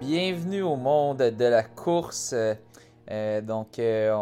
Bienvenue 0.00 0.62
au 0.62 0.76
monde 0.76 1.18
de 1.18 1.44
la 1.44 1.62
course. 1.62 2.32
Euh, 2.32 2.54
euh, 3.10 3.40
donc, 3.40 3.78
euh, 3.78 4.12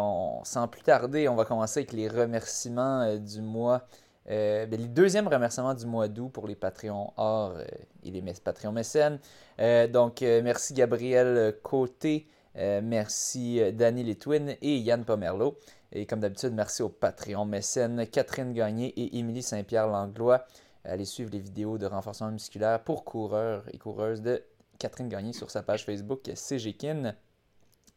sans 0.43 0.67
plus 0.67 0.81
tarder, 0.81 1.27
on 1.27 1.35
va 1.35 1.45
commencer 1.45 1.79
avec 1.79 1.93
les 1.93 2.07
remerciements 2.07 3.15
du 3.15 3.41
mois. 3.41 3.81
Euh, 4.29 4.65
ben, 4.67 4.79
les 4.79 4.87
deuxièmes 4.87 5.27
remerciements 5.27 5.73
du 5.73 5.85
mois 5.85 6.07
d'août 6.07 6.29
pour 6.29 6.47
les 6.47 6.55
Patreons 6.55 7.13
or 7.17 7.53
euh, 7.57 7.65
et 8.03 8.11
les 8.11 8.21
Patreons 8.43 8.71
mécènes. 8.71 9.19
Euh, 9.59 9.87
donc, 9.87 10.21
euh, 10.21 10.41
merci 10.43 10.73
Gabriel 10.73 11.55
Côté, 11.63 12.27
merci 12.55 13.61
Danny 13.73 14.03
Litwin 14.03 14.55
et 14.61 14.77
Yann 14.77 15.05
Pomerleau. 15.05 15.57
Et 15.91 16.05
comme 16.05 16.19
d'habitude, 16.19 16.53
merci 16.53 16.83
aux 16.83 16.89
Patreons 16.89 17.45
mécènes 17.45 18.05
Catherine 18.07 18.53
Gagné 18.53 18.87
et 18.87 19.17
Émilie 19.17 19.41
Saint-Pierre 19.41 19.87
Langlois. 19.87 20.45
Allez 20.83 21.05
suivre 21.05 21.31
les 21.31 21.39
vidéos 21.39 21.77
de 21.77 21.85
renforcement 21.85 22.31
musculaire 22.31 22.83
pour 22.83 23.05
coureurs 23.05 23.63
et 23.73 23.77
coureuses 23.77 24.21
de 24.21 24.43
Catherine 24.77 25.09
Gagné 25.09 25.33
sur 25.33 25.49
sa 25.49 25.63
page 25.63 25.85
Facebook 25.85 26.21
CGKIN. 26.23 27.15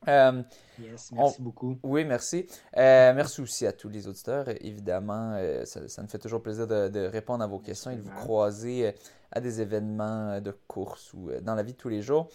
Euh, 0.09 0.43
Yes, 0.81 1.13
merci 1.13 1.41
beaucoup. 1.43 1.79
oui, 1.83 2.05
merci. 2.05 2.47
Euh, 2.77 3.13
merci 3.15 3.41
aussi 3.41 3.67
à 3.67 3.73
tous 3.73 3.89
les 3.89 4.09
auditeurs. 4.09 4.47
Évidemment, 4.65 5.33
euh, 5.35 5.65
ça, 5.65 5.87
ça 5.89 6.03
nous 6.03 6.09
fait 6.09 6.19
toujours 6.19 6.43
plaisir 6.43 6.67
de, 6.67 6.89
de 6.89 7.01
répondre 7.07 7.45
à 7.45 7.47
vos 7.47 7.59
questions 7.59 7.91
et 7.91 7.97
de 7.97 8.01
vous 8.03 8.11
croiser 8.11 8.95
à 9.31 9.41
des 9.41 9.61
événements 9.61 10.41
de 10.41 10.51
course 10.67 11.13
ou 11.15 11.31
dans 11.43 11.55
la 11.55 11.63
vie 11.63 11.73
de 11.73 11.79
tous 11.79 11.89
les 11.89 12.03
jours. 12.03 12.29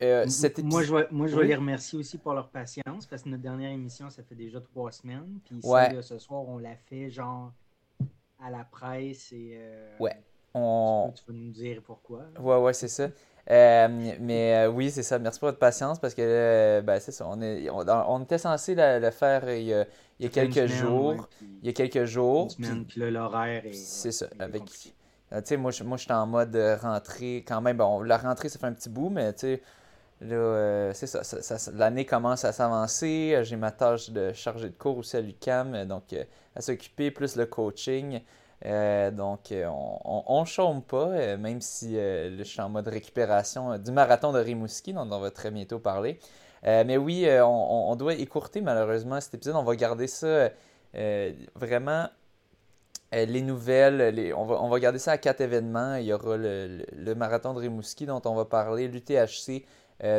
Moi, 0.00 0.82
je 0.82 0.94
vais, 0.94 1.06
moi, 1.10 1.26
je 1.28 1.36
vais 1.36 1.42
Oui? 1.42 1.48
les 1.48 1.54
remercier 1.54 1.98
aussi 1.98 2.18
pour 2.18 2.34
leur 2.34 2.48
patience 2.48 3.06
parce 3.06 3.22
que 3.22 3.28
notre 3.28 3.42
dernière 3.42 3.70
émission, 3.70 4.10
ça 4.10 4.22
fait 4.22 4.34
déjà 4.34 4.60
trois 4.60 4.90
semaines. 4.90 5.38
Puis 5.44 5.56
ici, 5.58 5.68
Ouais. 5.68 5.92
là, 5.94 6.02
ce 6.02 6.18
soir, 6.18 6.42
on 6.48 6.58
l'a 6.58 6.74
fait 6.76 7.08
genre 7.10 7.52
à 8.44 8.50
la 8.50 8.64
presse 8.64 9.32
et. 9.32 9.58
Ouais. 10.00 10.14
tu 10.14 10.18
on... 10.54 11.12
peux- 11.14 11.20
Tu 11.20 11.32
vas 11.32 11.38
nous 11.38 11.50
dire 11.52 11.82
pourquoi. 11.84 12.24
Ouais, 12.40 12.56
ouais, 12.58 12.72
c'est 12.72 12.88
ça. 12.88 13.08
Euh, 13.50 13.88
mais 14.20 14.54
euh, 14.66 14.68
oui, 14.68 14.90
c'est 14.90 15.02
ça. 15.02 15.18
Merci 15.18 15.40
pour 15.40 15.48
votre 15.48 15.58
patience 15.58 15.98
parce 15.98 16.14
que 16.14 16.22
euh, 16.24 16.80
ben, 16.80 17.00
c'est 17.00 17.10
ça. 17.12 17.26
On, 17.28 17.40
est, 17.42 17.68
on, 17.70 17.84
on 17.88 18.22
était 18.22 18.38
censé 18.38 18.74
le, 18.76 19.10
faire 19.10 19.50
il 19.50 19.64
y 19.64 19.74
a, 19.74 19.84
il 20.20 20.26
y 20.26 20.30
quelques 20.30 20.54
semaine, 20.54 20.68
jours. 20.68 21.08
ouais, 21.08 21.16
puis 21.38 21.48
Il 21.62 21.66
y 21.66 21.70
a 21.70 21.72
quelques 21.72 22.04
jours. 22.04 22.44
Une 22.58 22.64
semaine, 22.64 22.84
puis- 22.84 23.00
l'horaire 23.10 23.66
est. 23.66 23.72
C'est 23.72 24.08
ouais, 24.08 24.12
ça, 24.12 24.26
est 24.26 24.42
avec- 24.42 24.64
tu 24.64 24.90
sais, 25.44 25.56
moi, 25.56 25.70
je- 25.70 25.82
moi, 25.82 25.96
j'étais 25.96 26.12
en 26.12 26.26
mode 26.26 26.56
rentrée 26.80 27.44
quand 27.46 27.60
même. 27.60 27.76
Bon, 27.78 28.02
la 28.02 28.18
rentrée, 28.18 28.48
ça 28.48 28.58
fait 28.58 28.66
un 28.66 28.72
petit 28.74 28.90
bout, 28.90 29.08
mais 29.10 29.32
tu 29.32 29.40
sais, 29.40 29.62
là, 30.20 30.92
c'est 30.94 31.06
ça. 31.08 31.24
ça- 31.24 31.42
ça- 31.42 31.72
l'année 31.72 32.04
commence 32.06 32.44
à 32.44 32.52
s'avancer. 32.52 33.40
J'ai 33.42 33.56
ma 33.56 33.72
tâche 33.72 34.10
de 34.10 34.32
chargé 34.32 34.68
de 34.68 34.74
cours 34.76 34.98
aussi 34.98 35.16
à 35.16 35.20
l'UCAM, 35.20 35.84
donc 35.86 36.04
à 36.54 36.60
s'occuper, 36.60 37.10
plus 37.10 37.34
le 37.36 37.46
coaching. 37.46 38.20
Euh, 38.64 39.10
donc, 39.10 39.50
euh, 39.52 39.66
on, 39.68 40.22
on 40.26 40.44
chôme 40.44 40.82
pas, 40.82 41.08
euh, 41.08 41.36
même 41.36 41.60
si 41.60 41.96
euh, 41.98 42.36
je 42.38 42.42
suis 42.44 42.60
en 42.60 42.68
mode 42.68 42.86
récupération 42.88 43.76
du 43.78 43.90
marathon 43.90 44.32
de 44.32 44.38
Rimouski, 44.38 44.92
dont 44.92 45.08
on 45.10 45.18
va 45.18 45.30
très 45.30 45.50
bientôt 45.50 45.78
parler. 45.78 46.18
Mais 46.64 46.96
oui, 46.96 47.26
on, 47.42 47.96
doit 47.96 48.14
écourter 48.14 48.60
malheureusement 48.60 49.20
cet 49.20 49.34
épisode. 49.34 49.56
On 49.56 49.64
va 49.64 49.74
garder 49.74 50.06
ça 50.06 50.48
vraiment 51.56 52.06
les 53.12 53.42
nouvelles, 53.42 54.14
les- 54.14 54.32
on 54.32 54.44
va, 54.44 54.62
on 54.62 54.68
va 54.68 54.78
garder 54.78 55.00
ça 55.00 55.10
à 55.12 55.18
quatre 55.18 55.40
événements. 55.40 55.96
Il 55.96 56.04
y 56.04 56.12
aura 56.12 56.36
le, 56.36 56.68
le- 56.68 56.86
le 56.96 57.14
marathon 57.16 57.52
de 57.52 57.58
Rimouski 57.58 58.06
dont 58.06 58.22
on 58.26 58.34
va 58.36 58.44
parler, 58.44 58.86
l'UTHC, 58.86 59.64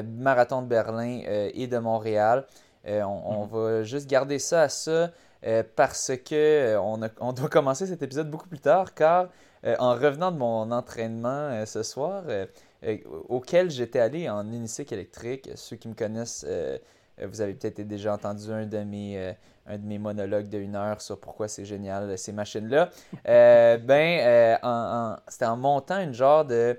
marathon 0.04 0.62
de 0.64 0.68
Berlin 0.68 1.22
et 1.54 1.68
de 1.68 1.78
Montréal. 1.78 2.46
On, 2.86 3.06
on 3.26 3.46
va 3.46 3.84
juste 3.84 4.10
garder 4.10 4.38
ça 4.38 4.64
à 4.64 4.70
ça 4.70 5.12
euh, 5.46 5.64
parce 5.76 6.12
que 6.26 6.36
euh, 6.36 6.82
on, 6.82 7.02
a- 7.04 7.10
on 7.20 7.34
doit 7.34 7.50
commencer 7.50 7.88
cet 7.88 8.02
épisode 8.04 8.30
beaucoup 8.30 8.48
plus 8.48 8.60
tard 8.60 8.94
car 8.94 9.30
euh, 9.66 9.76
en 9.80 9.94
revenant 9.96 10.32
de 10.32 10.38
mon 10.38 10.72
entraînement 10.72 11.66
ce 11.66 11.84
soir, 11.84 12.24
auquel 13.30 13.70
j'étais 13.72 14.00
allé 14.00 14.30
en 14.30 14.46
unicycle 14.52 14.94
électrique, 14.94 15.50
ceux 15.56 15.76
qui 15.78 15.88
me 15.88 15.94
connaissent, 15.94 16.46
vous 17.22 17.42
avez 17.42 17.54
peut-être 17.54 17.82
déjà 17.88 18.14
entendu 18.14 18.52
un 18.52 18.66
de 18.66 18.80
mes, 18.80 19.36
un 19.68 19.78
de 19.78 19.86
mes 19.86 20.00
monologues 20.00 20.50
de 20.50 20.58
une 20.58 20.76
heure 20.76 21.00
sur 21.02 21.20
pourquoi 21.20 21.48
c'est 21.48 21.66
génial 21.66 22.18
ces 22.18 22.34
machines-là. 22.34 22.90
Euh, 23.28 23.78
ben, 23.78 24.20
euh, 24.20 24.56
en- 24.64 25.14
en- 25.14 25.18
c'était 25.28 25.46
en 25.46 25.58
montant 25.58 26.02
une 26.02 26.14
genre 26.14 26.44
de. 26.46 26.78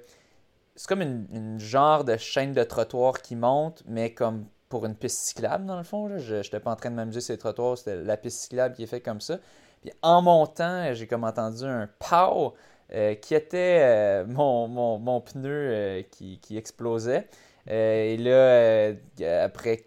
C'est 0.77 0.89
comme 0.89 1.03
une, 1.03 1.27
une 1.33 1.61
genre 1.61 2.05
de 2.05 2.17
chaîne 2.17 2.53
de 2.53 2.65
trottoir 2.65 3.23
qui 3.23 3.37
monte, 3.37 3.83
mais 3.87 4.13
comme 4.15 4.47
pour 4.75 4.87
une 4.87 4.97
piste 4.97 5.19
cyclable, 5.19 5.67
dans 5.67 5.77
le 5.77 5.85
fond. 5.85 6.09
là. 6.09 6.19
Je 6.19 6.35
n'étais 6.35 6.59
pas 6.59 6.73
en 6.73 6.77
train 6.77 6.91
de 6.91 6.97
m'amuser 6.97 7.21
sur 7.21 7.33
les 7.33 7.39
trottoirs, 7.39 7.79
c'était 7.79 8.03
la 8.03 8.17
piste 8.17 8.41
cyclable 8.41 8.75
qui 8.75 8.83
est 8.83 8.87
faite 8.89 9.05
comme 9.05 9.21
ça. 9.21 9.39
Puis 9.83 9.93
en 10.03 10.21
montant, 10.21 10.93
j'ai 10.95 11.07
comme 11.07 11.23
entendu 11.23 11.63
un 11.65 11.89
pow 12.01 12.55
euh, 12.93 13.15
qui 13.15 13.37
était 13.37 13.79
euh, 13.83 14.25
mon, 14.27 14.67
mon, 14.67 14.99
mon 14.99 15.21
pneu 15.21 15.49
euh, 15.49 16.03
qui, 16.11 16.41
qui 16.41 16.57
explosait. 16.57 17.29
Euh, 17.71 18.03
et 18.15 18.17
là, 18.17 18.97
euh, 19.21 19.45
après 19.45 19.85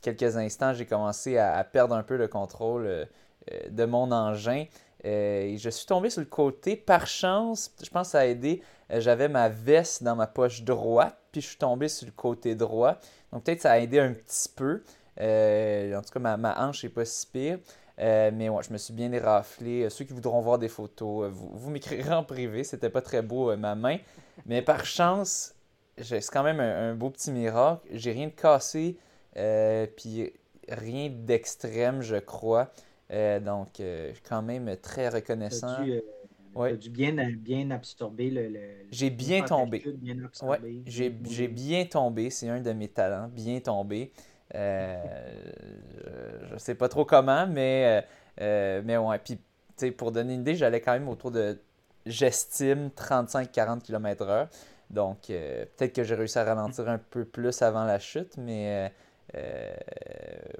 quelques 0.00 0.36
instants, 0.38 0.72
j'ai 0.72 0.86
commencé 0.86 1.36
à, 1.36 1.62
perdre 1.64 1.94
un 1.94 2.02
peu 2.02 2.16
le 2.16 2.26
contrôle 2.26 2.86
euh, 2.86 3.04
euh, 3.52 3.68
de 3.68 3.84
mon 3.84 4.10
engin. 4.12 4.64
Euh, 5.04 5.42
et 5.42 5.58
je 5.58 5.68
suis 5.68 5.84
tombé 5.86 6.08
sur 6.08 6.20
le 6.20 6.26
côté. 6.26 6.74
Par 6.76 7.06
chance, 7.06 7.70
je 7.84 7.90
pense 7.90 8.08
que 8.08 8.12
ça 8.12 8.20
a 8.20 8.24
aidé. 8.26 8.62
euh, 8.90 9.00
J'avais 9.00 9.28
ma 9.28 9.50
veste 9.50 10.02
dans 10.02 10.16
ma 10.16 10.26
poche 10.26 10.62
droite, 10.62 11.18
puis 11.32 11.40
je 11.40 11.48
suis 11.48 11.56
tombé 11.58 11.88
sur 11.88 12.06
le 12.06 12.12
côté 12.12 12.54
droit. 12.54 12.98
Donc 13.32 13.44
peut-être 13.44 13.62
ça 13.62 13.72
a 13.72 13.78
aidé 13.78 13.98
un 13.98 14.12
petit 14.12 14.48
peu. 14.54 14.82
Euh, 15.20 15.96
en 15.96 16.02
tout 16.02 16.10
cas, 16.10 16.20
ma, 16.20 16.36
ma 16.36 16.54
hanche 16.64 16.84
n'est 16.84 16.90
pas 16.90 17.04
si 17.04 17.26
pire. 17.26 17.58
Euh, 17.98 18.30
mais 18.32 18.48
ouais, 18.48 18.62
je 18.62 18.72
me 18.72 18.78
suis 18.78 18.94
bien 18.94 19.12
éraflé. 19.12 19.82
Euh, 19.82 19.90
Ceux 19.90 20.04
qui 20.04 20.12
voudront 20.12 20.40
voir 20.40 20.58
des 20.58 20.68
photos, 20.68 21.30
vous, 21.30 21.50
vous 21.52 21.70
m'écrirez 21.70 22.12
en 22.12 22.24
privé. 22.24 22.64
C'était 22.64 22.90
pas 22.90 23.02
très 23.02 23.22
beau, 23.22 23.54
ma 23.56 23.74
main. 23.74 23.98
Mais 24.46 24.62
par 24.62 24.84
chance, 24.84 25.54
c'est 25.98 26.26
quand 26.30 26.42
même 26.42 26.60
un, 26.60 26.90
un 26.90 26.94
beau 26.94 27.10
petit 27.10 27.30
miracle. 27.30 27.86
J'ai 27.90 28.12
rien 28.12 28.28
de 28.28 28.32
cassé, 28.32 28.96
euh, 29.36 29.86
puis 29.96 30.32
rien 30.68 31.10
d'extrême, 31.10 32.00
je 32.02 32.16
crois. 32.16 32.70
Donc, 33.10 33.68
je 33.78 34.12
suis 34.14 34.22
quand 34.26 34.40
même 34.40 34.74
très 34.78 35.10
reconnaissant. 35.10 35.76
Ouais. 36.54 36.70
t'as 36.70 36.76
dû 36.76 36.90
bien, 36.90 37.12
bien 37.36 37.70
absorber 37.70 38.30
le. 38.30 38.48
le- 38.48 38.60
J'ai 38.90 39.10
bien 39.10 39.42
tombé. 39.42 39.82
Bien 40.00 40.16
Ouais, 40.42 40.58
j'ai 40.86 41.08
bien 41.10 41.46
tombé. 41.46 41.48
bien 41.48 41.84
tombé, 41.86 42.30
c'est 42.30 42.48
un 42.48 42.60
de 42.60 42.72
mes 42.72 42.88
talents, 42.88 43.28
bien 43.28 43.60
tombé. 43.60 44.12
Euh, 44.54 45.06
je, 46.42 46.46
je 46.52 46.56
sais 46.58 46.74
pas 46.74 46.88
trop 46.88 47.04
comment, 47.04 47.46
mais, 47.46 48.02
euh, 48.40 48.42
euh, 48.42 48.82
mais 48.84 48.96
ouais. 48.96 49.18
Puis, 49.18 49.38
pour 49.92 50.12
donner 50.12 50.34
une 50.34 50.40
idée, 50.42 50.54
j'allais 50.54 50.80
quand 50.80 50.92
même 50.92 51.08
autour 51.08 51.30
de, 51.30 51.58
j'estime, 52.06 52.90
35-40 52.94 53.82
km/h. 53.82 54.48
Donc, 54.90 55.30
euh, 55.30 55.64
peut-être 55.76 55.94
que 55.94 56.04
j'ai 56.04 56.14
réussi 56.14 56.38
à 56.38 56.44
ralentir 56.44 56.88
un 56.88 56.98
peu 56.98 57.24
plus 57.24 57.62
avant 57.62 57.84
la 57.84 57.98
chute, 57.98 58.36
mais 58.36 58.92
euh, 59.34 59.74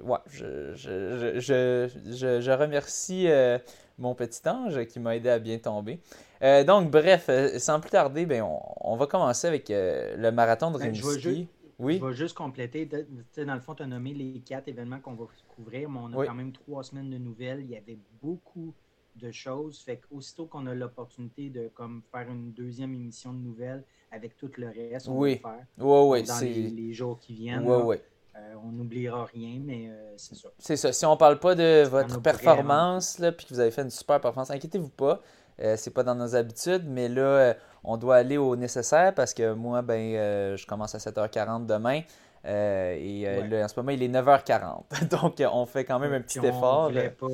ouais, 0.01 0.17
je, 0.29 0.73
je, 0.73 1.39
je, 1.39 2.41
je, 2.41 2.51
remercie 2.51 3.27
euh, 3.27 3.57
mon 3.97 4.15
petit 4.15 4.47
ange 4.47 4.85
qui 4.85 4.99
m'a 4.99 5.15
aidé 5.15 5.29
à 5.29 5.39
bien 5.39 5.57
tomber. 5.57 5.99
Euh, 6.41 6.63
donc, 6.63 6.89
bref, 6.91 7.29
sans 7.57 7.79
plus 7.79 7.89
tarder, 7.91 8.25
ben, 8.25 8.41
on, 8.43 8.59
on 8.81 8.95
va 8.95 9.05
commencer 9.07 9.47
avec 9.47 9.67
le 9.69 10.31
marathon 10.31 10.71
de 10.71 10.79
Ben, 10.79 10.93
je 10.93 11.01
vais 11.01 11.07
Rimouski. 11.07 11.47
Oui, 11.79 11.99
Je 11.99 12.05
vais 12.05 12.13
juste 12.13 12.35
compléter. 12.35 12.85
Dans 12.85 13.53
le 13.53 13.59
fond, 13.59 13.75
tu 13.75 13.83
as 13.83 13.87
nommé 13.87 14.13
les 14.13 14.39
quatre 14.41 14.67
événements 14.67 14.99
qu'on 14.99 15.13
va 15.13 15.25
couvrir, 15.55 15.89
mais 15.89 15.99
on 16.01 16.13
a 16.13 16.17
Oui. 16.17 16.27
quand 16.27 16.35
même 16.35 16.51
trois 16.51 16.83
semaines 16.83 17.09
de 17.09 17.17
nouvelles. 17.17 17.61
Il 17.61 17.69
y 17.71 17.75
avait 17.77 17.97
beaucoup 18.21 18.73
de 19.15 19.31
choses. 19.31 19.79
Fait 19.79 19.97
qu'aussitôt 19.97 20.45
qu'on 20.45 20.65
a 20.67 20.73
l'opportunité 20.73 21.49
de 21.49 21.69
comme, 21.73 22.01
faire 22.11 22.29
une 22.29 22.51
deuxième 22.51 22.93
émission 22.93 23.33
de 23.33 23.39
nouvelles 23.39 23.83
avec 24.11 24.37
tout 24.37 24.49
le 24.57 24.67
reste, 24.67 25.07
on 25.07 25.17
Oui. 25.17 25.39
va 25.43 25.51
le 25.51 25.57
faire 25.57 25.85
ouais, 25.85 26.07
ouais, 26.07 26.23
dans 26.23 26.39
les, 26.39 26.69
les 26.69 26.93
jours 26.93 27.19
qui 27.19 27.33
viennent. 27.33 27.63
Ouais, 27.63 27.77
là. 27.77 27.83
ouais. 27.83 28.01
Euh, 28.35 28.53
on 28.63 28.71
n'oubliera 28.71 29.25
rien, 29.25 29.59
mais 29.63 29.89
euh, 29.89 30.13
c'est 30.17 30.35
ça. 30.35 30.49
C'est 30.57 30.75
ça. 30.75 30.91
Si 30.91 31.05
on 31.05 31.15
parle 31.17 31.39
pas 31.39 31.53
de 31.55 31.83
votre 31.83 32.19
performance, 32.21 33.19
là, 33.19 33.31
puis 33.31 33.45
que 33.45 33.53
vous 33.53 33.59
avez 33.59 33.69
fait 33.71 33.83
une 33.83 33.91
super 33.91 34.19
performance, 34.19 34.49
inquiétez-vous 34.49 34.89
pas. 34.89 35.21
Euh, 35.61 35.75
c'est 35.77 35.91
pas 35.91 36.01
dans 36.03 36.15
nos 36.15 36.35
habitudes, 36.35 36.83
mais 36.87 37.09
là, 37.09 37.53
on 37.83 37.97
doit 37.97 38.15
aller 38.15 38.37
au 38.37 38.55
nécessaire 38.55 39.13
parce 39.13 39.33
que 39.35 39.53
moi, 39.53 39.83
ben, 39.83 40.55
je 40.57 40.65
commence 40.65 40.95
à 40.95 40.97
7h40 40.97 41.67
demain. 41.67 42.01
et 42.43 43.23
Ouais. 43.27 43.47
là, 43.47 43.65
en 43.65 43.67
ce 43.67 43.79
moment, 43.79 43.91
il 43.91 44.01
est 44.01 44.07
9h40. 44.09 44.83
Donc, 45.21 45.43
on 45.51 45.65
fait 45.67 45.85
quand 45.85 45.99
même 45.99 46.13
un 46.13 46.21
petit 46.21 46.39
Puis 46.39 46.49
on 46.49 46.57
effort. 46.57 46.89
voulait 46.89 47.03
là. 47.03 47.09
pas, 47.11 47.27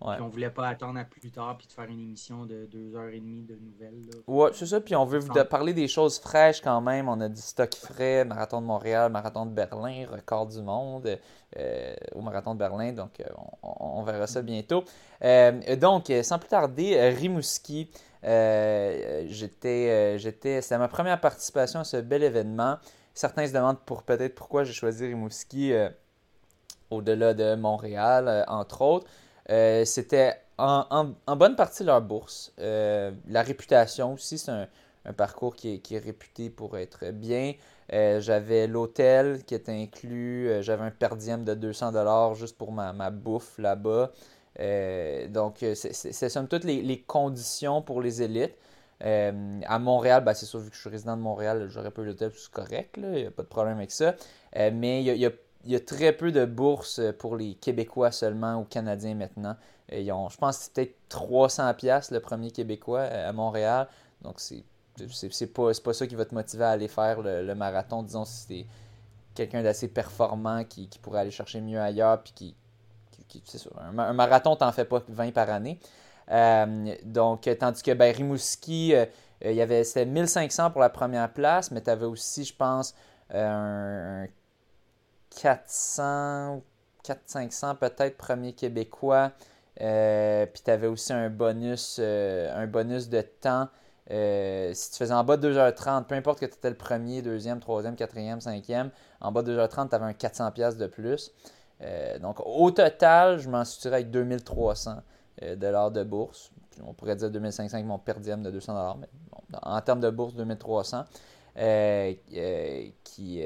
Ouais. 0.00 0.14
puis 0.14 0.22
on 0.22 0.28
voulait 0.28 0.50
pas 0.50 0.68
attendre 0.68 0.98
à 0.98 1.04
plus 1.04 1.30
tard 1.30 1.58
puis 1.58 1.66
de 1.66 1.72
faire 1.72 1.84
une 1.84 2.00
émission 2.00 2.46
de 2.46 2.66
deux 2.72 2.96
heures 2.96 3.10
et 3.10 3.20
demie 3.20 3.42
de 3.42 3.54
nouvelles. 3.56 4.00
là. 4.06 4.18
Ouais, 4.26 4.50
c'est 4.54 4.66
ça. 4.66 4.80
Puis 4.80 4.96
on 4.96 5.04
veut 5.04 5.18
vous 5.18 5.32
parler 5.48 5.74
des 5.74 5.88
choses 5.88 6.18
fraîches 6.18 6.60
quand 6.62 6.80
même. 6.80 7.08
On 7.08 7.20
a 7.20 7.28
du 7.28 7.40
stock 7.40 7.74
frais, 7.74 8.24
marathon 8.24 8.62
de 8.62 8.66
Montréal, 8.66 9.12
marathon 9.12 9.44
de 9.44 9.50
Berlin, 9.50 10.06
record 10.10 10.46
du 10.46 10.62
monde 10.62 11.18
euh, 11.58 11.94
au 12.14 12.20
marathon 12.20 12.54
de 12.54 12.58
Berlin. 12.58 12.92
Donc 12.92 13.20
euh, 13.20 13.24
on, 13.62 14.02
verra 14.02 14.26
ça 14.26 14.42
bientôt. 14.42 14.84
Euh, 15.24 15.76
donc, 15.76 16.12
sans 16.22 16.38
plus 16.38 16.48
tarder, 16.48 16.96
euh, 16.96 17.10
Rimouski. 17.10 17.90
j'étais, 18.22 20.18
j'étais, 20.18 20.62
c'était 20.62 20.78
ma 20.78 20.88
première 20.88 21.20
participation 21.20 21.80
à 21.80 21.84
ce 21.84 21.96
bel 21.98 22.22
événement. 22.22 22.78
Certains 23.14 23.46
se 23.46 23.52
demandent 23.52 23.80
pour 23.80 24.02
peut-être 24.02 24.34
pourquoi 24.34 24.64
j'ai 24.64 24.72
choisi 24.72 25.06
Rimouski 25.06 25.72
au-delà 26.90 27.34
de 27.34 27.54
Montréal, 27.54 28.44
entre 28.48 28.82
autres. 28.82 29.06
C'était 29.84 30.36
en, 30.58 31.14
bonne 31.36 31.56
partie 31.56 31.84
leur 31.84 32.00
bourse. 32.00 32.52
la 32.58 33.42
réputation 33.42 34.14
aussi, 34.14 34.38
c'est 34.38 34.52
un, 34.52 34.68
parcours 35.16 35.56
qui 35.56 35.82
est, 35.90 35.98
réputé 35.98 36.50
pour 36.50 36.78
être 36.78 37.10
bien. 37.10 37.54
Euh, 37.92 38.20
j'avais 38.20 38.66
l'hôtel 38.66 39.44
qui 39.44 39.54
était 39.54 39.72
inclus. 39.72 40.48
Euh, 40.48 40.62
j'avais 40.62 40.84
un 40.84 40.90
per 40.90 41.16
diem 41.16 41.44
de 41.44 41.54
200 41.54 42.34
juste 42.34 42.56
pour 42.56 42.72
ma, 42.72 43.10
bouffe 43.10 43.58
là-bas. 43.58 44.12
Euh, 44.60 45.28
donc, 45.28 45.64
c'est 45.74 46.28
somme 46.28 46.48
toute 46.48 46.64
les, 46.64 47.02
conditions 47.02 47.82
pour 47.82 48.00
les 48.00 48.22
élites. 48.22 48.56
à 49.00 49.78
Montréal, 49.78 50.22
ben, 50.24 50.34
c'est 50.34 50.46
sûr, 50.46 50.60
vu 50.60 50.70
que 50.70 50.76
je 50.76 50.80
suis 50.80 50.90
résident 50.90 51.16
de 51.16 51.22
Montréal, 51.22 51.68
j'aurais 51.68 51.90
pas 51.90 52.02
eu 52.02 52.06
l'hôtel, 52.06 52.30
c'est 52.36 52.50
correct, 52.50 52.96
il 52.98 53.10
n'y 53.10 53.26
a 53.26 53.30
pas 53.30 53.42
de 53.42 53.48
problème 53.48 53.78
avec 53.78 53.90
ça. 53.90 54.14
mais 54.54 55.02
il 55.02 55.16
y 55.16 55.26
a, 55.26 55.30
très 55.86 56.12
peu 56.12 56.32
de 56.32 56.44
bourses 56.44 57.00
pour 57.18 57.36
les 57.36 57.54
Québécois 57.54 58.12
seulement 58.12 58.56
ou 58.60 58.64
Canadiens 58.64 59.14
maintenant. 59.14 59.56
Ils 59.92 60.10
ont, 60.12 60.28
je 60.28 60.36
pense 60.36 60.58
que 60.58 60.64
c'est 60.64 60.72
peut-être 60.72 60.96
300$ 61.10 62.12
le 62.12 62.20
premier 62.20 62.50
Québécois 62.50 63.02
à 63.02 63.32
Montréal. 63.32 63.88
Donc, 64.22 64.38
c'est 64.38 64.64
c'est 65.08 65.46
pas, 65.46 65.70
pas 65.82 65.92
ça 65.92 66.06
qui 66.06 66.14
va 66.14 66.24
te 66.24 66.34
motiver 66.34 66.64
à 66.64 66.70
aller 66.70 66.88
faire 66.88 67.20
le, 67.22 67.54
marathon. 67.54 68.02
Disons, 68.02 68.24
si 68.24 68.44
c'est 68.48 68.66
quelqu'un 69.34 69.62
d'assez 69.62 69.88
performant 69.88 70.64
qui, 70.64 70.88
pourrait 71.00 71.20
aller 71.20 71.30
chercher 71.30 71.60
mieux 71.60 71.80
ailleurs, 71.80 72.22
puis 72.22 72.32
qui. 72.34 72.54
c'est 73.44 73.58
sûr, 73.58 73.72
un, 73.78 74.12
marathon, 74.12 74.56
t'en 74.56 74.72
fais 74.72 74.84
pas 74.84 75.02
20 75.08 75.32
par 75.32 75.50
année. 75.50 75.78
Euh, 76.30 76.94
donc, 77.04 77.48
tandis 77.58 77.82
que 77.82 77.92
ben, 77.92 78.14
Rimouski, 78.14 78.94
euh, 78.94 79.06
il 79.44 79.54
y 79.54 79.62
avait, 79.62 79.84
c'était 79.84 80.06
1500 80.06 80.70
pour 80.70 80.80
la 80.80 80.90
première 80.90 81.32
place, 81.32 81.70
mais 81.70 81.80
tu 81.80 81.90
avais 81.90 82.06
aussi, 82.06 82.44
je 82.44 82.54
pense, 82.54 82.94
euh, 83.34 84.24
un, 84.24 84.26
400, 85.38 86.62
400-500 87.04 87.76
peut-être 87.76 88.16
premier 88.16 88.52
québécois. 88.52 89.32
puis 89.76 90.62
tu 90.64 90.70
avais 90.70 90.86
aussi 90.86 91.12
un 91.12 91.30
bonus, 91.30 91.98
un 91.98 92.66
bonus 92.66 93.08
de 93.08 93.20
temps 93.20 93.68
euh, 94.10 94.72
si 94.74 94.90
tu 94.90 94.96
faisais 94.98 95.14
en 95.14 95.22
bas 95.22 95.36
de 95.36 95.52
2h30, 95.52 96.04
peu 96.04 96.16
importe 96.16 96.40
que 96.40 96.46
tu 96.46 96.54
étais 96.54 96.70
le 96.70 96.76
premier, 96.76 97.22
deuxième, 97.22 97.60
troisième, 97.60 97.94
quatrième, 97.94 98.40
cinquième, 98.40 98.90
en 99.20 99.30
bas 99.30 99.42
de 99.42 99.56
2h30, 99.56 99.88
tu 99.88 99.94
avais 99.94 100.04
un 100.04 100.12
400$ 100.12 100.76
de 100.76 100.86
plus. 100.86 101.32
Euh, 101.82 102.18
donc, 102.18 102.40
au 102.44 102.70
total, 102.72 103.38
je 103.38 103.48
m'en 103.48 103.64
suis 103.64 103.80
tiré 103.80 103.96
avec 103.96 104.10
2300 104.10 104.96
euh, 105.42 105.56
dollars 105.56 105.92
de 105.92 106.02
bourse. 106.02 106.50
On 106.84 106.92
pourrait 106.92 107.16
dire 107.16 107.30
2500 107.30 107.74
avec 107.74 107.86
mon 107.86 107.98
per 107.98 108.14
de 108.14 108.50
200 108.50 108.96
mais 109.00 109.08
en 109.62 109.80
termes 109.80 110.00
de 110.00 110.10
bourse, 110.10 110.34
2300. 110.34 111.04
Euh, 111.58 112.12
qui, 113.04 113.42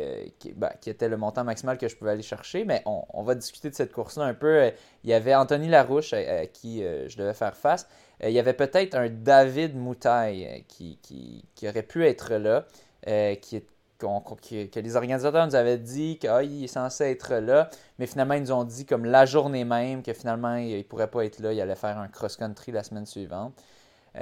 ben, 0.57 0.71
qui, 0.81 0.91
était 0.91 1.09
le 1.09 1.17
montant 1.17 1.43
maximal 1.43 1.79
que 1.79 1.89
je 1.89 1.97
pouvais 1.97 2.13
aller 2.13 2.23
chercher. 2.23 2.65
Mais 2.65 2.83
on, 2.87 3.23
va 3.23 3.35
discuter 3.35 3.71
de 3.71 3.75
cette 3.75 3.93
course-là 3.93 4.25
un 4.25 4.35
peu. 4.35 4.71
Il 5.03 5.11
y 5.11 5.15
avait 5.15 5.35
Anthony 5.35 5.69
Larouche 5.69 6.13
à 6.13 6.47
qui 6.47 6.83
je 6.83 7.17
devais 7.17 7.35
faire 7.35 7.57
face. 7.57 7.89
Euh, 8.23 8.29
il 8.29 8.35
y 8.35 8.39
avait 8.39 8.55
peut-être 8.55 8.95
un 8.95 9.09
David 9.09 9.77
Moutaille 9.77 10.47
euh, 10.47 10.59
qui, 10.69 10.99
qui, 11.03 11.69
aurait 11.69 11.83
pu 11.83 12.07
être 12.07 12.35
là, 12.35 12.67
euh, 13.09 13.35
qui 13.37 13.63
que 13.99 14.81
les 14.81 14.97
organisateurs 14.97 15.47
nous 15.47 15.55
avaient 15.55 15.79
dit 15.79 16.19
qu'il 16.19 16.29
ah, 16.29 16.43
est 16.43 16.67
censé 16.67 17.05
être 17.05 17.37
là, 17.37 17.71
mais 17.99 18.07
finalement 18.07 18.35
ils 18.35 18.43
nous 18.43 18.53
ont 18.53 18.65
dit 18.65 18.85
comme 18.85 19.07
la 19.07 19.25
journée 19.25 19.65
même 19.65 20.03
que 20.03 20.13
finalement 20.13 20.57
il 20.57 20.77
ne 20.77 20.83
pourrait 20.83 21.11
pas 21.11 21.25
être 21.25 21.39
là, 21.39 21.55
il 21.55 21.61
allait 21.61 21.75
faire 21.75 21.97
un 21.97 22.09
cross-country 22.09 22.71
la 22.73 22.83
semaine 22.83 23.07
suivante. 23.07 23.55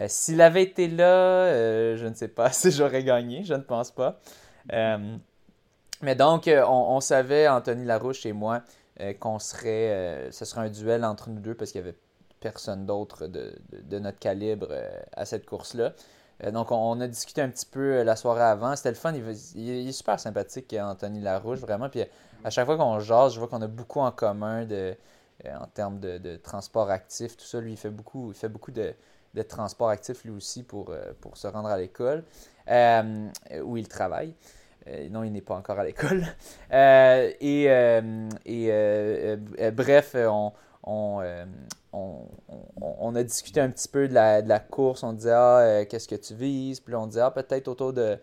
S'il 0.06 0.40
avait 0.40 0.62
été 0.62 0.88
là, 0.88 1.96
je 1.96 2.06
ne 2.06 2.14
sais 2.14 2.28
pas 2.28 2.50
si 2.52 2.70
j'aurais 2.70 3.04
gagné, 3.04 3.44
je 3.44 3.54
ne 3.54 3.62
pense 3.62 3.90
pas. 3.90 4.20
mais 4.70 6.14
donc, 6.16 6.50
on, 6.66 7.00
savait, 7.00 7.48
Anthony 7.48 7.84
Larouche 7.84 8.26
et 8.26 8.32
moi, 8.32 8.62
qu'on 9.20 9.38
serait, 9.38 10.28
ce 10.30 10.44
serait 10.44 10.62
un 10.62 10.70
duel 10.70 11.04
entre 11.04 11.30
nous 11.30 11.40
deux 11.40 11.54
parce 11.54 11.72
qu'il 11.72 11.80
y 11.80 11.84
avait 11.84 11.96
personne 12.42 12.84
d'autre 12.84 13.26
de, 13.28 13.98
notre 13.98 14.18
calibre 14.18 14.66
euh, 14.70 14.90
à 15.12 15.24
cette 15.24 15.46
course-là. 15.46 15.94
Euh, 16.44 16.50
donc, 16.50 16.70
on, 16.72 17.00
a 17.00 17.06
discuté 17.06 17.40
un 17.40 17.48
petit 17.48 17.64
peu 17.64 17.98
euh, 17.98 18.04
la 18.04 18.16
soirée 18.16 18.42
avant. 18.42 18.76
C'était 18.76 18.90
le 18.90 18.96
fun. 18.96 19.14
Il, 19.54 19.88
est 19.88 19.92
super 19.92 20.20
sympathique, 20.20 20.74
Anthony 20.78 21.20
Larouche, 21.20 21.60
vraiment. 21.60 21.88
Puis 21.88 22.02
à 22.44 22.50
chaque 22.50 22.66
fois 22.66 22.76
qu'on 22.76 22.98
jase, 22.98 23.34
je 23.34 23.38
vois 23.38 23.48
qu'on 23.48 23.62
a 23.62 23.68
beaucoup 23.68 24.00
en 24.00 24.10
commun 24.10 24.66
de, 24.66 24.94
en 25.46 25.66
termes 25.66 26.00
de, 26.00 26.36
transport 26.36 26.90
actif. 26.90 27.36
Tout 27.36 27.46
ça, 27.46 27.60
lui, 27.60 27.72
il 27.72 27.78
fait 27.78 27.90
beaucoup, 27.90 28.32
il 28.32 28.36
fait 28.36 28.48
beaucoup 28.48 28.72
de, 28.72 28.92
transport 29.40 29.88
actif, 29.88 30.24
lui 30.24 30.32
aussi, 30.32 30.62
pour, 30.62 30.94
pour 31.20 31.36
se 31.36 31.46
rendre 31.46 31.68
à 31.68 31.78
l'école 31.78 32.24
où 33.62 33.76
il 33.76 33.88
travaille. 33.88 34.34
non, 35.10 35.24
il 35.24 35.32
n'est 35.32 35.40
pas 35.40 35.54
encore 35.54 35.78
à 35.78 35.84
l'école. 35.84 36.24
et, 36.70 37.64
et 38.44 39.70
bref, 39.70 40.14
on, 40.16 40.52
on, 40.84 41.22
on, 41.92 43.14
a 43.14 43.22
discuté 43.22 43.60
un 43.60 43.70
petit 43.70 43.88
peu 43.88 44.08
de 44.08 44.14
la, 44.14 44.58
course. 44.60 45.02
On 45.02 45.12
disait, 45.12 45.32
ah, 45.32 45.58
euh, 45.58 45.84
qu'est-ce 45.84 46.08
que 46.08 46.14
tu 46.14 46.34
vises? 46.34 46.80
Puis 46.80 46.94
on 46.94 47.06
disait, 47.06 47.20
ah, 47.20 47.30
peut-être 47.30 47.68
autour 47.68 47.92
de, 47.92 48.18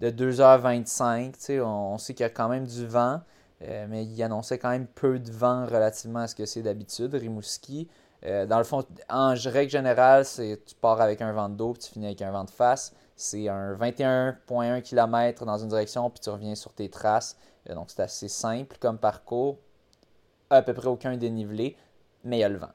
2h25. 0.00 1.60
On, 1.62 1.98
sait 1.98 2.14
qu'il 2.14 2.24
y 2.24 2.26
a 2.26 2.30
quand 2.30 2.48
même 2.48 2.66
du 2.66 2.86
vent, 2.86 3.20
euh, 3.62 3.86
mais 3.88 4.04
il 4.04 4.22
annonçait 4.22 4.58
quand 4.58 4.70
même 4.70 4.86
peu 4.86 5.18
de 5.18 5.30
vent 5.30 5.66
relativement 5.66 6.20
à 6.20 6.28
ce 6.28 6.34
que 6.34 6.46
c'est 6.46 6.62
d'habitude, 6.62 7.14
Rimouski. 7.14 7.88
Euh, 8.26 8.46
dans 8.46 8.58
le 8.58 8.64
fond, 8.64 8.84
en 9.10 9.34
règle 9.34 9.70
générale, 9.70 10.24
c'est 10.24 10.60
tu 10.64 10.74
pars 10.74 11.00
avec 11.00 11.20
un 11.20 11.32
vent 11.32 11.48
de 11.48 11.54
dos, 11.54 11.72
puis 11.72 11.82
tu 11.82 11.90
finis 11.92 12.06
avec 12.06 12.22
un 12.22 12.30
vent 12.30 12.44
de 12.44 12.50
face. 12.50 12.94
C'est 13.16 13.48
un 13.48 13.74
21,1 13.74 14.82
km 14.82 15.44
dans 15.44 15.58
une 15.58 15.68
direction, 15.68 16.08
puis 16.10 16.20
tu 16.20 16.30
reviens 16.30 16.54
sur 16.54 16.72
tes 16.72 16.88
traces. 16.88 17.36
donc, 17.68 17.90
c'est 17.90 18.02
assez 18.02 18.28
simple 18.28 18.76
comme 18.80 18.98
parcours. 18.98 19.58
À 20.50 20.62
peu 20.62 20.74
près 20.74 20.88
aucun 20.88 21.16
dénivelé, 21.16 21.76
mais 22.24 22.38
il 22.38 22.40
y 22.40 22.44
a 22.44 22.48
le 22.48 22.58
vent. 22.58 22.70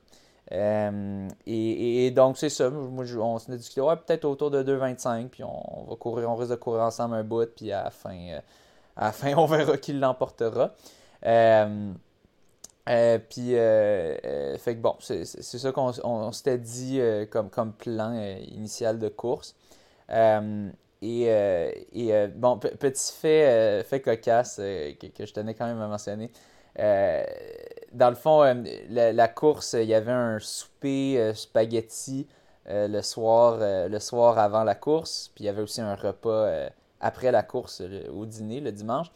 Euh, 0.51 1.27
et, 1.45 2.11
donc, 2.11 2.37
c'est 2.37 2.49
ça. 2.49 2.69
Moi, 2.69 3.05
on 3.19 3.39
s'est 3.39 3.55
discuté, 3.55 3.81
ouais, 3.81 3.95
peut-être 3.95 4.25
autour 4.25 4.51
de 4.51 4.63
2,25, 4.63 5.29
puis 5.29 5.43
on, 5.43 5.85
va 5.87 5.95
courir, 5.95 6.29
on 6.29 6.35
risque 6.35 6.51
de 6.51 6.55
courir 6.55 6.83
ensemble 6.83 7.15
un 7.15 7.23
bout, 7.23 7.49
puis 7.55 7.71
à 7.71 7.85
la 7.85 7.91
fin, 7.91 8.15
euh, 8.15 8.39
à 8.95 9.11
fin 9.11 9.33
on 9.37 9.45
verra 9.45 9.77
qui 9.77 9.93
l'emportera. 9.93 10.73
Euh, 11.25 11.91
puis, 13.29 13.51
fait 13.51 14.75
que 14.75 14.81
bon, 14.81 14.95
c'est 14.99 15.25
ça 15.25 15.71
qu'on 15.71 16.31
s'était 16.31 16.57
dit 16.57 17.01
comme, 17.29 17.49
comme 17.49 17.73
plan 17.73 18.13
initial 18.51 18.99
de 18.99 19.09
course. 19.09 19.55
et, 20.09 21.23
et 21.31 22.27
bon, 22.35 22.57
petit 22.57 23.13
fait, 23.13 23.83
fait 23.83 24.01
cocasse 24.01 24.57
que, 24.57 25.07
que, 25.07 25.25
je 25.25 25.33
tenais 25.33 25.53
quand 25.53 25.67
même 25.67 25.81
à 25.81 25.87
mentionner 25.87 26.31
dans 27.91 28.09
le 28.09 28.15
fond, 28.15 28.43
euh, 28.43 28.53
la, 28.89 29.27
course, 29.27 29.73
il 29.73 29.87
y 29.87 29.93
avait 29.93 30.11
un 30.11 30.39
souper 30.39 31.19
euh, 31.19 31.33
spaghetti 31.33 32.27
euh, 32.69 32.87
le, 32.87 33.01
soir, 33.01 33.57
le 33.61 33.99
soir 33.99 34.37
avant 34.37 34.63
la 34.63 34.75
course. 34.75 35.31
Puis 35.33 35.43
il 35.43 35.47
y 35.47 35.49
avait 35.49 35.61
aussi 35.61 35.81
un 35.81 35.95
repas 35.95 36.69
après 36.99 37.31
la 37.31 37.43
course 37.43 37.81
au 38.13 38.25
dîner 38.25 38.59
le 38.59 38.71
dimanche. 38.71 39.07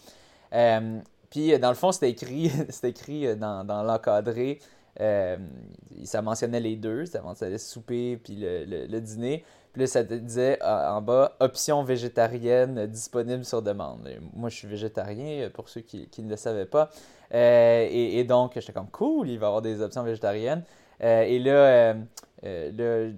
Puis 1.33 1.57
dans 1.57 1.69
le 1.69 1.75
fond, 1.75 1.91
c'était 1.91 2.11
écrit, 2.11 2.51
écrit 2.83 3.35
dans, 3.35 3.63
dans 3.63 3.81
l'encadré. 3.81 4.59
ça 4.97 6.21
mentionnait 6.21 6.59
les 6.59 6.75
deux, 6.75 7.07
ça 7.07 7.21
mentionnait 7.21 7.53
le 7.53 7.57
souper 7.57 8.17
puis 8.17 8.37
le, 8.39 8.99
dîner. 8.99 9.43
Puis 9.71 9.81
là, 9.81 9.87
ça 9.87 10.03
disait 10.03 10.59
en 10.61 11.01
bas 11.01 11.35
option 11.39 11.83
végétarienne 11.83 12.85
disponible 12.85 13.43
sur 13.43 13.63
demande. 13.63 14.07
moi, 14.35 14.49
je 14.49 14.57
suis 14.57 14.67
végétarien, 14.67 15.49
pour 15.49 15.67
ceux 15.67 15.81
qui, 15.81 16.07
qui 16.07 16.21
ne 16.21 16.29
le 16.29 16.35
savaient 16.35 16.67
pas. 16.67 16.91
Euh, 17.33 17.87
et, 17.89 18.23
donc, 18.23 18.53
j'étais 18.55 18.73
comme 18.73 18.89
cool, 18.89 19.29
il 19.29 19.39
va 19.39 19.45
y 19.45 19.47
avoir 19.47 19.61
des 19.61 19.81
options 19.81 20.03
végétariennes. 20.03 20.63
Euh, 21.01 21.23
et 21.23 21.39
là, 21.39 21.95
euh, 22.45 23.11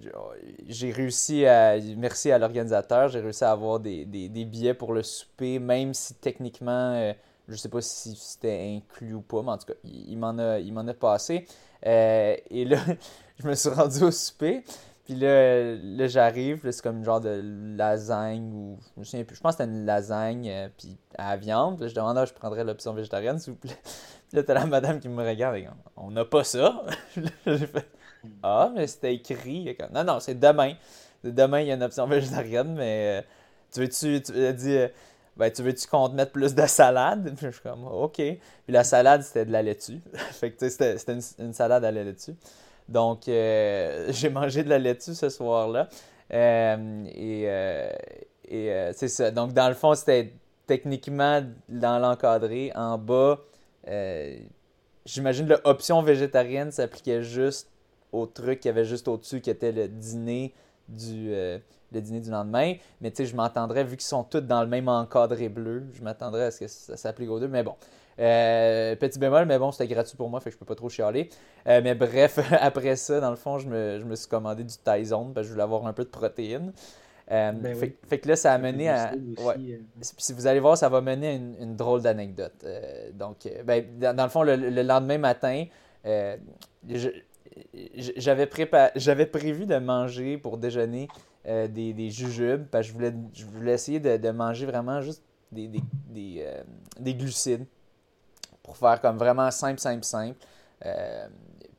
j'ai 0.68 0.90
réussi 0.90 1.46
à, 1.46 1.76
merci 1.96 2.32
à 2.32 2.38
l'organisateur, 2.38 3.08
j'ai 3.08 3.20
réussi 3.20 3.44
à 3.44 3.52
avoir 3.52 3.80
des, 3.80 4.04
billets 4.06 4.74
pour 4.74 4.92
le 4.92 5.02
souper, 5.02 5.58
même 5.58 5.92
si 5.92 6.14
techniquement, 6.14 7.12
je 7.48 7.56
sais 7.56 7.68
pas 7.68 7.80
si 7.80 8.16
c'était 8.16 8.76
inclus 8.76 9.14
ou 9.14 9.20
pas, 9.20 9.42
mais 9.42 9.50
en 9.50 9.58
tout 9.58 9.66
cas, 9.66 9.78
il, 9.84 10.16
m'en 10.18 10.36
a, 10.38 10.58
il 10.58 10.72
m'en 10.72 10.86
a 10.86 10.94
passé. 10.94 11.46
et 11.82 12.64
là, 12.64 12.78
je 13.38 13.46
me 13.46 13.54
suis 13.54 13.68
rendu 13.68 14.04
au 14.04 14.10
souper. 14.10 14.64
Puis 15.06 15.14
là, 15.14 15.76
là 15.76 16.08
j'arrive, 16.08 16.68
c'est 16.68 16.82
comme 16.82 16.98
une 16.98 17.04
genre 17.04 17.20
de 17.20 17.40
lasagne 17.76 18.52
ou 18.52 18.78
je 18.96 19.00
me 19.00 19.04
souviens 19.04 19.24
plus. 19.24 19.36
Je 19.36 19.40
pense 19.40 19.54
que 19.54 19.62
c'était 19.62 19.72
une 19.72 19.86
lasagne 19.86 20.50
euh, 20.50 20.68
puis 20.76 20.98
à 21.16 21.36
viande. 21.36 21.86
Je 21.88 21.94
demande 21.94 22.18
ah, 22.18 22.24
je 22.24 22.32
prendrais 22.32 22.64
l'option 22.64 22.92
végétarienne, 22.92 23.38
s'il 23.38 23.52
vous 23.52 23.58
plaît. 23.60 23.78
Puis 24.28 24.36
là, 24.36 24.42
t'as 24.42 24.54
la 24.54 24.66
madame 24.66 24.98
qui 24.98 25.08
me 25.08 25.24
regarde 25.24 25.56
et 25.56 25.68
on 25.96 26.10
n'a 26.10 26.24
pas 26.24 26.42
ça. 26.42 26.82
j'ai 27.46 27.66
fait 27.68 27.86
Ah, 28.42 28.72
mais 28.74 28.88
c'était 28.88 29.14
écrit. 29.14 29.76
Non, 29.94 30.02
non, 30.02 30.18
c'est 30.18 30.34
demain. 30.34 30.74
Demain, 31.22 31.60
il 31.60 31.68
y 31.68 31.70
a 31.70 31.74
une 31.74 31.84
option 31.84 32.08
végétarienne, 32.08 32.74
mais 32.74 33.20
euh, 33.20 33.26
tu 33.72 33.80
veux-tu. 33.80 34.22
Tu 34.22 34.44
as 34.44 34.52
dit 34.52 34.76
euh, 34.76 34.88
ben, 35.36 35.50
tu 35.50 35.62
veux-tu 35.62 35.86
qu'on 35.86 36.08
te 36.08 36.14
mette 36.14 36.32
plus 36.32 36.54
de 36.54 36.66
salade? 36.66 37.36
Je 37.40 37.50
suis 37.50 37.60
comme 37.60 37.86
OK. 37.86 38.16
Puis 38.16 38.40
la 38.68 38.84
salade, 38.84 39.22
c'était 39.22 39.44
de 39.44 39.52
la 39.52 39.62
laitue. 39.62 40.00
fait 40.32 40.52
que 40.52 40.68
c'était 40.68 40.96
une, 41.08 41.20
une 41.38 41.52
salade 41.52 41.84
à 41.84 41.90
la 41.90 42.04
laitue. 42.04 42.34
Donc, 42.88 43.28
euh, 43.28 44.06
j'ai 44.10 44.30
mangé 44.30 44.62
de 44.62 44.68
la 44.68 44.78
laitue 44.78 45.14
ce 45.14 45.28
soir-là. 45.28 45.88
et 46.30 47.48
et 48.48 48.90
c'est 48.92 49.08
ça. 49.08 49.32
Donc, 49.32 49.52
dans 49.54 49.68
le 49.68 49.74
fond, 49.74 49.94
c'était 49.94 50.32
techniquement 50.68 51.42
dans 51.68 51.98
l'encadré. 51.98 52.70
En 52.76 52.96
bas, 52.96 53.40
j'imagine 55.04 55.48
l'option 55.48 56.00
végétarienne 56.00 56.70
s'appliquait 56.70 57.22
juste 57.22 57.68
au 58.12 58.26
truc 58.26 58.60
qu'il 58.60 58.68
y 58.68 58.70
avait 58.70 58.84
juste 58.84 59.08
au-dessus, 59.08 59.40
qui 59.40 59.50
était 59.50 59.72
le 59.72 59.88
dîner 59.88 60.54
du, 60.88 61.32
le 61.92 62.00
dîner 62.00 62.20
du 62.20 62.30
lendemain. 62.30 62.74
Mais 63.00 63.10
tu 63.10 63.18
sais, 63.18 63.26
je 63.26 63.36
m'attendrais, 63.36 63.84
vu 63.84 63.96
qu'ils 63.96 64.06
sont 64.06 64.24
tous 64.24 64.40
dans 64.40 64.62
le 64.62 64.68
même 64.68 64.88
encadré 64.88 65.48
bleu, 65.48 65.84
je 65.92 66.02
m'attendrais 66.02 66.44
à 66.44 66.50
ce 66.50 66.60
que 66.60 66.66
ça 66.68 66.96
s'applique 66.96 67.30
aux 67.30 67.40
deux. 67.40 67.48
Mais 67.48 67.62
bon. 67.62 67.74
Euh, 68.18 68.96
petit 68.96 69.18
bémol, 69.18 69.44
mais 69.44 69.58
bon, 69.58 69.72
c'était 69.72 69.92
gratuit 69.92 70.16
pour 70.16 70.30
moi, 70.30 70.40
fait 70.40 70.50
que 70.50 70.54
je 70.54 70.58
peux 70.58 70.64
pas 70.64 70.74
trop 70.74 70.88
chialer. 70.88 71.28
Euh, 71.66 71.80
mais 71.84 71.94
bref, 71.94 72.38
après 72.60 72.96
ça, 72.96 73.20
dans 73.20 73.30
le 73.30 73.36
fond, 73.36 73.58
je 73.58 73.68
me, 73.68 73.98
je 73.98 74.04
me 74.04 74.16
suis 74.16 74.28
commandé 74.28 74.64
du 74.64 74.74
Tyson 74.74 75.32
parce 75.34 75.44
que 75.44 75.48
je 75.48 75.52
voulais 75.52 75.62
avoir 75.62 75.86
un 75.86 75.92
peu 75.92 76.04
de 76.04 76.08
protéines. 76.08 76.72
Euh, 77.30 77.52
ben 77.52 77.74
fait, 77.74 78.18
que 78.18 78.28
là, 78.28 78.36
ça 78.36 78.52
a 78.52 78.58
mené 78.58 78.88
à. 78.88 79.12
Ouais. 79.44 79.80
Si 80.00 80.32
vous 80.32 80.46
allez 80.46 80.60
voir, 80.60 80.78
ça 80.78 80.88
va 80.88 81.00
mener 81.00 81.28
à 81.28 81.32
une, 81.32 81.74
drôle 81.74 82.00
d'anecdote. 82.00 82.64
donc, 83.14 83.48
ben, 83.64 83.84
dans, 83.98 84.22
le 84.22 84.30
fond, 84.30 84.44
le, 84.44 84.54
lendemain 84.54 85.18
matin, 85.18 85.64
j'avais 87.96 88.46
prévu 88.46 89.66
de 89.66 89.78
manger 89.78 90.38
pour 90.38 90.58
déjeuner 90.58 91.08
euh, 91.46 91.68
des, 91.68 91.92
des, 91.92 92.10
jujubes, 92.10 92.66
parce 92.70 92.86
que 92.86 92.88
je 92.88 92.94
voulais, 92.94 93.14
je 93.32 93.44
voulais 93.44 93.74
essayer 93.74 94.00
de, 94.00 94.30
manger 94.30 94.66
vraiment 94.66 95.00
juste 95.00 95.22
des, 95.52 95.68
des, 95.68 95.82
euh, 96.44 96.62
des, 96.98 97.14
glucides 97.14 97.64
pour 98.62 98.76
faire 98.76 99.00
comme 99.00 99.16
vraiment 99.16 99.50
simple, 99.50 99.78
simple, 99.78 100.04
simple. 100.04 100.36
Euh, 100.84 101.28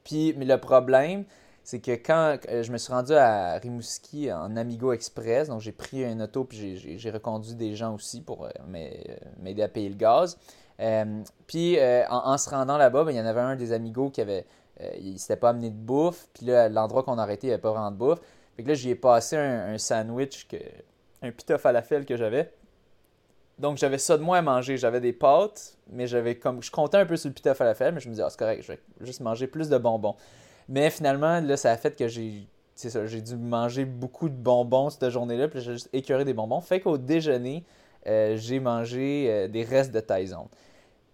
puis, 0.03 0.33
mais 0.37 0.45
le 0.45 0.57
problème, 0.57 1.25
c'est 1.63 1.79
que 1.79 1.91
quand 1.91 2.37
je 2.49 2.71
me 2.71 2.77
suis 2.77 2.93
rendu 2.93 3.13
à 3.13 3.57
Rimouski 3.57 4.31
en 4.31 4.55
Amigo 4.55 4.93
Express, 4.93 5.49
donc 5.49 5.59
j'ai 5.59 5.73
pris 5.73 6.05
un 6.05 6.21
auto 6.21 6.45
puis 6.45 6.97
j'ai 6.97 7.11
reconduit 7.11 7.55
des 7.55 7.75
gens 7.75 7.93
aussi 7.93 8.21
pour 8.21 8.47
m'aider 9.37 9.63
à 9.63 9.67
payer 9.67 9.89
le 9.89 9.95
gaz. 9.95 10.37
puis 11.45 11.77
en, 12.09 12.37
se 12.37 12.49
rendant 12.49 12.77
là-bas, 12.77 13.03
ben, 13.03 13.11
il 13.11 13.17
y 13.17 13.21
en 13.21 13.25
avait 13.25 13.41
un 13.41 13.57
des 13.57 13.73
Amigos 13.73 14.11
qui 14.11 14.21
avait, 14.21 14.45
il 14.99 15.19
s'était 15.19 15.37
pas 15.37 15.49
amené 15.49 15.69
de 15.69 15.75
bouffe. 15.75 16.27
Puis 16.33 16.45
là, 16.45 16.69
l'endroit 16.69 17.03
qu'on 17.03 17.17
a 17.17 17.23
arrêté, 17.23 17.47
il 17.47 17.49
n'y 17.49 17.53
avait 17.53 17.61
pas 17.61 17.71
vraiment 17.71 17.91
de 17.91 17.97
bouffe. 17.97 18.19
Fait 18.55 18.63
que 18.63 18.67
là, 18.69 18.73
j'y 18.73 18.89
ai 18.89 18.95
passé 18.95 19.37
un, 19.37 19.77
sandwich, 19.77 20.47
que, 20.47 20.57
un 21.21 21.31
pita 21.31 21.57
que 21.57 22.17
j'avais. 22.17 22.51
Donc, 23.59 23.77
j'avais 23.77 23.97
ça 23.97 24.17
de 24.17 24.23
moi 24.23 24.37
à 24.37 24.41
manger. 24.41 24.77
J'avais 24.77 24.99
des 24.99 25.13
pâtes, 25.13 25.77
mais 25.89 26.07
j'avais 26.07 26.35
comme. 26.35 26.61
Je 26.61 26.71
comptais 26.71 26.97
un 26.97 27.05
peu 27.05 27.17
sur 27.17 27.29
le 27.29 27.33
pita 27.33 27.53
falafel, 27.55 27.93
mais 27.93 27.99
je 27.99 28.07
me 28.07 28.13
disais, 28.13 28.23
ah, 28.23 28.29
c'est 28.29 28.39
correct, 28.39 28.63
je 28.63 28.73
vais 28.73 28.79
juste 29.01 29.21
manger 29.21 29.47
plus 29.47 29.69
de 29.69 29.77
bonbons. 29.77 30.15
Mais 30.69 30.89
finalement, 30.89 31.39
là, 31.39 31.57
ça 31.57 31.71
a 31.71 31.77
fait 31.77 31.95
que 31.95 32.07
j'ai. 32.07 32.47
C'est 32.75 32.91
ça, 32.91 33.07
j'ai 33.07 33.21
dû 33.21 33.35
manger 33.35 33.85
beaucoup 33.85 34.29
de 34.29 34.35
bonbons 34.35 34.91
cette 34.91 35.09
journée-là, 35.09 35.47
puis 35.47 35.61
j'ai 35.61 35.73
juste 35.73 35.89
écœuré 35.93 36.25
des 36.25 36.35
bonbons. 36.35 36.61
Fait 36.61 36.79
qu'au 36.79 36.99
déjeuner, 36.99 37.63
euh, 38.05 38.37
j'ai 38.37 38.59
mangé 38.59 39.27
euh, 39.29 39.47
des 39.47 39.63
restes 39.63 39.91
de 39.91 39.99
Tyson. 39.99 40.47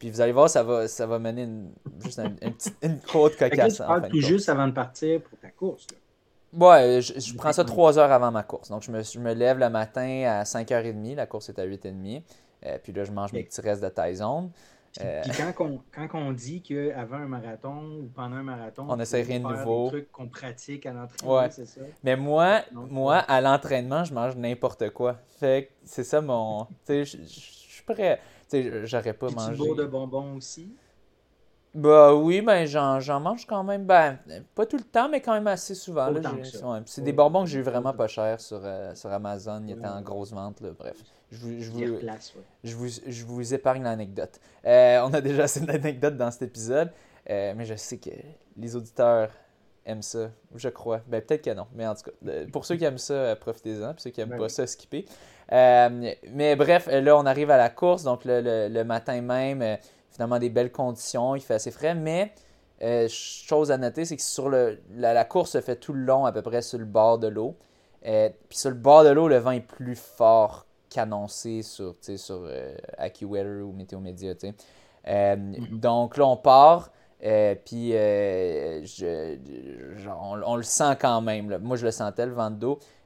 Puis 0.04 0.12
vous 0.12 0.20
allez 0.20 0.34
voir, 0.34 0.50
ça 0.50 0.64
va, 0.64 0.86
ça 0.90 1.08
va 1.08 1.18
mener 1.18 1.44
une, 1.44 1.72
juste 2.04 2.20
une, 2.20 2.36
petite, 2.36 2.76
une 2.82 3.00
côte 3.00 3.38
cocasse. 3.38 3.76
Tu 3.76 3.84
parles 3.84 4.10
tout 4.10 4.20
juste 4.20 4.50
avant 4.50 4.68
de 4.68 4.74
partir 4.74 5.22
pour 5.22 5.40
ta 5.40 5.48
course. 5.48 5.88
Là. 5.94 6.68
Ouais, 6.68 7.00
je, 7.02 7.36
prends 7.38 7.54
ça 7.54 7.64
trois 7.64 7.98
heures 7.98 8.12
avant 8.12 8.30
ma 8.30 8.44
course. 8.44 8.68
Donc, 8.68 8.84
je 8.84 8.92
me, 8.92 9.02
je 9.02 9.18
me 9.18 9.34
lève 9.34 9.60
le 9.60 9.70
matin 9.70 10.26
à 10.28 10.44
5h30. 10.44 11.16
La 11.16 11.26
course 11.26 11.48
est 11.48 11.58
à 11.58 11.66
8h30. 11.66 12.22
Euh, 12.66 12.78
puis 12.84 12.92
là, 12.92 13.06
je 13.06 13.14
mange 13.14 13.32
mes 13.32 13.44
petits 13.44 13.62
restes 13.62 13.82
de 13.82 13.88
Tyson. 13.88 14.52
Euh, 15.00 15.22
puis 15.24 15.32
quand, 15.38 15.66
on, 15.66 15.80
quand 15.90 16.20
on 16.20 16.34
dit 16.34 16.62
qu'avant 16.62 17.16
un 17.16 17.28
marathon 17.28 18.02
ou 18.02 18.10
pendant 18.14 18.36
un 18.36 18.44
marathon, 18.44 18.86
on 18.90 19.00
essaie 19.00 19.22
rien 19.22 19.40
de 19.40 19.48
nouveau. 19.48 19.86
Des 19.86 19.90
trucs 19.92 20.12
qu'on 20.12 20.28
pratique 20.28 20.86
à 20.86 20.92
l'entraînement, 20.92 21.48
c'est 21.50 21.66
ça? 21.66 21.82
Mais 22.04 22.18
moi, 22.18 22.60
moi 22.74 23.20
à 23.20 23.40
l'entraînement, 23.40 24.04
je 24.04 24.14
mange 24.14 24.36
n'importe 24.36 24.90
quoi. 24.90 25.16
Fait 25.40 25.68
que 25.68 25.72
c'est 25.86 26.04
ça 26.04 26.20
mon. 26.20 26.68
Tu 26.86 27.06
sais, 27.06 27.06
je 27.06 27.26
suis 27.26 27.84
prêt. 27.84 28.20
Sais, 28.54 28.86
j'aurais 28.86 29.14
pas 29.14 29.32
mangé. 29.32 29.58
Tu 29.58 29.76
de 29.76 29.86
bonbons 29.86 30.36
aussi? 30.36 30.76
Bah 31.74 32.14
oui, 32.14 32.42
ben 32.42 32.68
j'en 32.68 33.20
mange 33.20 33.48
quand 33.48 33.64
même. 33.64 33.84
Ben, 33.86 34.20
pas 34.54 34.68
tout 34.68 34.78
le 34.78 34.84
temps, 34.84 35.10
mais 35.10 35.22
quand 35.22 35.34
même 35.34 35.48
assez 35.48 35.74
souvent. 35.74 36.14
c'est 36.86 37.02
des 37.02 37.14
bonbons 37.14 37.46
que 37.46 37.50
j'ai 37.50 37.60
eu 37.60 37.64
vraiment 37.64 37.94
pas 37.94 38.08
cher 38.08 38.40
sur, 38.40 38.60
euh, 38.64 38.94
sur 38.94 39.12
Amazon. 39.12 39.64
Ils 39.66 39.72
étaient 39.72 39.88
en 39.88 40.02
grosse 40.04 40.32
vente. 40.32 40.62
Là, 40.62 40.70
bref. 40.78 40.98
Je 41.32 41.38
vous, 41.40 41.60
je, 41.60 41.72
vous, 41.72 42.00
je, 42.64 42.76
vous, 42.76 42.88
je 43.08 43.26
vous 43.26 43.54
épargne 43.56 43.82
l'anecdote. 43.82 44.40
Euh, 44.66 45.02
on 45.04 45.12
a 45.16 45.20
déjà 45.22 45.46
assez 45.46 45.62
d'anecdotes 45.62 46.16
dans 46.16 46.30
cet 46.30 46.44
épisode. 46.44 46.92
Euh, 47.28 47.56
mais 47.58 47.66
je 47.66 47.74
sais 47.74 47.98
que 47.98 48.12
les 48.56 48.76
auditeurs 48.76 49.32
aiment 49.84 50.04
ça, 50.04 50.30
je 50.54 50.70
crois. 50.70 51.02
Ben 51.08 51.24
peut-être 51.24 51.44
que 51.44 51.50
non, 51.56 51.66
mais 51.74 51.88
en 51.88 51.96
tout 51.96 52.04
cas, 52.04 52.32
pour 52.52 52.66
ceux 52.66 52.76
qui 52.76 52.84
aiment 52.84 53.00
ça, 53.00 53.36
profitez-en. 53.36 53.94
Pour 53.94 54.02
ceux 54.02 54.12
qui 54.12 54.20
n'aiment 54.20 54.38
pas 54.38 54.50
ça, 54.50 54.68
skipper. 55.48 56.18
mais 56.34 56.56
bref, 56.56 56.88
là, 56.92 57.18
on 57.18 57.26
arrive 57.26 57.52
à 57.52 57.58
la 57.58 57.70
course. 57.70 58.04
Donc 58.04 58.26
le, 58.26 58.68
le 58.70 58.84
matin 58.84 59.22
même 59.22 59.78
finalement 60.14 60.40
des 60.40 60.50
belles 60.50 60.72
conditions, 60.72 61.36
il 61.36 61.42
fait 61.42 61.56
assez 61.56 61.72
frais, 61.72 61.96
mais 61.96 62.32
euh, 62.82 63.08
chose 63.10 63.72
à 63.72 63.78
noter, 63.78 64.06
c'est 64.06 64.16
que 64.16 64.22
sur 64.22 64.50
le, 64.50 64.80
la, 64.96 65.26
course 65.26 65.52
se 65.52 65.62
fait 65.62 65.76
tout 65.76 65.94
le 65.94 66.04
long 66.04 66.26
à 66.26 66.32
peu 66.32 66.42
près 66.42 66.62
sur 66.62 66.78
le 66.78 66.86
bord 66.86 67.18
de 67.18 67.28
l'eau. 67.28 67.56
Euh, 68.06 68.30
puis 68.50 68.58
sur 68.58 68.70
le 68.70 68.76
bord 68.76 69.04
de 69.04 69.10
l'eau, 69.10 69.28
le 69.28 69.38
vent 69.38 69.52
est 69.52 69.62
plus 69.62 69.96
fort 69.96 70.66
qu'annoncé 70.90 71.62
sur, 71.62 71.96
sur 72.02 72.44
euh, 72.46 72.76
AccuWeather 72.98 73.66
ou 73.66 73.72
Météo 73.72 74.00
Média. 74.00 74.34
Mm-hmm. 74.34 75.80
Donc 75.80 76.18
là, 76.18 76.28
on 76.28 76.38
part. 76.38 76.92
puis 77.66 77.92
je, 77.92 78.90
on, 80.22 80.56
le 80.56 80.64
sent 80.64 80.98
quand 81.00 81.22
même. 81.22 81.58
Moi, 81.60 81.78
je 81.78 81.86
le 81.86 81.92
sentais, 81.92 82.26
le 82.26 82.34
vent 82.34 82.52
de 82.52 82.58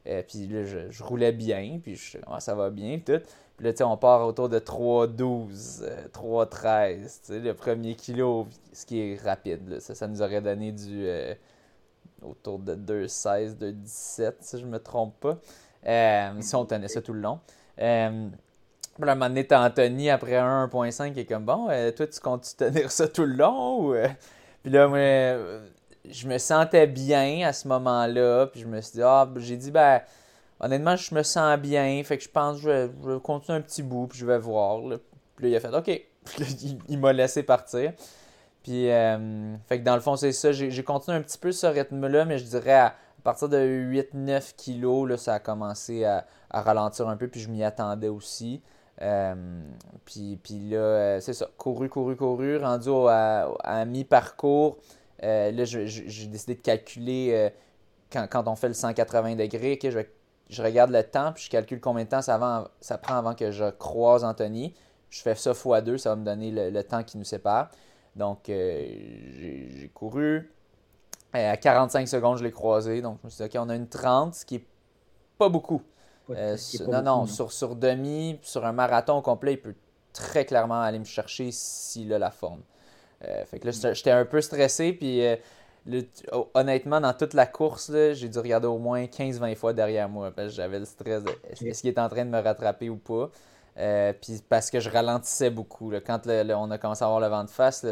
dos. 0.07 0.23
puis 0.27 0.47
là, 0.47 0.63
je, 0.63 1.03
roulais 1.03 1.31
bien. 1.31 1.79
Puis 1.81 1.95
je, 1.95 2.17
ah, 2.27 2.39
ça 2.39 2.55
va 2.55 2.69
bien, 2.69 2.99
tout. 2.99 3.21
Puis 3.57 3.65
là, 3.65 3.87
on 3.87 3.97
part 3.97 4.25
autour 4.27 4.49
de 4.49 4.59
3,12, 4.59 5.83
3,13, 6.13 7.31
euh, 7.31 7.39
le 7.39 7.53
premier 7.55 7.95
kilo, 7.95 8.47
ce 8.71 8.85
qui 8.85 8.99
est 8.99 9.19
rapide. 9.23 9.79
Ça, 9.79 9.95
ça 9.95 10.07
nous 10.07 10.21
aurait 10.21 10.41
donné 10.41 10.71
du 10.71 11.07
euh, 11.07 11.33
autour 12.21 12.59
de 12.59 12.75
2,16, 12.75 13.57
2,17, 13.57 14.33
si 14.41 14.59
je 14.59 14.65
me 14.65 14.77
trompe 14.77 15.19
pas. 15.19 15.39
Euh, 15.87 16.31
si 16.41 16.55
on 16.55 16.65
tenait 16.65 16.87
ça 16.87 17.01
tout 17.01 17.13
le 17.13 17.21
long. 17.21 17.39
Euh, 17.79 18.27
puis 18.99 19.09
à 19.09 19.11
un 19.11 19.15
moment 19.15 19.29
donné, 19.29 19.47
Anthony 19.51 20.11
après 20.11 20.33
1,5 20.33 21.13
qui 21.13 21.21
est 21.21 21.25
comme 21.25 21.45
bon, 21.45 21.67
toi, 21.95 22.07
tu 22.07 22.19
comptes 22.19 22.55
tenir 22.57 22.91
ça 22.91 23.07
tout 23.07 23.25
le 23.25 23.35
long? 23.35 23.89
Ou, 23.89 23.95
Puis 24.61 24.71
là, 24.71 24.87
moi, 24.87 25.61
je 26.11 26.27
me 26.27 26.37
sentais 26.37 26.87
bien 26.87 27.47
à 27.47 27.53
ce 27.53 27.67
moment-là. 27.67 28.47
Puis 28.47 28.61
je 28.61 28.67
me 28.67 28.79
suis 28.81 28.93
dit, 28.93 29.03
ah, 29.03 29.29
j'ai 29.37 29.57
dit, 29.57 29.71
ben 29.71 30.01
honnêtement, 30.59 30.95
je 30.95 31.13
me 31.13 31.23
sens 31.23 31.57
bien. 31.59 32.01
Fait 32.03 32.17
que 32.17 32.23
je 32.23 32.29
pense 32.29 32.57
que 32.57 32.63
je 32.63 32.69
vais, 32.69 33.19
continuer 33.21 33.57
un 33.57 33.61
petit 33.61 33.83
bout, 33.83 34.07
puis 34.07 34.19
je 34.19 34.25
vais 34.25 34.39
voir. 34.39 34.79
Puis 35.35 35.45
là, 35.45 35.49
il 35.49 35.55
a 35.55 35.59
fait 35.59 35.75
OK. 35.75 36.01
Puis 36.35 36.77
il, 36.89 36.99
m'a 36.99 37.13
laissé 37.13 37.41
partir. 37.41 37.93
Puis, 38.61 38.91
euh, 38.91 39.55
fait 39.67 39.79
que 39.79 39.85
dans 39.85 39.95
le 39.95 40.01
fond, 40.01 40.17
c'est 40.17 40.33
ça. 40.33 40.51
J'ai 40.51 40.83
continué 40.83 41.15
un 41.15 41.21
petit 41.21 41.37
peu 41.37 41.53
ce 41.53 41.67
rythme-là, 41.67 42.25
mais 42.25 42.37
je 42.37 42.43
dirais 42.43 42.73
à, 42.73 42.95
partir 43.23 43.47
de 43.47 43.57
8-9 43.57 44.55
kilos, 44.55 45.07
là, 45.07 45.17
ça 45.17 45.35
a 45.35 45.39
commencé 45.39 46.03
à, 46.03 46.25
ralentir 46.51 47.07
un 47.07 47.15
peu, 47.15 47.27
puis 47.27 47.39
je 47.39 47.49
m'y 47.49 47.63
attendais 47.63 48.09
aussi. 48.09 48.61
Euh, 49.01 49.35
puis, 50.05 50.39
puis 50.41 50.69
là, 50.69 50.77
euh, 50.77 51.19
c'est 51.21 51.33
ça. 51.33 51.47
Couru, 51.57 51.87
couru, 51.87 52.15
couru. 52.15 52.57
Rendu 52.57 52.89
à, 53.09 53.85
mi-parcours, 53.85 54.77
là, 55.21 55.65
j'ai 55.65 56.27
décidé 56.27 56.55
de 56.55 56.61
calculer 56.61 57.51
quand, 58.11 58.27
quand, 58.29 58.47
on 58.47 58.55
fait 58.55 58.67
le 58.67 58.73
180 58.73 59.35
degrés, 59.35 59.79
je 60.49 60.63
regarde 60.63 60.91
le 60.91 61.03
temps, 61.03 61.33
puis 61.33 61.43
je 61.43 61.49
calcule 61.49 61.81
combien 61.81 62.05
de 62.05 62.09
temps 62.09 62.21
ça, 62.21 62.69
ça 62.79 62.97
prend 62.97 63.15
avant 63.15 63.35
que 63.35 63.51
je 63.51 63.69
croise 63.71 64.23
Anthony. 64.23 64.73
Je 65.09 65.21
fais 65.21 65.35
ça 65.35 65.53
fois 65.53 65.81
deux, 65.81 65.97
ça 65.97 66.09
va 66.09 66.15
me 66.15 66.25
donner 66.25 66.51
le, 66.51 66.83
temps 66.83 67.03
qui 67.03 67.17
nous 67.17 67.23
sépare. 67.23 67.69
Donc, 68.15 68.49
euh, 68.49 68.85
j'ai 69.39 69.91
couru. 69.93 70.51
Euh, 71.35 71.51
à 71.51 71.57
45 71.57 72.07
secondes, 72.07 72.37
je 72.37 72.43
l'ai 72.43 72.51
croisé. 72.51 73.01
Donc, 73.01 73.19
je 73.21 73.27
me 73.27 73.29
suis 73.29 73.43
dit, 73.43 73.57
OK, 73.57 73.63
on 73.63 73.69
a 73.69 73.75
une 73.75 73.87
30, 73.87 74.35
ce 74.35 74.45
qui 74.45 74.55
n'est 74.55 74.65
pas 75.37 75.49
beaucoup. 75.49 75.81
Euh, 76.29 76.57
non, 76.89 77.01
non, 77.01 77.25
sur, 77.25 77.51
sur 77.51 77.75
demi, 77.75 78.39
sur 78.41 78.65
un 78.65 78.73
marathon 78.73 79.21
complet, 79.21 79.53
il 79.53 79.61
peut 79.61 79.75
très 80.11 80.45
clairement 80.45 80.81
aller 80.81 80.99
me 80.99 81.05
chercher 81.05 81.51
s'il 81.51 82.11
a 82.11 82.19
la 82.19 82.31
forme. 82.31 82.61
Fait 83.21 83.59
que 83.59 83.67
là, 83.67 83.93
j'étais 83.93 84.11
un 84.11 84.25
peu 84.25 84.41
stressé, 84.41 84.93
puis 84.93 85.21
Oh, 86.33 86.49
honnêtement, 86.53 86.99
dans 86.99 87.13
toute 87.13 87.33
la 87.33 87.45
course, 87.45 87.91
j'ai 88.13 88.27
dû 88.27 88.39
regarder 88.39 88.67
au 88.67 88.77
moins 88.77 89.05
15-20 89.05 89.55
fois 89.55 89.73
derrière 89.73 90.09
moi 90.09 90.31
parce 90.31 90.49
que 90.49 90.53
j'avais 90.55 90.79
le 90.79 90.85
stress 90.85 91.23
de 91.23 91.31
est-ce 91.49 91.81
qu'il 91.81 91.89
est 91.89 91.99
en 91.99 92.09
train 92.09 92.25
de 92.25 92.29
me 92.29 92.41
rattraper 92.41 92.89
ou 92.89 92.97
pas. 92.97 93.29
Euh, 93.77 94.11
puis 94.19 94.41
parce 94.49 94.69
que 94.69 94.79
je 94.79 94.89
ralentissais 94.89 95.49
beaucoup. 95.49 95.91
Quand 96.05 96.21
on 96.27 96.71
a 96.71 96.77
commencé 96.77 97.03
à 97.03 97.05
avoir 97.05 97.21
le 97.21 97.27
vent 97.27 97.43
de 97.43 97.49
face, 97.49 97.85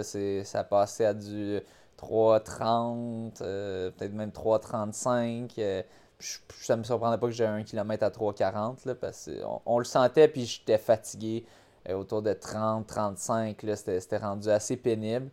ça 0.43 0.63
passait 0.65 1.05
à 1.05 1.13
du 1.13 1.59
3,30, 1.97 3.41
euh, 3.41 3.91
peut-être 3.91 4.13
même 4.13 4.31
3,35. 4.31 5.53
Euh, 5.59 5.81
ça 6.19 6.75
me 6.75 6.83
surprendait 6.83 7.17
pas 7.17 7.27
que 7.27 7.33
j'ai 7.33 7.45
un 7.45 7.63
kilomètre 7.63 8.03
à 8.03 8.09
3,40 8.09 8.93
parce 8.95 9.29
qu'on 9.29 9.61
on 9.65 9.79
le 9.79 9.85
sentait 9.85 10.27
puis 10.27 10.45
j'étais 10.45 10.77
fatigué 10.77 11.45
autour 11.93 12.21
de 12.21 12.33
30, 12.33 12.87
35. 12.87 13.65
C'était 13.75 14.17
rendu 14.17 14.49
assez 14.49 14.77
pénible. 14.77 15.29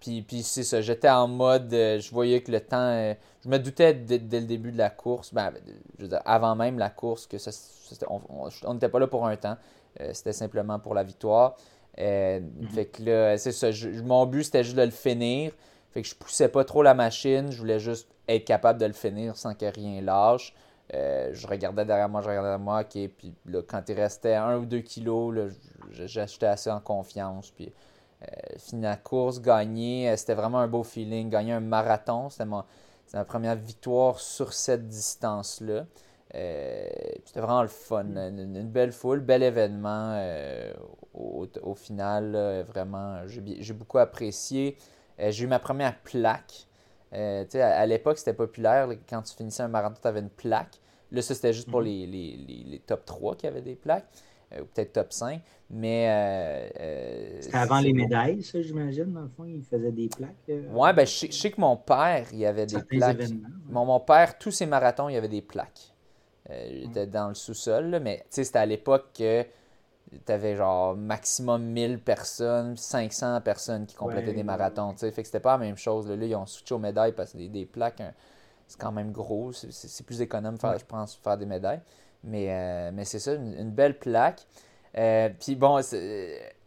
puis, 0.00 0.22
puis 0.22 0.42
c'est 0.42 0.62
ça, 0.62 0.80
j'étais 0.80 1.08
en 1.08 1.28
mode, 1.28 1.70
je 1.70 2.10
voyais 2.10 2.42
que 2.42 2.52
le 2.52 2.60
temps, 2.60 3.14
je 3.44 3.48
me 3.48 3.58
doutais 3.58 3.94
dès, 3.94 4.18
le 4.18 4.46
début 4.46 4.72
de 4.72 4.78
la 4.78 4.90
course, 4.90 5.34
ben, 5.34 5.52
je 5.98 6.02
veux 6.02 6.08
dire, 6.08 6.22
avant 6.24 6.54
même 6.54 6.78
la 6.78 6.90
course, 6.90 7.26
que 7.26 7.38
ça, 7.38 7.50
on 8.64 8.74
n'était 8.74 8.88
pas 8.88 9.00
là 9.00 9.06
pour 9.06 9.26
un 9.26 9.36
temps, 9.36 9.56
c'était 10.12 10.32
simplement 10.32 10.78
pour 10.78 10.94
la 10.94 11.02
victoire. 11.02 11.56
Mm-hmm. 11.98 12.68
Fait 12.74 12.86
que 12.86 13.02
là, 13.02 13.38
c'est 13.38 13.52
ça, 13.52 13.68
mon 14.04 14.26
but 14.26 14.44
c'était 14.44 14.64
juste 14.64 14.76
de 14.76 14.82
le 14.82 14.90
finir. 14.90 15.52
Fait 15.90 16.02
que 16.02 16.08
je 16.08 16.14
poussais 16.14 16.48
pas 16.48 16.64
trop 16.64 16.82
la 16.82 16.94
machine, 16.94 17.50
je 17.50 17.58
voulais 17.58 17.80
juste 17.80 18.08
être 18.28 18.44
capable 18.44 18.78
de 18.78 18.86
le 18.86 18.92
finir 18.92 19.36
sans 19.36 19.54
que 19.54 19.64
rien 19.64 20.02
lâche. 20.02 20.54
Euh, 20.94 21.30
je 21.32 21.46
regardais 21.46 21.84
derrière 21.84 22.08
moi, 22.08 22.20
je 22.20 22.28
regardais 22.28 22.48
derrière 22.48 22.64
moi, 22.64 22.80
ok, 22.80 23.10
puis 23.16 23.34
là, 23.46 23.62
quand 23.66 23.82
il 23.88 23.94
restait 23.94 24.34
un 24.34 24.58
ou 24.58 24.66
deux 24.66 24.80
kilos, 24.80 25.52
j'achetais 25.90 26.46
assez 26.46 26.70
en 26.70 26.80
confiance. 26.80 27.50
Puis 27.50 27.72
euh, 28.22 28.26
la 28.80 28.96
course, 28.96 29.40
gagner, 29.40 30.10
euh, 30.10 30.16
c'était 30.16 30.34
vraiment 30.34 30.60
un 30.60 30.68
beau 30.68 30.84
feeling. 30.84 31.28
Gagner 31.28 31.52
un 31.52 31.60
marathon, 31.60 32.30
c'était 32.30 32.44
ma, 32.44 32.64
ma, 33.12 33.24
première 33.24 33.56
victoire 33.56 34.20
sur 34.20 34.52
cette 34.52 34.86
distance-là. 34.88 35.86
c'était 36.32 37.40
vraiment 37.40 37.62
le 37.62 37.68
fun. 37.68 38.04
Une, 38.04 38.68
belle 38.68 38.92
foule, 38.92 39.20
bel 39.20 39.42
événement 39.42 40.20
au, 41.14 41.74
final. 41.74 42.64
vraiment, 42.68 43.22
j'ai 43.26 43.72
beaucoup 43.74 43.98
apprécié. 43.98 44.76
Euh, 45.20 45.30
j'ai 45.30 45.44
eu 45.44 45.46
ma 45.46 45.58
première 45.58 45.98
plaque. 46.00 46.66
Euh, 47.12 47.44
à, 47.54 47.66
à 47.66 47.86
l'époque, 47.86 48.18
c'était 48.18 48.34
populaire. 48.34 48.88
quand 49.08 49.22
tu 49.22 49.34
finissais 49.34 49.62
un 49.62 49.68
marathon, 49.68 49.98
tu 50.00 50.08
avais 50.08 50.20
une 50.20 50.30
plaque. 50.30 50.80
Là, 51.12 51.22
ça, 51.22 51.34
c'était 51.34 51.52
juste 51.52 51.70
pour 51.70 51.80
mhm. 51.80 51.86
les, 51.86 52.06
les, 52.06 52.64
les, 52.66 52.78
top 52.80 53.04
3 53.04 53.36
qui 53.36 53.46
avaient 53.46 53.62
des 53.62 53.76
plaques, 53.76 54.08
euh, 54.52 54.62
ou 54.62 54.64
peut-être 54.66 54.92
top 54.92 55.12
5. 55.12 55.40
Mais. 55.70 56.70
c'était 57.40 57.56
avant 57.56 57.80
les 57.80 57.92
médailles, 57.92 58.42
ça, 58.42 58.60
j'imagine, 58.60 59.12
dans 59.12 59.22
le 59.22 59.28
fond, 59.28 59.44
ils 59.44 59.62
faisaient 59.62 59.92
des 59.92 60.08
plaques. 60.08 60.34
ouais, 60.48 60.92
ben, 60.92 61.06
je, 61.06 61.30
sais 61.30 61.50
que 61.50 61.60
mon 61.60 61.76
père, 61.76 62.26
il 62.32 62.38
y 62.38 62.46
avait 62.46 62.66
des 62.66 62.82
plaques. 62.82 63.30
Mon, 63.68 63.84
mon, 63.84 64.00
père, 64.00 64.38
tous 64.38 64.50
ses 64.50 64.66
marathons, 64.66 65.08
il 65.08 65.14
y 65.14 65.18
avait 65.18 65.28
des 65.28 65.42
plaques. 65.42 65.92
il 66.50 66.88
était 66.90 67.06
dans 67.06 67.28
le 67.28 67.34
sous-sol, 67.34 68.00
mais 68.02 68.24
c'était 68.30 68.58
à 68.58 68.66
l'époque 68.66 69.06
que 69.16 69.44
tu 70.24 70.32
avais 70.32 70.56
genre 70.56 70.96
maximum 70.96 71.62
1000 71.64 71.98
personnes, 72.00 72.76
500 72.76 73.40
personnes 73.40 73.86
qui 73.86 73.96
complétaient 73.96 74.32
des 74.32 74.42
marathons. 74.42 74.94
Fait 74.96 75.10
que 75.10 75.24
c'était 75.24 75.40
pas 75.40 75.52
la 75.52 75.58
même 75.58 75.76
chose. 75.76 76.08
Là, 76.08 76.24
ils 76.24 76.34
ont 76.34 76.46
switché 76.46 76.74
aux 76.74 76.78
médailles 76.78 77.12
parce 77.12 77.32
que 77.32 77.38
des, 77.38 77.66
plaques, 77.66 78.00
hein, 78.00 78.12
c'est 78.66 78.78
quand 78.78 78.92
même 78.92 79.12
gros. 79.12 79.52
C'est 79.52 80.06
plus 80.06 80.20
économe, 80.20 80.58
faire, 80.58 80.78
je 80.78 80.84
pense, 80.84 81.16
faire 81.16 81.36
des 81.36 81.46
médailles. 81.46 81.80
Mais, 82.24 82.46
euh, 82.50 82.90
mais 82.92 83.04
c'est 83.04 83.18
ça, 83.18 83.34
une, 83.34 83.70
belle 83.70 83.98
plaque. 83.98 84.46
Euh, 84.96 85.28
puis 85.40 85.54
bon, 85.54 85.80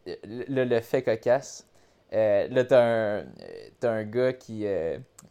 le, 0.06 0.80
fait 0.80 1.04
cocasse. 1.04 1.66
Euh, 2.12 2.48
là, 2.48 2.64
t'as 2.64 2.82
un, 2.82 3.26
as 3.84 3.88
un 3.88 4.04
gars 4.04 4.34
qui, 4.34 4.66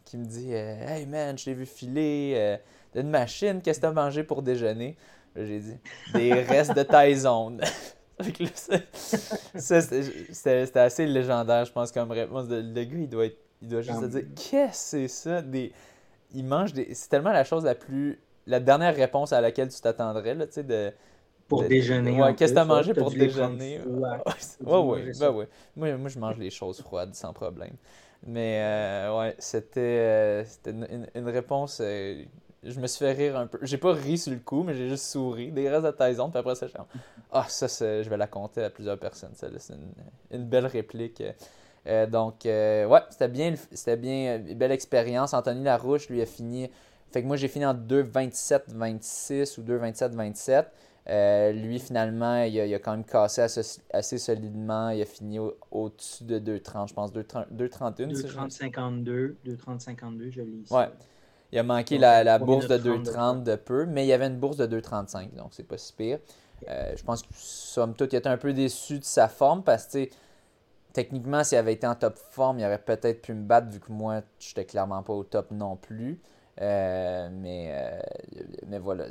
qui 0.05 0.17
me 0.17 0.25
dit 0.25 0.53
Hey 0.53 1.05
man, 1.05 1.37
je 1.37 1.45
t'ai 1.45 1.53
vu 1.53 1.65
filer 1.65 2.57
d'une 2.93 3.09
machine, 3.09 3.61
qu'est-ce 3.61 3.79
que 3.79 3.87
t'as 3.87 3.91
mangé 3.91 4.23
pour 4.23 4.41
déjeuner? 4.41 4.97
J'ai 5.35 5.59
dit 5.59 5.77
Des 6.13 6.33
restes 6.33 6.75
de 6.75 6.83
Tyson. 6.83 7.57
C'était 9.55 10.79
assez 10.79 11.05
légendaire, 11.05 11.65
je 11.65 11.71
pense, 11.71 11.91
comme 11.91 12.11
réponse. 12.11 12.47
Le, 12.49 12.61
gars, 12.83 12.97
il 12.97 13.09
doit, 13.09 13.25
être, 13.25 13.37
il 13.61 13.67
doit 13.69 13.81
juste 13.81 13.99
se 13.99 14.05
dire 14.05 14.23
Qu'est-ce 14.35 14.91
que 14.91 15.07
c'est 15.07 15.07
ça? 15.07 15.41
Des... 15.41 15.71
Il 16.33 16.45
mange 16.45 16.73
des. 16.73 16.93
C'est 16.93 17.09
tellement 17.09 17.31
la 17.31 17.43
chose 17.43 17.63
la 17.63 17.75
plus. 17.75 18.19
La 18.45 18.59
dernière 18.59 18.95
réponse 18.95 19.31
à 19.31 19.41
laquelle 19.41 19.69
tu 19.69 19.79
t'attendrais, 19.79 20.35
là, 20.35 20.47
tu 20.47 20.53
sais, 20.53 20.63
de. 20.63 20.91
Pour 21.47 21.63
déjeuner. 21.63 22.21
Ouais, 22.21 22.35
qu'est-ce 22.35 22.51
que 22.51 22.57
tu 22.57 22.61
as 22.61 22.65
mangé 22.65 22.93
pour 22.93 23.09
déjeuner? 23.11 23.81
Ouais, 24.61 24.77
ouais, 24.77 25.11
ben 25.19 25.31
ouais. 25.31 25.47
Moi, 25.75 25.97
moi, 25.97 26.09
je 26.09 26.19
mange 26.19 26.37
les 26.37 26.49
choses 26.49 26.81
froides 26.81 27.15
sans 27.15 27.33
problème. 27.33 27.73
Mais, 28.25 28.59
euh, 28.61 29.17
ouais, 29.17 29.35
c'était 29.39 29.79
euh, 29.79 30.43
une, 30.67 31.07
une, 31.15 31.29
réponse 31.29 31.79
euh, 31.81 32.23
je 32.63 32.79
me 32.79 32.87
suis 32.87 32.99
fait 32.99 33.13
rire 33.13 33.37
un 33.37 33.47
peu. 33.47 33.59
J'ai 33.61 33.77
pas 33.77 33.93
ri 33.93 34.17
sur 34.17 34.31
le 34.33 34.39
coup, 34.39 34.63
mais 34.63 34.73
j'ai 34.73 34.89
juste 34.89 35.05
souri. 35.05 35.51
Des 35.51 35.69
restes 35.69 35.85
de 35.85 35.91
Tyson, 35.91 36.29
puis 36.29 36.39
après 36.39 36.55
ça, 36.55 36.67
Ah, 37.31 37.45
ça, 37.47 37.67
je 38.01 38.09
vais 38.09 38.17
la 38.17 38.27
compter 38.27 38.63
à 38.63 38.69
plusieurs 38.69 38.99
personnes. 38.99 39.31
C'est 39.33 39.49
une, 40.31 40.45
belle 40.45 40.65
réplique. 40.65 41.23
Euh, 41.87 42.05
donc, 42.07 42.45
euh, 42.45 42.85
ouais, 42.85 42.99
c'était 43.09 43.29
bien, 43.29 43.53
c'était 43.71 43.97
bien, 43.97 44.37
une 44.45 44.57
belle 44.57 44.73
expérience. 44.73 45.33
Anthony 45.33 45.63
Larouche, 45.63 46.09
lui, 46.09 46.21
a 46.21 46.25
fini. 46.25 46.69
Fait 47.11 47.21
que 47.21 47.27
moi, 47.27 47.37
j'ai 47.37 47.47
fini 47.47 47.65
en 47.65 47.73
2,27-26 47.73 49.59
ou 49.59 49.63
2,27-27. 49.63 50.65
Euh, 51.07 51.51
lui, 51.53 51.79
finalement, 51.79 52.43
il 52.43 52.59
a, 52.59 52.79
quand 52.79 52.91
même 52.91 53.05
cassé 53.05 53.41
assez, 53.41 54.17
solidement. 54.17 54.89
Il 54.89 55.01
a 55.01 55.05
fini 55.05 55.39
au-dessus 55.71 56.25
de 56.25 56.39
2,30, 56.39 56.89
je 56.89 56.93
pense, 56.93 57.13
2,31. 57.13 57.47
2,30-52, 58.11 59.35
2,30-52, 59.45 60.29
je 60.29 60.41
lis. 60.41 60.67
Ouais. 60.69 60.89
Il 61.51 61.59
a 61.59 61.63
manqué 61.63 61.97
la, 61.97 62.37
bourse 62.37 62.67
de 62.67 62.77
2,30 62.77 63.43
de 63.43 63.55
peu, 63.55 63.85
mais 63.85 64.05
il 64.05 64.07
y 64.07 64.13
avait 64.13 64.27
une 64.27 64.37
bourse 64.37 64.57
de 64.57 64.67
2,35, 64.79 65.35
donc 65.35 65.49
c'est 65.51 65.63
pas 65.63 65.77
si 65.77 65.93
pire. 65.93 66.19
Euh, 66.67 66.93
je 66.95 67.03
pense 67.03 67.21
que, 67.21 67.27
somme 67.33 67.95
toute, 67.95 68.13
il 68.13 68.17
était 68.17 68.29
un 68.29 68.37
peu 68.37 68.53
déçu 68.53 68.99
de 68.99 69.03
sa 69.03 69.27
forme 69.27 69.63
parce 69.63 69.87
que, 69.87 70.07
techniquement, 70.93 71.43
s'il 71.43 71.57
avait 71.57 71.73
été 71.73 71.87
en 71.87 71.95
top 71.95 72.17
forme, 72.17 72.59
il 72.59 72.65
aurait 72.65 72.81
peut-être 72.81 73.21
pu 73.21 73.33
me 73.33 73.43
battre 73.43 73.69
vu 73.69 73.79
que 73.79 73.91
moi, 73.91 74.21
je 74.39 74.49
n'étais 74.49 74.65
clairement 74.65 75.01
pas 75.01 75.13
au 75.13 75.23
top 75.23 75.51
non 75.51 75.75
plus. 75.75 76.21
Euh, 76.61 77.29
mais, 77.31 77.69
euh, 77.71 77.99
mais 78.67 78.79
voilà, 78.79 79.05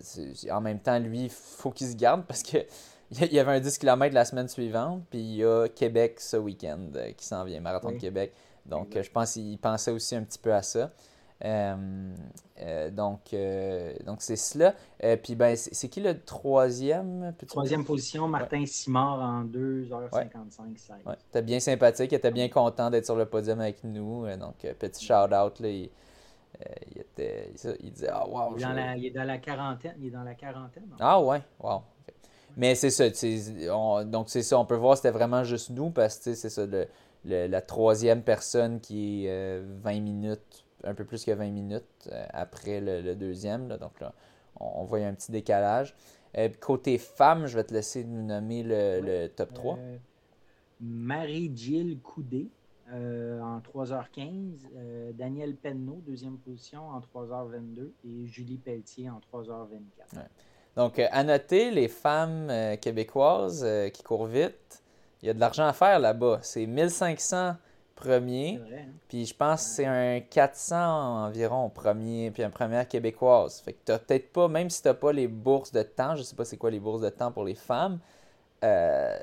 en 0.51 0.61
même 0.61 0.81
temps, 0.81 0.98
lui, 0.98 1.24
il 1.24 1.31
faut 1.31 1.70
qu'il 1.70 1.88
se 1.88 1.96
garde 1.96 2.24
parce 2.27 2.42
que 2.42 2.59
il 3.11 3.33
y 3.33 3.38
avait 3.38 3.53
un 3.53 3.61
10 3.61 3.79
km 3.79 4.14
la 4.14 4.27
semaine 4.27 4.48
suivante, 4.48 5.03
puis 5.09 5.18
il 5.18 5.37
y 5.37 5.44
a 5.44 5.66
Québec 5.68 6.20
ce 6.20 6.37
week-end 6.37 6.90
qui 7.16 7.24
s'en 7.24 7.44
vient, 7.44 7.61
Marathon 7.61 7.90
de 7.90 7.96
Québec. 7.96 8.33
Donc, 8.66 8.98
je 9.01 9.11
pense 9.11 9.33
qu'il 9.33 9.59
pensait 9.59 9.90
aussi 9.90 10.14
un 10.14 10.22
petit 10.22 10.38
peu 10.38 10.53
à 10.53 10.62
ça. 10.62 10.90
Euh, 11.44 12.14
euh, 12.61 12.90
donc, 12.90 13.33
euh, 13.33 13.94
donc 14.05 14.22
c'est 14.22 14.37
cela. 14.37 14.74
puis 15.22 15.37
ben, 15.37 15.57
c'est 15.57 15.88
qui 15.88 16.01
le 16.01 16.20
troisième 16.20 17.33
Troisième 17.46 17.85
position, 17.85 18.27
Martin 18.27 18.66
Simard 18.66 19.20
en 19.20 19.44
2h55. 19.44 21.07
Ouais. 21.07 21.14
T'es 21.31 21.42
bien 21.42 21.61
sympathique, 21.61 22.11
il 22.12 22.16
était 22.16 22.33
bien 22.33 22.48
content 22.48 22.90
d'être 22.90 23.05
sur 23.05 23.16
le 23.16 23.27
podium 23.27 23.61
avec 23.61 23.85
nous. 23.85 24.27
donc, 24.37 24.57
petit 24.79 25.05
shout-out. 25.05 25.61
Là, 25.61 25.68
il, 25.68 25.90
était, 26.96 27.53
il, 27.81 27.92
disait 27.92 28.09
Ah, 28.11 28.29
wow. 28.29 28.57
Il, 28.57 29.07
est 29.07 29.11
dans 29.11 29.24
la 29.24 29.38
quarantaine. 29.38 29.94
Il 30.01 30.09
est 30.09 30.11
dans 30.11 30.24
la 30.24 30.35
quarantaine. 30.35 30.88
Ah, 30.98 31.22
ouais, 31.22 31.40
wow. 31.61 31.83
Mais 32.57 32.74
c'est 32.74 32.90
ça, 32.90 33.05
donc 34.05 34.31
c'est 34.31 34.42
ça, 34.42 34.59
on 34.59 34.64
peut 34.64 34.74
voir 34.74 34.96
c'était 34.96 35.12
vraiment 35.12 35.44
juste 35.44 35.70
nous 35.70 35.90
parce 35.90 36.18
que 36.18 36.35
c'est 36.35 36.51
ça, 36.51 36.66
le, 36.66 36.88
la 37.24 37.61
troisième 37.61 38.22
personne 38.22 38.81
qui 38.81 39.27
est 39.27 39.61
20 39.61 40.01
minutes 40.01 40.64
un 40.85 40.95
peu 40.95 41.05
plus 41.05 41.25
que 41.25 41.31
20 41.31 41.51
minutes 41.51 42.09
euh, 42.12 42.25
après 42.31 42.81
le, 42.81 43.14
deuxième. 43.14 43.69
donc 43.69 44.01
là, 44.01 44.12
on, 44.61 44.85
voit 44.85 44.99
un 44.99 45.14
petit 45.14 45.33
décalage. 45.33 45.95
Euh, 46.37 46.49
côté 46.61 46.99
femme, 46.99 47.47
je 47.47 47.57
vais 47.57 47.64
te 47.64 47.73
laisser 47.73 48.05
nous 48.05 48.23
nommer 48.23 48.62
le, 48.62 49.29
top 49.29 49.55
3. 49.55 49.79
Euh, 49.79 49.97
Marie-Gilles 50.81 51.99
Coudé 52.01 52.49
en 52.91 53.61
3h15. 53.61 55.12
Daniel 55.12 55.57
Penneau, 55.57 56.01
deuxième 56.07 56.38
position, 56.38 56.88
en 56.88 57.01
3h22. 57.01 57.91
Et 58.05 58.27
Julie 58.27 58.57
Pelletier 58.57 59.11
en 59.11 59.21
3h24. 59.33 60.23
Donc, 60.77 60.99
à 60.99 61.25
noter, 61.25 61.71
les 61.71 61.88
femmes 61.88 62.51
québécoises 62.81 63.67
qui 63.93 64.03
courent 64.03 64.27
vite, 64.27 64.83
il 65.23 65.27
y 65.27 65.31
a 65.31 65.35
de 65.35 65.41
l'argent 65.41 65.67
à 65.67 65.73
faire 65.75 65.99
là-bas. 65.99 66.38
C'est 66.43 66.64
1500 66.64 67.57
premier. 67.99 68.61
Hein? 68.73 68.87
Puis 69.09 69.27
je 69.27 69.35
pense 69.35 69.65
que 69.65 69.71
c'est 69.71 69.87
un 69.87 70.21
400 70.21 71.27
environ 71.27 71.69
premier, 71.69 72.31
puis 72.31 72.43
un 72.43 72.51
première 72.51 72.87
québécoise. 72.87 73.61
Fait 73.61 73.73
que 73.73 73.79
t'as 73.85 73.99
peut-être 73.99 74.33
pas, 74.33 74.49
même 74.49 74.71
si 74.71 74.83
t'as 74.83 74.95
pas 74.95 75.13
les 75.13 75.29
bourses 75.29 75.73
de 75.73 75.83
temps, 75.83 76.15
je 76.17 76.23
sais 76.23 76.37
pas 76.37 76.45
c'est 76.45 76.57
quoi 76.57 76.71
les 76.71 76.81
bourses 76.81 77.03
de 77.03 77.11
temps 77.11 77.33
pour 77.33 77.45
les 77.45 77.55
femmes, 77.55 77.99
euh, 78.65 79.17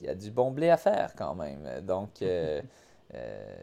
il 0.00 0.06
y 0.06 0.08
a 0.08 0.14
du 0.14 0.30
bon 0.30 0.50
blé 0.50 0.70
à 0.70 0.76
faire 0.76 1.14
quand 1.16 1.34
même. 1.34 1.80
Donc, 1.82 2.22
euh, 2.22 2.60
euh, 3.14 3.54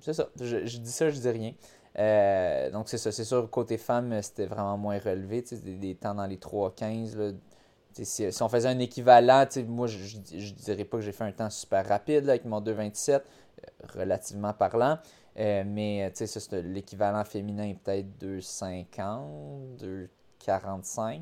c'est 0.00 0.14
ça. 0.14 0.28
Je, 0.40 0.78
dis 0.78 0.90
ça, 0.90 1.10
je 1.10 1.18
dis 1.18 1.30
rien. 1.30 2.70
donc, 2.70 2.88
c'est 2.88 2.98
ça. 2.98 3.12
C'est 3.12 3.24
sûr, 3.24 3.50
côté 3.50 3.76
femmes, 3.76 4.22
c'était 4.22 4.46
vraiment 4.46 4.78
moins 4.78 4.98
relevé. 4.98 5.42
Des, 5.42 5.74
des 5.74 5.94
temps 5.94 6.14
dans 6.14 6.26
les 6.26 6.36
3-15. 6.36 7.34
Si, 8.04 8.42
on 8.42 8.48
faisait 8.48 8.68
un 8.68 8.78
équivalent, 8.78 9.44
moi, 9.66 9.86
je, 9.86 9.98
je, 9.98 10.52
dirais 10.54 10.84
pas 10.84 10.98
que 10.98 11.02
j'ai 11.02 11.12
fait 11.12 11.24
un 11.24 11.32
temps 11.32 11.50
super 11.50 11.86
rapide 11.86 12.28
avec 12.28 12.44
mon 12.44 12.60
2,27 12.60 13.22
relativement 13.94 14.52
parlant. 14.52 14.98
Euh, 15.38 15.62
mais 15.64 16.10
tu 16.16 16.26
sais, 16.26 16.62
l'équivalent 16.62 17.24
féminin 17.24 17.68
est 17.68 17.78
peut-être 17.78 18.08
2,50, 18.20 20.08
2,45, 20.40 21.20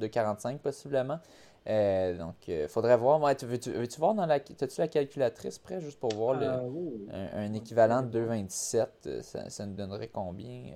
2,45 0.00 0.58
possiblement. 0.58 1.18
Euh, 1.66 2.16
donc, 2.16 2.34
il 2.46 2.54
euh, 2.54 2.68
faudrait 2.68 2.96
voir. 2.96 3.18
veux-tu, 3.18 3.72
veux-tu 3.72 3.98
voir 3.98 4.14
dans 4.14 4.26
la. 4.26 4.34
As-tu 4.34 4.80
la 4.80 4.88
calculatrice 4.88 5.58
près 5.58 5.80
juste 5.80 5.98
pour 5.98 6.14
voir 6.14 6.38
le, 6.38 6.46
un, 7.10 7.52
équivalent 7.54 8.02
de 8.02 8.20
2,27 8.20 9.22
ça, 9.22 9.50
ça, 9.50 9.66
nous 9.66 9.74
donnerait 9.74 10.10
combien 10.12 10.70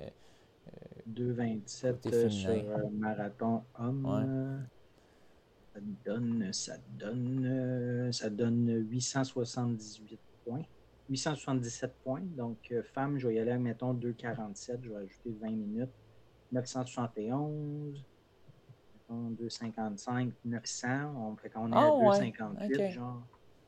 2,27 1.09 2.31
sur 2.31 2.91
marathon 2.91 3.63
homme. 3.79 4.67
Ça 5.79 5.85
donne, 6.05 6.53
ça 6.53 6.77
donne, 6.99 8.13
ça 8.13 8.31
donne 8.31 8.87
878 8.91 10.19
points. 10.45 10.63
877 11.11 11.95
points. 12.05 12.23
Donc, 12.37 12.73
femme, 12.93 13.19
je 13.19 13.29
vais 13.29 13.37
y 13.37 13.39
aller, 13.39 13.57
mettons, 13.59 13.95
2,47. 13.95 14.81
Je 14.83 14.91
vais 14.91 14.97
ajouter 14.97 15.37
20 15.41 15.51
minutes. 15.51 15.91
971. 16.53 18.05
255, 19.11 20.33
900. 20.45 20.89
On 21.17 21.37
fait 21.37 21.49
qu'on 21.51 21.73
est 21.73 21.77
à 21.77 21.89
258, 21.89 22.91
genre. 22.91 23.23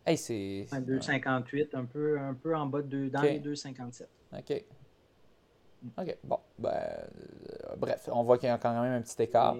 Hey, 0.04 0.16
c'est. 0.16 0.66
258, 0.70 1.74
un 1.74 1.84
peu, 1.84 2.18
un 2.18 2.34
peu 2.34 2.56
en 2.56 2.66
bas 2.66 2.82
de 2.82 3.08
dans 3.08 3.22
les 3.22 3.38
257. 3.38 4.08
OK. 4.32 4.64
OK. 5.98 6.16
Bon. 6.24 6.38
Ben, 6.58 6.70
euh, 6.70 7.76
bref, 7.76 8.08
on 8.12 8.22
voit 8.22 8.38
qu'il 8.38 8.48
y 8.48 8.52
a 8.52 8.58
quand 8.58 8.72
même 8.82 8.92
un 8.92 9.00
petit 9.02 9.22
écart. 9.22 9.56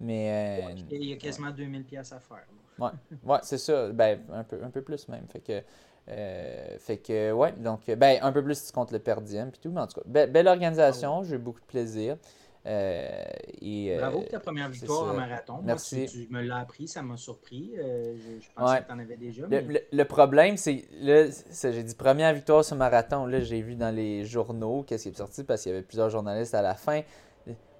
mais. 0.00 0.64
Euh, 0.68 0.82
il 0.90 1.04
y 1.04 1.12
a 1.12 1.16
quasiment 1.16 1.50
2000 1.50 1.84
pièces 1.84 2.12
à 2.12 2.20
faire. 2.20 2.46
Ouais, 2.78 2.90
ouais 3.24 3.38
c'est 3.42 3.58
ça. 3.58 3.88
Ben, 3.90 4.20
un 4.32 4.44
peu, 4.44 4.62
un 4.62 4.70
peu 4.70 4.82
plus 4.82 5.08
même. 5.08 5.26
Fait 5.28 5.40
que. 5.40 5.62
Euh, 6.06 6.76
fait 6.80 6.98
que, 6.98 7.32
ouais, 7.32 7.52
donc, 7.52 7.86
ben, 7.86 8.18
un 8.20 8.30
peu 8.30 8.44
plus 8.44 8.58
si 8.58 8.66
tu 8.66 8.72
comptes 8.72 8.92
le 8.92 8.98
perdiem 8.98 9.50
puis 9.50 9.58
tout, 9.58 9.70
mais 9.70 9.80
en 9.80 9.86
tout 9.86 10.02
cas, 10.02 10.26
belle 10.26 10.48
organisation, 10.48 11.20
ah 11.20 11.24
j'ai 11.24 11.36
eu 11.36 11.38
beaucoup 11.38 11.60
de 11.60 11.66
plaisir. 11.66 12.18
Euh, 12.66 13.22
et, 13.60 13.94
Bravo 13.98 14.20
pour 14.20 14.28
ta 14.28 14.40
première 14.40 14.70
victoire 14.70 15.10
en 15.10 15.14
marathon. 15.14 15.60
Merci. 15.62 16.06
tu, 16.06 16.28
me 16.30 16.40
l'as 16.40 16.58
appris, 16.58 16.88
ça 16.88 17.02
m'a 17.02 17.16
surpris. 17.16 17.72
Euh, 17.76 18.14
je, 18.40 18.48
pensais 18.54 18.80
que 18.80 18.86
tu 18.86 18.92
en 18.92 18.98
avais 18.98 19.16
déjà. 19.16 19.42
Le, 19.48 20.04
problème, 20.04 20.56
c'est, 20.56 20.84
là, 21.00 21.26
j'ai 21.62 21.82
dit 21.82 21.94
première 21.94 22.32
victoire 22.32 22.64
sur 22.64 22.76
marathon. 22.76 23.26
Là, 23.26 23.40
j'ai 23.40 23.60
vu 23.60 23.74
dans 23.74 23.94
les 23.94 24.24
journaux 24.24 24.82
qu'est-ce 24.86 25.04
qui 25.04 25.08
est 25.10 25.16
sorti 25.16 25.44
parce 25.44 25.62
qu'il 25.62 25.72
y 25.72 25.74
avait 25.74 25.84
plusieurs 25.84 26.08
journalistes 26.08 26.54
à 26.54 26.62
la 26.62 26.74
fin. 26.74 27.02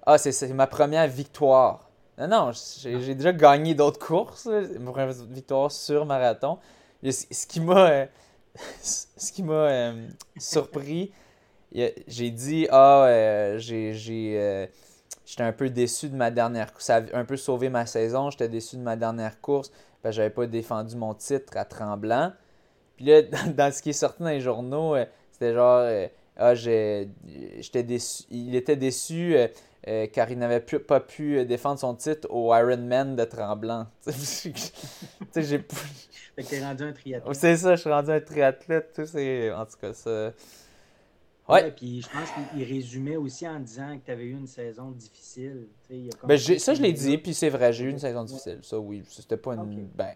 Ah, 0.05 0.19
c'est, 0.19 0.53
ma 0.53 0.67
première 0.67 1.07
victoire. 1.07 1.89
Non, 2.19 2.27
non, 2.27 2.51
j'ai, 2.53 3.15
déjà 3.15 3.33
gagné 3.33 3.73
d'autres 3.73 3.99
courses. 3.99 4.45
Ma 4.45 4.91
première 4.91 5.11
victoire 5.11 5.71
sur 5.71 6.05
marathon. 6.05 6.59
ce 7.03 7.47
qui 7.47 7.59
m'a, 7.59 7.89
euh, 7.89 8.05
ce 8.81 9.31
qui 9.31 9.41
m'a 9.41 9.93
surpris 10.37 11.11
j'ai 12.07 12.31
dit, 12.31 12.67
ah, 12.71 13.05
euh, 13.05 13.57
j'ai, 13.57 13.93
euh, 14.39 14.65
j'étais 15.25 15.43
un 15.43 15.51
peu 15.51 15.69
déçu 15.69 16.09
de 16.09 16.15
ma 16.15 16.31
dernière 16.31 16.71
course. 16.71 16.85
Ça 16.85 16.97
a 16.97 17.17
un 17.17 17.25
peu 17.25 17.37
sauvé 17.37 17.69
ma 17.69 17.85
saison. 17.85 18.29
J'étais 18.29 18.47
déçu 18.47 18.77
de 18.77 18.81
ma 18.81 18.95
dernière 18.95 19.41
course. 19.41 19.71
Je 20.03 20.11
j'avais 20.11 20.29
pas 20.29 20.45
défendu 20.45 20.95
mon 20.95 21.13
titre 21.13 21.57
à 21.57 21.65
Tremblant. 21.65 22.31
Puis 22.95 23.05
là, 23.05 23.21
dans, 23.57 23.73
ce 23.73 23.81
qui 23.81 23.89
est 23.89 23.93
sorti 23.93 24.21
dans 24.23 24.29
les 24.29 24.39
journaux, 24.39 24.95
euh, 24.95 25.05
c'était 25.31 25.53
genre, 25.53 25.85
ah, 26.37 26.55
j'étais 26.55 27.83
déçu. 27.83 28.23
Il 28.29 28.55
était 28.55 28.77
déçu 28.77 29.35
car 30.13 30.31
il 30.31 30.39
n'avait 30.39 30.61
pas 30.61 30.99
pu 30.99 31.45
défendre 31.45 31.79
son 31.79 31.93
titre 31.93 32.27
au 32.31 32.55
Ironman 32.55 33.15
de 33.15 33.23
Tremblant. 33.23 33.87
tu 34.05 34.11
sais, 34.13 34.51
j'ai. 35.35 35.65
Fait 36.35 36.43
que 36.43 36.49
t'es 36.49 36.63
rendu 36.63 36.83
un 36.83 36.91
triathlète. 36.91 37.35
C'est 37.35 37.57
ça, 37.57 37.75
je 37.75 37.81
suis 37.81 37.89
rendu 37.89 38.11
un 38.11 38.19
triathlète. 38.19 38.91
Tu 38.93 39.05
sais, 39.05 39.51
en 39.51 39.65
tout 39.65 39.77
cas, 39.79 39.93
ça. 39.93 40.31
Ouais. 41.47 41.71
puis 41.71 42.01
je 42.01 42.09
pense 42.09 42.29
qu'il 42.51 42.63
résumait 42.63 43.17
aussi 43.17 43.47
en 43.47 43.59
disant 43.59 43.97
que 43.97 44.05
tu 44.05 44.11
avais 44.11 44.25
eu 44.25 44.31
une 44.31 44.47
saison 44.47 44.91
difficile. 44.91 45.67
Ben, 46.23 46.37
ça, 46.37 46.73
je 46.73 46.81
l'ai 46.81 46.91
dit, 46.91 47.17
puis 47.19 47.35
c'est 47.35 47.49
vrai, 47.49 47.71
j'ai 47.71 47.85
eu 47.85 47.89
une 47.89 47.99
saison 47.99 48.23
difficile. 48.23 48.59
Ça, 48.63 48.79
oui. 48.79 49.03
C'était 49.07 49.37
pas 49.37 49.53
une. 49.53 49.87
Ben, 49.95 50.15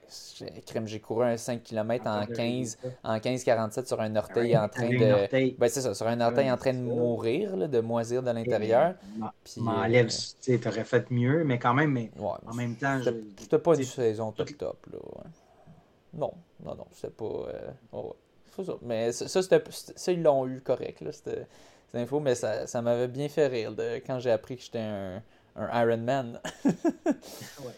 j'ai 0.86 1.00
couru 1.00 1.26
un 1.26 1.38
5 1.38 1.62
km 1.62 2.08
en 2.08 2.26
15, 2.26 2.78
en 3.04 3.20
47 3.20 3.88
sur 3.88 4.02
un 4.02 4.16
orteil 4.16 4.58
en 4.58 4.68
train 4.68 4.90
de. 4.90 5.56
Ben, 5.58 5.70
c'est 5.70 5.82
ça, 5.82 5.94
sur 5.94 6.08
un 6.08 6.20
orteil 6.22 6.52
en 6.52 6.58
train 6.58 6.74
de 6.74 6.80
mourir, 6.80 7.56
là, 7.56 7.68
de 7.68 7.80
moisir 7.80 8.24
de 8.24 8.32
l'intérieur. 8.32 8.96
Puis. 9.44 9.62
M'enlève, 9.62 10.08
euh, 10.08 10.58
tu 10.58 10.68
aurais 10.68 10.84
fait 10.84 11.12
mieux, 11.12 11.44
mais 11.44 11.60
quand 11.60 11.74
même, 11.74 11.92
mais 11.92 12.10
en 12.20 12.54
même 12.56 12.76
temps. 12.76 13.00
C'était 13.38 13.60
pas 13.60 13.76
une 13.76 13.84
saison 13.84 14.32
top 14.32 14.58
top, 14.58 14.88
là. 14.92 15.00
Non, 16.14 16.34
non, 16.64 16.76
non, 16.76 16.88
c'était 16.92 17.14
pas. 17.14 17.26
Euh, 17.26 17.72
oh, 17.94 18.16
mais 18.82 19.12
ça, 19.12 19.28
ça, 19.42 20.12
ils 20.12 20.22
l'ont 20.22 20.48
eu 20.48 20.62
correct, 20.62 21.02
là, 21.02 21.12
cette, 21.12 21.48
info, 21.94 22.20
mais 22.20 22.36
ça, 22.36 22.68
ça 22.68 22.82
m'avait 22.82 23.08
bien 23.08 23.30
fait 23.30 23.48
rire 23.48 23.74
de, 23.74 23.96
quand 24.06 24.20
j'ai 24.20 24.32
appris 24.32 24.58
que 24.58 24.64
j'étais 24.64 24.80
un, 24.80 25.24
un 25.56 25.84
Iron 25.84 25.98
Man. 25.98 26.40
ouais. 26.66 27.74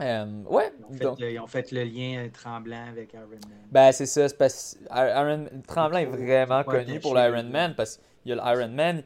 Euh, 0.00 0.42
ouais. 0.48 0.72
Ils 0.78 0.84
ont, 0.84 0.92
fait, 0.92 1.04
donc, 1.04 1.20
le, 1.20 1.30
ils 1.30 1.38
ont, 1.38 1.46
fait, 1.46 1.72
le, 1.72 1.84
lien 1.84 2.28
tremblant 2.32 2.86
avec 2.88 3.12
Iron 3.12 3.26
Man. 3.28 3.40
Ben, 3.70 3.92
c'est 3.92 4.06
ça. 4.06 4.26
Parce, 4.36 4.78
Iron, 4.90 5.46
tremblant 5.66 5.98
est 5.98 6.06
vraiment 6.06 6.64
connu 6.64 7.00
pour 7.00 7.14
l'Iron 7.14 7.44
Man 7.44 7.74
parce 7.76 8.00
qu'il 8.22 8.34
y 8.34 8.38
a 8.38 8.54
l'Iron 8.54 8.72
Man, 8.72 9.02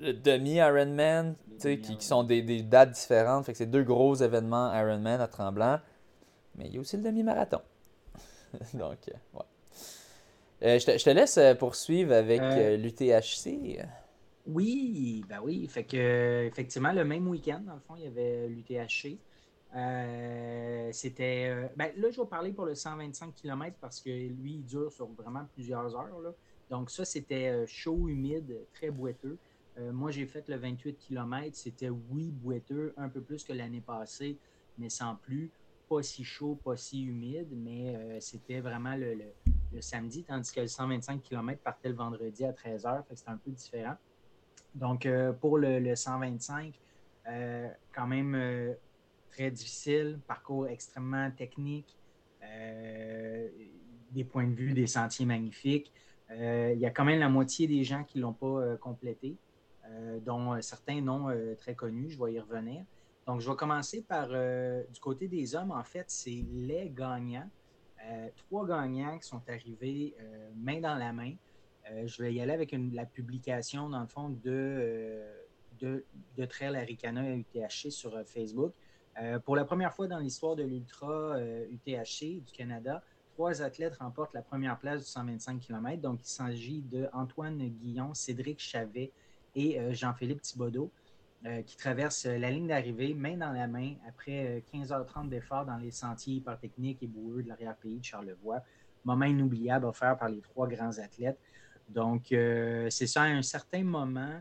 le 0.00 0.12
demi-Iron 0.12 0.86
Man, 0.86 1.34
qui, 1.60 1.80
qui, 1.80 2.04
sont 2.04 2.22
des, 2.22 2.42
des, 2.42 2.62
dates 2.62 2.92
différentes. 2.92 3.46
Fait 3.46 3.52
que 3.52 3.58
c'est 3.58 3.66
deux 3.66 3.82
gros 3.82 4.14
événements 4.14 4.72
Iron 4.74 4.98
Man 4.98 5.20
à 5.20 5.26
tremblant. 5.26 5.80
Mais 6.56 6.66
il 6.66 6.74
y 6.74 6.78
a 6.78 6.80
aussi 6.80 6.96
le 6.96 7.02
demi-marathon. 7.02 7.60
Donc, 8.74 8.98
euh, 9.08 9.38
ouais. 9.38 9.44
Euh, 10.62 10.78
je, 10.78 10.86
te, 10.86 10.98
je, 10.98 11.04
te, 11.04 11.10
laisse 11.10 11.36
euh, 11.38 11.54
poursuivre 11.54 12.12
avec 12.14 12.40
l'UTHC. 12.80 13.80
Oui, 14.46 15.24
ben 15.28 15.40
oui. 15.42 15.66
Fait 15.68 15.84
que, 15.84 16.44
effectivement, 16.44 16.92
le 16.92 17.04
même 17.04 17.26
week-end, 17.28 17.60
dans 17.66 17.74
le 17.74 17.80
fond, 17.80 17.96
il 17.96 18.04
y 18.04 18.06
avait 18.06 18.48
l'UTHC. 18.48 19.18
c'était. 20.92 21.70
ben, 21.76 21.92
là, 21.96 22.10
je 22.10 22.20
vais 22.20 22.26
parler 22.26 22.52
pour 22.52 22.66
le 22.66 22.74
125 22.74 23.34
km 23.34 23.76
parce 23.80 24.00
que 24.00 24.10
lui, 24.10 24.54
il 24.54 24.64
dure 24.64 24.92
sur 24.92 25.06
vraiment 25.06 25.46
plusieurs 25.54 25.94
heures. 25.96 26.20
Là. 26.20 26.30
Donc, 26.70 26.90
ça, 26.90 27.04
c'était 27.04 27.66
chaud, 27.66 28.08
humide, 28.08 28.58
très 28.74 28.90
boiteux. 28.90 29.38
moi, 29.78 30.10
j'ai 30.10 30.26
fait 30.26 30.48
le 30.48 30.56
28 30.56 30.98
km. 30.98 31.50
C'était, 31.52 31.90
oui, 31.90 32.30
boiteux, 32.30 32.94
un 32.96 33.08
peu 33.08 33.20
plus 33.20 33.44
que 33.44 33.52
l'année 33.52 33.82
passée, 33.82 34.38
mais 34.78 34.88
sans 34.88 35.16
plus 35.16 35.50
pas 35.88 36.02
si 36.02 36.24
chaud, 36.24 36.58
pas 36.62 36.76
si 36.76 37.04
humide, 37.04 37.48
mais 37.52 37.94
euh, 37.94 38.20
c'était 38.20 38.60
vraiment 38.60 38.96
le, 38.96 39.32
samedi, 39.80 40.22
tandis 40.24 40.52
que 40.52 40.60
le 40.60 40.66
125 40.66 41.22
km 41.22 41.60
partait 41.62 41.88
le 41.88 41.94
vendredi 41.94 42.44
à 42.44 42.52
13h, 42.52 43.04
c'était 43.14 43.30
un 43.30 43.36
peu 43.36 43.50
différent. 43.50 43.96
Donc, 44.74 45.06
euh, 45.06 45.32
pour 45.32 45.58
le, 45.58 45.94
125, 45.94 46.78
euh, 47.26 47.68
quand 47.92 48.06
même 48.06 48.76
très 49.30 49.50
difficile, 49.50 50.20
parcours 50.26 50.68
extrêmement 50.68 51.30
technique, 51.30 51.96
des 54.10 54.24
points 54.24 54.46
de 54.46 54.54
vue, 54.54 54.72
des 54.74 54.86
sentiers 54.86 55.26
magnifiques. 55.26 55.92
il 56.30 56.78
y 56.78 56.86
a 56.86 56.90
quand 56.90 57.04
même 57.04 57.18
la 57.18 57.28
moitié 57.28 57.66
des 57.66 57.82
gens 57.82 58.04
qui 58.04 58.18
ne 58.18 58.22
l'ont 58.22 58.32
pas 58.32 58.76
complété, 58.76 59.36
dont 60.20 60.60
certains 60.60 61.00
non 61.00 61.28
très 61.56 61.74
connus, 61.74 62.10
je 62.10 62.22
vais 62.22 62.34
y 62.34 62.40
revenir. 62.40 62.84
Donc, 63.26 63.40
je 63.40 63.48
vais 63.48 63.56
commencer 63.56 64.02
par 64.02 64.28
euh, 64.30 64.82
du 64.92 65.00
côté 65.00 65.28
des 65.28 65.54
hommes. 65.54 65.70
En 65.70 65.84
fait, 65.84 66.04
c'est 66.08 66.44
les 66.52 66.90
gagnants. 66.90 67.48
Euh, 68.06 68.28
trois 68.36 68.66
gagnants 68.66 69.18
qui 69.18 69.26
sont 69.26 69.40
arrivés 69.48 70.14
euh, 70.20 70.50
main 70.56 70.80
dans 70.80 70.94
la 70.94 71.12
main. 71.12 71.32
je 72.04 72.22
vais 72.22 72.34
y 72.34 72.40
aller 72.40 72.52
avec 72.52 72.74
la 72.92 73.06
publication, 73.06 73.88
dans 73.88 74.00
le 74.00 74.06
fond, 74.06 74.28
de, 74.28 75.22
de, 75.80 76.04
de 76.36 76.44
Trail 76.44 76.74
UTHC 76.88 77.90
sur 77.90 78.12
Facebook. 78.26 78.72
pour 79.44 79.54
la 79.54 79.64
première 79.64 79.92
fois 79.92 80.06
dans 80.06 80.18
l'histoire 80.18 80.56
de 80.56 80.64
l'Ultra 80.64 81.38
UTHC 81.70 82.40
du 82.40 82.52
Canada, 82.52 83.02
trois 83.34 83.60
athlètes 83.60 83.96
remportent 83.96 84.32
la 84.32 84.40
première 84.40 84.78
place 84.78 85.00
du 85.04 85.10
125 85.10 85.60
km. 85.60 86.00
Donc, 86.00 86.20
il 86.22 86.28
s'agit 86.28 86.80
de 86.80 87.06
Antoine 87.12 87.58
Guillon, 87.58 88.14
Cédric 88.14 88.60
Chavet 88.60 89.12
et 89.54 89.92
Jean-Philippe 89.92 90.40
Thibodeau. 90.40 90.90
Euh, 91.46 91.60
qui 91.60 91.76
traverse 91.76 92.24
euh, 92.24 92.38
la 92.38 92.50
ligne 92.50 92.68
d'arrivée 92.68 93.12
main 93.12 93.36
dans 93.36 93.52
la 93.52 93.66
main 93.66 93.96
après 94.08 94.64
15h30 94.72 95.26
euh, 95.26 95.28
d'efforts 95.28 95.66
dans 95.66 95.76
les 95.76 95.90
sentiers 95.90 96.36
hyper 96.36 96.58
techniques 96.58 97.02
et 97.02 97.06
boueux 97.06 97.42
de 97.42 97.50
l'arrière-pays 97.50 97.98
de 97.98 98.04
Charlevoix. 98.04 98.62
Moment 99.04 99.26
inoubliable 99.26 99.84
offert 99.84 100.16
par 100.16 100.30
les 100.30 100.40
trois 100.40 100.66
grands 100.66 100.98
athlètes. 100.98 101.38
Donc, 101.90 102.28
c'est 102.30 103.06
ça, 103.06 103.24
à 103.24 103.26
un 103.26 103.42
certain 103.42 103.84
moment, 103.84 104.40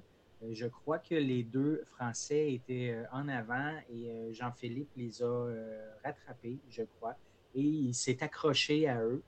je 0.49 0.65
crois 0.65 0.97
que 0.99 1.15
les 1.15 1.43
deux 1.43 1.83
Français 1.97 2.53
étaient 2.53 2.97
en 3.11 3.27
avant 3.27 3.73
et 3.89 4.31
Jean-Philippe 4.31 4.87
les 4.95 5.21
a 5.21 5.49
rattrapés, 6.05 6.57
je 6.69 6.83
crois, 6.83 7.17
et 7.53 7.59
il 7.59 7.93
s'est 7.93 8.23
accroché 8.23 8.87
à 8.87 9.03
eux. 9.03 9.21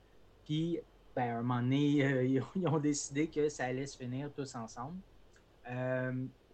Puis, 0.45 0.79
ben, 1.13 1.23
à 1.23 1.37
un 1.39 1.41
moment 1.41 1.61
donné, 1.61 2.23
ils 2.55 2.67
ont 2.69 2.79
décidé 2.79 3.27
que 3.27 3.49
ça 3.49 3.65
allait 3.65 3.87
se 3.87 3.97
finir 3.97 4.31
tous 4.33 4.55
ensemble. 4.55 4.95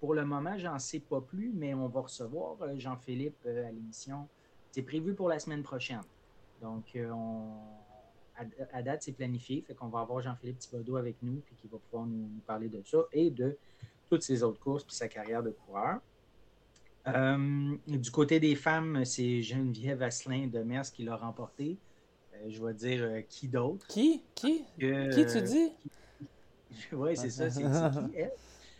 Pour 0.02 0.16
le 0.16 0.26
moment, 0.26 0.58
j'en 0.58 0.80
sais 0.80 1.00
pas 1.00 1.22
plus, 1.22 1.52
mais 1.54 1.76
on 1.76 1.88
va 1.88 2.02
recevoir 2.02 2.60
euh, 2.64 2.74
Jean-Philippe 2.80 3.38
euh, 3.46 3.68
à 3.68 3.72
l'émission. 3.72 4.28
C'est 4.72 4.82
prévu 4.82 5.14
pour 5.14 5.30
la 5.30 5.38
semaine 5.38 5.62
prochaine. 5.62 6.02
Donc, 6.60 6.96
euh, 6.96 7.14
à, 8.74 8.82
date, 8.82 9.04
c'est 9.04 9.12
planifié. 9.12 9.62
Fait 9.62 9.76
qu'on 9.76 9.90
va 9.90 10.00
avoir 10.00 10.20
Jean-Philippe 10.24 10.58
Thibodeau 10.58 10.96
avec 10.96 11.18
nous, 11.22 11.40
puis 11.46 11.56
qui 11.62 11.68
va 11.68 11.78
pouvoir 11.78 12.08
nous, 12.08 12.28
parler 12.48 12.68
de 12.68 12.82
ça 12.84 12.98
et 13.14 13.30
de 13.30 13.56
toutes 14.10 14.24
ses 14.24 14.42
autres 14.42 14.60
courses, 14.60 14.84
puis 14.84 14.96
sa 14.96 15.08
carrière 15.08 15.44
de 15.44 15.52
coureur. 15.52 16.00
du 17.86 18.12
côté 18.12 18.40
des 18.40 18.56
femmes, 18.56 19.06
c'est 19.06 19.44
Geneviève 19.44 20.02
Asselin 20.02 20.48
de 20.48 20.64
Mers 20.64 20.92
qui 20.92 21.04
l'a 21.04 21.16
remporté. 21.16 21.78
je 22.48 22.64
vais 22.64 22.74
dire 22.74 23.22
qui 23.30 23.48
d'autre? 23.48 23.86
Qui? 23.86 24.24
Qui? 24.34 24.66
Qui 24.80 25.26
tu 25.28 25.42
dis? 25.44 25.72
Oui, 26.92 27.16
c'est 27.16 27.30
ça. 27.30 27.52
C'est 27.52 27.62
qui 27.62 28.18
elle? 28.18 28.32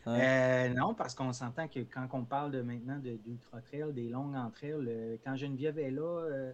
Euh, 0.08 0.70
non, 0.70 0.94
parce 0.94 1.14
qu'on 1.14 1.34
s'entend 1.34 1.68
que 1.68 1.80
quand 1.82 2.08
on 2.14 2.24
parle 2.24 2.52
de 2.52 2.62
maintenant 2.62 2.98
d'ultra 2.98 3.62
trail, 3.62 3.94
des 3.94 4.10
longues 4.10 4.36
entre 4.36 4.64
elles, 4.64 5.20
quand 5.24 5.36
Geneviève 5.36 5.78
est 5.80 5.92
là, 5.92 6.02
euh, 6.02 6.52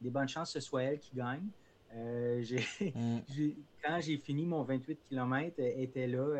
des 0.00 0.10
bonnes 0.10 0.28
chances 0.28 0.52
que 0.52 0.60
ce 0.60 0.66
soit 0.66 0.82
elle 0.84 0.98
qui 0.98 1.14
gagne. 1.14 1.46
Mm. 1.94 3.18
quand 3.84 4.00
j'ai 4.00 4.18
fini 4.18 4.44
mon 4.44 4.62
28 4.62 5.00
km, 5.08 5.54
elle 5.58 5.80
était 5.80 6.06
là 6.06 6.36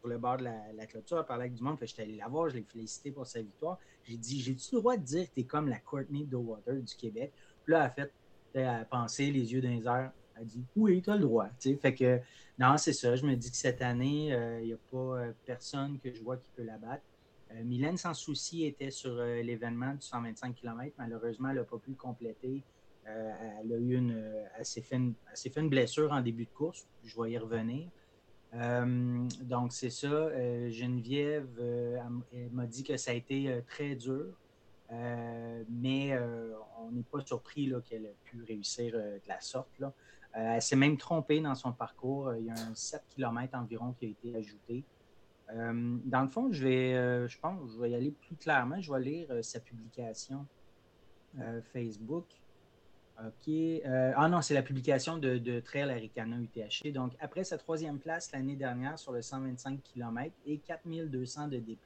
pour 0.00 0.08
le 0.08 0.18
bord 0.18 0.38
de 0.38 0.44
la, 0.44 0.86
clôture, 0.86 1.18
elle 1.18 1.26
parlait 1.26 1.44
avec 1.44 1.54
du 1.54 1.62
monde. 1.62 1.78
J'étais 1.80 2.02
allé 2.02 2.16
la 2.16 2.28
voir, 2.28 2.48
je 2.48 2.56
l'ai 2.56 2.62
félicité 2.62 3.10
pour 3.10 3.26
sa 3.26 3.40
victoire. 3.40 3.78
J'ai 4.04 4.16
dit 4.16 4.40
J'ai-tu 4.40 4.74
le 4.74 4.80
droit 4.80 4.96
de 4.96 5.02
dire 5.02 5.28
que 5.28 5.34
tu 5.34 5.40
es 5.40 5.44
comme 5.44 5.68
la 5.68 5.78
Courtney 5.78 6.24
Dowater 6.24 6.74
du 6.74 6.94
Québec 6.94 7.32
Puis 7.64 7.72
là, 7.72 7.80
elle 7.80 7.86
a 7.86 7.90
fait, 7.90 8.12
elle 8.54 8.66
a 8.66 8.84
pensé, 8.84 9.30
les 9.30 9.52
yeux 9.52 9.60
dans 9.60 9.68
les 9.68 9.86
airs. 9.86 10.12
Elle 10.40 10.46
dit 10.46 10.64
Oui, 10.76 11.02
tu 11.02 11.10
as 11.10 11.16
le 11.16 11.22
droit. 11.22 11.48
fait 11.80 11.94
que, 11.94 12.20
non, 12.58 12.76
c'est 12.76 12.92
ça. 12.92 13.14
Je 13.14 13.26
me 13.26 13.34
dis 13.36 13.50
que 13.50 13.56
cette 13.56 13.82
année, 13.82 14.28
il 14.28 14.32
euh, 14.32 14.60
n'y 14.64 14.72
a 14.72 14.78
pas 14.90 14.96
euh, 14.96 15.32
personne 15.44 15.98
que 15.98 16.12
je 16.12 16.22
vois 16.22 16.36
qui 16.36 16.48
peut 16.56 16.64
la 16.64 16.78
battre. 16.78 17.02
Euh, 17.52 17.62
Mylène, 17.64 17.96
sans 17.96 18.14
souci, 18.14 18.64
était 18.64 18.90
sur 18.90 19.14
l'événement 19.22 19.92
du 19.92 20.02
125 20.02 20.54
km. 20.54 20.94
Malheureusement, 20.98 21.50
elle 21.50 21.56
n'a 21.56 21.64
pas 21.64 21.78
pu 21.78 21.90
le 21.90 21.96
compléter. 21.96 22.62
elle 23.04 23.72
a 23.72 23.76
eu 23.76 23.96
une. 23.96 24.32
S'est 24.62 24.82
fait, 24.82 24.96
une 24.96 25.68
blessure 25.68 26.12
en 26.12 26.20
début 26.20 26.44
de 26.44 26.50
course. 26.50 26.86
Je 27.04 27.20
vais 27.20 27.32
y 27.32 27.38
revenir. 27.38 27.88
Donc, 29.42 29.72
c'est 29.72 29.90
ça. 29.90 30.30
Geneviève 30.70 31.48
m'a 32.52 32.66
dit 32.66 32.84
que 32.84 32.96
ça 32.96 33.10
a 33.10 33.14
été 33.14 33.62
très 33.66 33.96
dur, 33.96 34.26
mais 34.90 36.16
on 36.90 36.94
n'est 36.94 37.02
pas 37.02 37.20
surpris 37.24 37.72
qu'elle 37.84 38.06
ait 38.06 38.16
pu 38.24 38.42
réussir 38.42 38.92
de 38.94 39.20
la 39.28 39.40
sorte. 39.40 39.78
Là. 39.78 39.92
elle 40.32 40.62
s'est 40.62 40.76
même 40.76 40.96
trompée 40.96 41.40
dans 41.40 41.54
son 41.54 41.72
parcours. 41.72 42.34
Il 42.34 42.46
y 42.46 42.50
a 42.50 42.54
un 42.54 42.74
7 42.74 43.02
km 43.08 43.56
environ 43.56 43.92
qui 43.92 44.06
a 44.06 44.08
été 44.08 44.36
ajouté. 44.36 44.84
dans 45.48 46.22
le 46.22 46.28
fond, 46.28 46.52
je 46.52 46.66
vais, 46.66 47.28
je 47.28 47.38
pense, 47.38 47.72
je 47.72 47.80
vais 47.80 47.90
y 47.90 47.94
aller 47.94 48.10
plus 48.10 48.36
clairement. 48.36 48.80
Je 48.80 48.92
vais 48.92 49.00
lire 49.00 49.28
sa 49.42 49.60
publication 49.60 50.46
Facebook. 51.72 52.26
OK. 53.26 53.48
Euh, 53.48 54.12
ah 54.16 54.28
non, 54.28 54.40
c'est 54.40 54.54
la 54.54 54.62
publication 54.62 55.18
de, 55.18 55.36
de 55.36 55.60
Trail 55.60 55.90
Aricana 55.90 56.36
UTHC. 56.36 56.92
Donc, 56.92 57.12
après 57.20 57.44
sa 57.44 57.58
troisième 57.58 57.98
place 57.98 58.32
l'année 58.32 58.56
dernière 58.56 58.98
sur 58.98 59.12
le 59.12 59.20
125 59.20 59.82
km 59.82 60.34
et 60.46 60.58
4200 60.58 61.48
de 61.48 61.58
D, 61.58 61.78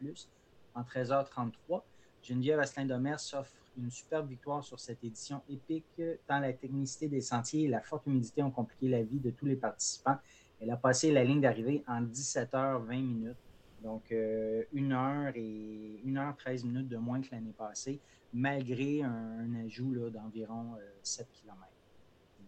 en 0.75 0.83
13h33, 0.83 1.83
Geneviève 2.23 2.61
Asselin-Domers 2.61 3.21
s'offre 3.21 3.53
une 3.77 3.91
superbe 3.91 4.29
victoire 4.29 4.63
sur 4.65 4.79
cette 4.81 5.03
édition 5.05 5.43
épique, 5.49 6.01
tant 6.27 6.39
la 6.41 6.53
technicité 6.53 7.09
des 7.09 7.21
sentiers 7.21 7.65
et 7.65 7.69
la 7.69 7.81
forte 7.81 8.07
humidité 8.07 8.43
ont 8.43 8.51
compliqué 8.51 8.89
la 8.89 9.03
vie 9.03 9.21
de 9.21 9.31
tous 9.31 9.47
les 9.47 9.57
participants. 9.57 10.19
Elle 10.61 10.71
a 10.71 10.77
passé 10.77 11.13
la 11.13 11.25
ligne 11.25 11.41
d'arrivée 11.41 11.85
en 11.87 12.03
17h20 12.03 13.03
minutes. 13.03 13.37
Donc, 13.83 14.11
euh, 14.13 14.65
1 14.75 14.91
heure 14.93 15.33
et 15.35 16.01
1 16.07 16.15
h 16.15 16.37
13 16.37 16.65
minutes 16.65 16.89
de 16.89 16.97
moins 16.97 17.21
que 17.21 17.29
l'année 17.33 17.53
passée 17.57 18.01
malgré 18.33 19.03
un, 19.03 19.55
ajout 19.65 20.11
d'environ 20.11 20.75
7 21.03 21.27
euh, 21.27 21.31
km. 21.33 21.59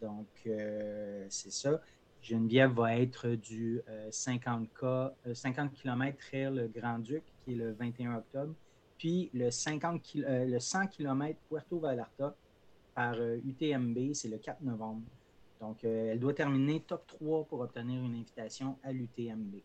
Donc, 0.00 0.26
euh, 0.46 1.26
c'est 1.28 1.52
ça. 1.52 1.80
Geneviève 2.22 2.72
va 2.72 2.98
être 2.98 3.28
du 3.28 3.80
50K, 4.10 5.12
50 5.32 5.72
km 5.74 6.68
Grand-Duc, 6.74 7.22
qui 7.44 7.52
est 7.52 7.56
le 7.56 7.72
21 7.72 8.16
octobre, 8.16 8.52
puis 8.98 9.30
le, 9.34 9.50
50 9.50 10.02
le 10.14 10.58
100 10.58 10.86
km 10.88 11.38
Puerto 11.48 11.78
Vallarta 11.78 12.34
par 12.94 13.16
UTMB, 13.20 14.14
c'est 14.14 14.28
le 14.28 14.38
4 14.38 14.62
novembre. 14.62 15.02
Donc, 15.60 15.84
elle 15.84 16.18
doit 16.18 16.34
terminer 16.34 16.80
top 16.80 17.06
3 17.06 17.44
pour 17.44 17.60
obtenir 17.60 18.02
une 18.02 18.14
invitation 18.14 18.78
à 18.82 18.92
l'UTMB. 18.92 19.56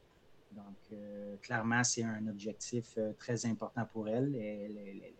Donc, 0.51 0.97
clairement, 1.41 1.83
c'est 1.83 2.03
un 2.03 2.27
objectif 2.27 2.97
très 3.17 3.45
important 3.45 3.85
pour 3.85 4.09
elle. 4.09 4.35
elle, 4.35 4.77
elle 4.77 5.13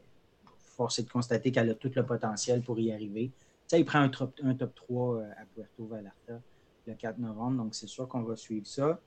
force 0.72 1.00
est 1.00 1.04
de 1.04 1.10
constater 1.10 1.52
qu'elle 1.52 1.70
a 1.70 1.76
tout 1.76 1.92
le 1.96 2.06
potentiel 2.06 2.62
pour 2.62 2.80
y 2.80 2.92
arriver. 2.92 3.32
Ça, 3.68 3.78
il 3.78 3.86
prend 3.86 4.00
un 4.00 4.10
top, 4.10 4.40
un 4.44 4.56
top 4.56 4.74
3 4.76 5.16
euh, 5.16 5.32
à 5.38 5.46
Puerto 5.46 5.86
Vallarta 5.86 6.42
le 6.88 6.94
4 6.96 7.20
novembre, 7.20 7.64
donc 7.64 7.76
c'est 7.76 7.88
sûr 7.88 8.08
qu'on 8.08 8.24
va 8.24 8.36
suivre 8.36 8.66
ça. 8.66 9.00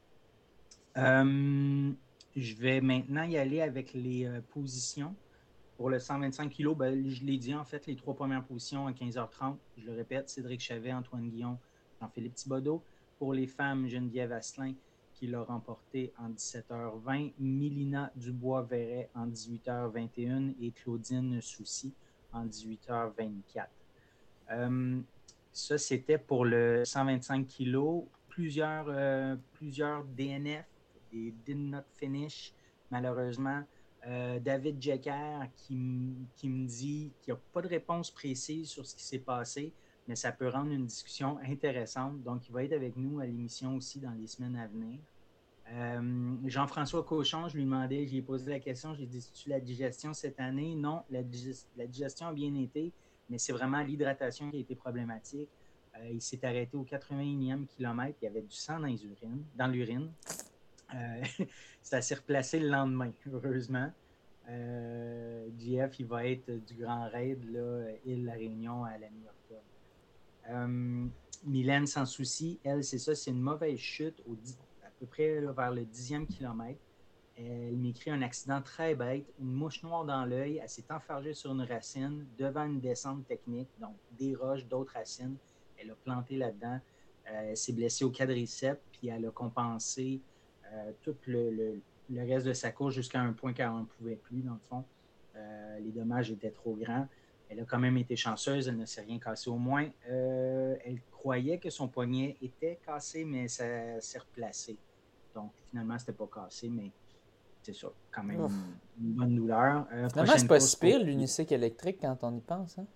Euh, 0.97 1.93
je 2.37 2.55
vais 2.57 2.81
maintenant 2.81 3.25
y 3.25 3.37
aller 3.37 3.61
avec 3.61 3.93
les 3.93 4.27
euh, 4.27 4.41
positions. 4.53 5.15
Pour 5.77 5.91
le 5.91 5.99
125 5.99 6.51
kg, 6.51 6.75
ben, 6.75 7.09
je 7.09 7.25
l'ai 7.25 7.37
dit 7.37 7.55
en 7.55 7.65
fait, 7.65 7.87
les 7.87 7.97
trois 7.97 8.15
premières 8.15 8.45
positions 8.45 8.87
à 8.87 8.93
15h30. 8.93 9.57
Je 9.79 9.87
le 9.87 9.93
répète, 9.93 10.29
Cédric 10.29 10.61
Chavet, 10.61 10.93
Antoine 10.93 11.29
Guillon, 11.29 11.59
Jean-Philippe 12.01 12.35
Thibodeau. 12.35 12.83
Pour 13.19 13.33
les 13.33 13.47
femmes, 13.47 13.89
Geneviève 13.89 14.33
Asselin, 14.33 14.75
qui 15.15 15.27
l'a 15.27 15.43
remporté 15.43 16.13
en 16.19 16.31
17h20, 16.31 17.33
Milina 17.39 18.13
Dubois-Verret 18.17 19.11
en 19.15 19.27
18h21 19.29 20.55
et 20.61 20.71
Claudine 20.73 21.41
Soucy 21.41 21.93
en 22.33 22.47
18h24. 22.47 23.67
Euh, 24.51 25.01
ça, 25.53 25.79
c'était 25.79 26.19
pour 26.19 26.45
le 26.45 26.85
125 26.85 27.47
kg. 27.47 28.05
Plusieurs, 28.29 28.87
euh, 28.89 29.37
plusieurs 29.53 30.05
DNF, 30.05 30.67
did 31.15 31.59
not 31.59 31.85
finish, 31.95 32.53
malheureusement. 32.91 33.65
Euh, 34.07 34.39
David 34.39 34.83
Jecker 34.83 35.49
qui, 35.57 35.75
me 35.75 36.67
dit 36.67 37.11
qu'il 37.23 37.33
n'y 37.33 37.39
a 37.39 37.41
pas 37.53 37.63
de 37.63 37.69
réponse 37.69 38.11
précise 38.11 38.69
sur 38.69 38.85
ce 38.85 38.95
qui 38.95 39.03
s'est 39.03 39.19
passé, 39.19 39.73
mais 40.07 40.15
ça 40.15 40.31
peut 40.31 40.49
rendre 40.49 40.71
une 40.71 40.87
discussion 40.87 41.39
intéressante. 41.47 42.23
Donc, 42.23 42.47
il 42.49 42.53
va 42.53 42.65
être 42.65 42.75
avec 42.75 42.97
nous 42.97 43.21
à 43.21 43.27
l'émission 43.27 43.77
aussi 43.77 44.01
dans 44.01 44.13
les 44.13 44.27
semaines 44.27 44.57
à 44.57 44.67
venir. 44.67 44.99
Euh, 45.73 46.37
Jean-François 46.45 47.03
Cochon, 47.03 47.49
je 47.49 47.57
lui 47.57 47.65
demandais, 47.65 48.07
j'ai 48.07 48.21
posé 48.21 48.51
la 48.51 48.61
question, 48.61 48.95
j'ai 48.95 49.07
dit, 49.07 49.27
tu 49.33 49.49
la 49.49 49.61
digestion 49.61 50.13
cette 50.13 50.39
année? 50.39 50.75
Non, 50.75 51.03
la, 51.11 51.23
digestion 51.23 52.27
a 52.27 52.33
bien 52.35 52.55
été, 52.57 52.93
mais 53.31 53.39
c'est 53.39 53.53
vraiment 53.53 53.83
l'hydratation 53.83 54.51
qui 54.51 54.59
a 54.59 54.61
été 54.61 54.75
problématique. 54.75 55.49
Euh, 55.97 56.11
il 56.13 56.21
s'est 56.21 56.45
arrêté 56.45 56.77
au 56.77 56.85
81e 56.85 57.67
kilomètre, 57.67 58.19
il 58.21 58.27
y 58.27 58.29
avait 58.29 58.43
du 58.43 58.55
sang 58.55 58.79
dans 59.57 59.67
l'urine. 59.67 60.13
Euh, 60.93 61.23
ça 61.83 62.03
s'est 62.03 62.17
replacé 62.17 62.59
le 62.59 62.69
lendemain, 62.69 63.13
heureusement. 63.31 63.91
GF, 64.47 65.99
il 66.01 66.07
va 66.07 66.27
être 66.27 66.51
du 66.51 66.75
Grand 66.75 67.09
Raid, 67.09 67.43
là, 67.51 67.87
île 68.05 68.27
La 68.27 68.35
Réunion 68.35 68.85
à 68.85 68.99
la 68.99 69.09
mi-octobre. 69.09 69.63
Mylène, 71.47 71.87
sans 71.87 72.05
souci, 72.05 72.61
elle, 72.63 72.85
c'est 72.85 72.99
ça, 72.99 73.15
c'est 73.15 73.31
une 73.31 73.41
mauvaise 73.41 73.79
chute 73.79 74.23
au 74.27 74.37
peu 75.05 75.07
près 75.07 75.41
vers 75.41 75.71
le 75.71 75.85
dixième 75.85 76.27
kilomètre. 76.27 76.81
Elle 77.37 77.77
m'écrit 77.77 78.11
un 78.11 78.23
accident 78.23 78.63
très 78.63 78.95
bête, 78.95 79.27
une 79.41 79.53
mouche 79.53 79.83
noire 79.83 80.05
dans 80.05 80.25
l'œil. 80.25 80.61
Elle 80.63 80.69
s'est 80.69 80.91
enfargée 80.91 81.35
sur 81.35 81.51
une 81.51 81.63
racine 81.63 82.27
devant 82.39 82.65
une 82.65 82.81
descente 82.81 83.27
technique, 83.27 83.69
donc 83.81 83.97
des 84.13 84.35
roches, 84.35 84.65
d'autres 84.67 84.93
racines. 84.93 85.37
Elle 85.77 85.91
a 85.91 85.95
planté 85.95 86.37
là-dedans. 86.37 86.81
Euh, 87.27 87.51
elle 87.51 87.57
s'est 87.57 87.73
blessée 87.73 88.05
au 88.05 88.11
quadriceps, 88.11 88.81
puis 88.93 89.09
elle 89.09 89.27
a 89.27 89.31
compensé 89.31 90.21
euh, 90.21 90.34
tout 91.03 91.17
le, 91.27 91.81
reste 92.17 92.47
de 92.47 92.53
sa 92.53 92.73
course 92.73 92.95
jusqu'à 92.95 93.21
un 93.21 93.33
point 93.33 93.53
qu'elle 93.53 93.69
n'en 93.69 93.85
pouvait 93.85 94.17
plus, 94.17 94.43
dans 94.43 94.55
le 94.55 94.61
fond. 94.69 94.85
Euh, 95.37 95.79
les 95.81 95.91
dommages 95.91 96.31
étaient 96.31 96.51
trop 96.51 96.75
grands. 96.75 97.09
Elle 97.49 97.61
a 97.61 97.65
quand 97.65 97.79
même 97.79 97.97
été 97.99 98.17
chanceuse, 98.17 98.69
elle 98.69 98.77
ne 98.79 98.87
s'est 98.87 99.03
rien 99.03 99.19
cassé. 99.19 99.51
Au 99.51 99.59
moins, 99.59 99.87
elle 100.07 101.01
croyait 101.11 101.59
que 101.59 101.71
son 101.71 101.89
poignet 101.89 102.37
était 102.41 102.79
cassé, 102.85 103.25
mais 103.25 103.49
ça 103.49 104.01
s'est 104.01 104.19
replacé. 104.19 104.77
Donc, 105.35 105.53
finalement, 105.69 105.99
c'était 105.99 106.13
pas 106.13 106.29
cassé, 106.33 106.69
mais 106.69 106.91
c'est 107.65 107.75
ça, 107.75 107.89
quand 108.13 108.23
même 108.23 108.47
une, 109.01 109.13
bonne 109.13 109.35
douleur. 109.35 109.87
Euh, 109.93 110.09
finalement, 110.11 110.35
c'est 110.37 110.47
pas 110.47 110.61
si 110.61 110.77
pire 110.77 111.03
l'unicycle 111.03 111.55
électrique 111.55 111.99
quand 112.01 112.19
on 112.23 112.37
y 112.37 112.41
pense. 112.41 112.79
Hein? 112.79 112.87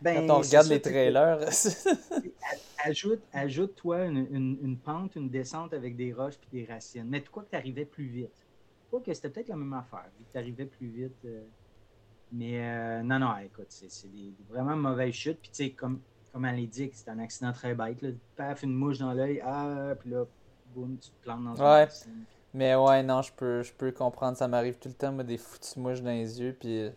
Ben, 0.00 0.26
quand 0.26 0.36
on 0.36 0.40
regarde 0.40 0.68
les 0.68 0.80
trailers. 0.80 1.38
ajoute, 2.84 3.22
ajoute, 3.32 3.74
toi, 3.74 4.04
une, 4.04 4.78
pente, 4.82 5.16
une 5.16 5.28
descente 5.28 5.72
avec 5.72 5.96
des 5.96 6.12
roches 6.12 6.38
et 6.52 6.60
des 6.60 6.72
racines. 6.72 7.06
Mais 7.06 7.22
quoi 7.22 7.42
que 7.44 7.50
tu 7.50 7.56
arrivais 7.56 7.84
plus 7.84 8.06
vite. 8.06 8.44
Quoi 8.90 9.00
que 9.00 9.12
c'était 9.12 9.30
peut-être 9.30 9.48
la 9.48 9.56
même 9.56 9.72
affaire, 9.72 10.06
vu 10.18 10.24
que 10.24 10.32
tu 10.32 10.38
arrivais 10.38 10.66
plus 10.66 10.88
vite. 10.88 11.24
Euh, 11.24 11.42
mais 12.32 12.60
euh, 12.60 13.02
non, 13.02 13.18
non, 13.18 13.36
écoute, 13.38 13.66
c'est 13.68 14.10
des, 14.10 14.32
vraiment 14.48 14.76
mauvaises 14.76 15.14
chutes. 15.14 15.38
Puis, 15.40 15.50
tu 15.50 15.64
sais, 15.64 15.70
comme, 15.70 16.00
comme 16.32 16.44
elle 16.44 16.68
dit, 16.68 16.90
c'est 16.92 17.08
un 17.08 17.18
accident 17.18 17.52
très 17.52 17.74
bête. 17.74 18.02
Là. 18.02 18.10
Paf, 18.36 18.62
une 18.62 18.74
mouche 18.74 18.98
dans 18.98 19.12
l'œil, 19.12 19.40
ah, 19.44 19.94
puis 19.98 20.10
là, 20.10 20.24
tu 20.74 21.10
te 21.10 21.22
plantes 21.22 21.44
dans 21.44 21.76
ouais. 21.76 21.88
Mais 22.52 22.76
ouais, 22.76 23.02
non, 23.02 23.20
je 23.20 23.32
peux, 23.32 23.62
je 23.62 23.72
peux 23.72 23.90
comprendre. 23.90 24.36
Ça 24.36 24.46
m'arrive 24.46 24.78
tout 24.78 24.88
le 24.88 24.94
temps, 24.94 25.12
moi, 25.12 25.24
des 25.24 25.38
foutus 25.38 25.76
mouches 25.76 26.02
dans 26.02 26.10
les 26.10 26.40
yeux. 26.40 26.56
Puis 26.58 26.82
euh, 26.82 26.90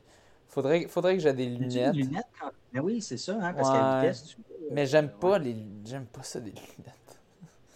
faudrait, 0.48 0.88
faudrait 0.88 1.16
que 1.16 1.24
j'ai 1.24 1.34
des 1.34 1.48
lunettes. 1.48 1.94
Des 1.94 2.04
lunettes 2.04 2.28
quand... 2.40 2.52
Ben 2.74 2.82
oui, 2.82 3.02
c'est 3.02 3.18
ça, 3.18 3.38
hein, 3.42 3.54
parce 3.54 3.70
qu'à 3.70 4.02
vitesse, 4.02 4.24
tu... 4.26 4.38
Mais 4.72 4.86
j'aime 4.86 5.10
pas 5.10 5.40
les. 5.40 5.56
J'aime 5.86 6.06
pas 6.06 6.24
ça 6.24 6.40
des 6.40 6.52
lunettes. 6.52 7.22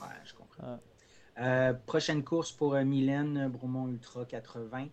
Ouais, 0.01 0.07
je 0.25 0.33
comprends. 0.33 0.79
Euh, 1.39 1.73
prochaine 1.85 2.23
course 2.23 2.51
pour 2.51 2.75
euh, 2.75 2.83
Mylène 2.83 3.47
Bromont 3.47 3.87
Ultra 3.87 4.25
80. 4.25 4.87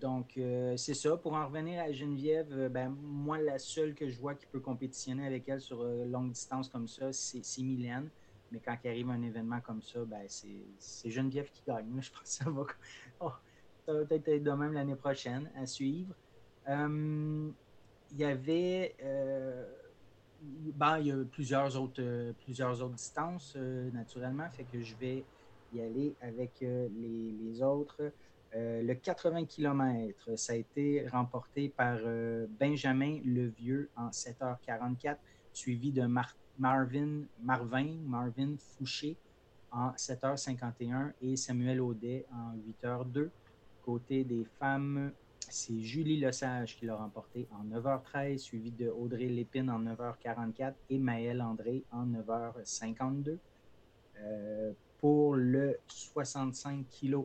donc, 0.00 0.38
c'est 0.76 0.94
ça. 0.94 1.16
Pour 1.16 1.32
en 1.32 1.46
revenir 1.46 1.82
à 1.82 1.90
Geneviève, 1.90 2.68
ben, 2.70 2.94
moi, 3.00 3.38
la 3.38 3.58
seule 3.58 3.94
que 3.94 4.08
je 4.08 4.18
vois 4.18 4.34
qui 4.34 4.46
peut 4.46 4.60
compétitionner 4.60 5.26
avec 5.26 5.48
elle 5.48 5.60
sur 5.60 5.82
longue 5.82 6.32
distance 6.32 6.68
comme 6.68 6.86
ça, 6.86 7.12
c'est 7.12 7.62
Mylène. 7.62 8.10
Mais 8.50 8.60
quand 8.60 8.76
il 8.84 8.88
arrive 8.88 9.10
un 9.10 9.22
événement 9.22 9.60
comme 9.60 9.82
ça, 9.82 10.00
ben 10.04 10.24
c'est 10.28 11.10
Geneviève 11.10 11.50
qui 11.50 11.62
gagne. 11.66 12.00
Je 12.00 12.10
pense 12.10 12.22
que 12.22 12.28
ça 12.28 12.50
va, 12.50 12.64
oh, 13.20 13.32
ça 13.84 13.92
va 13.92 14.04
peut-être 14.04 14.28
être 14.28 14.42
de 14.42 14.50
même 14.50 14.72
l'année 14.72 14.96
prochaine 14.96 15.50
à 15.56 15.66
suivre. 15.66 16.14
Euh, 18.08 18.14
il 18.14 18.18
y 18.18 18.24
avait 18.24 18.94
euh, 19.02 19.64
ben, 20.42 20.98
il 20.98 21.06
y 21.06 21.12
a 21.12 21.24
plusieurs 21.24 21.80
autres, 21.80 22.32
plusieurs 22.44 22.82
autres 22.82 22.94
distances, 22.94 23.56
naturellement, 23.92 24.48
fait 24.50 24.64
que 24.64 24.82
je 24.82 24.94
vais 24.96 25.24
y 25.74 25.80
aller 25.80 26.14
avec 26.22 26.52
les, 26.60 26.88
les, 26.88 27.62
autres. 27.62 28.12
le 28.54 28.94
80 28.94 29.44
km, 29.46 30.36
ça 30.36 30.52
a 30.52 30.56
été 30.56 31.06
remporté 31.08 31.68
par 31.68 31.98
Benjamin 32.60 33.18
Levieux 33.24 33.90
en 33.96 34.10
7h44, 34.10 35.16
suivi 35.52 35.90
de 35.90 36.06
Marvin, 36.58 37.24
Marvin, 37.42 37.96
Marvin 38.06 38.54
Fouché 38.58 39.16
en 39.70 39.90
7h51 39.92 41.12
et 41.20 41.36
Samuel 41.36 41.80
Audet 41.80 42.26
en 42.32 42.56
8h02. 42.86 43.28
Côté 43.84 44.24
des 44.24 44.44
femmes, 44.58 45.12
c'est 45.50 45.80
Julie 45.80 46.18
Lesage 46.18 46.76
qui 46.76 46.86
l'a 46.86 46.96
remporté 46.96 47.48
en 47.52 47.64
9h13, 47.64 48.38
suivi 48.38 48.70
de 48.70 48.88
Audrey 48.88 49.26
Lépine 49.26 49.70
en 49.70 49.80
9h44 49.80 50.74
et 50.90 50.98
Maëlle 50.98 51.42
André 51.42 51.84
en 51.90 52.06
9h52. 52.06 53.38
Euh, 54.20 54.72
pour 54.98 55.36
le 55.36 55.78
65 55.86 56.84
kg, 56.88 57.24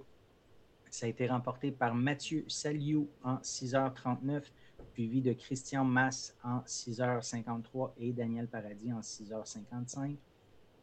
ça 0.89 1.08
a 1.08 1.10
été 1.10 1.28
remporté 1.28 1.71
par 1.71 1.95
Mathieu 1.95 2.45
Saliou 2.47 3.10
en 3.23 3.38
6h39, 3.38 4.43
suivi 4.93 5.21
de 5.21 5.34
Christian 5.34 5.84
Mass 5.84 6.36
en 6.43 6.60
6h53 6.60 7.93
et 7.97 8.13
Daniel 8.13 8.47
Paradis 8.47 8.93
en 8.93 8.99
6h55. 8.99 10.15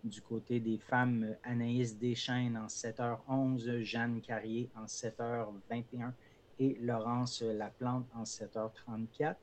Du 0.02 0.20
côté 0.22 0.60
des 0.60 0.78
femmes, 0.78 1.36
Anaïs 1.44 1.96
Deschaines 1.96 2.56
en 2.56 2.66
7h11, 2.66 3.82
Jeanne 3.82 4.20
Carrier 4.20 4.68
en 4.74 4.86
7h21 4.86 6.12
et 6.60 6.76
Laurence 6.80 7.42
Laplante 7.42 8.06
en 8.14 8.22
7h34. 8.22 9.34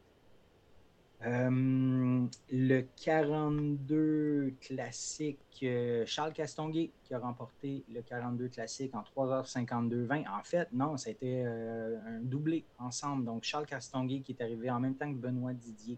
Euh, 1.25 2.27
le 2.51 2.81
42 3.03 4.53
classique, 4.61 5.39
euh, 5.63 6.03
Charles 6.05 6.31
Castonguay 6.31 6.91
qui 7.03 7.13
a 7.15 7.19
remporté 7.19 7.83
le 7.91 8.03
42 8.03 8.49
classique 8.49 8.93
en 8.93 9.01
3h52-20. 9.01 10.29
En 10.29 10.43
fait, 10.43 10.71
non, 10.71 10.95
c'était 10.95 11.41
euh, 11.43 11.97
un 12.05 12.19
doublé 12.19 12.63
ensemble. 12.77 13.25
Donc, 13.25 13.43
Charles 13.43 13.65
Castonguay 13.65 14.21
qui 14.21 14.33
est 14.33 14.43
arrivé 14.43 14.69
en 14.69 14.79
même 14.79 14.95
temps 14.95 15.11
que 15.11 15.17
Benoît 15.17 15.53
Didier, 15.53 15.97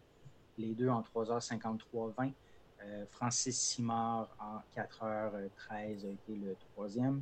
les 0.58 0.74
deux 0.74 0.88
en 0.88 1.02
3h53-20. 1.02 2.32
Euh, 2.82 3.06
Francis 3.12 3.60
Simard 3.60 4.30
en 4.40 4.62
4h13 4.80 6.06
a 6.06 6.12
été 6.12 6.34
le 6.34 6.56
troisième. 6.72 7.22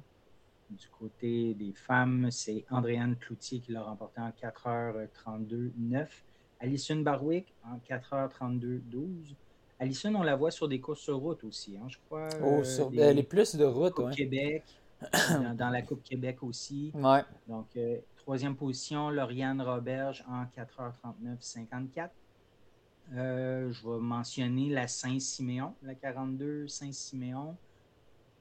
Du 0.70 0.90
côté 0.90 1.54
des 1.54 1.72
femmes, 1.74 2.30
c'est 2.30 2.66
Andréane 2.70 3.16
Cloutier 3.16 3.60
qui 3.60 3.72
l'a 3.72 3.84
remporté 3.84 4.20
en 4.20 4.30
4h32-9. 4.30 6.08
Alison 6.60 6.98
Barwick 6.98 7.54
en 7.64 7.78
4h32-12. 7.78 9.36
Alison, 9.80 10.16
on 10.16 10.24
la 10.24 10.36
voit 10.36 10.52
sur 10.52 10.68
des 10.68 10.80
courses 10.80 11.02
sur 11.02 11.18
route 11.18 11.44
aussi, 11.44 11.78
hein, 11.78 11.88
je 11.88 11.98
crois. 12.06 12.30
Oh, 12.44 12.64
sur, 12.64 12.92
elle 12.98 13.20
est 13.20 13.24
plus 13.24 13.56
de 13.56 13.64
route, 13.64 13.94
oui. 14.00 14.14
Québec, 14.16 14.64
dans, 15.56 15.70
la 15.70 15.82
Coupe 15.84 16.04
Québec 16.04 16.42
aussi. 16.42 16.92
Ouais. 16.96 17.24
Donc, 17.48 17.68
euh, 17.78 18.00
troisième 18.18 18.56
position, 18.56 19.10
Lauriane 19.10 19.62
Roberge 19.62 20.26
en 20.28 20.46
4h39-54. 20.46 22.10
Euh, 23.14 23.72
je 23.72 23.88
vais 23.88 24.00
mentionner 24.00 24.70
la 24.70 24.88
Saint-Siméon, 24.88 25.74
la 25.84 25.96
42 25.96 26.68
Saint-Siméon. 26.68 27.56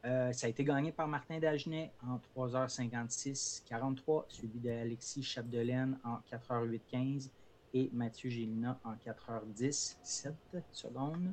Euh, 0.07 0.33
ça 0.33 0.47
a 0.47 0.51
été 0.51 0.63
gagné 0.63 0.93
par 0.93 1.09
Martin 1.09 1.41
Dagenet 1.41 1.91
en 2.07 2.21
3h56-43, 2.37 4.25
suivi 4.29 4.61
d'Alexis 4.61 5.25
Chapdelaine 5.25 5.99
en 6.05 6.19
4h08-15 6.31 7.31
et 7.75 7.91
Mathieu 7.93 8.31
Gélina 8.31 8.79
en 8.85 8.93
4h10 8.95 9.97
7 10.01 10.35
secondes. 10.71 11.33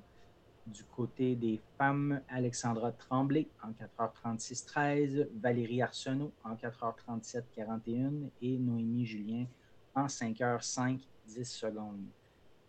Du 0.65 0.83
côté 0.85 1.35
des 1.35 1.61
femmes, 1.77 2.21
Alexandra 2.29 2.91
Tremblay 2.93 3.47
en 3.61 3.71
4h36 3.73 4.65
13, 4.65 5.29
Valérie 5.35 5.83
Arsenault 5.83 6.31
en 6.43 6.55
4h37 6.55 7.43
41 7.55 8.11
et 8.41 8.57
Noémie 8.57 9.05
Julien 9.05 9.45
en 9.93 10.07
5h5 10.07 10.99
10 11.27 11.43
secondes. 11.43 12.07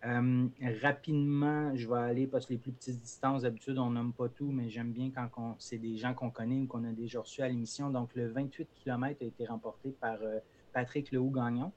Euh, 0.07 0.49
rapidement, 0.83 1.75
je 1.75 1.89
vais 1.89 1.99
aller 1.99 2.27
parce 2.27 2.45
que 2.45 2.53
les 2.53 2.59
plus 2.59 2.73
petites 2.73 3.01
distances, 3.01 3.43
d'habitude, 3.43 3.79
on 3.79 3.91
nomme 3.91 4.13
pas 4.13 4.29
tout, 4.29 4.51
mais 4.51 4.69
j'aime 4.69 4.93
bien 4.93 5.11
quand 5.11 5.57
c'est 5.59 5.79
des 5.79 5.97
gens 5.97 6.13
qu'on 6.13 6.31
connaît 6.31 6.61
ou 6.61 6.67
qu'on 6.67 6.85
a 6.85 6.93
déjà 6.93 7.21
reçus 7.21 7.41
à 7.41 7.49
l'émission. 7.49 7.91
Donc, 7.91 8.15
le 8.15 8.29
28 8.29 8.69
km 8.75 9.23
a 9.23 9.25
été 9.25 9.47
remporté 9.47 9.91
par 9.93 10.19
euh, 10.23 10.41
Patrick 10.73 11.11
Lehoux-Gagnon 11.11 11.73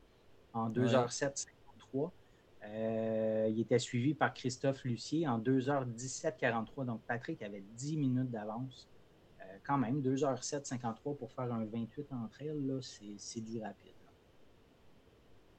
en 0.54 0.70
2h07-53. 0.70 2.12
Euh, 2.64 3.48
il 3.50 3.62
était 3.62 3.80
suivi 3.80 4.14
par 4.14 4.34
Christophe 4.34 4.84
Lucier 4.84 5.26
en 5.26 5.40
2h17-43. 5.40 6.86
Donc, 6.86 7.02
Patrick 7.08 7.42
avait 7.42 7.64
10 7.78 7.98
minutes 7.98 8.32
d'avance. 8.32 8.90
quand 9.64 9.78
même, 9.78 10.02
2h07-53 10.02 11.16
pour 11.16 11.32
faire 11.32 11.54
un 11.54 11.64
28 11.64 12.12
entre 12.12 12.42
elles, 12.42 12.80
c'est 13.18 13.42
du 13.42 13.62
rapide. 13.62 13.97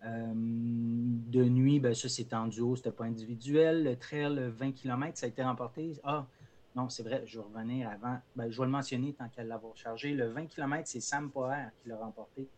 Euh, 0.04 0.32
de 0.34 1.44
nuit, 1.44 1.80
ben, 1.80 1.94
ça 1.94 2.08
c'est 2.08 2.32
en 2.32 2.46
duo, 2.46 2.76
c'était 2.76 2.92
pas 2.92 3.04
individuel. 3.04 3.84
Le 3.84 3.96
trail 3.96 4.50
20 4.56 4.72
km, 4.72 5.18
ça 5.18 5.26
a 5.26 5.28
été 5.28 5.42
remporté. 5.42 5.92
Ah, 6.04 6.26
non, 6.76 6.88
c'est 6.88 7.02
vrai, 7.02 7.22
je 7.26 7.38
vais 7.38 7.44
revenir 7.44 7.88
avant. 7.88 8.18
Ben, 8.37 8.50
je 8.50 8.58
vais 8.58 8.66
le 8.66 8.70
mentionner 8.70 9.12
tant 9.12 9.28
qu'elle 9.28 9.48
l'a 9.48 9.61
chargé. 9.74 10.14
Le 10.14 10.28
20 10.28 10.46
km, 10.46 10.82
c'est 10.87 11.00
Sam 11.00 11.30
Poher 11.30 11.70
qui 11.82 11.88
l'a 11.88 11.96
remporté 11.96 12.48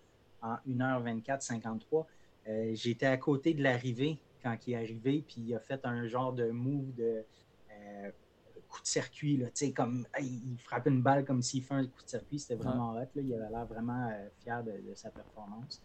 en 0.42 0.56
1h24-53. 0.68 2.06
Euh, 2.48 2.70
j'étais 2.74 3.06
à 3.06 3.16
côté 3.16 3.54
de 3.54 3.62
l'arrivée 3.62 4.18
quand 4.42 4.56
il 4.66 4.74
est 4.74 4.76
arrivé, 4.76 5.24
puis 5.26 5.40
il 5.40 5.54
a 5.54 5.60
fait 5.60 5.84
un 5.84 6.06
genre 6.06 6.32
de 6.32 6.50
move 6.50 6.94
de 6.94 7.24
euh, 7.72 8.10
coup 8.68 8.80
de 8.82 8.86
circuit. 8.86 9.36
Là, 9.36 9.46
comme, 9.74 10.06
il 10.20 10.58
frappe 10.58 10.86
une 10.86 11.02
balle 11.02 11.24
comme 11.24 11.42
s'il 11.42 11.62
fait 11.62 11.74
un 11.74 11.86
coup 11.86 12.02
de 12.02 12.08
circuit. 12.08 12.38
C'était 12.38 12.62
vraiment 12.62 12.94
hot. 12.94 13.06
Il 13.16 13.32
avait 13.34 13.50
l'air 13.50 13.66
vraiment 13.66 14.10
fier 14.42 14.62
de, 14.62 14.94
sa 14.94 15.10
performance. 15.10 15.82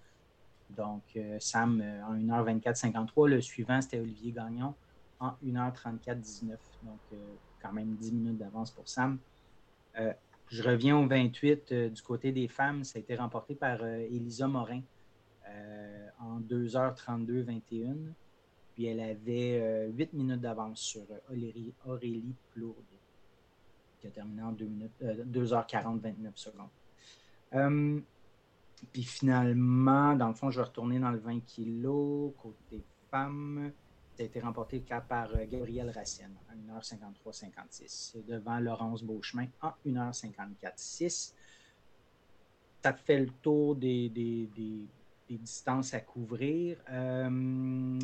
Donc, 0.69 1.03
euh, 1.15 1.37
Sam 1.39 1.81
euh, 1.81 2.03
en 2.05 2.15
1h24-53. 2.15 3.29
Le 3.29 3.41
suivant, 3.41 3.81
c'était 3.81 3.99
Olivier 3.99 4.31
Gagnon 4.31 4.73
en 5.19 5.33
1h34-19. 5.45 6.49
Donc, 6.83 6.99
euh, 7.13 7.17
quand 7.61 7.71
même 7.71 7.95
10 7.95 8.13
minutes 8.13 8.37
d'avance 8.37 8.71
pour 8.71 8.87
Sam. 8.87 9.17
je 9.95 10.63
reviens 10.63 10.97
au 10.97 11.07
28 11.07 11.73
du 11.73 12.01
côté 12.01 12.31
des 12.31 12.47
femmes. 12.47 12.83
Ça 12.83 12.97
a 12.97 12.99
été 12.99 13.15
remporté 13.15 13.55
par 13.55 13.83
Elisa 13.83 14.47
Morin 14.47 14.81
en 16.19 16.39
2h32-21. 16.41 17.95
Puis 18.75 18.85
elle 18.85 18.99
avait 18.99 19.89
8 19.89 20.13
minutes 20.13 20.41
d'avance 20.41 20.79
sur 20.79 21.01
Aurélie, 21.27 21.73
Aurélie 21.87 22.35
Plourde, 22.51 22.75
qui 23.99 24.07
a 24.07 24.11
terminé 24.11 24.43
en 24.43 24.53
2h40-29 24.53 26.35
secondes. 26.35 26.69
Puis 28.91 29.03
finalement, 29.03 30.15
dans 30.15 30.27
le 30.27 30.33
fond, 30.33 30.51
je 30.51 30.59
vais 30.59 30.65
retourner 30.65 30.99
dans 30.99 31.11
le 31.11 31.19
20 31.19 31.39
kg. 31.41 32.33
Côté 32.37 32.83
femme, 33.09 33.71
ça 34.15 34.23
a 34.23 34.25
été 34.25 34.39
remporté 34.39 34.83
par 35.09 35.29
euh, 35.35 35.45
Gabrielle 35.49 35.89
Racine 35.89 36.35
en 36.49 36.79
1h53-56 36.79 38.25
devant 38.25 38.59
Laurence 38.59 39.03
Beauchemin 39.03 39.47
en 39.61 39.73
1h54-6. 39.85 41.33
Ça 42.81 42.93
fait 42.93 43.19
le 43.19 43.29
tour 43.41 43.75
des, 43.75 44.49
distances 45.29 45.93
à 45.93 45.99
couvrir. 45.99 46.77
Euh, 46.89 47.99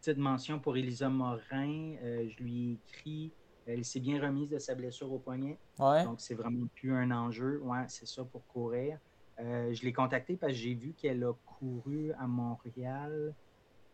petite 0.00 0.18
mention 0.18 0.58
pour 0.58 0.76
Elisa 0.76 1.08
Morin. 1.08 1.96
Euh, 2.02 2.28
je 2.28 2.42
lui 2.42 2.70
ai 2.70 2.72
écrit. 2.72 3.32
Elle 3.66 3.84
s'est 3.84 4.00
bien 4.00 4.20
remise 4.20 4.48
de 4.48 4.58
sa 4.58 4.74
blessure 4.74 5.12
au 5.12 5.18
poignet. 5.18 5.58
Donc, 5.78 6.20
c'est 6.20 6.34
vraiment 6.34 6.66
plus 6.74 6.94
un 6.94 7.10
enjeu. 7.10 7.60
Ouais, 7.62 7.84
c'est 7.88 8.06
ça 8.06 8.24
pour 8.24 8.46
courir. 8.46 8.98
Euh, 9.42 9.72
je 9.72 9.84
l'ai 9.84 9.92
contactée 9.92 10.36
parce 10.36 10.52
que 10.52 10.58
j'ai 10.58 10.74
vu 10.74 10.92
qu'elle 10.92 11.24
a 11.24 11.32
couru 11.46 12.12
à 12.18 12.26
Montréal. 12.26 13.34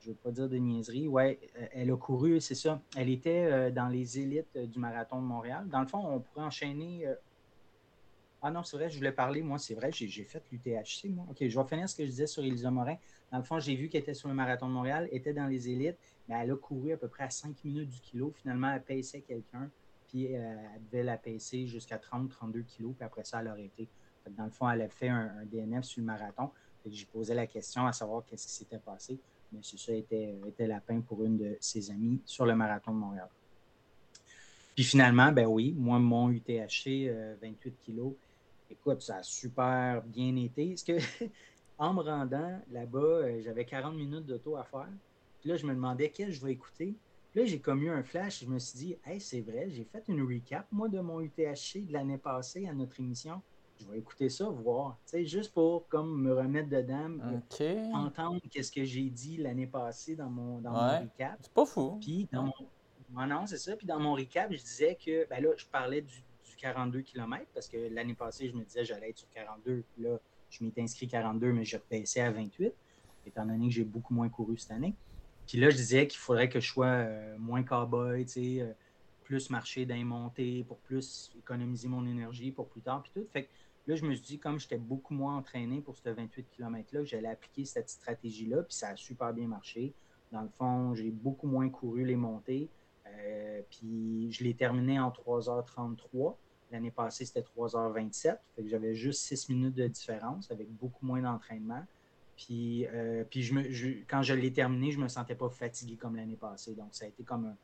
Je 0.00 0.08
ne 0.08 0.12
veux 0.12 0.18
pas 0.18 0.30
dire 0.30 0.48
de 0.48 0.56
niaiserie. 0.56 1.08
Ouais, 1.08 1.38
euh, 1.58 1.66
elle 1.72 1.90
a 1.90 1.96
couru, 1.96 2.40
c'est 2.40 2.54
ça. 2.54 2.80
Elle 2.96 3.08
était 3.08 3.44
euh, 3.44 3.70
dans 3.70 3.88
les 3.88 4.18
élites 4.18 4.58
du 4.58 4.78
marathon 4.78 5.20
de 5.20 5.26
Montréal. 5.26 5.68
Dans 5.68 5.80
le 5.80 5.86
fond, 5.86 5.98
on 5.98 6.20
pourrait 6.20 6.44
enchaîner. 6.44 7.06
Ah 8.42 8.50
non, 8.50 8.62
c'est 8.62 8.76
vrai, 8.76 8.90
je 8.90 8.96
voulais 8.96 9.12
parler. 9.12 9.42
Moi, 9.42 9.58
c'est 9.58 9.74
vrai, 9.74 9.90
j'ai 9.92 10.24
fait 10.24 10.42
l'UTHC, 10.52 11.08
moi. 11.08 11.26
OK, 11.30 11.38
je 11.40 11.58
vais 11.58 11.66
finir 11.66 11.88
ce 11.88 11.96
que 11.96 12.04
je 12.04 12.10
disais 12.10 12.26
sur 12.26 12.42
Elisa 12.42 12.70
Morin. 12.70 12.96
Dans 13.32 13.38
le 13.38 13.44
fond, 13.44 13.58
j'ai 13.58 13.74
vu 13.74 13.88
qu'elle 13.88 14.02
était 14.02 14.14
sur 14.14 14.28
le 14.28 14.34
marathon 14.34 14.68
de 14.68 14.72
Montréal, 14.72 15.08
était 15.10 15.32
dans 15.32 15.46
les 15.46 15.68
élites, 15.68 15.98
mais 16.28 16.36
elle 16.40 16.52
a 16.52 16.56
couru 16.56 16.92
à 16.92 16.96
peu 16.96 17.08
près 17.08 17.24
à 17.24 17.30
5 17.30 17.64
minutes 17.64 17.88
du 17.88 18.00
kilo. 18.00 18.32
Finalement, 18.36 18.72
elle 18.72 18.82
paissait 18.82 19.22
quelqu'un, 19.22 19.70
puis 20.06 20.26
elle 20.26 20.80
devait 20.92 21.02
la 21.02 21.16
paisser 21.16 21.66
jusqu'à 21.66 21.96
30-32 21.96 22.62
kilos, 22.64 22.94
puis 22.94 23.04
après 23.04 23.24
ça, 23.24 23.40
elle 23.40 23.48
a 23.48 23.52
arrêté. 23.52 23.88
Dans 24.30 24.44
le 24.44 24.50
fond, 24.50 24.68
elle 24.70 24.82
a 24.82 24.88
fait 24.88 25.08
un, 25.08 25.44
DNF 25.44 25.84
sur 25.84 26.00
le 26.00 26.06
marathon. 26.06 26.50
J'ai 26.84 27.06
posé 27.06 27.34
la 27.34 27.46
question 27.46 27.86
à 27.86 27.92
savoir 27.92 28.24
qu'est-ce 28.24 28.46
qui 28.46 28.52
s'était 28.52 28.78
passé. 28.78 29.18
Mais 29.52 29.60
c'est 29.62 29.78
ça 29.78 29.92
était, 29.92 30.38
était 30.46 30.66
lapin 30.66 31.00
pour 31.00 31.24
une 31.24 31.36
de 31.36 31.56
ses 31.60 31.90
amies 31.90 32.20
sur 32.24 32.46
le 32.46 32.54
marathon 32.54 32.92
de 32.92 32.98
Montréal. 32.98 33.28
Puis 34.74 34.84
finalement, 34.84 35.32
ben 35.32 35.46
oui, 35.46 35.74
moi, 35.76 35.98
mon 35.98 36.30
UTHC, 36.30 37.10
28 37.40 37.74
kilos, 37.80 38.12
écoute, 38.70 39.02
ça 39.02 39.16
a 39.16 39.22
super 39.22 40.02
bien 40.02 40.36
été. 40.36 40.68
Parce 40.68 40.82
que 40.82 40.98
en 41.78 41.94
me 41.94 42.02
rendant 42.02 42.60
là-bas, 42.70 42.98
euh, 42.98 43.40
j'avais 43.42 43.64
40 43.64 43.94
minutes 43.94 44.26
d'auto 44.26 44.56
à 44.56 44.64
faire. 44.64 44.88
Puis 45.40 45.50
là, 45.50 45.56
je 45.56 45.66
me 45.66 45.74
demandais 45.74 46.10
qu'est-ce 46.10 46.28
que 46.28 46.34
je 46.34 46.44
vais 46.44 46.52
écouter. 46.52 46.94
Là, 47.34 47.44
j'ai 47.44 47.60
comme 47.60 47.82
eu 47.82 47.90
un 47.90 48.02
flash. 48.02 48.44
Je 48.44 48.46
me 48.46 48.58
suis 48.58 48.78
dit, 48.78 48.96
hey, 49.04 49.20
c'est 49.20 49.42
vrai, 49.42 49.68
j'ai 49.68 49.84
fait 49.84 50.04
une 50.08 50.22
recap, 50.22 50.66
moi, 50.72 50.88
de 50.88 51.00
mon 51.00 51.20
UTHC 51.20 51.86
de 51.86 51.92
l'année 51.92 52.18
passée 52.18 52.66
à 52.66 52.72
notre 52.72 52.98
émission. 52.98 53.42
Je 53.78 53.86
vais 53.86 53.98
écouter 53.98 54.28
ça, 54.28 54.48
voir. 54.48 54.98
Tu 55.04 55.10
sais, 55.10 55.24
juste 55.26 55.52
pour 55.52 55.86
comme 55.88 56.22
me 56.22 56.34
remettre 56.34 56.68
dedans, 56.68 57.10
entendre 57.92 58.40
qu'est-ce 58.50 58.72
que 58.72 58.84
j'ai 58.84 59.08
dit 59.10 59.36
l'année 59.36 59.66
passée 59.66 60.16
dans 60.16 60.30
mon, 60.30 60.58
dans 60.58 60.72
mon 60.72 61.00
recap. 61.02 61.38
C'est 61.40 61.52
pas 61.52 61.66
fou. 61.66 61.98
Puis 62.00 62.28
dans 62.32 62.52
mon... 63.10 63.26
non, 63.26 63.46
c'est 63.46 63.58
ça. 63.58 63.76
Puis 63.76 63.86
dans 63.86 64.00
mon 64.00 64.14
recap, 64.14 64.50
je 64.52 64.62
disais 64.62 64.96
que, 64.96 65.28
ben 65.28 65.42
là, 65.42 65.50
je 65.56 65.66
parlais 65.66 66.02
du, 66.02 66.24
42 66.56 67.02
km 67.02 67.44
parce 67.52 67.68
que 67.68 67.76
l'année 67.92 68.14
passée, 68.14 68.48
je 68.48 68.56
me 68.56 68.64
disais 68.64 68.84
j'allais 68.84 69.10
être 69.10 69.18
sur 69.18 69.28
42. 69.30 69.84
Puis 69.94 70.02
là, 70.02 70.18
je 70.50 70.64
m'étais 70.64 70.82
inscrit 70.82 71.06
42, 71.06 71.52
mais 71.52 71.64
je 71.64 71.76
repassais 71.76 72.20
à 72.20 72.30
28, 72.30 72.72
étant 73.26 73.46
donné 73.46 73.68
que 73.68 73.74
j'ai 73.74 73.84
beaucoup 73.84 74.14
moins 74.14 74.28
couru 74.28 74.56
cette 74.56 74.70
année. 74.70 74.94
Puis 75.46 75.58
là, 75.58 75.70
je 75.70 75.76
disais 75.76 76.06
qu'il 76.06 76.18
faudrait 76.18 76.48
que 76.48 76.60
je 76.60 76.68
sois 76.68 76.86
euh, 76.86 77.36
moins 77.38 77.62
cowboy, 77.62 78.24
tu 78.24 78.32
sais, 78.32 78.60
euh, 78.62 78.72
plus 79.22 79.50
marcher 79.50 79.86
d'un 79.86 80.04
montée 80.04 80.64
pour 80.66 80.78
plus 80.78 81.32
économiser 81.38 81.88
mon 81.88 82.06
énergie 82.06 82.50
pour 82.50 82.68
plus 82.68 82.80
tard, 82.80 83.02
puis 83.02 83.12
tout. 83.14 83.26
Fait 83.32 83.44
que 83.44 83.48
là, 83.86 83.94
je 83.94 84.04
me 84.04 84.14
suis 84.14 84.24
dit, 84.24 84.38
comme 84.38 84.58
j'étais 84.58 84.78
beaucoup 84.78 85.14
moins 85.14 85.36
entraîné 85.36 85.80
pour 85.80 85.96
ce 85.96 86.08
28 86.08 86.46
km-là, 86.56 87.04
j'allais 87.04 87.28
appliquer 87.28 87.64
cette 87.64 87.88
stratégie-là, 87.88 88.62
puis 88.62 88.74
ça 88.74 88.88
a 88.88 88.96
super 88.96 89.32
bien 89.32 89.46
marché. 89.46 89.92
Dans 90.32 90.42
le 90.42 90.48
fond, 90.48 90.94
j'ai 90.94 91.10
beaucoup 91.10 91.46
moins 91.46 91.68
couru 91.68 92.04
les 92.04 92.16
montées. 92.16 92.68
Euh, 93.06 93.60
puis 93.70 94.30
je 94.32 94.44
l'ai 94.44 94.54
terminé 94.54 94.98
en 94.98 95.10
3h33. 95.10 96.34
L'année 96.72 96.90
passée, 96.90 97.24
c'était 97.24 97.42
3h27. 97.42 98.38
Fait 98.56 98.62
que 98.62 98.68
j'avais 98.68 98.94
juste 98.94 99.22
6 99.22 99.48
minutes 99.50 99.74
de 99.74 99.86
différence 99.86 100.50
avec 100.50 100.68
beaucoup 100.68 101.06
moins 101.06 101.20
d'entraînement. 101.20 101.84
Puis, 102.36 102.86
euh, 102.88 103.24
puis 103.30 104.04
quand 104.08 104.22
je 104.22 104.34
l'ai 104.34 104.52
terminé, 104.52 104.90
je 104.90 104.98
ne 104.98 105.04
me 105.04 105.08
sentais 105.08 105.34
pas 105.34 105.48
fatigué 105.48 105.96
comme 105.96 106.16
l'année 106.16 106.36
passée. 106.36 106.74
Donc, 106.74 106.88
ça 106.90 107.04
a 107.04 107.08
été 107.08 107.22
comme 107.22 107.46
un, 107.46 107.56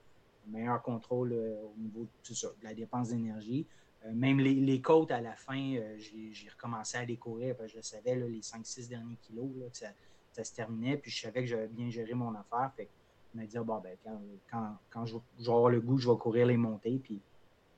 meilleur 0.48 0.82
contrôle 0.82 1.32
euh, 1.32 1.54
au 1.62 1.80
niveau 1.80 2.06
de 2.28 2.64
la 2.64 2.74
dépense 2.74 3.10
d'énergie. 3.10 3.66
Euh, 4.04 4.12
même 4.12 4.40
les, 4.40 4.80
côtes 4.80 5.10
à 5.10 5.20
la 5.20 5.34
fin, 5.36 5.76
j'ai 5.98 6.48
recommencé 6.48 6.98
à 6.98 7.04
les 7.04 7.16
courir 7.16 7.56
parce 7.56 7.72
que 7.72 7.78
je 7.78 7.82
savais 7.82 8.16
les 8.16 8.40
5-6 8.40 8.88
derniers 8.88 9.16
kilos 9.22 9.48
que 9.72 9.78
ça, 9.78 10.44
se 10.44 10.54
terminait. 10.54 10.96
Puis 10.96 11.10
je 11.10 11.22
savais 11.22 11.40
que 11.40 11.46
j'avais 11.46 11.68
bien 11.68 11.90
géré 11.90 12.14
mon 12.14 12.34
affaire. 12.34 12.72
Fait 12.76 12.86
que 12.86 12.90
je 13.34 13.40
me 13.40 13.46
disais, 13.46 13.60
bon, 13.60 13.80
ben, 13.80 13.96
quand, 14.50 14.76
quand, 14.90 15.06
je, 15.06 15.16
vais 15.16 15.48
avoir 15.48 15.70
le 15.70 15.80
goût, 15.80 15.98
je 15.98 16.10
vais 16.10 16.16
courir 16.16 16.46
les 16.46 16.56
montées. 16.56 16.98
Puis 17.02 17.20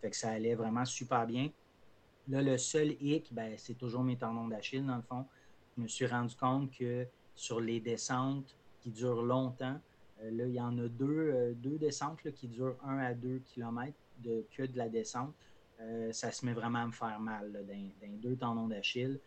fait 0.00 0.10
que 0.10 0.16
ça 0.16 0.30
allait 0.30 0.54
vraiment 0.54 0.84
super 0.84 1.26
bien. 1.26 1.50
Là, 2.28 2.40
le 2.40 2.56
seul 2.56 2.96
hic, 3.00 3.32
ben, 3.32 3.54
c'est 3.58 3.74
toujours 3.74 4.02
mes 4.02 4.16
tendons 4.16 4.48
d'Achille, 4.48 4.84
dans 4.84 4.96
le 4.96 5.02
fond 5.02 5.26
je 5.76 5.82
me 5.82 5.88
suis 5.88 6.06
rendu 6.06 6.34
compte 6.36 6.70
que 6.70 7.06
sur 7.34 7.60
les 7.60 7.80
descentes 7.80 8.56
qui 8.80 8.90
durent 8.90 9.22
longtemps, 9.22 9.78
euh, 10.22 10.30
là, 10.30 10.46
il 10.46 10.54
y 10.54 10.60
en 10.60 10.78
a 10.78 10.88
deux, 10.88 11.32
euh, 11.32 11.52
deux 11.54 11.78
descentes 11.78 12.20
qui 12.34 12.48
durent 12.48 12.76
1 12.84 12.98
à 12.98 13.14
2 13.14 13.40
km 13.44 13.92
de, 14.18 14.44
que 14.52 14.62
de 14.62 14.78
la 14.78 14.88
descente. 14.88 15.34
Euh, 15.80 16.12
ça 16.12 16.30
se 16.30 16.44
met 16.46 16.52
vraiment 16.52 16.80
à 16.80 16.86
me 16.86 16.92
faire 16.92 17.18
mal 17.20 17.52
dans, 17.52 18.20
deux 18.20 18.36
tendons 18.36 18.68
d'Achille, 18.68 19.18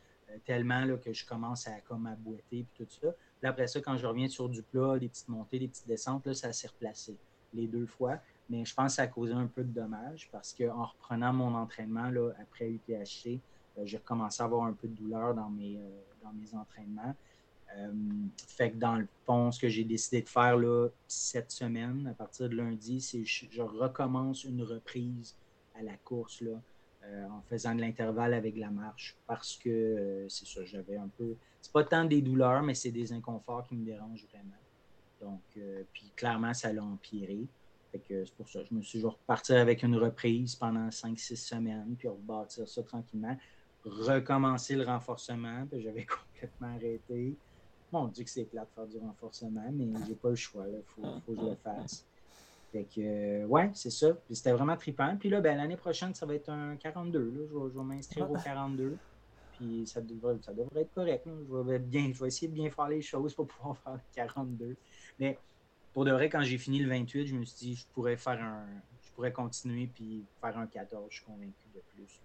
tellement 0.46 0.84
là, 0.84 0.98
que 0.98 1.14
je 1.14 1.26
commence 1.26 1.68
à 1.68 1.80
comme 1.82 2.06
à 2.08 2.16
boiter 2.16 2.60
et 2.60 2.66
tout 2.76 2.88
ça. 2.90 3.08
Puis 3.40 3.48
après 3.48 3.68
ça, 3.68 3.80
quand 3.80 3.98
je 3.98 4.06
reviens 4.06 4.28
sur 4.28 4.50
du 4.50 4.62
plat, 4.62 4.98
des 5.00 5.08
petites 5.08 5.30
montées, 5.30 5.60
des 5.60 5.68
petites 5.68 5.88
descentes, 5.88 6.26
là, 6.26 6.34
ça 6.34 6.52
s'est 6.52 6.68
replacé 6.68 7.16
les 7.54 7.68
deux 7.68 7.86
fois. 7.86 8.18
Mais 8.50 8.66
je 8.66 8.74
pense 8.74 8.94
que 8.94 8.96
ça 8.96 9.02
a 9.04 9.08
causé 9.08 9.34
un 9.34 9.48
peu 9.48 9.64
de 9.64 9.72
dommages 9.72 10.30
parce 10.32 10.54
qu'en 10.54 10.86
reprenant 10.86 11.34
mon 11.34 11.54
entraînement 11.56 12.10
là, 12.10 12.32
après 12.42 12.70
UTHC, 12.70 13.40
j'ai 13.84 13.98
recommencé 13.98 14.42
à 14.42 14.46
avoir 14.46 14.66
un 14.66 14.74
peu 14.74 14.88
de 14.88 14.94
douleur 14.94 15.34
dans 15.34 15.50
mes, 15.50 15.80
mes 16.34 16.56
entraînements. 16.56 17.16
Euh, 17.76 17.92
fait 18.36 18.72
que 18.72 18.78
dans 18.78 18.96
le 18.96 19.08
fond, 19.26 19.52
ce 19.52 19.60
que 19.60 19.68
j'ai 19.68 19.84
décidé 19.84 20.22
de 20.22 20.30
faire 20.30 20.58
là, 20.58 20.88
cette 21.08 21.52
semaine, 21.52 22.08
à 22.08 22.14
partir 22.14 22.50
de 22.50 22.56
lundi, 22.56 23.02
c'est 23.02 23.26
je, 23.26 23.46
je 23.50 23.62
recommence 23.62 24.44
une 24.44 24.64
reprise 24.64 25.36
à 25.80 25.84
la 25.84 25.98
course 25.98 26.42
là, 26.42 26.62
euh, 27.04 27.28
en 27.30 27.42
faisant 27.42 27.76
de 27.76 27.82
l'intervalle 27.82 28.34
avec 28.34 28.58
la 28.58 28.70
marche 28.70 29.18
parce 29.28 29.58
que 29.58 29.70
euh, 29.70 30.30
c'est 30.30 30.48
ça, 30.48 30.66
j'avais 30.66 30.98
un 30.98 31.10
peu. 31.18 31.36
C'est 31.62 31.72
pas 31.72 31.84
tant 31.84 32.06
des 32.06 32.22
douleurs, 32.22 32.64
mais 32.64 32.74
c'est 32.74 32.92
des 32.92 33.14
inconforts 33.14 33.68
qui 33.68 33.76
me 33.76 33.86
dérangent 33.86 34.28
vraiment. 34.32 34.56
Donc, 35.20 35.42
puis 35.92 36.12
clairement, 36.16 36.54
ça 36.54 36.72
l'a 36.72 36.84
empiré. 36.84 37.48
Fait 37.92 38.00
que 38.00 38.24
c'est 38.24 38.36
pour 38.36 38.48
ça. 38.48 38.64
Je 38.64 38.74
me 38.76 38.82
suis 38.84 39.00
toujours 39.00 39.14
reparti 39.14 39.54
avec 39.54 39.82
une 39.82 39.96
reprise 39.96 40.56
pendant 40.56 40.90
5-6 40.90 41.36
semaines, 41.36 41.96
puis 41.98 42.08
rebâtir 42.08 42.68
ça 42.68 42.84
tranquillement 42.84 43.36
recommencer 43.88 44.76
le 44.76 44.84
renforcement, 44.84 45.66
puis 45.68 45.82
j'avais 45.82 46.06
complètement 46.34 46.76
arrêté. 46.76 47.36
Bon, 47.92 48.04
on 48.04 48.08
dit 48.08 48.24
que 48.24 48.30
c'est 48.30 48.46
plat 48.46 48.66
de 48.66 48.70
faire 48.76 48.88
du 48.88 48.98
renforcement, 48.98 49.70
mais 49.72 49.88
j'ai 50.06 50.16
pas 50.16 50.30
le 50.30 50.36
choix. 50.36 50.66
Il 50.68 50.84
faut, 50.84 51.02
que 51.02 51.42
je 51.42 51.50
le 51.50 51.56
fasse. 51.56 52.06
Fait 52.78 52.84
que, 52.84 53.02
euh, 53.02 53.46
ouais, 53.48 53.72
c'est 53.74 53.90
ça. 53.90 54.14
Puis 54.14 54.36
c'était 54.36 54.52
vraiment 54.52 54.78
trippant. 54.78 55.18
Puis 55.18 55.30
là, 55.30 55.42
ben, 55.42 55.58
l'année 55.58 55.78
prochaine, 55.78 56.14
ça 56.14 56.28
va 56.28 56.36
être 56.36 56.50
un 56.50 56.76
42. 56.76 57.20
Là. 57.20 57.42
Je 57.50 57.78
vais, 57.78 57.84
m'inscrire 57.84 58.30
au 58.30 58.36
42. 58.36 58.96
Puis 59.54 59.88
ça 59.88 60.00
devrait, 60.00 60.38
ça 60.44 60.54
devrait 60.54 60.82
être 60.82 60.94
correct. 60.94 61.26
Je, 61.26 61.56
vais 61.56 61.80
bien, 61.80 62.12
je 62.14 62.20
vais 62.20 62.28
essayer 62.28 62.48
de 62.48 62.54
bien 62.54 62.70
faire 62.70 62.88
les 62.88 63.02
choses 63.02 63.34
pour 63.34 63.48
pouvoir 63.48 63.78
faire 63.80 63.94
le 63.94 64.00
42. 64.14 64.76
Mais 65.20 65.40
pour 65.92 66.06
de 66.06 66.12
vrai, 66.12 66.30
quand 66.30 66.44
j'ai 66.44 66.60
fini 66.60 66.78
le 66.78 66.88
28, 66.88 67.26
je 67.26 67.36
me 67.36 67.46
suis 67.46 67.58
dit, 67.58 67.76
je 67.76 67.86
pourrais 67.94 68.18
faire 68.18 68.44
un. 68.44 68.68
Je 69.02 69.12
pourrais 69.14 69.34
continuer 69.34 69.88
puis 69.88 70.24
faire 70.40 70.56
un 70.56 70.68
14. 70.68 71.08
Je 71.10 71.16
suis 71.16 71.26
convaincu 71.26 71.66
de 71.74 71.82
plus 71.96 72.22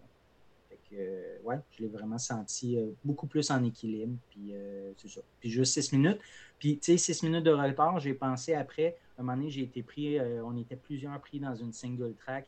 ouais, 1.45 1.57
je 1.71 1.83
l'ai 1.83 1.89
vraiment 1.89 2.19
senti 2.19 2.79
euh, 2.79 2.91
beaucoup 3.05 3.27
plus 3.27 3.51
en 3.51 3.63
équilibre. 3.65 4.17
Puis 4.31 4.55
euh, 4.55 4.93
c'est 4.97 5.09
ça. 5.09 5.21
Puis 5.41 5.51
juste 5.51 5.75
six 5.75 5.93
minutes. 5.93 6.21
Puis, 6.59 6.79
tu 6.79 6.97
sais, 6.97 6.99
six 6.99 7.23
minutes 7.23 7.45
de 7.45 7.51
retard, 7.51 7.99
j'ai 7.99 8.15
pensé 8.15 8.55
après, 8.55 8.97
un 9.23 9.27
moment 9.27 9.37
donné, 9.37 9.51
j'ai 9.51 9.63
été 9.63 9.83
pris, 9.83 10.19
euh, 10.19 10.45
on 10.45 10.57
était 10.57 10.77
plusieurs 10.77 11.19
pris 11.21 11.41
dans 11.41 11.55
une 11.55 11.73
single 11.73 12.15
track 12.15 12.47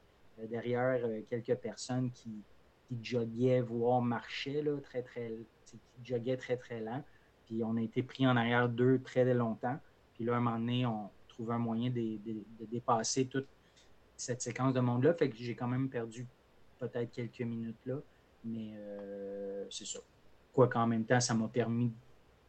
derrière 0.51 1.07
quelques 1.31 1.55
personnes 1.55 2.11
qui, 2.11 2.43
qui 2.89 2.99
joggaient, 3.03 3.61
voire 3.61 4.03
marchaient, 4.03 4.63
là, 4.63 4.77
très, 4.81 5.03
très, 5.03 5.33
qui 5.65 5.79
joggaient 6.03 6.37
très, 6.37 6.57
très 6.57 6.81
lent. 6.81 7.05
Puis 7.47 7.63
on 7.63 7.77
a 7.77 7.83
été 7.83 8.03
pris 8.03 8.27
en 8.27 8.37
arrière 8.37 8.69
d'eux 8.69 9.01
très 9.05 9.33
longtemps. 9.33 9.79
Puis 10.15 10.25
là, 10.25 10.37
un 10.37 10.41
moment 10.41 10.59
donné, 10.59 10.87
on 10.87 11.09
trouvait 11.29 11.55
un 11.55 11.59
moyen 11.59 11.91
de, 11.91 12.19
de 12.25 12.67
dépasser 12.71 13.27
toute 13.27 13.47
cette 14.17 14.43
séquence 14.43 14.75
de 14.75 14.81
monde-là. 14.81 15.15
Fait 15.15 15.29
que 15.29 15.37
j'ai 15.37 15.55
quand 15.55 15.69
même 15.69 15.89
perdu 15.89 16.27
peut-être 16.79 17.11
quelques 17.13 17.41
minutes 17.41 17.85
là. 17.87 17.97
Mais 18.45 18.73
euh, 18.77 19.65
c'est 19.71 19.87
ça. 19.87 20.01
Quoi 20.53 20.69
qu'en 20.69 20.87
même 20.87 21.05
temps, 21.05 21.21
ça 21.21 21.35
m'a 21.35 21.49
permis 21.49 21.89
de 21.89 21.95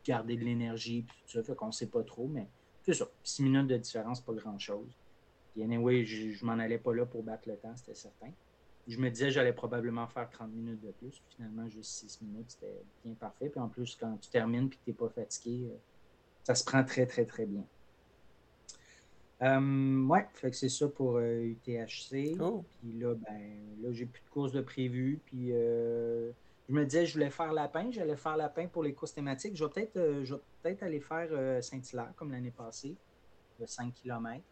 garder 0.05 0.35
de 0.35 0.43
l'énergie 0.43 0.99
et 0.99 1.03
tout 1.03 1.13
ça. 1.27 1.43
Fait 1.43 1.55
qu'on 1.55 1.67
ne 1.67 1.71
sait 1.71 1.89
pas 1.89 2.03
trop, 2.03 2.27
mais 2.27 2.47
c'est 2.85 2.93
ça. 2.93 3.07
Six 3.23 3.43
minutes 3.43 3.67
de 3.67 3.77
différence, 3.77 4.21
pas 4.21 4.33
grand-chose. 4.33 4.95
Puis 5.53 5.63
anyway, 5.63 6.05
je, 6.05 6.31
je 6.31 6.45
m'en 6.45 6.53
allais 6.53 6.77
pas 6.77 6.93
là 6.93 7.05
pour 7.05 7.23
battre 7.23 7.49
le 7.49 7.55
temps, 7.55 7.75
c'était 7.75 7.95
certain. 7.95 8.31
Je 8.87 8.99
me 8.99 9.09
disais 9.09 9.31
j'allais 9.31 9.53
probablement 9.53 10.05
faire 10.07 10.29
30 10.29 10.51
minutes 10.51 10.81
de 10.81 10.91
plus. 10.91 11.21
Finalement, 11.35 11.67
juste 11.69 11.91
6 11.91 12.21
minutes, 12.21 12.51
c'était 12.51 12.83
bien 13.03 13.15
parfait. 13.15 13.49
Puis 13.49 13.59
en 13.59 13.67
plus, 13.67 13.95
quand 13.99 14.15
tu 14.21 14.29
termines 14.29 14.67
et 14.67 14.69
que 14.69 14.75
tu 14.75 14.89
n'es 14.89 14.93
pas 14.93 15.09
fatigué, 15.09 15.69
euh, 15.71 15.77
ça 16.43 16.53
se 16.53 16.63
prend 16.63 16.83
très, 16.83 17.07
très, 17.07 17.25
très 17.25 17.47
bien. 17.47 17.63
Euh, 19.41 20.05
ouais, 20.05 20.25
fait 20.33 20.51
que 20.51 20.55
c'est 20.55 20.69
ça 20.69 20.87
pour 20.87 21.19
UTHC. 21.19 22.37
Euh, 22.39 22.51
puis 22.79 22.93
là, 22.99 23.15
ben, 23.15 23.81
là, 23.81 23.91
j'ai 23.91 24.05
plus 24.05 24.21
de 24.21 24.29
courses 24.29 24.51
de 24.51 24.61
prévues. 24.61 25.19
Puis 25.25 25.49
euh, 25.51 26.31
je 26.67 26.73
me 26.73 26.85
disais, 26.85 27.05
je 27.05 27.13
voulais 27.13 27.29
faire 27.29 27.53
lapin. 27.53 27.91
J'allais 27.91 28.15
faire 28.15 28.37
lapin 28.37 28.67
pour 28.67 28.83
les 28.83 28.93
courses 28.93 29.13
thématiques. 29.13 29.55
Je 29.55 29.63
vais 29.63 29.71
peut-être 29.71 29.93
peut 30.63 30.85
aller 30.85 30.99
faire 30.99 31.63
Saint-Hilaire 31.63 32.13
comme 32.15 32.31
l'année 32.31 32.51
passée, 32.51 32.95
de 33.59 33.65
5 33.65 33.93
km. 33.93 34.43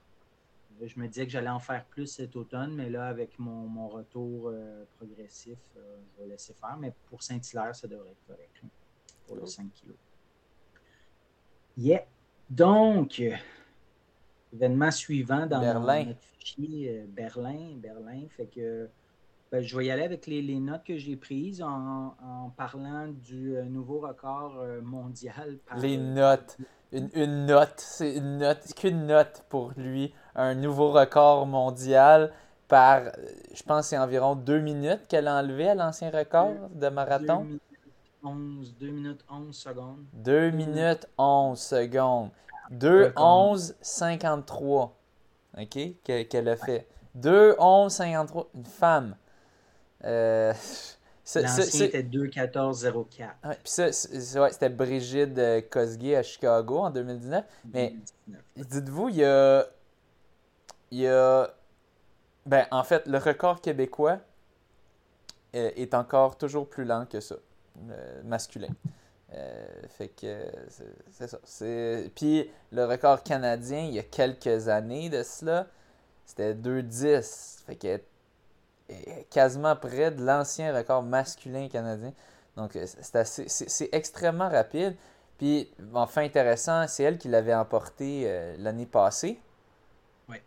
Je 0.82 1.00
me 1.00 1.08
disais 1.08 1.26
que 1.26 1.32
j'allais 1.32 1.50
en 1.50 1.60
faire 1.60 1.86
plus 1.86 2.08
cet 2.08 2.36
automne, 2.36 2.76
mais 2.76 2.90
là, 2.90 3.08
avec 3.08 3.38
mon, 3.40 3.68
mon 3.68 3.88
retour 3.88 4.52
progressif, 4.98 5.58
je 5.76 6.22
vais 6.22 6.30
laisser 6.30 6.54
faire. 6.54 6.78
Mais 6.78 6.94
pour 7.10 7.22
Saint-Hilaire, 7.22 7.76
ça 7.76 7.88
devrait 7.88 8.12
être 8.12 8.28
correct 8.28 8.62
hein, 8.64 8.68
pour 9.26 9.36
le 9.36 9.46
5 9.46 9.68
kg. 9.74 9.94
Yeah. 11.78 12.06
Donc, 12.50 13.22
événement 14.54 14.92
suivant 14.92 15.46
dans 15.48 15.60
Berlin. 15.60 16.06
notre 16.06 16.22
fichier 16.22 16.90
euh, 16.90 17.06
Berlin, 17.08 17.76
Berlin. 17.78 18.28
Fait 18.30 18.46
que 18.46 18.88
ben, 19.54 19.62
je 19.62 19.78
vais 19.78 19.86
y 19.86 19.92
aller 19.92 20.02
avec 20.02 20.26
les, 20.26 20.42
notes 20.60 20.84
que 20.84 20.98
j'ai 20.98 21.16
prises 21.16 21.62
en, 21.62 22.52
parlant 22.58 23.08
du 23.08 23.56
euh, 23.56 23.66
nouveau 23.66 24.00
record 24.00 24.56
euh, 24.58 24.82
mondial. 24.82 25.60
les 25.78 25.96
notes. 25.96 26.58
Une, 26.92 27.46
note. 27.46 27.76
C'est 27.78 28.16
une 28.16 28.40
note. 28.40 28.74
Qu'une 28.76 29.06
note 29.06 29.46
pour 29.50 29.72
lui. 29.78 30.12
Un 30.34 30.56
nouveau 30.56 30.92
record 30.92 31.46
mondial 31.46 32.32
par, 32.68 33.04
je 33.54 33.62
pense, 33.62 33.90
c'est 33.90 33.98
environ 34.00 34.36
deux 34.36 34.60
minutes 34.60 35.02
qu'elle 35.08 35.28
a 35.28 35.36
enlevé 35.36 35.70
à 35.70 35.76
l'ancien 35.76 36.10
record 36.10 36.56
de 36.74 36.90
marathon. 36.90 37.46
2 38.24 38.88
minutes 38.88 39.24
11 39.30 39.56
secondes. 39.56 40.04
2 40.14 40.50
minutes 40.50 41.08
11 41.20 41.60
secondes. 41.60 42.30
2, 42.72 43.14
11, 43.16 43.76
53. 43.82 44.98
OK? 45.60 45.80
Qu'elle 46.04 46.50
a 46.50 46.56
fait. 46.56 46.88
2, 47.14 47.56
11, 47.60 47.92
53. 47.92 48.50
Une 48.56 48.66
femme. 48.66 49.16
Euh, 50.06 50.54
L'ancien 51.36 51.86
était 51.86 52.04
2, 52.04 52.28
14, 52.28 52.92
04. 53.10 53.32
puis 53.42 53.58
ça, 53.66 53.86
ouais, 53.86 54.52
c'était 54.52 54.70
Brigitte 54.70 55.38
euh, 55.38 55.62
Kosgei 55.62 56.16
à 56.16 56.24
Chicago 56.24 56.80
en 56.80 56.90
2019. 56.90 57.46
Mais 57.74 57.96
dites-vous, 58.58 59.10
il 59.10 59.16
y 59.16 59.26
a, 59.26 59.66
il 60.92 61.00
y 61.00 61.08
a. 61.08 61.50
Ben, 62.46 62.68
en 62.72 62.84
fait, 62.84 63.08
le 63.08 63.18
record 63.20 63.62
québécois 63.62 64.20
euh, 65.56 65.72
est 65.78 65.94
encore 65.94 66.38
toujours 66.38 66.68
plus 66.68 66.84
lent 66.84 67.06
que 67.06 67.22
ça, 67.22 67.36
masculin. 68.26 68.68
Euh, 69.34 69.66
fait 69.88 70.10
que 70.10 70.46
c'est 71.12 71.28
ça. 71.28 71.40
Puis 72.16 72.50
le 72.72 72.86
record 72.86 73.24
canadien, 73.24 73.80
il 73.80 73.94
y 73.94 74.00
a 74.00 74.04
quelques 74.04 74.68
années 74.68 75.10
de 75.10 75.24
cela, 75.24 75.68
c'était 76.26 76.54
2-10. 76.54 77.64
Fait 77.66 77.76
que 77.76 78.00
quasiment 79.30 79.76
près 79.76 80.12
de 80.12 80.24
l'ancien 80.24 80.76
record 80.76 81.04
masculin 81.04 81.68
canadien. 81.68 82.14
Donc 82.56 82.76
euh, 82.76 82.86
c'est 82.86 83.90
extrêmement 83.92 84.50
rapide. 84.50 84.96
Puis 85.38 85.70
enfin 85.94 86.24
intéressant, 86.24 86.86
c'est 86.88 87.04
elle 87.04 87.18
qui 87.18 87.28
l'avait 87.28 87.54
emporté 87.54 88.24
euh, 88.26 88.56
l'année 88.60 88.86
passée. 88.86 89.40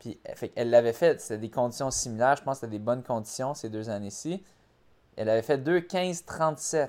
Puis 0.01 0.19
fait, 0.35 0.53
elle 0.57 0.71
l'avait 0.71 0.93
fait, 0.93 1.21
c'était 1.21 1.39
des 1.39 1.51
conditions 1.51 1.91
similaires, 1.91 2.37
je 2.37 2.43
pense 2.43 2.57
que 2.57 2.67
c'était 2.67 2.79
des 2.79 2.83
bonnes 2.83 3.03
conditions 3.03 3.55
ces 3.55 3.69
deux 3.69 3.91
années-ci. 3.91 4.43
Elle 5.17 5.29
avait 5.29 5.43
fait 5.43 5.59
2-15-37. 5.59 6.89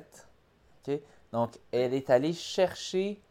OK? 0.87 0.99
Donc, 1.31 1.59
elle 1.71 1.93
est 1.93 2.09
allée 2.09 2.33
chercher 2.33 3.21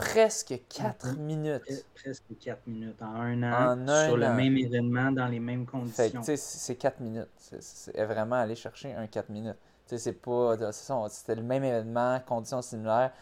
presque 0.00 0.60
4 0.68 1.06
mhm. 1.06 1.22
minutes. 1.22 1.86
Presque 1.94 2.38
4 2.38 2.66
minutes 2.66 3.02
en 3.02 3.14
un 3.14 3.42
an, 3.42 4.06
sur 4.06 4.16
le 4.16 4.30
même 4.30 4.56
événement, 4.56 5.12
dans 5.12 5.26
les 5.26 5.40
mêmes 5.40 5.66
conditions. 5.66 6.22
C'est 6.22 6.76
4 6.76 7.00
minutes. 7.00 7.28
C'est 7.60 8.04
vraiment 8.04 8.36
aller 8.36 8.56
chercher 8.56 8.94
un 8.94 9.06
4 9.06 9.28
minutes. 9.28 9.58
C'est 9.86 10.20
pas. 10.20 10.56
C'était 10.72 11.34
le 11.34 11.42
même 11.42 11.64
événement, 11.64 12.20
conditions 12.26 12.62
similaires. 12.62 13.12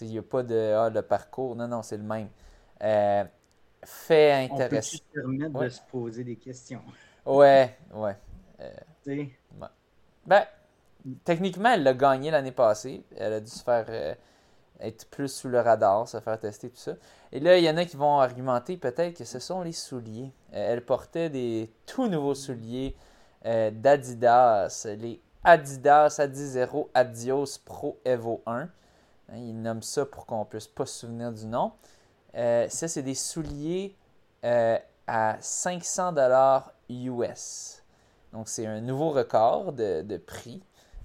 Il 0.00 0.08
n'y 0.08 0.18
a 0.18 0.22
pas 0.22 0.42
de 0.42 0.74
ah, 0.76 0.88
le 0.88 1.02
parcours. 1.02 1.56
Non, 1.56 1.68
non, 1.68 1.82
c'est 1.82 1.96
le 1.96 2.02
même. 2.02 2.28
Euh, 2.82 3.24
fait 3.84 4.48
intéressant. 4.50 4.96
On 4.96 5.14
peut 5.14 5.20
permettre 5.20 5.60
de 5.60 5.68
se 5.68 5.80
poser 5.90 6.24
des 6.24 6.36
questions? 6.36 6.82
Ouais, 7.26 7.76
ouais. 7.92 8.16
Euh, 8.60 8.70
ouais. 9.06 9.30
Ben, 10.26 10.42
techniquement, 11.22 11.68
elle 11.74 11.82
l'a 11.82 11.92
gagné 11.92 12.30
l'année 12.30 12.50
passée. 12.50 13.04
Elle 13.14 13.34
a 13.34 13.40
dû 13.40 13.50
se 13.50 13.62
faire 13.62 13.84
euh, 13.90 14.14
être 14.80 15.08
plus 15.10 15.28
sous 15.28 15.48
le 15.48 15.60
radar, 15.60 16.08
se 16.08 16.20
faire 16.20 16.38
tester, 16.38 16.70
tout 16.70 16.76
ça. 16.76 16.92
Et 17.32 17.40
là, 17.40 17.58
il 17.58 17.64
y 17.64 17.70
en 17.70 17.76
a 17.76 17.84
qui 17.84 17.96
vont 17.96 18.18
argumenter 18.18 18.76
peut-être 18.76 19.16
que 19.16 19.24
ce 19.24 19.38
sont 19.38 19.62
les 19.62 19.72
souliers. 19.72 20.32
Euh, 20.52 20.72
elle 20.72 20.84
portait 20.84 21.30
des 21.30 21.72
tout 21.86 22.08
nouveaux 22.08 22.34
souliers 22.34 22.96
euh, 23.46 23.70
d'Adidas, 23.70 24.86
les 24.98 25.20
Adidas 25.42 26.16
Adizero 26.18 26.90
Adios 26.94 27.58
Pro 27.64 27.98
Evo 28.04 28.42
1. 28.46 28.60
Hein, 28.60 28.68
ils 29.36 29.60
nomment 29.60 29.82
ça 29.82 30.04
pour 30.04 30.26
qu'on 30.26 30.44
puisse 30.44 30.66
pas 30.66 30.86
se 30.86 31.00
souvenir 31.00 31.32
du 31.32 31.46
nom. 31.46 31.72
ça, 32.34 32.88
c'est 32.88 33.02
des 33.02 33.14
souliers 33.14 33.96
à 34.42 35.36
500 35.40 36.12
dollars 36.12 36.72
US. 36.88 37.82
Donc, 38.32 38.48
c'est 38.48 38.66
un 38.66 38.80
nouveau 38.80 39.10
record 39.10 39.72
de 39.72 40.16
prix. 40.16 40.62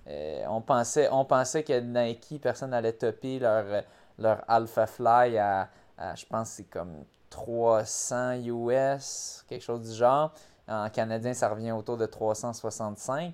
Euh, 0.08 0.46
on, 0.50 0.62
pensait, 0.62 1.10
on 1.12 1.26
pensait 1.26 1.64
que 1.64 1.80
Nike, 1.80 2.40
personne 2.42 2.72
n'allait 2.72 2.94
topper 2.94 3.40
leur, 3.40 3.84
leur 4.20 4.44
Alpha 4.48 4.86
Fly 4.86 5.38
à, 5.38 5.70
je 6.16 6.26
pense, 6.26 6.50
c'est 6.50 6.66
comme 6.70 7.06
300 7.30 8.44
US, 8.46 9.44
quelque 9.48 9.64
chose 9.64 9.90
du 9.90 9.96
genre. 9.96 10.34
En 10.68 10.90
canadien, 10.90 11.34
ça 11.34 11.50
revient 11.50 11.72
autour 11.72 11.98
de 11.98 12.06
365. 12.06 13.34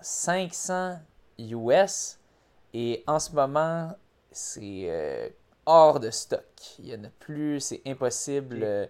500 0.00 0.98
US. 1.38 2.18
Et 2.72 3.02
en 3.06 3.18
ce 3.18 3.32
moment, 3.32 3.92
c'est 4.30 4.86
euh, 4.88 5.28
hors 5.66 6.00
de 6.00 6.10
stock. 6.10 6.44
Il 6.78 6.86
n'y 6.86 6.94
en 6.94 7.04
a 7.04 7.10
plus, 7.18 7.60
c'est 7.60 7.82
impossible, 7.86 8.60
euh, 8.62 8.86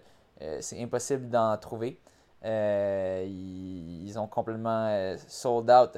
c'est 0.59 0.81
impossible 0.81 1.29
d'en 1.29 1.57
trouver. 1.57 1.99
ils, 2.43 4.15
ont 4.17 4.27
complètement 4.27 5.15
sold 5.27 5.69
out 5.69 5.97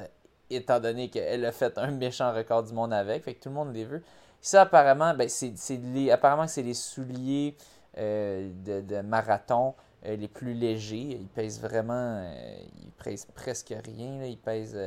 étant 0.50 0.80
donné 0.80 1.08
qu'elle 1.08 1.44
a 1.44 1.52
fait 1.52 1.76
un 1.78 1.90
méchant 1.90 2.32
record 2.32 2.62
du 2.62 2.72
monde 2.72 2.92
avec. 2.92 3.24
Fait 3.24 3.34
que 3.34 3.42
tout 3.42 3.48
le 3.48 3.54
monde 3.54 3.74
les 3.74 3.84
veut. 3.84 4.02
Ça, 4.40 4.62
apparemment, 4.62 5.14
ben, 5.14 5.28
c'est, 5.28 5.52
les, 5.92 6.10
apparemment 6.10 6.46
c'est 6.46 6.62
les 6.62 6.74
souliers 6.74 7.56
euh, 7.96 8.50
de, 8.64 9.00
marathon 9.00 9.74
euh, 10.06 10.16
les 10.16 10.28
plus 10.28 10.54
légers. 10.54 11.18
Ils 11.20 11.28
pèsent 11.28 11.60
vraiment. 11.60 12.22
Euh, 12.22 12.56
ils 12.82 12.92
pèsent 12.92 13.26
presque 13.34 13.74
rien. 13.84 14.24
Ils 14.24 14.38
pèsent. 14.38 14.78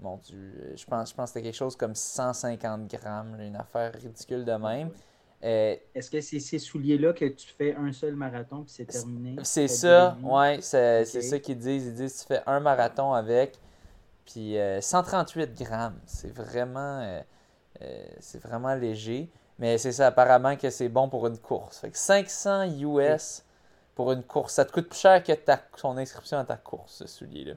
mon 0.00 0.16
Dieu. 0.16 0.74
Je 0.76 0.84
pense, 0.86 1.10
je 1.10 1.14
pense 1.14 1.30
que 1.30 1.34
c'était 1.34 1.42
quelque 1.42 1.58
chose 1.58 1.76
comme 1.76 1.94
150 1.94 2.86
grammes. 2.88 3.36
une 3.40 3.56
affaire 3.56 3.92
ridicule 3.92 4.44
de 4.44 4.52
même. 4.52 4.90
Est-ce 5.42 6.10
que 6.10 6.20
c'est 6.20 6.40
ces 6.40 6.58
souliers-là 6.58 7.12
que 7.12 7.26
tu 7.26 7.48
fais 7.48 7.74
un 7.74 7.92
seul 7.92 8.14
marathon 8.14 8.62
puis 8.62 8.72
c'est 8.74 8.86
terminé? 8.86 9.36
C'est 9.42 9.68
ça, 9.68 10.16
ouais, 10.22 10.58
c'est, 10.60 11.04
c'est 11.04 11.22
ça 11.22 11.38
qu'ils 11.38 11.58
disent. 11.58 11.86
Ils 11.86 11.94
disent 11.94 12.20
tu 12.20 12.26
fais 12.26 12.42
un 12.46 12.60
marathon 12.60 13.12
avec, 13.12 13.58
puis 14.30 14.56
138 14.80 15.40
euh, 15.42 15.64
grammes, 15.64 16.00
c'est 16.06 16.32
vraiment, 16.32 17.00
euh, 17.00 17.20
euh, 17.82 18.04
c'est 18.20 18.40
vraiment 18.40 18.74
léger. 18.74 19.28
Mais 19.58 19.76
c'est 19.76 19.92
ça, 19.92 20.06
apparemment 20.06 20.56
que 20.56 20.70
c'est 20.70 20.88
bon 20.88 21.08
pour 21.08 21.26
une 21.26 21.38
course. 21.38 21.78
Fait 21.78 21.90
que 21.90 21.98
500 21.98 22.78
US 22.78 23.44
pour 23.94 24.12
une 24.12 24.22
course, 24.22 24.54
ça 24.54 24.64
te 24.64 24.72
coûte 24.72 24.88
plus 24.88 24.98
cher 24.98 25.22
que 25.22 25.32
ta, 25.32 25.60
son 25.76 25.98
inscription 25.98 26.38
à 26.38 26.44
ta 26.44 26.56
course, 26.56 26.94
ce 26.94 27.06
soulier-là. 27.06 27.54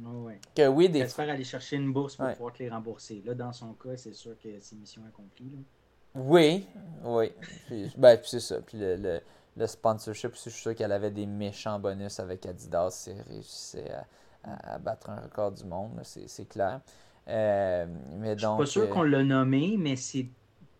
Oui. 0.00 0.34
Que 0.54 0.68
oui, 0.68 0.88
des 0.88 1.00
J'espère 1.00 1.28
aller 1.28 1.44
chercher 1.44 1.76
une 1.76 1.92
bourse 1.92 2.16
pour 2.16 2.30
pouvoir 2.32 2.52
te 2.54 2.62
les 2.62 2.70
rembourser. 2.70 3.22
Là, 3.26 3.34
dans 3.34 3.52
son 3.52 3.74
cas, 3.74 3.96
c'est 3.96 4.14
sûr 4.14 4.38
que 4.42 4.48
c'est 4.60 4.76
mission 4.76 5.02
accomplie. 5.06 5.66
Oui, 6.14 6.66
oui. 7.04 7.32
Puis, 7.66 7.92
ben, 7.98 8.16
puis 8.16 8.28
c'est 8.30 8.40
ça. 8.40 8.60
Puis 8.62 8.78
le, 8.78 9.20
le, 9.56 9.66
sponsorship, 9.66 10.34
je 10.34 10.38
suis 10.38 10.50
sûr 10.50 10.74
qu'elle 10.74 10.92
avait 10.92 11.10
des 11.10 11.26
méchants 11.26 11.78
bonus 11.78 12.20
avec 12.20 12.46
Adidas. 12.46 12.90
C'est 12.92 13.20
réussissait 13.28 13.90
à 13.90 14.06
à, 14.44 14.78
battre 14.78 15.10
un 15.10 15.20
record 15.20 15.52
du 15.52 15.64
monde, 15.64 16.00
c'est 16.02 16.48
clair. 16.48 16.80
Euh, 17.28 17.86
mais 18.18 18.34
donc, 18.34 18.60
Je 18.60 18.66
suis 18.66 18.80
pas 18.80 18.84
sûr 18.86 18.92
euh, 18.92 18.94
qu'on 18.94 19.02
l'a 19.02 19.22
nommé, 19.22 19.76
mais 19.78 19.96
c'est 19.96 20.26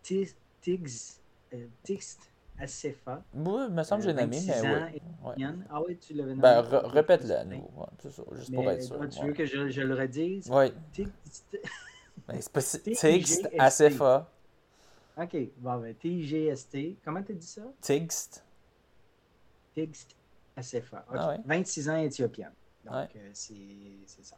Tigst 0.02 1.20
euh, 1.54 1.66
Acefa. 2.58 3.22
Oui, 3.34 3.64
il 3.68 3.74
me 3.74 3.82
semble 3.82 4.02
que 4.02 4.08
j'ai 4.08 4.14
nommé, 4.14 4.38
mais 4.46 4.60
oui. 5.24 5.44
Ah 5.70 5.80
oui, 5.82 5.96
tu 5.98 6.14
l'avais 6.14 6.30
nommé. 6.30 6.42
Ben, 6.42 6.60
répète-le 6.60 7.34
à 7.34 7.44
nous, 7.44 7.68
juste 8.32 8.52
pour 8.52 8.70
être 8.70 8.82
sûr. 8.82 9.08
tu 9.08 9.26
veux 9.26 9.32
que 9.32 9.46
je, 9.46 9.68
je, 9.68 9.82
le 9.82 9.94
redise? 9.94 10.48
Oui. 10.50 10.72
Tigst... 10.92 11.58
ben, 12.28 12.40
c'est 12.40 12.82
Tigst 12.82 13.48
Acefa. 13.58 14.28
OK, 15.16 15.36
bon, 15.58 15.76
ben, 15.78 15.94
T-G-S-T. 15.94 16.96
Comment 17.04 17.22
tu 17.22 17.34
dit 17.34 17.46
ça? 17.46 17.62
Tigst. 17.80 18.44
Tigst 19.74 20.16
Acefa. 20.56 21.04
OK. 21.08 21.16
Ah 21.18 21.36
26 21.44 21.88
ans 21.88 21.96
éthiopienne. 21.96 22.52
Donc, 22.84 23.16
euh, 23.16 23.30
c'est 23.32 24.24
ça. 24.24 24.36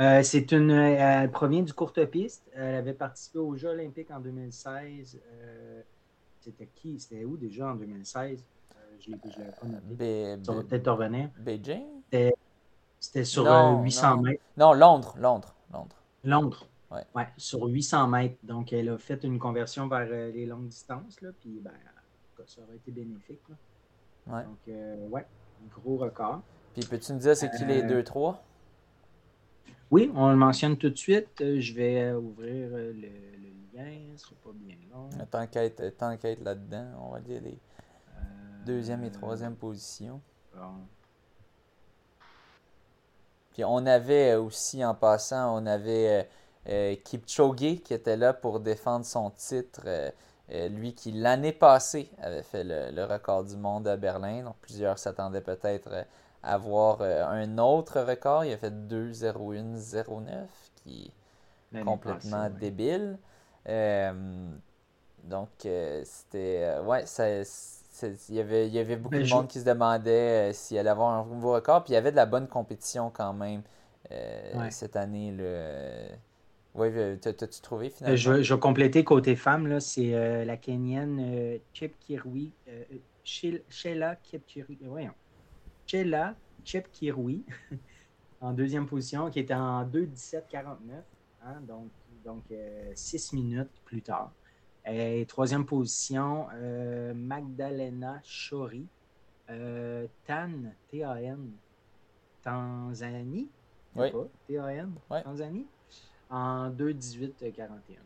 Euh, 0.00 0.22
c'est 0.22 0.52
une, 0.52 0.70
elle 0.70 1.30
provient 1.30 1.62
du 1.62 1.72
courte 1.72 2.04
piste. 2.06 2.48
Elle 2.54 2.76
avait 2.76 2.94
participé 2.94 3.38
aux 3.38 3.56
Jeux 3.56 3.70
olympiques 3.70 4.10
en 4.10 4.20
2016. 4.20 5.18
Euh, 5.26 5.82
c'était 6.40 6.68
qui? 6.74 6.98
C'était 7.00 7.24
où 7.24 7.36
déjà 7.36 7.68
en 7.68 7.74
2016? 7.74 8.44
je 9.00 9.10
ne 9.10 9.16
l'avais 9.16 9.50
pas 9.50 9.66
noté. 9.66 10.36
Ça 10.44 10.52
va 10.52 10.62
peut-être 10.62 10.90
revenir. 10.92 11.28
Beijing? 11.38 11.84
C'était 13.00 13.24
sur 13.24 13.44
800 13.44 14.18
mètres. 14.18 14.42
Non, 14.56 14.72
Londres. 14.72 15.16
Londres. 15.18 15.54
Londres. 15.72 15.96
Londres. 16.22 16.66
Ouais. 16.88 17.04
ouais. 17.16 17.26
sur 17.36 17.64
800 17.64 18.06
mètres. 18.06 18.36
Donc, 18.44 18.72
elle 18.72 18.90
a 18.90 18.98
fait 18.98 19.24
une 19.24 19.40
conversion 19.40 19.88
vers 19.88 20.06
les 20.06 20.46
longues 20.46 20.68
distances. 20.68 21.20
Là, 21.20 21.30
puis, 21.40 21.60
ben, 21.60 21.72
ça 22.46 22.60
aurait 22.62 22.76
été 22.76 22.92
bénéfique. 22.92 23.42
Là. 23.48 24.44
Donc, 24.44 24.58
ouais, 25.10 25.26
un 25.64 25.80
gros 25.80 25.96
record. 25.96 26.42
Puis 26.72 26.84
peux-tu 26.84 27.12
nous 27.12 27.18
dire 27.18 27.36
c'est 27.36 27.50
qui 27.50 27.64
les 27.64 27.82
2-3? 27.82 28.34
Euh, 28.34 28.36
oui, 29.90 30.10
on 30.14 30.30
le 30.30 30.36
mentionne 30.36 30.76
tout 30.76 30.88
de 30.88 30.96
suite. 30.96 31.40
Euh, 31.42 31.60
je 31.60 31.74
vais 31.74 32.00
euh, 32.00 32.16
ouvrir 32.16 32.68
le, 32.70 32.92
lien, 33.74 33.92
ce 34.16 34.24
sera 34.24 34.34
pas 34.42 34.50
bien 34.54 34.76
long. 34.90 35.10
Tant 35.30 35.46
qu'à 35.46 35.64
être, 35.64 36.42
là-dedans, 36.42 36.86
on 37.00 37.10
va 37.10 37.20
dire 37.20 37.40
les 37.42 37.58
deuxième 38.64 39.02
et 39.04 39.10
troisième 39.10 39.56
positions. 39.56 40.20
Puis 43.52 43.64
on 43.64 43.84
avait 43.84 44.34
aussi, 44.36 44.84
en 44.84 44.94
passant, 44.94 45.60
on 45.60 45.66
avait 45.66 46.28
Kipchoge 47.04 47.82
qui 47.82 47.92
était 47.92 48.16
là 48.16 48.32
pour 48.32 48.60
défendre 48.60 49.04
son 49.04 49.30
titre. 49.30 49.82
lui 50.70 50.94
qui, 50.94 51.12
l'année 51.12 51.52
passée, 51.52 52.08
avait 52.18 52.44
fait 52.44 52.64
le, 52.64 52.94
le, 52.94 53.04
record 53.04 53.44
du 53.44 53.56
monde 53.56 53.88
à 53.88 53.96
Berlin. 53.96 54.44
Donc 54.44 54.56
plusieurs 54.62 54.98
s'attendaient 54.98 55.40
peut-être 55.40 56.06
avoir 56.42 57.00
euh, 57.00 57.24
un 57.24 57.58
autre 57.58 58.00
record. 58.00 58.44
Il 58.44 58.52
a 58.52 58.56
fait 58.56 58.72
2-0-1-0-9, 58.72 60.46
qui 60.76 61.10
est 61.74 61.82
complètement 61.82 62.50
débile. 62.50 63.18
Euh, 63.68 64.12
donc, 65.24 65.48
euh, 65.66 66.02
c'était. 66.04 66.78
ouais, 66.84 67.06
ça, 67.06 67.28
il, 67.28 68.34
y 68.34 68.40
avait, 68.40 68.66
il 68.66 68.74
y 68.74 68.78
avait 68.78 68.96
beaucoup 68.96 69.14
de 69.14 69.28
monde 69.28 69.48
qui 69.48 69.60
se 69.60 69.64
demandait 69.64 70.52
s'il 70.52 70.78
allait 70.78 70.90
avoir 70.90 71.10
un 71.10 71.24
nouveau 71.24 71.52
record. 71.52 71.84
Puis 71.84 71.92
il 71.92 71.94
y 71.94 71.98
avait 71.98 72.10
de 72.10 72.16
la 72.16 72.26
bonne 72.26 72.48
compétition 72.48 73.10
quand 73.10 73.32
même 73.32 73.62
cette 74.70 74.96
année. 74.96 75.32
Le... 75.32 76.08
Oui, 76.74 76.88
t'as-tu 77.20 77.60
trouvé 77.60 77.90
finalement? 77.90 78.16
Je, 78.16 78.54
vais 78.54 78.60
compléter 78.60 79.04
côté 79.04 79.36
femme. 79.36 79.78
C'est 79.78 80.44
la 80.44 80.56
Kenyenne 80.56 81.58
Chip 81.72 81.94
Kirui. 82.00 82.50
Sheila 83.24 84.16
Kipkirui. 84.16 84.78
Voyons. 84.82 85.12
Chela 85.92 86.34
Chepkirui 86.64 87.44
en 88.40 88.54
deuxième 88.54 88.86
position, 88.86 89.28
qui 89.28 89.40
était 89.40 89.52
en 89.52 89.84
2-17-49, 89.84 90.72
hein, 91.44 91.60
donc, 91.68 91.90
donc 92.24 92.44
6 92.94 93.34
minutes 93.34 93.68
plus 93.84 94.00
tard. 94.00 94.32
Et 94.86 95.26
troisième 95.26 95.66
position, 95.66 96.46
Magdalena 97.14 98.22
Chori, 98.24 98.86
Tan, 99.46 100.72
T-A-N, 100.88 101.50
Tanzanie. 102.42 103.50
Oui. 103.94 104.08
T-A-N, 104.46 104.94
Tanzanie, 105.10 105.66
en 106.30 106.70
2-18-41. 106.70 107.98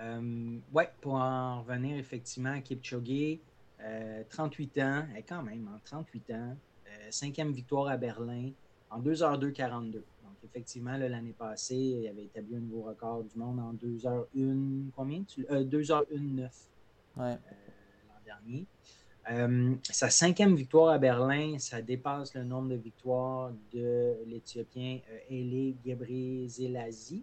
Euh, 0.00 0.58
ouais, 0.74 0.90
pour 1.00 1.14
en 1.14 1.62
revenir 1.62 1.96
effectivement 1.96 2.52
à 2.52 2.60
Kipchoge, 2.60 3.38
38 4.28 4.78
euh, 4.78 4.84
ans, 4.84 5.04
et 5.16 5.22
quand 5.22 5.42
même, 5.42 5.68
en 5.74 5.78
38 5.84 6.30
ans, 6.32 6.56
euh, 6.86 6.90
cinquième 7.10 7.52
victoire 7.52 7.88
à 7.88 7.96
Berlin 7.96 8.50
en 8.90 9.00
2h2-42. 9.00 9.92
Donc, 9.92 10.02
effectivement, 10.44 10.96
l'année 10.96 11.34
passée, 11.36 11.76
il 11.76 12.08
avait 12.08 12.24
établi 12.24 12.56
un 12.56 12.60
nouveau 12.60 12.82
record 12.82 13.24
du 13.24 13.38
monde 13.38 13.60
en 13.60 13.74
2h1, 13.74 14.90
combien 14.94 15.20
2h1-9 15.20 16.48
l'an 17.16 17.38
dernier. 18.24 18.66
sa 19.82 20.10
cinquième 20.10 20.54
victoire 20.54 20.94
à 20.94 20.98
Berlin, 20.98 21.58
ça 21.58 21.82
dépasse 21.82 22.34
le 22.34 22.44
nombre 22.44 22.70
de 22.70 22.76
victoires 22.76 23.52
de 23.72 24.16
l'Éthiopien 24.26 25.00
Ele 25.28 25.74
Gebrselassie. 25.84 27.22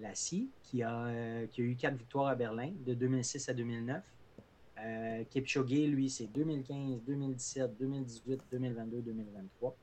Lassie, 0.00 0.48
qui 0.62 0.82
a, 0.82 1.06
euh, 1.06 1.46
qui 1.46 1.60
a 1.60 1.64
eu 1.64 1.74
quatre 1.74 1.96
victoires 1.96 2.28
à 2.28 2.34
Berlin 2.34 2.70
de 2.86 2.94
2006 2.94 3.48
à 3.48 3.54
2009. 3.54 4.02
Euh, 4.78 5.24
Kipchoge, 5.30 5.70
lui, 5.70 6.10
c'est 6.10 6.26
2015, 6.26 7.02
2017, 7.06 7.76
2018, 7.78 8.42
2022, 8.50 9.00
2023. 9.02 9.76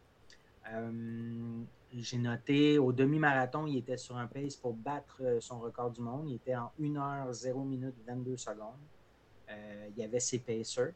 J'ai 1.96 2.18
noté 2.18 2.80
au 2.80 2.92
demi-marathon, 2.92 3.68
il 3.68 3.78
était 3.78 3.98
sur 3.98 4.18
un 4.18 4.26
pace 4.26 4.56
pour 4.56 4.74
battre 4.74 5.18
euh, 5.22 5.40
son 5.40 5.60
record 5.60 5.92
du 5.92 6.02
monde. 6.02 6.28
Il 6.28 6.36
était 6.36 6.56
en 6.56 6.72
1 6.82 6.86
h 6.86 7.34
0 7.34 7.64
minutes 7.64 7.96
22 8.08 8.36
secondes. 8.38 8.80
il 9.50 10.02
y 10.02 10.04
avait 10.04 10.20
ses 10.20 10.40
pacers. 10.40 10.94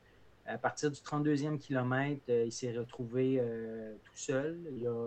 À 0.48 0.58
partir 0.58 0.90
du 0.90 0.98
32e 0.98 1.58
kilomètre, 1.58 2.22
euh, 2.30 2.46
il 2.46 2.52
s'est 2.54 2.72
retrouvé 2.72 3.38
euh, 3.38 3.96
tout 4.02 4.16
seul. 4.16 4.58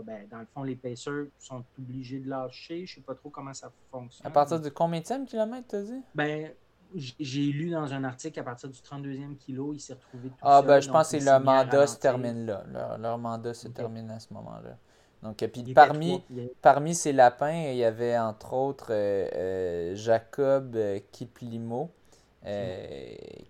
Ben, 0.05 0.29
dans 0.31 0.39
le 0.39 0.47
fond, 0.53 0.63
les 0.63 0.77
pacers 0.77 1.29
sont 1.39 1.65
obligés 1.79 2.21
de 2.21 2.29
lâcher. 2.29 2.85
Je 2.85 2.93
ne 2.93 2.95
sais 2.97 3.01
pas 3.01 3.15
trop 3.15 3.31
comment 3.31 3.55
ça 3.55 3.73
fonctionne. 3.91 4.27
À 4.27 4.31
partir 4.31 4.61
du 4.61 4.71
combien 4.71 5.01
de 5.01 5.27
kilomètre, 5.27 5.69
tu 5.69 5.77
as 5.77 5.83
dit? 5.83 6.03
Ben, 6.15 6.53
j'ai 6.95 7.43
lu 7.43 7.71
dans 7.71 7.93
un 7.93 8.05
article 8.05 8.35
qu'à 8.35 8.43
partir 8.43 8.69
du 8.69 8.79
32e 8.79 9.37
kilo, 9.37 9.73
il 9.75 9.81
s'est 9.81 9.95
retrouvé 9.95 10.29
tout 10.29 10.35
ah, 10.43 10.61
seul. 10.61 10.65
Ah, 10.65 10.75
ben, 10.75 10.81
je 10.81 10.91
pense 10.91 11.11
que 11.11 11.25
leur 11.25 11.41
mandat 11.41 11.87
se 11.87 11.99
termine 11.99 12.47
là. 12.47 12.65
Leur, 12.99 13.19
mandat 13.19 13.55
se 13.55 13.69
termine 13.69 14.11
à 14.11 14.21
ce 14.21 14.33
moment-là. 14.35 14.77
Donc, 15.23 15.37
puis 15.37 15.75
parmi, 15.75 16.23
parmi 16.63 16.95
ces 16.95 17.13
lapins, 17.13 17.53
il 17.53 17.77
y 17.77 17.85
avait 17.85 18.19
entre 18.19 18.55
autres 18.55 18.89
euh, 18.91 19.95
Jacob 19.95 20.79
Kiplimo, 21.13 21.91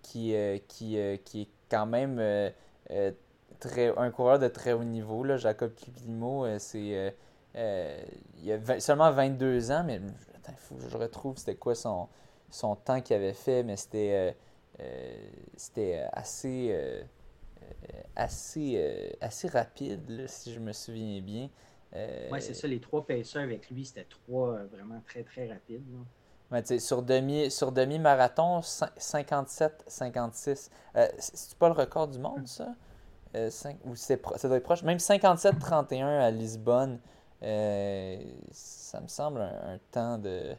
qui, 0.02 0.34
qui, 0.66 0.98
qui 1.24 1.40
est 1.42 1.48
quand 1.70 1.86
même 1.86 2.18
euh, 2.18 2.50
euh, 2.90 3.12
très, 3.60 3.96
un 3.96 4.10
coureur 4.10 4.38
de 4.38 4.48
très 4.48 4.72
haut 4.72 4.84
niveau. 4.84 5.22
Là, 5.24 5.36
Jacob 5.36 5.74
Kiplimo, 5.74 6.44
euh, 6.44 6.58
c'est, 6.58 7.14
il 7.54 8.52
a 8.52 8.80
seulement 8.80 9.10
22 9.10 9.70
ans, 9.70 9.84
mais 9.86 10.00
il 10.48 10.54
faut 10.56 10.74
que 10.74 10.88
je 10.88 10.96
retrouve 10.96 11.38
c'était 11.38 11.54
quoi 11.54 11.74
son, 11.74 12.08
son 12.50 12.76
temps 12.76 13.00
qu'il 13.00 13.16
avait 13.16 13.32
fait, 13.32 13.62
mais 13.62 13.76
c'était, 13.76 14.36
c'était 15.56 16.04
assez, 16.12 16.76
assez, 18.16 19.16
assez 19.20 19.48
rapide, 19.48 20.26
si 20.26 20.52
je 20.52 20.60
me 20.60 20.72
souviens 20.72 21.20
bien. 21.20 21.48
oui, 22.30 22.40
c'est 22.40 22.54
ça, 22.54 22.66
les 22.66 22.80
trois 22.80 23.06
pacers 23.06 23.42
avec 23.42 23.70
lui, 23.70 23.84
c'était 23.84 24.04
trois 24.04 24.64
vraiment 24.64 25.00
très, 25.06 25.22
très 25.22 25.48
rapides 25.48 25.84
sur 26.78 27.02
demi 27.02 27.50
sur 27.50 27.72
demi 27.72 27.98
marathon 27.98 28.60
57 28.62 29.84
56 29.86 30.70
c'est 31.18 31.58
pas 31.58 31.68
le 31.68 31.74
record 31.74 32.08
du 32.08 32.18
monde 32.18 32.46
ça? 32.46 32.74
Euh, 33.36 33.48
ou 33.84 33.94
c'est 33.94 34.20
ça 34.36 34.48
doit 34.48 34.56
être 34.56 34.64
proche 34.64 34.82
même 34.82 34.98
57 34.98 35.58
31 35.60 36.08
à 36.18 36.30
Lisbonne 36.32 36.98
euh, 37.42 38.20
ça 38.50 39.00
me 39.00 39.06
semble 39.06 39.40
un, 39.40 39.78
temps 39.92 40.18
de 40.18 40.54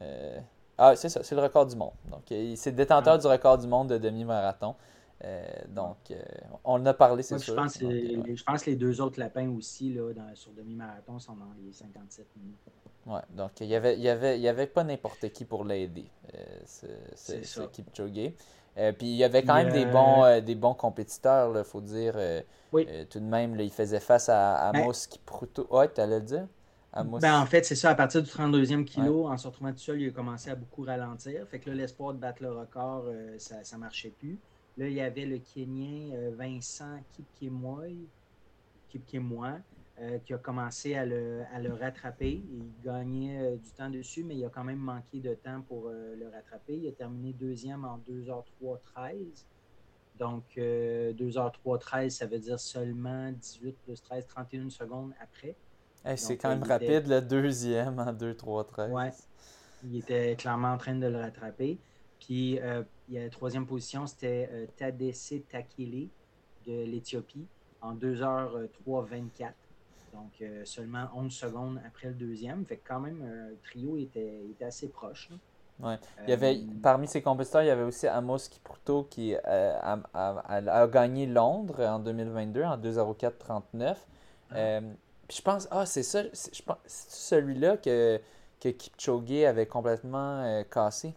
euh, 0.00 0.40
ah 0.78 0.96
c'est 0.96 1.08
ça 1.08 1.22
c'est 1.22 1.34
le 1.34 1.42
record 1.42 1.66
du 1.66 1.76
monde 1.76 1.92
donc 2.10 2.22
c'est 2.56 2.72
détenteur 2.72 3.14
ah. 3.14 3.18
du 3.18 3.26
record 3.26 3.58
du 3.58 3.66
monde 3.66 3.88
de 3.88 3.98
demi 3.98 4.24
marathon 4.24 4.74
donc, 5.70 5.96
on 6.62 6.74
en 6.74 6.86
a 6.86 6.94
parlé, 6.94 7.24
c'est 7.24 7.40
sûr. 7.40 7.54
Je 7.54 7.60
pense, 7.60 7.78
je 7.80 8.44
pense, 8.44 8.62
que 8.62 8.70
les 8.70 8.76
deux 8.76 9.00
autres 9.00 9.18
lapins 9.18 9.50
aussi, 9.50 9.92
là, 9.92 10.12
sur 10.34 10.52
demi-marathon, 10.52 11.18
sont 11.18 11.34
dans 11.34 11.52
les 11.60 11.72
57 11.72 12.24
minutes. 12.36 12.56
Ouais, 13.08 13.20
donc 13.30 13.52
il 13.60 13.68
n'y 13.68 13.74
avait, 13.74 13.94
il 13.94 14.02
y 14.02 14.08
avait, 14.10 14.38
il 14.38 14.42
y 14.42 14.48
avait 14.48 14.66
pas 14.66 14.84
n'importe 14.84 15.30
qui 15.30 15.46
pour 15.46 15.64
l'aider, 15.64 16.10
euh, 16.34 16.44
c'est 17.14 17.70
Kipchoge. 17.72 18.32
Euh, 18.76 18.92
puis 18.92 19.06
il 19.08 19.16
y 19.16 19.24
avait 19.24 19.42
quand 19.42 19.54
même 19.54 19.72
des, 19.72 19.86
bons, 19.86 20.24
euh, 20.24 20.40
des 20.40 20.54
bons 20.54 20.74
compétiteurs, 20.74 21.56
il 21.56 21.64
faut 21.64 21.80
dire. 21.80 22.16
oui. 22.72 22.86
tout 23.08 23.18
de 23.18 23.24
même, 23.24 23.56
là, 23.56 23.62
il 23.62 23.72
faisait 23.72 23.98
face 23.98 24.28
à 24.28 24.68
Amos 24.68 24.92
ben, 24.92 25.10
Kipruto. 25.10 25.66
Ouais, 25.70 25.90
tu 25.92 26.00
allais 26.00 26.18
le 26.18 26.24
dire? 26.24 26.46
Ben, 26.94 27.40
en 27.40 27.46
fait, 27.46 27.64
c'est 27.64 27.74
ça. 27.74 27.90
À 27.90 27.94
partir 27.94 28.22
du 28.22 28.30
32e 28.30 28.84
kilo, 28.84 29.28
en 29.28 29.36
se 29.36 29.46
retrouvant 29.46 29.72
tout 29.72 29.78
seul, 29.78 30.00
il 30.00 30.08
a 30.08 30.12
commencé 30.12 30.50
à 30.50 30.54
beaucoup 30.54 30.82
ralentir. 30.82 31.46
Fait 31.48 31.58
que 31.58 31.70
là, 31.70 31.76
l'espoir 31.76 32.14
de 32.14 32.18
battre 32.18 32.42
le 32.42 32.50
record, 32.50 33.04
ça 33.36 33.60
ne 33.72 33.80
marchait 33.80 34.10
plus. 34.18 34.38
Là, 34.78 34.88
il 34.88 34.94
y 34.94 35.00
avait 35.00 35.26
le 35.26 35.38
Kenyan 35.38 36.32
Vincent 36.36 37.00
Kipkemoy, 37.12 38.06
Kipkemoy 38.88 39.60
euh, 40.00 40.18
qui 40.18 40.32
a 40.32 40.38
commencé 40.38 40.94
à 40.94 41.04
le, 41.04 41.42
à 41.52 41.58
le, 41.58 41.72
rattraper. 41.72 42.40
Il 42.52 42.70
gagnait 42.84 43.40
euh, 43.40 43.56
du 43.56 43.68
temps 43.72 43.90
dessus, 43.90 44.22
mais 44.22 44.36
il 44.36 44.44
a 44.44 44.48
quand 44.48 44.62
même 44.62 44.78
manqué 44.78 45.18
de 45.18 45.34
temps 45.34 45.60
pour 45.62 45.88
euh, 45.88 46.14
le 46.14 46.28
rattraper. 46.28 46.76
Il 46.76 46.86
a 46.86 46.92
terminé 46.92 47.32
deuxième 47.32 47.84
en 47.84 47.98
2h3-13. 48.08 49.44
Donc, 50.20 50.44
2h3-13, 50.56 52.10
ça 52.10 52.26
veut 52.26 52.38
dire 52.38 52.60
seulement 52.60 53.32
18 53.32 53.76
plus 53.84 54.00
13, 54.00 54.26
31 54.26 54.70
secondes 54.70 55.12
après. 55.20 55.56
C'est 56.16 56.36
quand 56.36 56.48
même 56.48 56.62
rapide, 56.62 57.06
le 57.06 57.20
deuxième 57.20 57.98
en 57.98 58.12
2-3-13. 58.12 58.90
Oui, 58.90 59.04
il 59.84 59.98
était 59.98 60.36
clairement 60.36 60.72
en 60.72 60.78
train 60.78 60.94
de 60.94 61.06
le 61.06 61.18
rattraper. 61.18 61.78
Puis, 62.18 62.58
il 63.08 63.14
y 63.14 63.18
a 63.18 63.24
la 63.24 63.30
troisième 63.30 63.66
position, 63.66 64.06
c'était 64.06 64.68
Tadesse 64.76 65.34
Takele 65.48 66.08
de 66.66 66.84
l'Éthiopie 66.84 67.46
en 67.80 67.94
2h3-24. 67.94 69.52
Donc, 70.12 70.32
euh, 70.40 70.64
seulement 70.64 71.06
11 71.14 71.32
secondes 71.32 71.80
après 71.86 72.08
le 72.08 72.14
deuxième. 72.14 72.64
Fait 72.64 72.76
que 72.76 72.88
quand 72.88 73.00
même, 73.00 73.22
euh, 73.22 73.50
le 73.50 73.58
trio 73.62 73.96
était, 73.96 74.42
était 74.50 74.64
assez 74.64 74.88
proche. 74.88 75.28
Ouais. 75.80 75.96
Il 76.24 76.30
y 76.30 76.32
avait, 76.32 76.56
euh, 76.56 76.66
parmi 76.82 77.06
ses 77.06 77.22
compétiteurs, 77.22 77.62
il 77.62 77.66
y 77.66 77.70
avait 77.70 77.84
aussi 77.84 78.06
Amos 78.08 78.38
Kipruto 78.50 79.04
qui 79.04 79.36
a, 79.36 80.86
gagné 80.90 81.26
Londres 81.26 81.80
en 81.80 81.98
2022 82.00 82.64
en 82.64 82.76
2.04.39. 82.76 83.96
Ah. 84.50 84.80
Puis 85.28 85.36
je 85.36 85.42
pense, 85.42 85.68
ah, 85.70 85.86
c'est 85.86 86.02
ça, 86.02 86.22
c'est 86.32 86.64
celui-là 86.86 87.76
que, 87.76 88.20
que 88.60 88.70
Kipchoge 88.70 89.44
avait 89.44 89.66
complètement 89.66 90.64
cassé. 90.70 91.14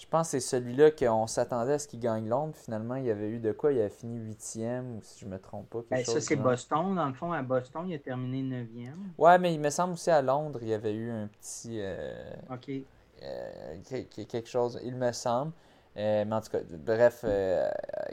Je 0.00 0.06
pense 0.06 0.28
que 0.28 0.40
c'est 0.40 0.56
celui-là 0.56 0.90
qu'on 0.92 1.26
s'attendait 1.26 1.74
à 1.74 1.78
ce 1.78 1.86
qu'il 1.86 2.00
gagne 2.00 2.26
Londres. 2.26 2.54
Finalement, 2.56 2.94
il 2.94 3.04
y 3.04 3.10
avait 3.10 3.28
eu 3.28 3.38
de 3.38 3.52
quoi? 3.52 3.70
Il 3.70 3.80
avait 3.80 3.90
fini 3.90 4.16
huitième, 4.16 4.96
ou 4.96 5.02
si 5.02 5.20
je 5.20 5.26
ne 5.26 5.32
me 5.32 5.38
trompe 5.38 5.68
pas. 5.68 5.80
Ben, 5.90 6.02
ça, 6.02 6.22
c'est 6.22 6.36
Boston. 6.36 6.94
Dans 6.94 7.06
le 7.06 7.12
fond, 7.12 7.32
à 7.32 7.42
Boston, 7.42 7.86
il 7.86 7.94
a 7.94 7.98
terminé 7.98 8.42
neuvième. 8.42 9.12
Ouais, 9.18 9.38
mais 9.38 9.52
il 9.52 9.60
me 9.60 9.68
semble 9.68 9.92
aussi 9.92 10.10
à 10.10 10.22
Londres, 10.22 10.58
il 10.62 10.68
y 10.68 10.72
avait 10.72 10.94
eu 10.94 11.10
un 11.10 11.26
petit. 11.26 11.80
Euh, 11.82 12.32
OK. 12.50 12.70
Euh, 13.22 13.76
quelque 14.26 14.48
chose, 14.48 14.80
il 14.82 14.94
me 14.94 15.12
semble. 15.12 15.52
Euh, 16.00 16.24
bref, 16.78 17.24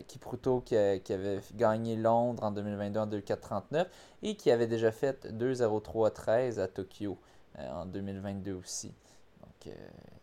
Kipruto 0.07 0.61
qui, 0.61 0.75
avait 0.75 1.39
gagné 1.55 1.95
Londres 1.95 2.43
en 2.43 2.51
2022 2.51 2.99
en 2.99 3.07
2.4.39 3.07 3.85
et 4.23 4.35
qui 4.35 4.51
avait 4.51 4.67
déjà 4.67 4.91
fait 4.91 5.25
2.03.13 5.25 6.59
à 6.59 6.67
Tokyo 6.67 7.17
en 7.57 7.85
2022 7.85 8.53
aussi. 8.53 8.93
Donc, 9.41 9.73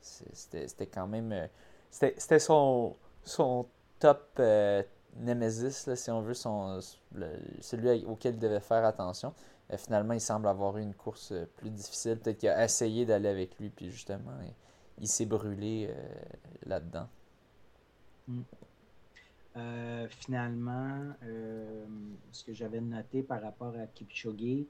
c'était 0.05 0.87
quand 0.87 1.07
même. 1.07 1.33
Euh, 1.33 1.47
c'était 1.91 2.39
son, 2.39 2.97
son 3.23 3.67
top 3.99 4.29
euh, 4.41 4.83
Nemesis, 5.17 5.95
si 5.95 6.11
on 6.11 6.21
veut, 6.21 6.35
son, 6.35 6.81
celui 7.61 8.05
auquel 8.05 8.35
il 8.35 8.41
devait 8.41 8.61
faire 8.61 8.85
attention. 8.85 9.33
Euh, 9.73 9.77
finalement, 9.77 10.15
il 10.15 10.21
semble 10.21 10.49
avoir 10.49 10.77
eu 10.79 10.83
une 10.83 10.95
course 10.95 11.33
plus 11.57 11.71
difficile. 11.71 12.19
Peut-être 12.19 12.39
qu'il 12.39 12.49
a 12.49 12.65
essayé 12.65 13.07
d'aller 13.07 13.29
avec 13.29 13.59
lui, 13.59 13.71
puis 13.71 13.91
justement, 13.91 14.33
il, 14.99 15.09
s'est 15.09 15.27
brûlé 15.27 15.95
là-dedans. 16.67 17.09
Hmm. 18.27 18.43
finalement, 20.09 21.13
ce 22.33 22.45
que 22.45 22.53
j'avais 22.55 22.81
noté 22.81 23.23
par 23.23 23.43
rapport 23.43 23.75
à 23.77 23.87
Kipchoge, 23.87 24.67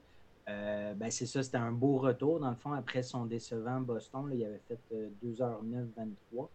euh, 0.47 0.93
ben 0.93 1.09
c'est 1.09 1.25
ça, 1.25 1.41
c'était 1.41 1.57
un 1.57 1.71
beau 1.71 1.97
retour. 1.97 2.39
Dans 2.39 2.49
le 2.49 2.55
fond, 2.55 2.73
après 2.73 3.03
son 3.03 3.25
décevant 3.25 3.81
Boston, 3.81 4.29
il 4.31 4.43
avait 4.45 4.61
fait 4.67 4.79
2h09-23. 5.23 5.87
Euh, 6.35 6.45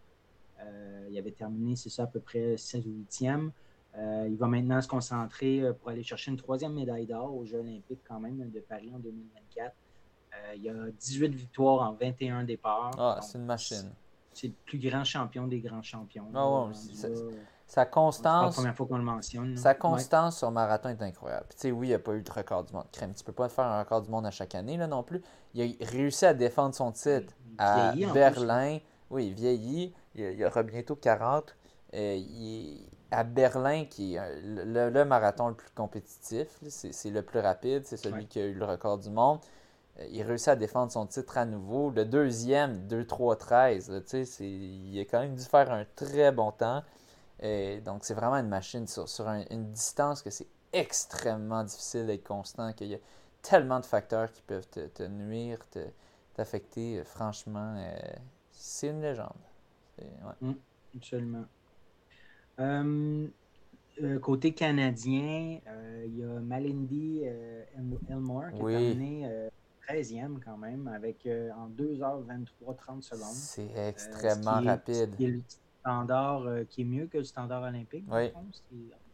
euh, 0.62 1.08
il 1.10 1.18
avait 1.18 1.32
terminé, 1.32 1.74
c'est 1.74 1.88
ça, 1.88 2.04
à 2.04 2.06
peu 2.06 2.20
près 2.20 2.56
16 2.56 2.86
ou 2.86 3.04
8e. 3.10 3.50
il 4.28 4.36
va 4.36 4.46
maintenant 4.46 4.80
se 4.80 4.88
concentrer 4.88 5.62
pour 5.80 5.88
aller 5.88 6.02
chercher 6.02 6.30
une 6.30 6.36
troisième 6.36 6.74
médaille 6.74 7.06
d'or 7.06 7.34
aux 7.34 7.44
Jeux 7.44 7.58
olympiques 7.58 8.02
quand 8.06 8.20
même 8.20 8.50
de 8.50 8.60
Paris 8.60 8.92
en 8.94 8.98
2024. 8.98 9.74
il 10.54 10.62
y 10.62 10.68
a 10.68 10.90
18 10.90 11.34
victoires 11.34 11.90
en 11.90 11.94
21 11.94 12.44
départs. 12.44 12.92
Ah, 12.98 13.20
c'est 13.22 13.38
une 13.38 13.46
machine. 13.46 13.90
C'est 14.32 14.48
le 14.48 14.54
plus 14.64 14.78
grand 14.78 15.04
champion 15.04 15.46
des 15.46 15.60
grands 15.60 15.82
champions. 15.82 16.26
Ah 16.34 16.70
sa 17.66 17.86
constance. 17.86 18.56
C'est 18.56 18.62
la 18.62 18.62
première 18.62 18.74
fois 18.74 18.86
qu'on 18.86 18.98
le 18.98 19.04
mentionne. 19.04 19.56
Sa 19.56 19.74
constance 19.74 20.38
sur 20.38 20.50
marathon 20.50 20.88
est 20.88 21.02
incroyable. 21.02 21.46
tu 21.50 21.56
sais, 21.56 21.70
oui, 21.70 21.86
il 21.86 21.90
n'y 21.90 21.94
a 21.94 22.00
pas 22.00 22.14
eu 22.14 22.22
de 22.22 22.30
record 22.32 22.64
du 22.64 22.72
monde. 22.72 22.86
Crème, 22.90 23.14
tu 23.14 23.22
peux 23.22 23.32
pas 23.32 23.48
faire 23.48 23.64
un 23.64 23.78
record 23.78 24.02
du 24.02 24.10
monde 24.10 24.26
à 24.26 24.32
chaque 24.32 24.56
année 24.56 24.76
là, 24.76 24.88
non 24.88 25.04
plus. 25.04 25.22
Il 25.54 25.62
a 25.62 25.86
réussi 25.86 26.26
à 26.26 26.34
défendre 26.34 26.74
son 26.74 26.90
titre 26.90 27.32
à 27.58 27.92
Berlin. 28.12 28.78
Oui, 29.10 29.28
il 29.28 29.34
vieillit. 29.34 29.94
Il, 30.16 30.44
aura 30.44 30.64
bientôt 30.64 30.96
40. 30.96 31.54
Euh, 31.94 32.16
il 32.16 32.88
à 33.10 33.24
Berlin, 33.24 33.84
qui 33.84 34.14
est 34.14 34.20
le, 34.42 35.04
marathon 35.04 35.48
le 35.48 35.54
plus 35.54 35.70
compétitif. 35.70 36.48
C'est 36.68 37.10
le 37.10 37.22
plus 37.22 37.40
rapide. 37.40 37.84
C'est 37.84 37.96
celui 37.96 38.26
qui 38.26 38.40
a 38.40 38.46
eu 38.46 38.54
le 38.54 38.64
record 38.64 38.98
du 38.98 39.10
monde. 39.10 39.40
Euh, 40.00 40.06
il 40.10 40.22
réussit 40.22 40.48
à 40.48 40.56
défendre 40.56 40.92
son 40.92 41.06
titre 41.06 41.38
à 41.38 41.44
nouveau. 41.44 41.90
Le 41.90 42.04
deuxième, 42.04 42.86
2-3-13, 42.88 44.42
il 44.42 44.98
a 45.00 45.04
quand 45.04 45.20
même 45.20 45.34
dû 45.34 45.42
faire 45.42 45.70
un 45.70 45.84
très 45.96 46.32
bon 46.32 46.52
temps. 46.52 46.82
Et 47.40 47.80
donc, 47.80 48.04
c'est 48.04 48.14
vraiment 48.14 48.36
une 48.36 48.48
machine 48.48 48.86
sur, 48.86 49.06
une 49.50 49.72
distance 49.72 50.22
que 50.22 50.30
c'est 50.30 50.48
extrêmement 50.72 51.64
difficile 51.64 52.06
d'être 52.06 52.24
constant, 52.24 52.72
qu'il 52.72 52.88
y 52.88 52.94
a 52.94 52.98
tellement 53.42 53.80
de 53.80 53.86
facteurs 53.86 54.30
qui 54.30 54.42
peuvent 54.42 54.68
te, 54.68 55.02
nuire, 55.04 55.58
t'affecter. 56.34 57.02
Franchement, 57.04 57.76
euh, 57.78 57.98
c'est 58.52 58.88
une 58.88 59.00
légende. 59.00 59.32
Mm, 60.40 60.52
absolument. 60.96 61.44
Euh, 62.58 63.26
euh, 64.02 64.18
côté 64.18 64.52
canadien, 64.52 65.60
il 66.04 66.18
y 66.18 66.24
a 66.24 66.40
Malindy 66.40 67.22
Elmore 68.08 68.50
qui 68.52 68.60
a 68.60 68.66
terminé 68.66 69.50
13e 69.92 70.38
quand 70.44 70.56
même, 70.56 70.88
avec 70.88 71.26
en 71.26 71.68
2h23 71.68 72.76
30 72.76 73.02
secondes. 73.02 73.34
C'est 73.34 73.70
extrêmement 73.76 74.60
rapide 74.60 75.42
standard 75.80 76.46
euh, 76.46 76.64
qui 76.68 76.82
est 76.82 76.84
mieux 76.84 77.06
que 77.06 77.18
le 77.18 77.24
standard 77.24 77.62
olympique. 77.62 78.04
Oui. 78.10 78.32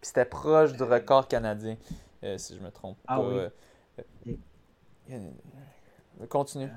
C'était 0.03 0.25
proche 0.25 0.73
du 0.73 0.83
record 0.83 1.29
canadien, 1.29 1.77
euh, 2.23 2.39
si 2.39 2.57
je 2.57 2.61
me 2.61 2.71
trompe 2.71 2.99
ah, 3.07 3.17
pas. 3.17 3.51
Oui. 4.27 4.39
Euh, 5.11 6.27
continue. 6.29 6.69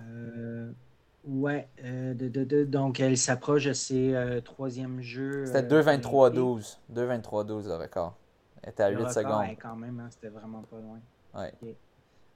ouais, 1.25 1.67
de, 1.83 2.63
donc 2.65 2.99
elle 2.99 3.17
s'approche 3.17 3.65
de 3.65 3.73
ses 3.73 4.41
troisième 4.45 5.01
jeux. 5.01 5.45
C'était 5.45 5.63
2-23-12. 5.63 6.77
2-23-12 6.93 7.67
le 7.67 7.75
record. 7.75 8.15
Elle 8.61 8.69
était 8.71 8.83
à 8.83 8.89
8 8.89 9.09
secondes. 9.09 9.57
quand 9.61 9.75
même, 9.75 9.99
hein, 9.99 10.09
c'était 10.11 10.29
vraiment 10.29 10.61
pas 10.63 10.77
loin. 10.77 10.99
Ouais. 11.33 11.53
elle 11.61 11.75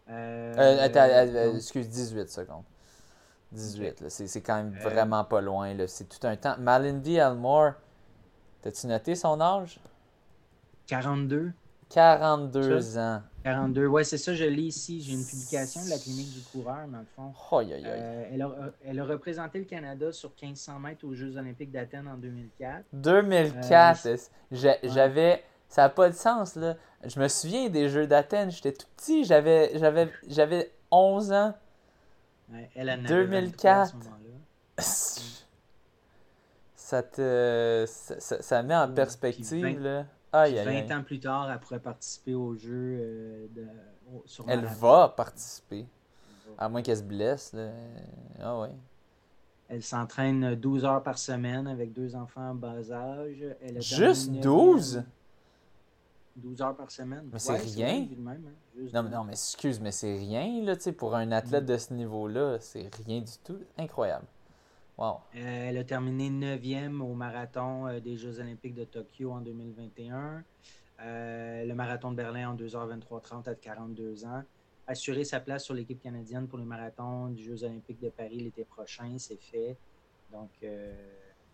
était 0.07 0.99
à, 0.99 1.47
excuse, 1.55 1.89
18 1.89 2.29
secondes. 2.29 2.63
18. 3.53 4.05
C'est 4.09 4.41
quand 4.41 4.55
même 4.55 4.75
euh, 4.75 4.89
vraiment 4.89 5.23
pas 5.23 5.41
loin. 5.41 5.75
C'est 5.87 6.09
tout 6.09 6.25
un 6.27 6.35
temps. 6.35 6.55
Malindy 6.59 7.15
Elmore, 7.15 7.73
t'as-tu 8.61 8.87
noté 8.87 9.15
son 9.15 9.39
âge? 9.39 9.79
42. 10.87 11.51
42 11.89 12.97
ans. 12.97 13.21
42, 13.43 13.87
ouais, 13.87 14.03
c'est 14.03 14.17
ça, 14.17 14.33
je 14.33 14.45
lis 14.45 14.67
ici. 14.67 15.01
J'ai 15.01 15.13
une 15.13 15.25
publication 15.25 15.83
de 15.83 15.89
la 15.89 15.97
clinique 15.97 16.33
du 16.33 16.41
coureur, 16.51 16.87
dans 16.87 16.99
le 16.99 17.05
fond. 17.15 17.33
Euh, 17.53 18.25
elle, 18.31 18.41
a, 18.41 18.51
elle, 18.85 18.99
a, 18.99 19.05
représenté 19.05 19.59
le 19.59 19.65
Canada 19.65 20.11
sur 20.11 20.31
1500 20.41 20.79
mètres 20.79 21.05
aux 21.05 21.13
Jeux 21.13 21.37
Olympiques 21.37 21.71
d'Athènes 21.71 22.07
en 22.07 22.17
2004. 22.17 22.85
2004, 22.93 24.07
euh, 24.07 24.17
j'avais. 24.83 25.43
Ça 25.67 25.83
n'a 25.83 25.89
pas 25.89 26.09
de 26.09 26.15
sens, 26.15 26.55
là. 26.55 26.77
Je 27.05 27.19
me 27.19 27.27
souviens 27.27 27.69
des 27.69 27.89
Jeux 27.89 28.07
d'Athènes, 28.07 28.51
j'étais 28.51 28.73
tout 28.73 28.87
petit, 28.95 29.23
j'avais 29.25 30.71
11 30.91 31.31
ans 31.33 31.53
elle 32.75 32.89
a 32.89 32.97
2004. 32.97 33.95
ça 36.75 37.03
te 37.03 37.85
ça, 37.87 38.41
ça, 38.41 38.63
met 38.63 38.75
en 38.75 38.91
perspective 38.91 39.61
20, 39.61 39.79
là. 39.79 40.05
20 40.31 40.91
ans 40.91 41.03
plus 41.03 41.19
tard, 41.19 41.51
elle 41.51 41.59
pourrait 41.59 41.79
participer 41.79 42.33
au 42.33 42.55
jeu 42.55 42.97
euh, 42.99 43.47
de, 43.55 43.67
sur 44.25 44.45
Elle 44.47 44.65
va 44.65 45.09
participer. 45.09 45.85
À 46.57 46.69
moins 46.69 46.81
qu'elle 46.81 46.97
se 46.97 47.03
blesse. 47.03 47.53
Là. 47.53 47.69
Ah 48.41 48.59
ouais. 48.59 48.71
Elle 49.69 49.81
s'entraîne 49.81 50.55
12 50.55 50.85
heures 50.85 51.03
par 51.03 51.17
semaine 51.17 51.67
avec 51.67 51.93
deux 51.93 52.15
enfants 52.15 52.51
en 52.51 52.55
bas 52.55 52.91
âge. 52.91 53.43
Elle 53.61 53.81
Juste 53.81 54.31
12? 54.31 55.03
12 56.35 56.61
heures 56.61 56.75
par 56.75 56.89
semaine. 56.89 57.29
Mais 57.31 57.39
c'est 57.39 57.57
rien. 57.57 58.07
Hein. 58.27 58.37
non, 58.93 59.03
mais, 59.03 59.09
non, 59.09 59.23
mais 59.23 59.33
excuse, 59.33 59.79
mais 59.79 59.91
c'est 59.91 60.17
rien 60.17 60.63
là, 60.63 60.75
pour 60.97 61.15
un 61.15 61.31
athlète 61.31 61.63
mm. 61.63 61.67
de 61.67 61.77
ce 61.77 61.93
niveau-là. 61.93 62.57
C'est 62.59 62.93
rien 63.05 63.21
du 63.21 63.31
tout. 63.43 63.59
Incroyable. 63.77 64.25
Wow. 64.97 65.21
Euh, 65.35 65.69
elle 65.69 65.77
a 65.77 65.83
terminé 65.83 66.29
9e 66.29 67.01
au 67.01 67.13
marathon 67.13 67.87
euh, 67.87 67.99
des 67.99 68.15
Jeux 68.15 68.39
olympiques 68.39 68.75
de 68.75 68.83
Tokyo 68.83 69.31
en 69.31 69.41
2021. 69.41 70.43
Euh, 71.01 71.65
le 71.65 71.73
marathon 71.73 72.11
de 72.11 72.15
Berlin 72.15 72.51
en 72.51 72.55
2h23-30 72.55 73.49
à 73.49 73.55
42 73.55 74.25
ans. 74.25 74.43
Assurer 74.85 75.23
sa 75.23 75.39
place 75.39 75.63
sur 75.63 75.73
l'équipe 75.73 76.01
canadienne 76.01 76.47
pour 76.47 76.59
le 76.59 76.65
marathon 76.65 77.29
des 77.29 77.41
Jeux 77.41 77.63
olympiques 77.63 78.01
de 78.01 78.09
Paris 78.09 78.39
l'été 78.39 78.65
prochain, 78.65 79.15
c'est 79.17 79.41
fait. 79.41 79.77
Donc, 80.31 80.49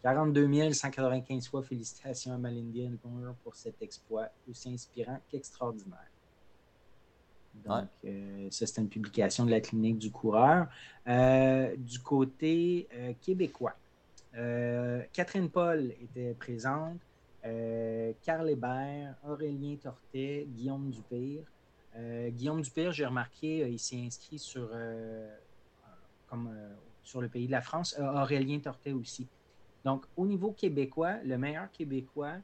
42 0.01 0.71
195 0.71 1.47
fois 1.49 1.61
félicitations 1.61 2.33
à 2.33 2.37
Malindy 2.37 2.83
Elmore 2.83 3.35
pour 3.43 3.55
cet 3.55 3.81
exploit 3.81 4.29
aussi 4.49 4.73
inspirant 4.73 5.19
qu'extraordinaire. 5.29 6.09
Donc, 7.65 7.87
euh, 8.05 8.47
ça, 8.51 8.65
c'était 8.65 8.81
une 8.81 8.89
publication 8.89 9.45
de 9.45 9.51
la 9.51 9.59
clinique 9.59 9.97
du 9.97 10.11
coureur. 10.11 10.67
Euh, 11.07 11.75
du 11.77 11.99
côté 11.99 12.87
euh, 12.93 13.13
québécois, 13.21 13.75
Catherine 15.11 15.49
Paul 15.49 15.91
était 16.01 16.33
présente, 16.35 16.99
Carl 17.41 18.49
Hébert, 18.49 19.15
Aurélien 19.27 19.75
Tortet, 19.75 20.47
Guillaume 20.47 20.89
Dupire. 20.91 21.43
Guillaume 22.29 22.61
Dupire, 22.61 22.91
j'ai 22.91 23.05
remarqué, 23.05 23.67
il 23.69 23.79
s'est 23.79 23.99
inscrit 23.99 24.37
sur, 24.37 24.69
comme, 26.29 26.49
sur 27.03 27.21
le 27.21 27.27
pays 27.27 27.47
de 27.47 27.51
la 27.51 27.61
France. 27.61 27.99
Aurélien 27.99 28.59
Tortet 28.59 28.93
aussi. 28.93 29.27
Donc, 29.85 30.05
au 30.17 30.25
niveau 30.25 30.51
québécois, 30.51 31.15
le 31.23 31.37
meilleur 31.37 31.71
québécois, 31.71 32.35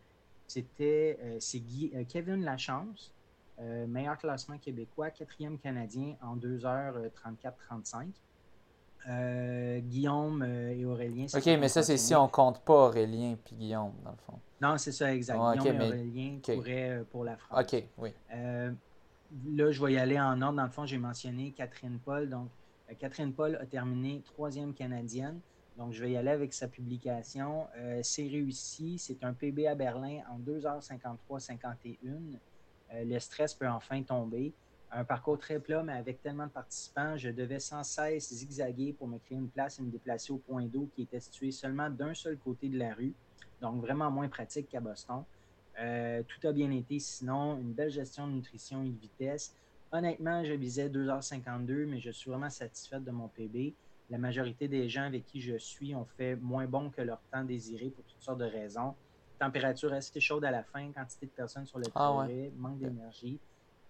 c'était 0.47 1.17
euh, 1.21 1.38
c'est 1.39 1.61
euh, 1.93 2.03
Kevin 2.07 2.43
Lachance, 2.43 3.11
euh, 3.59 3.88
meilleur 3.88 4.17
classement 4.17 4.57
québécois, 4.57 5.09
quatrième 5.09 5.57
canadien 5.57 6.15
en 6.21 6.38
2h34-35. 6.38 8.07
Guillaume 9.81 10.43
et 10.43 10.83
Aurélien. 10.83 11.27
OK, 11.31 11.45
mais 11.45 11.69
ça, 11.69 11.83
c'est 11.83 11.97
si 11.97 12.15
on 12.15 12.27
compte 12.27 12.61
pas 12.61 12.88
Aurélien 12.88 13.36
puis 13.45 13.55
Guillaume, 13.55 13.93
dans 14.03 14.09
le 14.09 14.17
fond. 14.17 14.39
Non, 14.59 14.79
c'est 14.79 14.91
ça, 14.91 15.13
exact. 15.13 15.38
Guillaume 15.59 15.79
et 15.79 15.88
Aurélien 15.88 16.39
couraient 16.43 17.03
pour 17.11 17.23
la 17.23 17.38
France. 17.38 17.59
OK, 17.71 17.83
oui. 17.99 18.09
là, 18.31 19.71
je 19.71 19.86
vais 19.86 19.93
y 19.93 19.97
aller 19.99 20.19
en 20.19 20.41
ordre. 20.41 20.57
Dans 20.57 20.63
le 20.63 20.71
fond, 20.71 20.88
j'ai 20.88 20.97
mentionné 20.97 21.51
Catherine 21.51 21.99
Paul. 22.03 22.27
Donc, 22.29 22.49
Catherine 22.97 23.31
Paul 23.31 23.59
a 23.61 23.67
terminé 23.67 24.23
troisième 24.25 24.73
canadienne. 24.73 25.39
Donc, 25.78 25.91
je 25.91 26.01
vais 26.01 26.11
y 26.11 26.17
aller 26.17 26.32
avec 26.32 26.53
sa 26.53 26.67
publication. 26.67 27.67
Euh, 27.78 27.99
c'est 28.01 28.28
réussi. 28.28 28.97
C'est 28.97 29.23
un 29.23 29.34
PB 29.34 29.67
à 29.67 29.76
Berlin 29.76 30.21
en 30.30 30.39
2h53-51. 30.39 31.97
Euh, 32.93 33.03
le 33.03 33.19
stress 33.19 33.53
peut 33.53 33.67
enfin 33.67 34.01
tomber. 34.03 34.53
Un 34.91 35.03
parcours 35.03 35.38
très 35.38 35.59
plat, 35.59 35.84
mais 35.84 35.93
avec 35.93 36.21
tellement 36.21 36.45
de 36.45 36.51
participants, 36.51 37.17
je 37.17 37.30
devais 37.30 37.59
sans 37.59 37.84
cesse 37.84 38.34
zigzaguer 38.34 38.93
pour 38.93 39.07
me 39.07 39.17
créer 39.17 39.38
une 39.38 39.49
place 39.49 39.80
et 39.80 39.82
me 39.82 39.91
déplacer 39.91 40.32
au 40.32 40.38
point 40.38 40.63
d'eau 40.63 40.89
qui 40.95 41.01
était 41.01 41.19
situé 41.19 41.51
seulement 41.51 41.89
d'un 41.89 42.13
seul 42.13 42.38
côté 42.38 42.69
de 42.69 42.78
la 42.78 42.93
rue. 42.93 43.13
Donc, 43.59 43.82
vraiment 43.82 44.09
moins 44.09 44.30
pratique 44.30 44.69
qu'à 44.69 44.80
Boston. 44.80 45.23
Euh, 45.80 46.23
tout 46.23 46.47
a 46.47 46.53
bien 46.53 46.71
été, 46.71 46.99
sinon, 46.99 47.57
une 47.57 47.73
belle 47.73 47.89
gestion 47.89 48.28
de 48.28 48.34
nutrition 48.34 48.84
et 48.84 48.89
de 48.89 48.99
vitesse. 48.99 49.53
Honnêtement, 49.91 50.45
je 50.45 50.53
visais 50.53 50.88
2h52, 50.88 51.86
mais 51.86 51.99
je 51.99 52.11
suis 52.11 52.30
vraiment 52.30 52.49
satisfaite 52.49 53.03
de 53.03 53.11
mon 53.11 53.28
PB 53.28 53.73
la 54.10 54.18
majorité 54.18 54.68
des 54.68 54.88
gens 54.88 55.03
avec 55.03 55.26
qui 55.26 55.41
je 55.41 55.58
suis 55.58 55.95
ont 55.95 56.06
fait 56.06 56.36
moins 56.36 56.68
bon 56.68 56.89
que 56.89 57.01
leur 57.01 57.22
temps 57.32 57.43
désiré 57.43 57.89
pour 57.89 58.03
toutes 58.06 58.22
sortes 58.22 58.39
de 58.39 58.45
raisons. 58.45 58.95
Température 59.39 59.91
assez 59.93 60.20
chaude 60.20 60.45
à 60.45 60.51
la 60.51 60.64
fin, 60.64 60.91
quantité 60.91 61.26
de 61.26 61.32
personnes 61.32 61.66
sur 61.66 61.80
le 61.80 61.86
ah, 61.95 62.28
manque 62.58 62.80
d'énergie. 62.80 63.39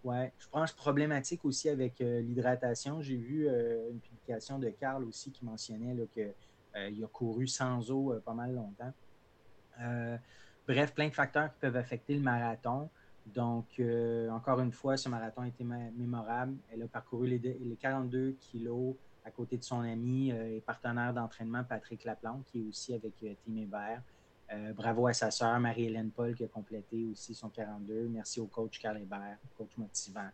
Ouais, 0.03 0.31
je 0.37 0.47
pense 0.49 0.71
problématique 0.71 1.43
aussi 1.45 1.67
avec 1.67 1.99
euh, 1.99 2.21
l'hydratation. 2.21 3.01
J'ai 3.01 3.15
vu 3.15 3.47
euh, 3.47 3.89
une 3.89 3.99
publication 3.99 4.59
de 4.59 4.69
Carl 4.69 5.03
aussi 5.03 5.31
qui 5.31 5.43
mentionnait 5.43 5.95
qu'il 6.13 6.31
euh, 6.75 7.05
a 7.05 7.07
couru 7.07 7.47
sans 7.47 7.89
eau 7.91 8.13
pas 8.23 8.35
mal 8.35 8.53
longtemps. 8.53 8.93
bref, 10.67 10.93
plein 10.93 11.07
de 11.07 11.13
facteurs 11.13 11.51
qui 11.51 11.59
peuvent 11.59 11.75
affecter 11.75 12.13
le 12.13 12.21
marathon. 12.21 12.89
Donc, 13.25 13.81
encore 14.29 14.59
une 14.59 14.71
fois, 14.71 14.95
ce 14.95 15.09
marathon 15.09 15.41
a 15.41 15.47
été 15.47 15.63
mémorable. 15.63 16.55
Elle 16.71 16.83
a 16.83 16.87
parcouru 16.87 17.27
les, 17.27 17.39
les 17.39 17.75
42 17.75 18.33
kilos 18.39 18.93
à 19.25 19.31
côté 19.31 19.57
de 19.57 19.63
son 19.63 19.79
ami 19.79 20.31
euh, 20.31 20.55
et 20.55 20.61
partenaire 20.61 21.13
d'entraînement 21.13 21.63
Patrick 21.63 22.03
Laplante, 22.03 22.45
qui 22.45 22.59
est 22.59 22.63
aussi 22.63 22.93
avec 22.93 23.13
euh, 23.23 23.33
Team 23.43 23.57
Hébert. 23.57 24.01
bravo 24.75 25.07
à 25.07 25.13
sa 25.13 25.31
sœur 25.31 25.59
Marie-Hélène 25.59 26.11
Paul 26.11 26.35
qui 26.35 26.43
a 26.43 26.47
complété 26.47 27.07
aussi 27.11 27.33
son 27.33 27.49
42. 27.49 28.07
Merci 28.07 28.39
au 28.39 28.45
coach 28.45 28.79
Carl 28.79 28.97
Hébert, 28.97 29.37
coach 29.57 29.75
motivant, 29.77 30.29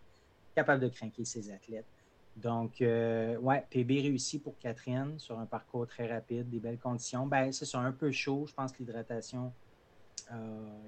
capable 0.54 0.84
de 0.84 0.90
craquer 0.90 1.24
ses 1.24 1.50
athlètes. 1.52 1.88
Donc, 2.36 2.78
ouais, 2.80 3.66
PB 3.70 4.02
réussi 4.02 4.40
pour 4.40 4.58
Catherine 4.58 5.18
sur 5.18 5.40
un 5.40 5.46
parcours 5.46 5.88
très 5.88 6.12
rapide, 6.12 6.50
des 6.50 6.60
belles 6.60 6.80
conditions. 6.80 7.26
Ben, 7.26 7.52
c'est 7.52 7.76
un 7.76 7.92
peu 7.92 8.12
chaud. 8.12 8.46
Je 8.48 8.54
pense 8.54 8.72
que 8.72 8.80
l'hydratation 8.80 9.54
a 10.30 10.36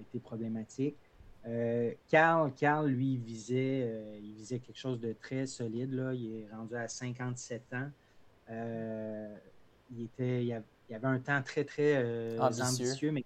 été 0.01 0.19
problématique. 0.19 0.97
Euh, 1.45 1.91
Carl, 2.07 2.53
Carl, 2.53 2.87
lui, 2.87 3.13
il 3.13 3.19
visait, 3.19 3.83
euh, 3.83 4.19
il 4.21 4.33
visait 4.33 4.59
quelque 4.59 4.77
chose 4.77 4.99
de 4.99 5.13
très 5.13 5.45
solide. 5.45 5.93
Là. 5.93 6.13
Il 6.13 6.41
est 6.41 6.47
rendu 6.53 6.75
à 6.75 6.87
57 6.87 7.73
ans. 7.73 7.89
Euh, 8.49 9.35
il, 9.91 10.03
était, 10.03 10.45
il, 10.45 10.53
avait, 10.53 11.07
un 11.07 11.19
temps 11.19 11.41
très, 11.41 11.65
très 11.65 12.39
ambitieux. 12.39 13.11
mais, 13.11 13.25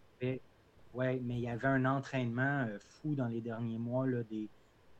ouais, 0.93 1.21
mais 1.23 1.35
il 1.35 1.41
y 1.41 1.49
avait 1.49 1.67
un 1.67 1.85
entraînement 1.85 2.67
fou 2.79 3.13
dans 3.13 3.27
les 3.27 3.41
derniers 3.41 3.77
mois, 3.77 4.07
là, 4.07 4.23
des, 4.23 4.49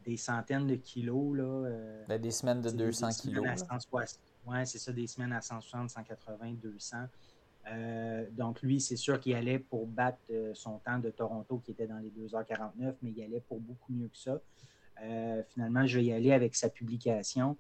des 0.06 0.18
centaines 0.18 0.68
de 0.68 0.76
kilos. 0.76 1.38
Là, 1.38 1.70
ben, 2.08 2.22
des 2.22 2.32
semaines 2.32 2.62
de 2.62 2.70
200 2.70 3.10
kilos. 3.22 3.46
Oui, 4.48 4.58
c'est 4.66 4.78
ça, 4.78 4.94
des 4.94 5.08
semaines 5.08 5.34
à 5.34 5.42
160, 5.42 5.90
180, 5.90 6.54
200. 6.62 6.98
Euh, 7.72 8.26
donc, 8.32 8.62
lui, 8.62 8.80
c'est 8.80 8.96
sûr 8.96 9.20
qu'il 9.20 9.36
allait 9.36 9.60
pour 9.60 9.88
battre 9.88 10.20
euh, 10.32 10.54
son 10.54 10.78
temps 10.80 11.00
de 11.00 11.10
Toronto 11.10 11.60
qui 11.64 11.72
était 11.72 11.88
dans 11.88 12.00
les 12.00 12.10
2h49, 12.10 12.96
mais 13.02 13.12
il 13.12 13.24
allait 13.24 13.42
pour 13.42 13.60
beaucoup 13.60 13.92
mieux 13.92 14.08
que 14.08 14.18
ça. 14.18 14.40
Euh, 15.04 15.44
finalement, 15.50 15.86
je 15.86 16.00
vais 16.00 16.06
y 16.06 16.14
aller 16.14 16.32
avec 16.32 16.56
sa 16.56 16.70
publication. 16.70 17.58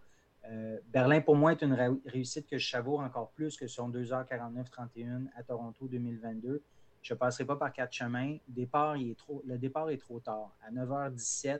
Berlin, 0.93 1.19
pour 1.19 1.35
moi, 1.35 1.51
est 1.51 1.61
une 1.61 1.73
réussite 2.05 2.47
que 2.47 2.57
je 2.57 2.69
savoure 2.69 3.01
encore 3.01 3.31
plus 3.31 3.57
que 3.57 3.67
son 3.67 3.89
2h49-31 3.89 5.25
à 5.35 5.43
Toronto 5.43 5.89
2022. 5.89 6.61
Je 7.01 7.13
ne 7.13 7.19
passerai 7.19 7.43
pas 7.43 7.57
par 7.57 7.73
quatre 7.73 7.91
chemins. 7.91 8.37
Départ, 8.47 8.95
il 8.95 9.11
est 9.11 9.17
trop, 9.17 9.43
le 9.45 9.57
départ 9.57 9.89
est 9.89 9.97
trop 9.97 10.21
tard. 10.21 10.55
À 10.65 10.71
9h17, 10.71 11.59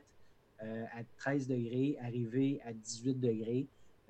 à 0.60 1.02
13 1.18 1.48
degrés, 1.48 1.98
arrivé 2.02 2.62
à 2.64 2.72
18 2.72 3.20
degrés. 3.20 3.66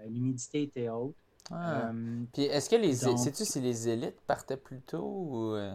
L'humidité 0.06 0.62
était 0.62 0.88
haute. 0.88 1.16
Ah. 1.50 1.88
Euh, 1.88 2.22
puis 2.32 2.44
est-ce 2.44 2.68
que 2.70 2.76
les. 2.76 2.94
Sais-tu 2.94 3.44
si 3.44 3.60
les 3.60 3.88
élites 3.88 4.20
partaient 4.26 4.56
plus 4.56 4.80
tôt 4.80 5.04
ou. 5.04 5.54
Euh? 5.54 5.74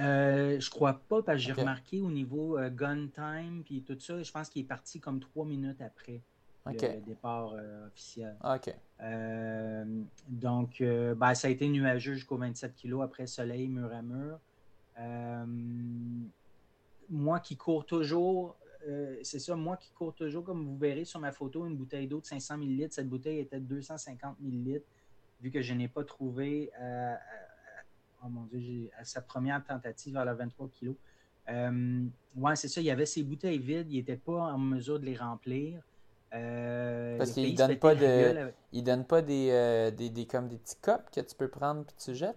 Euh, 0.00 0.58
je 0.58 0.70
crois 0.70 0.94
pas, 0.94 1.22
parce 1.22 1.38
que 1.38 1.44
j'ai 1.44 1.52
remarqué 1.52 2.00
au 2.00 2.10
niveau 2.10 2.58
gun 2.70 3.08
time 3.08 3.62
puis 3.64 3.82
tout 3.82 3.98
ça, 4.00 4.22
je 4.22 4.32
pense 4.32 4.48
qu'il 4.48 4.62
est 4.62 4.68
parti 4.68 4.98
comme 4.98 5.20
trois 5.20 5.44
minutes 5.44 5.82
après 5.82 6.22
le 6.64 7.00
départ 7.00 7.54
officiel. 7.86 8.34
Ah, 8.40 8.56
OK. 8.56 8.74
donc, 10.28 10.78
ben, 10.80 11.34
ça 11.34 11.48
a 11.48 11.50
été 11.50 11.68
nuageux 11.68 12.14
jusqu'au 12.14 12.38
27 12.38 12.76
kg 12.76 13.02
après 13.02 13.26
soleil, 13.26 13.68
mur 13.68 13.90
à 13.92 14.00
mur. 14.00 14.38
moi 17.10 17.40
qui 17.40 17.56
cours 17.56 17.84
toujours 17.84 18.56
euh, 18.86 19.16
c'est 19.22 19.38
ça, 19.38 19.56
moi 19.56 19.76
qui 19.76 19.90
cours 19.90 20.14
toujours, 20.14 20.44
comme 20.44 20.64
vous 20.64 20.76
verrez 20.76 21.04
sur 21.04 21.20
ma 21.20 21.32
photo, 21.32 21.66
une 21.66 21.76
bouteille 21.76 22.06
d'eau 22.06 22.20
de 22.20 22.26
500 22.26 22.58
ml. 22.58 22.88
Cette 22.92 23.08
bouteille 23.08 23.40
était 23.40 23.60
de 23.60 23.66
250 23.66 24.36
ml, 24.40 24.82
vu 25.40 25.50
que 25.50 25.62
je 25.62 25.74
n'ai 25.74 25.88
pas 25.88 26.04
trouvé 26.04 26.70
euh, 26.80 26.84
euh, 26.84 27.16
oh 28.24 28.28
mon 28.28 28.44
Dieu, 28.44 28.90
à 28.98 29.04
sa 29.04 29.20
première 29.20 29.64
tentative 29.64 30.16
à 30.16 30.24
la 30.24 30.34
23 30.34 30.68
kg. 30.68 30.94
Euh, 31.48 32.04
ouais, 32.36 32.56
c'est 32.56 32.68
ça, 32.68 32.80
il 32.80 32.84
y 32.84 32.90
avait 32.90 33.06
ces 33.06 33.22
bouteilles 33.22 33.58
vides, 33.58 33.90
il 33.90 33.96
n'était 33.96 34.16
pas 34.16 34.52
en 34.52 34.58
mesure 34.58 35.00
de 35.00 35.06
les 35.06 35.16
remplir. 35.16 35.82
Parce 36.30 37.32
qu'il 37.32 37.52
ne 37.52 37.56
donne 37.56 37.76
pas 37.78 37.94
de. 37.94 38.52
Il 38.72 38.84
donne 38.84 39.06
pas 39.06 39.22
des, 39.22 39.90
des, 39.96 40.26
comme 40.26 40.48
des 40.48 40.58
petits 40.58 40.76
copes 40.76 41.10
que 41.10 41.20
tu 41.22 41.34
peux 41.34 41.48
prendre 41.48 41.80
et 41.80 42.02
tu 42.02 42.14
jettes? 42.14 42.36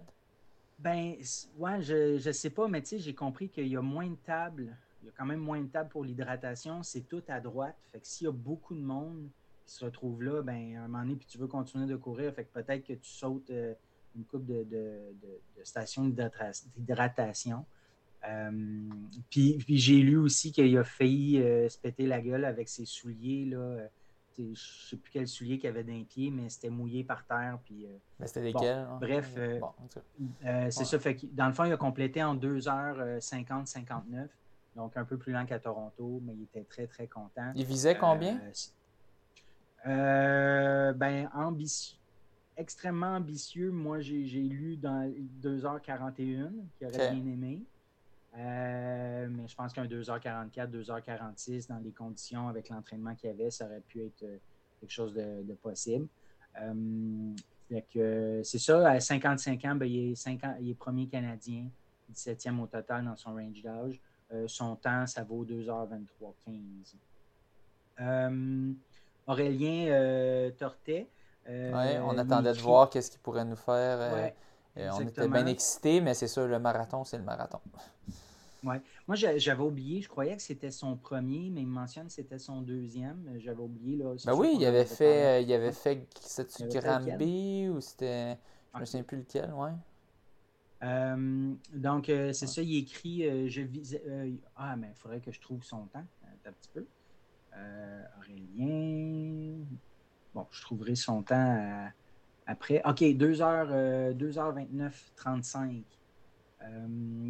Ben, 0.78 1.14
ouais, 1.58 1.82
je 1.82 2.26
ne 2.26 2.32
sais 2.32 2.50
pas, 2.50 2.66
mais 2.68 2.80
tu 2.80 2.88
sais, 2.88 2.98
j'ai 2.98 3.14
compris 3.14 3.50
qu'il 3.50 3.68
y 3.68 3.76
a 3.76 3.82
moins 3.82 4.08
de 4.08 4.16
tables 4.16 4.74
il 5.02 5.06
y 5.06 5.08
a 5.08 5.12
quand 5.16 5.26
même 5.26 5.40
moins 5.40 5.60
de 5.60 5.66
tables 5.66 5.90
pour 5.90 6.04
l'hydratation. 6.04 6.82
C'est 6.82 7.08
tout 7.08 7.22
à 7.28 7.40
droite. 7.40 7.76
Fait 7.90 8.00
que 8.00 8.06
s'il 8.06 8.26
y 8.26 8.28
a 8.28 8.32
beaucoup 8.32 8.74
de 8.74 8.80
monde 8.80 9.28
qui 9.66 9.74
se 9.74 9.84
retrouve 9.84 10.22
là, 10.22 10.42
ben, 10.42 10.76
à 10.76 10.84
un 10.84 10.88
moment 10.88 11.02
donné, 11.02 11.16
puis 11.16 11.26
tu 11.26 11.38
veux 11.38 11.48
continuer 11.48 11.86
de 11.86 11.96
courir, 11.96 12.32
fait 12.32 12.44
que 12.44 12.52
peut-être 12.52 12.84
que 12.84 12.92
tu 12.92 13.10
sautes 13.10 13.50
euh, 13.50 13.74
une 14.14 14.24
coupe 14.24 14.46
de, 14.46 14.62
de, 14.64 15.14
de, 15.22 15.64
stations 15.64 16.04
d'hydratation. 16.76 17.64
Euh, 18.28 18.88
puis, 19.30 19.58
j'ai 19.68 19.98
lu 19.98 20.16
aussi 20.16 20.52
qu'il 20.52 20.76
a 20.78 20.84
failli 20.84 21.42
euh, 21.42 21.68
se 21.68 21.78
péter 21.78 22.06
la 22.06 22.20
gueule 22.20 22.44
avec 22.44 22.68
ses 22.68 22.84
souliers. 22.84 23.46
Là, 23.46 23.88
je 24.38 24.42
ne 24.42 24.54
sais 24.54 24.96
plus 24.96 25.10
quel 25.10 25.26
soulier 25.26 25.58
qu'il 25.58 25.68
avait 25.68 25.82
d'un 25.82 26.04
pied, 26.04 26.30
mais 26.30 26.48
c'était 26.48 26.70
mouillé 26.70 27.02
par 27.02 27.26
terre. 27.26 27.58
Puis, 27.64 27.88
mais 28.20 28.28
c'était 28.28 28.42
lesquels? 28.42 28.86
Hein? 28.88 28.98
bref, 29.00 29.36
c'est 30.70 30.84
ça. 30.84 30.98
Fait 31.00 31.16
que, 31.16 31.26
dans 31.26 31.48
le 31.48 31.52
fond, 31.52 31.64
il 31.64 31.72
a 31.72 31.76
complété 31.76 32.22
en 32.22 32.36
2h50-59. 32.36 34.28
Donc, 34.76 34.96
un 34.96 35.04
peu 35.04 35.18
plus 35.18 35.32
lent 35.32 35.44
qu'à 35.44 35.58
Toronto, 35.58 36.20
mais 36.24 36.34
il 36.34 36.44
était 36.44 36.64
très, 36.64 36.86
très 36.86 37.06
content. 37.06 37.52
Il 37.54 37.66
visait 37.66 37.96
combien? 37.96 38.40
Euh, 39.86 39.90
euh, 39.90 40.92
ben, 40.92 41.28
ambitieux. 41.34 41.98
Extrêmement 42.56 43.16
ambitieux. 43.16 43.70
Moi, 43.70 44.00
j'ai 44.00 44.22
lu 44.22 44.76
dans 44.76 45.10
2h41, 45.42 46.50
qui 46.78 46.86
aurait 46.86 47.10
bien 47.10 47.32
aimé. 47.32 47.62
Euh, 48.38 49.28
mais 49.30 49.46
je 49.46 49.54
pense 49.54 49.74
qu'un 49.74 49.84
2h44, 49.84 50.70
2h46, 50.70 51.68
dans 51.68 51.78
les 51.78 51.92
conditions 51.92 52.48
avec 52.48 52.70
l'entraînement 52.70 53.14
qu'il 53.14 53.28
y 53.28 53.32
avait, 53.32 53.50
ça 53.50 53.66
aurait 53.66 53.80
pu 53.80 54.04
être 54.04 54.24
quelque 54.80 54.90
chose 54.90 55.12
de, 55.12 55.54
possible. 55.62 56.08
c'est 58.42 58.58
ça, 58.58 58.90
à 58.90 59.00
55 59.00 59.64
ans, 59.66 59.74
ben, 59.74 59.86
il, 59.86 60.12
est 60.12 60.28
il 60.60 60.70
est 60.70 60.74
premier 60.74 61.08
Canadien, 61.08 61.66
17e 62.14 62.58
au 62.60 62.66
total 62.66 63.04
dans 63.04 63.16
son 63.16 63.34
range 63.34 63.62
d'âge. 63.62 64.00
Euh, 64.32 64.48
son 64.48 64.76
temps, 64.76 65.06
ça 65.06 65.24
vaut 65.24 65.44
2h23-15. 65.44 66.94
Euh, 68.00 68.72
Aurélien 69.26 69.88
euh, 69.88 70.50
Tortet. 70.52 71.08
on 71.46 72.16
attendait 72.16 72.52
de 72.52 72.58
voir 72.58 72.88
qu'est-ce 72.88 73.10
qu'il 73.10 73.20
pourrait 73.20 73.44
nous 73.44 73.56
faire. 73.56 74.32
on 74.76 75.00
était 75.00 75.28
bien 75.28 75.46
excités, 75.46 76.00
mais 76.00 76.14
c'est 76.14 76.28
sûr, 76.28 76.46
le 76.46 76.58
marathon, 76.58 77.04
c'est 77.04 77.18
le 77.18 77.24
marathon. 77.24 77.60
Ouais. 78.64 78.80
Moi, 79.08 79.16
j'avais 79.16 79.62
oublié, 79.64 80.02
je 80.02 80.08
croyais 80.08 80.36
que 80.36 80.42
c'était 80.42 80.70
son 80.70 80.94
premier, 80.94 81.50
mais 81.50 81.62
il 81.62 81.66
mentionne 81.66 82.06
que 82.06 82.12
c'était 82.12 82.38
son 82.38 82.60
deuxième. 82.60 83.28
J'avais 83.38 83.60
oublié. 83.60 83.96
Là, 83.96 84.14
ben 84.24 84.34
oui, 84.34 84.52
il 84.54 84.64
avait, 84.64 84.84
fait, 84.84 85.42
il 85.42 85.52
avait 85.52 85.72
fait, 85.72 86.06
c'était 86.20 86.78
Granby 86.78 87.68
ou 87.70 87.80
c'était. 87.80 88.38
Je 88.70 88.76
ne 88.76 88.80
me 88.82 88.84
souviens 88.84 89.02
plus 89.02 89.16
lequel, 89.16 89.52
ouais. 89.52 89.72
Euh, 90.82 91.54
donc, 91.72 92.08
euh, 92.08 92.32
c'est 92.32 92.46
ça, 92.46 92.62
il 92.62 92.76
écrit 92.78 93.28
euh, 93.28 93.48
je 93.48 93.62
visais. 93.62 94.02
ah, 94.56 94.76
mais 94.76 94.88
il 94.94 95.00
faudrait 95.00 95.20
que 95.20 95.30
je 95.30 95.40
trouve 95.40 95.62
son 95.62 95.86
temps. 95.86 96.04
Un 96.44 96.52
petit 96.52 96.70
peu. 96.74 96.84
Aurélien. 98.18 99.64
Bon, 100.34 100.46
je 100.50 100.60
trouverai 100.62 100.96
son 100.96 101.22
temps 101.22 101.88
après. 102.46 102.82
OK, 102.84 103.00
2h, 103.00 104.16
2h29, 104.16 104.92
35. 105.14 105.84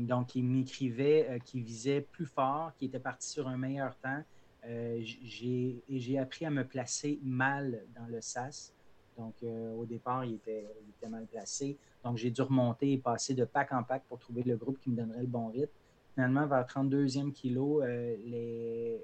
donc, 0.07 0.35
il 0.35 0.45
m'écrivait 0.45 1.41
qu'il 1.45 1.63
visait 1.63 2.01
plus 2.01 2.25
fort, 2.25 2.73
qu'il 2.77 2.89
était 2.89 3.01
parti 3.01 3.29
sur 3.29 3.49
un 3.49 3.59
meilleur 3.59 3.95
temps. 3.99 4.23
j'ai, 4.65 5.83
et 5.89 5.99
j'ai 5.99 6.19
appris 6.19 6.47
à 6.47 6.51
me 6.51 6.67
placer 6.67 7.21
mal 7.23 7.85
dans 7.95 8.07
le 8.07 8.23
SAS. 8.23 8.73
Donc, 9.19 9.35
au 9.43 9.85
départ, 9.85 10.25
il 10.25 10.35
était, 10.35 10.67
mal 11.09 11.27
placé. 11.27 11.77
Donc, 12.05 12.17
j'ai 12.17 12.31
dû 12.31 12.43
remonter 12.43 12.93
et 12.93 12.99
passer 12.99 13.35
de 13.35 13.45
pack 13.45 13.73
en 13.73 13.83
pack 13.83 14.05
pour 14.09 14.19
trouver 14.19 14.43
le 14.43 14.57
groupe 14.57 14.79
qui 14.79 14.91
me 14.91 14.97
donnerait 14.97 15.21
le 15.21 15.27
bon 15.27 15.49
rythme. 15.49 15.73
Finalement, 16.15 16.47
vers 16.47 16.67
32e 16.67 17.33
kilo, 17.33 17.83
euh, 17.83 18.17
les, 18.25 19.01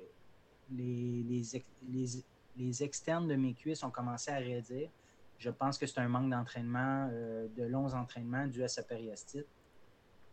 les, 2.56 2.82
externes 2.82 3.26
de 3.28 3.34
mes 3.34 3.54
cuisses 3.54 3.82
ont 3.82 3.90
commencé 3.90 4.30
à 4.30 4.36
raidir. 4.36 4.90
Je 5.38 5.50
pense 5.50 5.78
que 5.78 5.86
c'est 5.86 6.00
un 6.00 6.08
manque 6.08 6.30
d'entraînement, 6.30 7.08
euh, 7.10 7.48
de 7.56 7.64
longs 7.64 7.94
entraînements 7.94 8.46
dû 8.46 8.62
à 8.62 8.68
sa 8.68 8.82
périostite. 8.82 9.46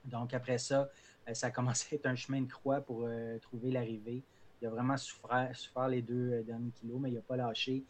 Donc, 0.04 0.34
après 0.34 0.58
ça, 0.58 0.90
euh, 1.30 1.34
ça 1.34 1.48
a 1.48 1.52
commencé 1.52 1.88
à 1.92 1.96
être 1.96 2.08
un 2.08 2.16
chemin 2.16 2.42
de 2.42 2.52
croix 2.52 2.82
pour 2.82 3.08
trouver 3.42 3.72
l'arrivée. 3.72 4.24
Il 4.62 4.68
a 4.68 4.70
vraiment 4.70 4.98
souffert, 4.98 5.50
souffert 5.56 5.88
les 5.88 6.02
deux 6.02 6.44
derniers 6.44 6.72
kilos, 6.72 7.00
mais 7.00 7.10
il 7.10 7.16
n'a 7.16 7.22
pas 7.22 7.38
lâché. 7.38 7.86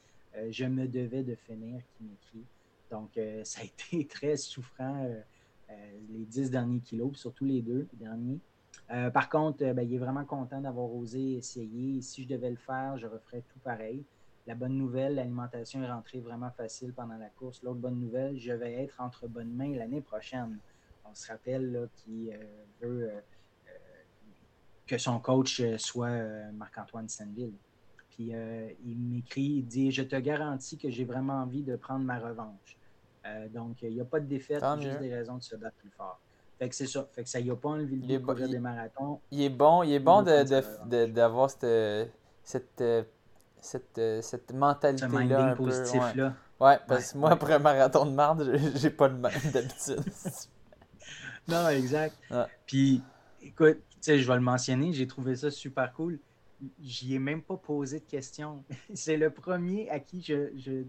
Je 0.50 0.66
me 0.66 0.88
devais 0.88 1.24
de 1.24 1.36
finir, 1.36 1.82
qui 1.98 2.04
m'écrit. 2.04 2.46
Donc, 2.90 3.18
euh, 3.18 3.42
ça 3.44 3.62
a 3.62 3.64
été 3.64 4.06
très 4.08 4.38
souffrant 4.38 5.04
euh, 5.04 5.20
euh, 5.70 5.74
les 6.10 6.26
dix 6.26 6.50
derniers 6.50 6.80
kilos, 6.80 7.18
surtout 7.18 7.46
les 7.46 7.62
deux 7.62 7.88
derniers. 7.94 8.40
par 9.14 9.30
contre, 9.30 9.64
ben, 9.74 9.82
il 9.82 9.96
est 9.96 9.98
vraiment 9.98 10.26
content 10.26 10.62
d'avoir 10.62 10.94
osé 10.94 11.38
essayer. 11.38 12.02
Si 12.02 12.24
je 12.24 12.28
devais 12.28 12.52
le 12.52 12.58
faire, 12.58 12.98
je 12.98 13.08
referais 13.08 13.42
tout 13.42 13.60
pareil. 13.60 14.04
La 14.48 14.54
bonne 14.54 14.78
nouvelle, 14.78 15.16
l'alimentation 15.16 15.82
est 15.82 15.92
rentrée 15.92 16.20
vraiment 16.20 16.52
facile 16.52 16.94
pendant 16.94 17.18
la 17.18 17.30
course. 17.30 17.64
L'autre 17.64 17.80
bonne 17.80 18.00
nouvelle, 18.00 18.38
je 18.38 18.52
vais 18.52 18.74
être 18.74 19.02
entre 19.02 19.28
bonnes 19.28 19.52
mains 19.52 19.76
l'année 19.76 20.02
prochaine. 20.02 20.60
On 21.04 21.16
se 21.16 21.28
rappelle 21.28 21.90
qu'il 21.96 22.38
veut 22.80 23.12
que 24.86 25.00
son 25.00 25.20
coach 25.20 25.64
soit 25.78 26.52
Marc-Antoine 26.52 27.10
Senneville. 27.10 27.56
Puis 28.16 28.34
euh, 28.34 28.70
il 28.86 28.98
m'écrit, 28.98 29.42
il 29.44 29.64
dit 29.66 29.92
Je 29.92 30.04
te 30.04 30.16
garantis 30.16 30.78
que 30.78 30.90
j'ai 30.90 31.04
vraiment 31.04 31.42
envie 31.42 31.64
de 31.64 31.76
prendre 31.76 32.06
ma 32.06 32.18
revanche. 32.20 32.78
Euh, 33.26 33.48
donc, 33.50 33.82
il 33.82 33.94
n'y 33.94 34.02
a 34.02 34.06
pas 34.06 34.20
de 34.20 34.26
défaite, 34.28 34.64
juste 34.80 35.00
des 35.00 35.14
raisons 35.14 35.38
de 35.38 35.44
se 35.44 35.56
battre 35.56 35.76
plus 35.78 35.90
fort. 35.90 36.20
Fait 36.60 36.70
que 36.70 36.76
c'est 36.76 36.88
ça. 36.88 37.08
Fait 37.12 37.24
que 37.24 37.30
ça 37.30 37.40
y 37.40 37.50
a 37.50 37.56
pas 37.56 37.70
enlevé 37.70 37.98
le 37.98 38.20
bon- 38.20 38.26
courir 38.34 38.48
il- 38.48 38.52
des 38.52 38.60
marathons. 38.60 39.20
Il 39.32 39.42
est 39.42 39.50
bon, 39.50 39.84
il 39.84 39.92
est 39.94 40.00
bon 40.00 40.22
d'avoir 40.22 41.50
cette, 41.50 42.10
cette, 42.44 42.82
euh, 42.82 43.04
cette, 43.60 44.00
cette 44.22 44.50
Ce 44.52 44.54
mentalité-là. 44.56 45.50
Ouais. 45.50 45.56
positif-là. 45.56 46.34
Ouais, 46.60 46.78
parce 46.88 47.12
que 47.12 47.16
Ouais, 47.18 47.20
moi, 47.22 47.32
après 47.32 47.54
un 47.56 47.60
marathon 47.60 48.06
de 48.06 48.12
marde, 48.12 48.50
j'ai- 48.50 48.78
j'ai 48.78 48.90
pas 48.92 49.10
le 49.10 49.16
même 49.18 49.32
d'habitude. 49.52 50.00
Non, 51.48 51.68
exact. 51.70 52.16
Ouais. 52.32 52.46
Puis, 52.66 53.04
écoute, 53.42 53.78
tu 53.92 53.98
sais, 54.02 54.18
je 54.20 54.28
vais 54.28 54.34
le 54.36 54.42
mentionner, 54.42 54.94
j'ai 54.94 55.06
trouvé 55.06 55.36
ça 55.36 55.52
super 55.52 55.94
cool. 55.94 56.20
J'y 56.82 57.16
ai 57.16 57.20
même 57.20 57.42
pas 57.42 57.58
posé 57.58 58.00
de 58.00 58.06
questions. 58.06 58.64
C'est 58.94 59.18
le 59.18 59.30
premier 59.30 59.90
à 59.90 60.00
qui 60.00 60.22
je, 60.22 60.50
je, 60.58 60.84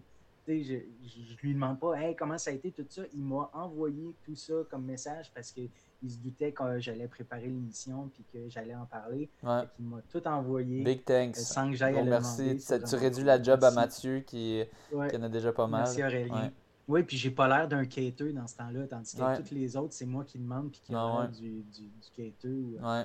je, 0.46 0.54
je, 0.62 0.78
je 1.04 1.36
lui 1.42 1.54
demande 1.54 1.78
pas, 1.80 1.94
hey, 2.00 2.14
comment 2.14 2.38
ça 2.38 2.50
a 2.50 2.54
été 2.54 2.70
tout 2.70 2.86
ça? 2.88 3.02
Il 3.12 3.22
m'a 3.24 3.50
envoyé 3.52 4.14
tout 4.24 4.36
ça 4.36 4.54
comme 4.70 4.84
message 4.84 5.30
parce 5.34 5.50
qu'il 5.50 5.68
se 6.08 6.18
doutait 6.18 6.52
que 6.52 6.78
j'allais 6.78 7.08
préparer 7.08 7.46
l'émission 7.48 8.08
puis 8.14 8.24
que 8.32 8.48
j'allais 8.48 8.74
en 8.76 8.84
parler. 8.86 9.28
Ouais. 9.42 9.62
Qu'il 9.74 9.86
m'a 9.86 10.00
tout 10.08 10.26
envoyé 10.28 10.84
Big 10.84 11.04
thanks. 11.04 11.36
euh, 11.36 11.40
sans 11.40 11.68
que 11.70 11.76
j'aille 11.76 11.96
à 11.98 12.02
Bon, 12.02 12.10
merci. 12.10 12.38
demander. 12.42 12.56
Tu, 12.58 12.62
C'est 12.62 12.84
tu 12.84 12.94
réduis 12.94 13.24
la 13.24 13.42
job 13.42 13.64
à. 13.64 13.70
Mathieu 13.72 14.20
qui, 14.20 14.62
Ouais. 14.92 15.08
qui 15.10 15.16
en 15.16 15.22
a 15.24 15.28
déjà 15.28 15.52
pas 15.52 15.66
mal. 15.66 15.82
Merci 15.82 16.02
Aurélien. 16.04 16.44
Ouais. 16.44 16.52
Oui, 16.88 17.02
puis 17.02 17.16
j'ai 17.16 17.32
pas 17.32 17.48
l'air 17.48 17.66
d'un 17.66 17.84
quêteux 17.84 18.32
dans 18.32 18.46
ce 18.46 18.56
temps-là, 18.58 18.86
tandis 18.86 19.16
que 19.16 19.42
tous 19.48 19.52
les 19.54 19.76
autres, 19.76 19.92
c'est 19.94 20.06
moi 20.06 20.22
qui 20.22 20.38
demande 20.38 20.70
puis 20.70 20.80
qui 20.84 20.94
Ah 20.94 21.00
a 21.18 21.20
l'air 21.22 21.30
du, 21.32 21.62
du, 21.64 21.82
du 21.88 22.10
quêteux. 22.14 22.76
Ouais. 22.80 23.02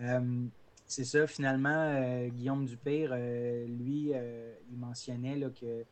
Euh, 0.00 0.20
c'est 0.92 1.04
ça, 1.04 1.26
finalement, 1.26 1.70
euh, 1.70 2.28
Guillaume 2.28 2.64
Dupire, 2.66 3.10
euh, 3.12 3.66
lui, 3.66 4.12
euh, 4.14 4.54
il 4.70 4.78
mentionnait 4.78 5.36
là, 5.36 5.48
que, 5.50 5.84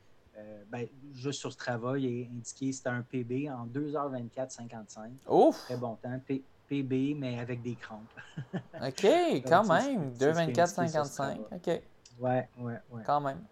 ben, 0.68 0.86
juste 1.12 1.40
sur 1.40 1.52
ce 1.52 1.56
travail, 1.56 2.04
il 2.04 2.26
a 2.26 2.30
indiqué 2.30 2.70
que 2.70 2.76
c'était 2.76 2.88
un 2.88 3.02
PB 3.02 3.48
en 3.50 3.66
2h24-55. 3.66 5.12
Ouf! 5.28 5.56
Très 5.64 5.76
bon 5.76 5.96
temps. 5.96 6.18
P- 6.26 6.44
PB, 6.66 7.14
mais 7.16 7.38
avec 7.40 7.62
des 7.62 7.76
crampes. 7.76 8.12
Ok, 8.74 9.04
quand 9.46 9.64
même. 9.66 10.12
c'est 10.14 10.34
ce 10.34 10.44
qui 10.44 10.50
est 10.50 10.58
indiqué 10.60 10.88
sur 10.88 11.04
ce 11.04 11.12
2,24,55. 11.12 11.14
travail. 11.14 11.40
Ok, 11.52 11.82
Ouais, 12.18 12.48
ouais, 12.58 12.74
ouais. 12.90 13.02
quand 13.04 13.20
même. 13.20 13.44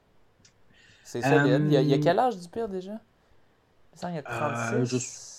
C'est 1.05 1.23
solide. 1.23 1.63
Il, 1.67 1.73
y 1.73 1.77
a, 1.77 1.83
il 1.83 1.89
y 1.89 1.95
a 1.95 1.97
Euh, 1.97 2.01
quel 2.01 2.19
âge 2.19 2.39
du 2.39 2.49
pire 2.49 2.69
déjà? 2.69 3.01
Il 4.03 4.15
y 4.15 4.19
a 4.19 4.19
Euh, 4.19 4.85
36. 4.85 5.38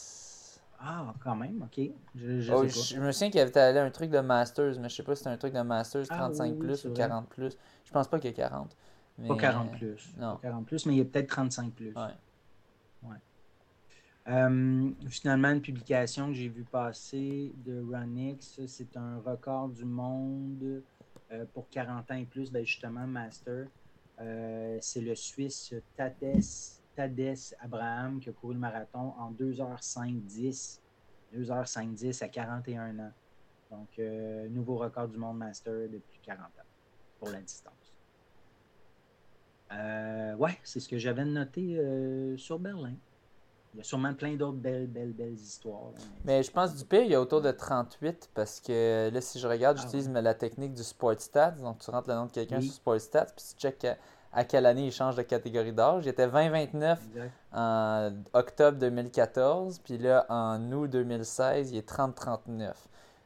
Ah, 0.81 1.13
quand 1.21 1.35
même, 1.35 1.61
ok. 1.61 1.81
Je, 2.15 2.39
je 2.39 2.53
Oh, 2.53 2.61
sais 2.61 2.67
pas. 2.67 2.73
je, 2.73 2.95
je 2.95 2.99
me 3.01 3.11
souviens 3.11 3.29
qu'il 3.29 3.39
avait 3.41 3.57
allé 3.59 3.79
un 3.79 3.91
truc 3.91 4.09
de 4.09 4.19
Masters, 4.19 4.79
mais 4.79 4.87
je 4.89 4.95
sais 4.95 5.03
pas 5.03 5.13
si 5.15 5.19
c'était 5.19 5.29
un 5.31 5.37
truc 5.37 5.53
de 5.53 5.61
Masters 5.61 6.05
Ah, 6.09 6.15
35 6.17 6.43
oui, 6.45 6.51
oui, 6.51 6.59
plus 6.59 6.85
ou 6.85 6.89
vrai. 6.89 6.97
40 6.97 7.27
plus. 7.29 7.57
Je 7.85 7.91
pense 7.91 8.07
pas 8.07 8.17
qu'il 8.19 8.29
y 8.29 8.33
a 8.33 8.35
40. 8.35 8.69
Pas 8.71 8.75
mais- 9.35 9.37
40 9.37 9.71
plus. 9.73 10.13
non. 10.17 10.35
Pas 10.35 10.41
40 10.43 10.65
plus, 10.65 10.85
mais 10.85 10.93
il 10.93 10.97
y 10.99 11.01
a 11.01 11.05
peut-être 11.05 11.27
35 11.29 11.73
plus. 11.73 11.93
Ouais. 13.03 13.11
Euh, 14.27 14.91
finalement, 15.07 15.49
une 15.49 15.61
publication 15.61 16.27
que 16.27 16.33
j'ai 16.33 16.49
vu 16.49 16.63
passer 16.63 17.51
de 17.65 17.81
Runix, 17.81 18.59
c'est 18.67 18.95
un 18.95 19.19
record 19.19 19.69
du 19.69 19.85
monde 19.85 20.83
euh, 21.31 21.45
pour 21.53 21.67
40 21.69 22.11
ans 22.11 22.15
et 22.15 22.25
plus, 22.25 22.51
ben 22.51 22.63
justement, 22.65 23.07
Master. 23.07 23.65
Euh, 24.21 24.77
c'est 24.81 25.01
le 25.01 25.15
Suisse 25.15 25.73
Tades, 25.95 26.43
Tades 26.99 27.55
Abraham 27.61 28.19
qui 28.19 28.29
a 28.29 28.33
couru 28.33 28.53
le 28.53 28.59
marathon 28.59 29.13
en 29.17 29.31
2h5-10. 29.31 30.79
2h5-10 31.33 32.23
à 32.23 32.27
41 32.27 32.99
ans. 32.99 33.11
Donc, 33.71 33.87
euh, 33.99 34.49
nouveau 34.49 34.77
record 34.77 35.07
du 35.07 35.17
monde 35.17 35.37
Master 35.37 35.87
depuis 35.89 36.19
40 36.23 36.41
ans 36.45 36.49
pour 37.19 37.29
la 37.29 37.39
distance. 37.39 37.73
Euh, 39.71 40.35
ouais, 40.35 40.57
c'est 40.63 40.79
ce 40.79 40.89
que 40.89 40.97
j'avais 40.97 41.23
noté 41.25 41.77
euh, 41.77 42.35
sur 42.37 42.57
Berlin. 42.59 42.95
Il 43.75 43.77
y 43.77 43.81
a 43.81 43.83
sûrement 43.83 44.13
plein 44.15 44.33
d'autres 44.35 44.57
belles, 44.57 44.87
belles, 44.87 45.13
belles 45.13 45.35
histoires. 45.35 45.91
là, 45.91 45.99
mais- 46.25 46.41
je 46.41 46.49
pense 46.51 46.75
du 46.75 46.83
pire, 46.83 47.03
il 47.03 47.11
y 47.11 47.15
a 47.15 47.21
autour 47.21 47.39
de 47.41 47.51
38 47.51 48.31
parce 48.33 48.59
que 48.59 49.11
là, 49.13 49.21
si 49.21 49.39
je 49.39 49.47
regarde, 49.47 49.77
Ah 49.79 49.83
j'utilise 49.83 50.09
ouais. 50.09 50.21
la 50.23 50.33
technique 50.33 50.73
du 50.73 50.83
Sport 50.83 51.21
Stats. 51.21 51.51
Donc, 51.51 51.77
tu 51.77 51.91
rentres 51.91 52.09
le 52.09 52.15
nom 52.15 52.25
de 52.25 52.31
quelqu'un 52.31 52.57
Oui. 52.57 52.63
sur 52.63 52.73
Sport 52.73 52.99
Stats, 52.99 53.25
puis 53.27 53.45
tu 53.47 53.55
check 53.61 53.85
à, 54.31 54.43
quelle 54.43 54.65
année 54.65 54.85
il 54.87 54.91
change 54.91 55.15
de 55.15 55.21
catégorie 55.23 55.73
d'âge. 55.73 56.05
Il 56.05 56.09
était 56.09 56.27
20-29 56.27 56.97
Exact. 57.07 57.31
en 57.51 58.11
octobre 58.33 58.77
2014, 58.77 59.79
puis 59.79 59.97
là, 59.97 60.25
en 60.29 60.71
août 60.71 60.87
2016, 60.89 61.71
il 61.71 61.77
est 61.77 61.87
30-39. 61.89 62.73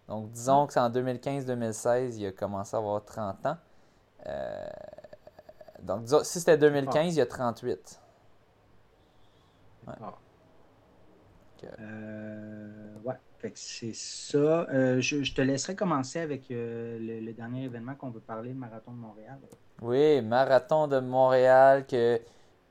Donc, 0.08 0.32
disons 0.32 0.64
Ah. 0.64 0.68
que 0.68 0.74
c'est 0.74 0.80
en 0.80 0.90
2015-2016, 0.90 2.18
il 2.18 2.26
a 2.28 2.32
commencé 2.32 2.76
à 2.76 2.80
avoir 2.80 3.04
30 3.04 3.46
ans. 3.46 3.58
Euh, 4.28 4.66
donc, 5.82 6.04
disons- 6.04 6.24
si 6.24 6.40
c'était 6.40 6.58
2015, 6.58 7.16
il 7.16 7.18
y 7.18 7.22
a 7.22 7.26
38. 7.26 8.00
Ouais. 9.88 9.94
Ok. 10.02 11.70
Euh, 11.80 12.94
ouais, 13.04 13.16
fait 13.38 13.52
que 13.52 13.60
c'est 13.60 13.94
ça. 13.94 14.38
Euh, 14.38 15.00
je, 15.02 15.24
je 15.24 15.34
te 15.34 15.42
laisserai 15.42 15.76
commencer 15.76 16.20
avec 16.20 16.48
le, 16.50 16.98
le 17.00 17.34
dernier 17.34 17.64
événement 17.66 17.96
qu'on 17.96 18.10
veut 18.10 18.20
parler, 18.22 18.50
le 18.50 18.56
Marathon 18.56 18.92
de 18.92 18.98
Montréal. 18.98 19.40
Oui, 19.84 20.22
marathon 20.22 20.88
de 20.88 21.00
Montréal, 21.00 21.86
que 21.86 22.22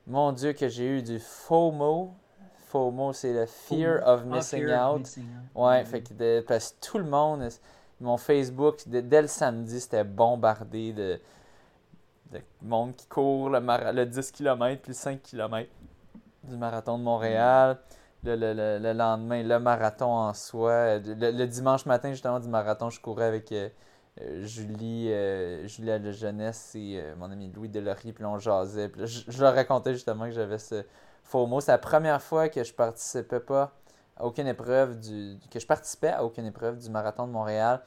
mon 0.07 0.31
Dieu, 0.31 0.53
que 0.53 0.67
j'ai 0.67 0.97
eu 0.97 1.01
du 1.03 1.19
FOMO. 1.19 2.13
FOMO, 2.69 3.13
c'est 3.13 3.33
le 3.33 3.45
Fear 3.45 4.01
of 4.05 4.21
ah, 4.23 4.35
Missing 4.35 4.65
of 4.67 4.81
Out. 4.93 4.99
Missing 5.01 5.23
Out. 5.25 5.61
Ouais, 5.63 5.79
Mhm. 5.81 5.85
fait 5.85 6.01
que 6.01 6.13
de- 6.15 6.43
parce 6.47 6.71
que 6.71 6.85
tout 6.87 6.97
le 6.97 7.03
monde, 7.03 7.47
mon 8.01 8.17
Facebook, 8.17 8.77
dès, 8.87 9.03
dès 9.03 9.21
le 9.21 9.27
samedi, 9.27 9.79
c'était 9.79 10.03
bombardé 10.03 10.91
de, 10.91 11.19
de 12.31 12.39
monde 12.63 12.95
qui 12.95 13.05
court 13.05 13.49
le, 13.51 13.59
le 13.91 14.05
10 14.07 14.31
km 14.31 14.81
puis 14.81 14.89
le 14.89 14.95
5 14.95 15.21
km 15.21 15.69
du 16.43 16.57
marathon 16.57 16.97
de 16.97 17.03
Montréal. 17.03 17.77
Le, 18.25 18.35
le- 18.37 18.53
le- 18.53 18.79
le 18.79 18.93
lendemain, 18.93 19.43
le 19.43 19.59
marathon 19.59 20.05
en 20.09 20.33
soi. 20.33 20.97
Le, 20.99 21.31
le 21.31 21.45
dimanche 21.45 21.85
matin, 21.85 22.09
justement, 22.11 22.39
du 22.39 22.47
marathon, 22.47 22.89
je 22.89 22.99
courais 23.01 23.25
avec 23.25 23.51
euh, 23.51 23.67
Julie, 24.43 25.11
euh, 25.11 25.67
Julie 25.67 25.91
à 25.91 25.97
la 25.99 26.11
jeunesse 26.11 26.75
et 26.75 26.99
euh, 27.01 27.15
mon 27.17 27.31
ami 27.31 27.51
Louis 27.53 27.69
Delory, 27.69 28.13
puis 28.13 28.25
on 28.25 28.37
jasait. 28.37 28.89
Puis 28.89 29.01
là, 29.01 29.07
je, 29.07 29.21
je 29.27 29.41
leur 29.41 29.55
racontais 29.55 29.93
justement 29.93 30.25
que 30.25 30.31
j'avais 30.31 30.59
ce 30.59 30.83
faux 31.23 31.47
mot. 31.47 31.61
C'est 31.61 31.71
la 31.71 31.77
première 31.79 32.21
fois 32.21 32.49
que 32.49 32.63
je 32.63 32.73
participais 32.73 33.39
pas 33.39 33.73
à 34.15 34.25
aucune 34.25 34.47
épreuve 34.47 34.99
du. 34.99 35.37
que 35.51 35.59
je 35.59 35.65
participais 35.65 36.09
à 36.09 36.23
aucune 36.23 36.45
épreuve 36.45 36.77
du 36.77 36.89
marathon 36.89 37.25
de 37.27 37.31
Montréal. 37.31 37.81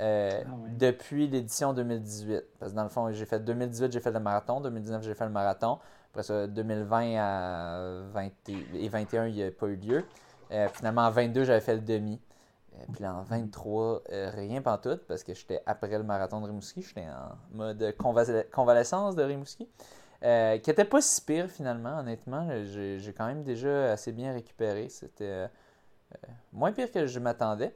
euh, 0.00 0.42
Ah 0.46 0.50
depuis 0.78 1.26
l'édition 1.28 1.72
2018. 1.72 2.44
Parce 2.58 2.72
que 2.72 2.76
dans 2.76 2.82
le 2.84 2.88
fond, 2.88 3.10
j'ai 3.12 3.24
fait 3.26 3.40
2018, 3.40 3.92
j'ai 3.92 4.00
fait 4.00 4.10
le 4.12 4.20
marathon, 4.20 4.60
2019, 4.60 5.02
j'ai 5.02 5.14
fait 5.14 5.24
le 5.24 5.30
marathon. 5.30 5.78
Après 6.10 6.22
ça, 6.22 6.46
2020 6.46 7.16
à 7.18 8.00
20 8.12 8.28
et 8.74 8.88
21, 8.88 9.26
il 9.26 9.34
n'y 9.34 9.42
a 9.42 9.50
pas 9.50 9.66
eu 9.66 9.76
lieu. 9.76 10.04
Euh, 10.52 10.68
finalement, 10.72 11.02
en 11.02 11.10
22, 11.10 11.44
j'avais 11.44 11.60
fait 11.60 11.74
le 11.74 11.80
demi. 11.80 12.20
Puis 12.92 13.06
en 13.06 13.22
23, 13.22 14.02
euh, 14.12 14.30
rien 14.34 14.62
pantoute, 14.62 15.06
parce 15.06 15.22
que 15.24 15.34
j'étais 15.34 15.62
après 15.66 15.96
le 15.96 16.04
marathon 16.04 16.40
de 16.40 16.46
Rimouski. 16.46 16.82
J'étais 16.82 17.06
en 17.06 17.36
mode 17.56 17.94
convalescence 18.52 19.16
de 19.16 19.22
Rimouski. 19.22 19.68
Euh, 20.24 20.56
qui 20.58 20.70
était 20.70 20.84
pas 20.84 21.00
si 21.00 21.20
pire 21.20 21.48
finalement, 21.48 21.98
honnêtement. 21.98 22.48
J'ai 22.64 23.12
quand 23.16 23.26
même 23.26 23.42
déjà 23.42 23.92
assez 23.92 24.12
bien 24.12 24.32
récupéré. 24.32 24.88
C'était 24.88 25.24
euh, 25.24 25.46
moins 26.52 26.72
pire 26.72 26.90
que 26.90 27.06
je 27.06 27.18
m'attendais. 27.20 27.74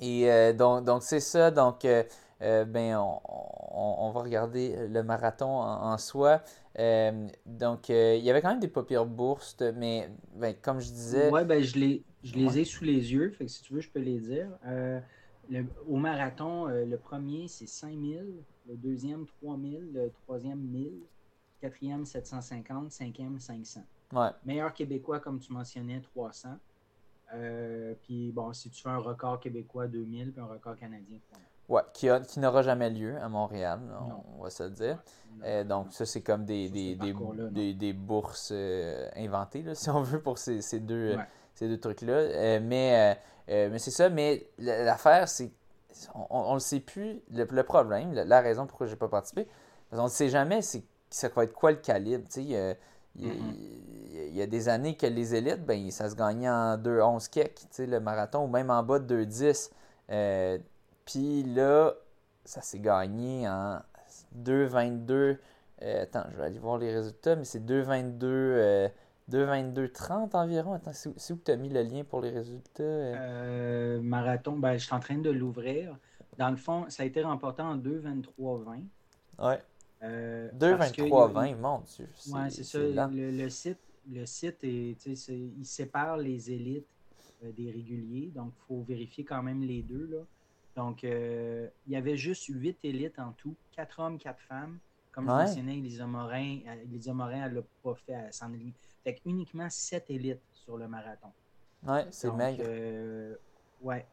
Et 0.00 0.52
donc, 0.52 0.84
donc 0.84 1.02
c'est 1.02 1.20
ça. 1.20 1.50
Donc, 1.50 1.84
euh, 1.84 2.64
ben, 2.64 2.96
on, 2.96 4.10
va 4.10 4.20
regarder 4.20 4.76
le 4.88 5.02
marathon 5.02 5.60
en, 5.60 5.96
soi. 5.98 6.42
Donc, 7.46 7.88
il 7.88 8.22
y 8.22 8.30
avait 8.30 8.42
quand 8.42 8.50
même 8.50 8.60
des 8.60 8.68
pas 8.68 8.82
pires 8.82 9.06
bourses, 9.06 9.56
mais 9.74 10.10
ben, 10.34 10.54
comme 10.60 10.80
je 10.80 10.90
disais, 10.90 11.30
Ouais, 11.30 11.44
ben, 11.44 11.62
je 11.62 11.78
les, 11.78 12.04
je 12.24 12.34
les 12.34 12.46
Ouais. 12.46 12.58
ai 12.60 12.64
sous 12.64 12.84
les 12.84 13.12
yeux, 13.12 13.30
fait 13.30 13.44
que 13.44 13.50
si 13.50 13.62
tu 13.62 13.74
veux, 13.74 13.80
je 13.80 13.90
peux 13.90 14.00
les 14.00 14.18
dire. 14.18 14.48
Euh, 14.66 14.98
le- 15.50 15.66
au 15.86 15.96
marathon, 15.96 16.68
euh, 16.68 16.84
le 16.86 16.96
premier, 16.96 17.48
c'est 17.48 17.66
5000, 17.66 18.42
le 18.66 18.76
deuxième, 18.76 19.26
3000, 19.26 19.90
le 19.92 20.10
troisième, 20.24 20.58
1000, 20.58 21.00
quatrième, 21.60 22.04
750, 22.06 22.90
cinquième, 22.90 23.38
500. 23.38 23.82
ouais, 24.14 24.28
Meilleur 24.44 24.72
québécois, 24.72 25.20
comme 25.20 25.38
tu 25.38 25.52
mentionnais, 25.52 26.00
300. 26.00 26.56
Euh, 27.34 27.94
puis 28.02 28.32
bon, 28.32 28.52
si 28.52 28.70
tu 28.70 28.82
fais 28.82 28.88
un 28.90 28.98
record 28.98 29.40
québécois, 29.40 29.86
2000, 29.86 30.32
puis 30.32 30.40
un 30.40 30.46
record 30.46 30.76
canadien, 30.76 31.18
3000. 31.30 31.46
ouais, 31.68 31.82
qui, 31.92 32.08
a- 32.08 32.20
qui 32.20 32.38
n'aura 32.40 32.62
jamais 32.62 32.88
lieu 32.90 33.16
à 33.18 33.28
Montréal, 33.28 33.80
on, 34.38 34.42
va 34.42 34.50
se 34.50 34.62
le 34.62 34.70
dire. 34.70 35.02
Non. 35.38 35.44
Euh, 35.44 35.64
donc, 35.64 35.92
ça, 35.92 36.06
c'est 36.06 36.22
comme 36.22 36.44
des, 36.44 36.68
bourses 37.92 38.50
euh, 38.54 39.08
inventées, 39.16 39.62
là, 39.62 39.74
si 39.74 39.90
on 39.90 40.02
veut, 40.02 40.20
pour 40.22 40.38
ces, 40.38 40.62
ces 40.62 40.80
deux, 40.80 41.16
Ouais. 41.16 41.26
Ces 41.54 41.68
deux 41.68 41.78
trucs-là. 41.80 42.12
Euh, 42.14 42.60
mais 42.62 43.14
euh, 43.50 43.52
euh, 43.52 43.68
mais 43.70 43.78
c'est 43.78 43.90
ça, 43.90 44.08
mais 44.10 44.46
l'affaire, 44.58 45.28
c'est 45.28 45.52
on, 46.14 46.26
on, 46.30 46.40
on 46.50 46.54
le 46.54 46.60
sait 46.60 46.80
plus. 46.80 47.22
Le, 47.32 47.44
le 47.44 47.62
problème, 47.62 48.12
la, 48.12 48.24
la 48.24 48.40
raison 48.40 48.66
pourquoi 48.66 48.86
j'ai 48.86 48.96
pas 48.96 49.08
participé, 49.08 49.46
parce 49.90 50.00
qu'on 50.00 50.06
ne 50.06 50.12
sait 50.12 50.28
jamais 50.28 50.62
c'est, 50.62 50.84
ça 51.10 51.28
va 51.28 51.44
être 51.44 51.52
quoi 51.52 51.70
le 51.70 51.78
calibre. 51.78 52.24
tu 52.28 52.42
sais, 52.42 52.42
Il 52.42 52.50
y, 52.50 52.56
a, 52.56 53.34
il 54.14 54.36
y 54.36 54.46
des 54.48 54.68
années 54.68 54.96
que 54.96 55.06
les 55.06 55.34
élites, 55.36 55.64
ben, 55.64 55.90
ça 55.90 56.10
se 56.10 56.16
gagnait 56.16 56.48
en 56.50 56.76
2-11 56.76 57.28
kek, 57.30 57.54
tu 57.54 57.66
sais, 57.70 57.86
le 57.86 58.00
marathon, 58.00 58.44
ou 58.44 58.48
même 58.48 58.70
en 58.70 58.82
bas 58.82 58.98
de 58.98 59.24
2-10. 59.24 59.70
Euh, 60.10 60.58
Puis 61.04 61.44
là, 61.44 61.94
ça 62.44 62.60
s'est 62.60 62.80
gagné 62.80 63.48
en 63.48 63.78
2-22. 64.34 65.38
euh, 65.82 66.02
attends, 66.02 66.24
je 66.32 66.36
vais 66.36 66.44
aller 66.44 66.58
voir 66.58 66.78
les 66.78 66.92
résultats, 66.92 67.36
mais 67.36 67.44
c'est 67.44 67.64
2-22. 67.64 68.90
Euh, 69.32 69.62
2,22,30 69.62 70.36
environ. 70.36 70.72
Attends, 70.72 70.92
c'est 70.92 71.32
où, 71.32 71.40
tu 71.44 71.50
as 71.50 71.56
mis 71.56 71.68
le 71.68 71.82
lien 71.82 72.04
pour 72.04 72.20
les 72.20 72.30
résultats? 72.30 72.82
Euh, 72.82 74.00
marathon, 74.00 74.58
ben, 74.58 74.76
je 74.76 74.84
suis 74.84 74.94
en 74.94 75.00
train 75.00 75.18
de 75.18 75.30
l'ouvrir. 75.30 75.96
Dans 76.38 76.50
le 76.50 76.56
fond, 76.56 76.86
ça 76.88 77.04
a 77.04 77.06
été 77.06 77.22
remporté 77.22 77.62
en 77.62 77.76
2,23,20. 77.76 78.82
Ouais. 79.38 79.60
2,23,20, 80.02 81.56
mon 81.56 81.78
Dieu. 81.80 82.08
Oui, 82.28 82.40
c'est 82.50 82.64
ça. 82.64 82.78
Le, 82.78 83.48
site, 83.48 83.78
le 84.10 84.26
site 84.26 84.62
est, 84.64 85.06
il 85.06 85.64
sépare 85.64 86.18
les 86.18 86.50
élites 86.50 86.86
des 87.42 87.70
réguliers. 87.70 88.30
Donc, 88.34 88.52
il 88.56 88.66
faut 88.66 88.82
vérifier 88.82 89.24
quand 89.24 89.42
même 89.42 89.62
les 89.62 89.82
deux. 89.82 90.06
Là. 90.10 90.18
Donc, 90.76 91.04
il 91.04 91.70
y 91.86 91.96
avait 91.96 92.16
juste 92.16 92.44
huit 92.48 92.78
élites 92.82 93.18
en 93.18 93.32
tout, 93.32 93.54
quatre 93.72 94.00
hommes, 94.00 94.18
quatre 94.18 94.40
femmes. 94.40 94.78
Comme 95.12 95.26
je 95.26 95.30
mentionnais, 95.30 95.78
Elisa 95.78 96.06
Morin, 96.06 96.58
Elisa 96.84 97.14
Morin, 97.14 97.46
elle 97.46 97.54
l'a 97.54 97.62
pas 97.82 97.94
fait 97.94 98.14
à 98.14 98.32
s'en 98.32 98.52
Fait 99.04 99.20
uniquement 99.26 99.68
sept 99.70 100.08
élites 100.08 100.42
sur 100.52 100.76
le 100.78 100.88
marathon. 100.88 101.30
Ouais, 101.86 102.06
c'est 102.10 102.32
maigre. 102.32 102.64
Euh, 102.66 103.36
ouais. 103.82 104.06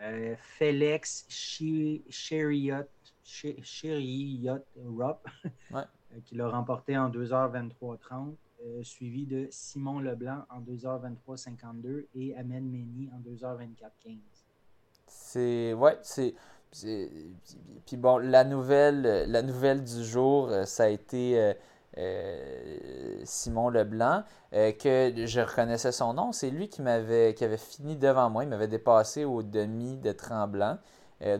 Euh, 0.00 0.36
Félix 0.38 1.26
Chariot, 1.28 2.84
Chariot 3.24 4.64
Rupp, 4.76 5.18
ouais. 5.72 5.82
Euh, 6.14 6.20
qui 6.24 6.36
l'a 6.36 6.48
remporté 6.48 6.96
en 6.96 7.10
2h23.30, 7.10 8.34
euh, 8.64 8.82
suivi 8.82 9.26
de 9.26 9.48
Simon 9.50 10.00
Leblanc 10.00 10.44
en 10.50 10.60
2h23.52 10.60 12.06
et 12.14 12.36
Ahmed 12.36 12.62
Meni 12.62 13.10
en 13.12 13.18
2h24.15. 13.20 14.18
C'est. 15.06 15.72
Ouais, 15.74 15.98
c'est. 16.02 16.34
Puis 17.86 17.96
bon, 17.96 18.18
la 18.18 18.44
nouvelle, 18.44 19.30
la 19.30 19.42
nouvelle 19.42 19.82
du 19.82 20.04
jour, 20.04 20.48
euh, 20.48 20.64
ça 20.64 20.84
a 20.84 20.88
été 20.88 21.54
euh, 21.98 22.78
euh, 22.78 23.20
Simon 23.24 23.68
Leblanc, 23.68 24.22
que 24.52 25.12
je 25.26 25.40
reconnaissais 25.40 25.92
son 25.92 26.14
nom. 26.14 26.32
C'est 26.32 26.50
lui 26.50 26.68
qui 26.68 26.82
m'avait 26.82 27.34
qui 27.34 27.44
avait 27.44 27.56
fini 27.56 27.96
devant 27.96 28.30
moi. 28.30 28.44
Il 28.44 28.48
m'avait 28.48 28.68
dépassé 28.68 29.24
au 29.24 29.42
demi 29.42 29.96
de 29.96 30.12
Tremblant. 30.12 30.78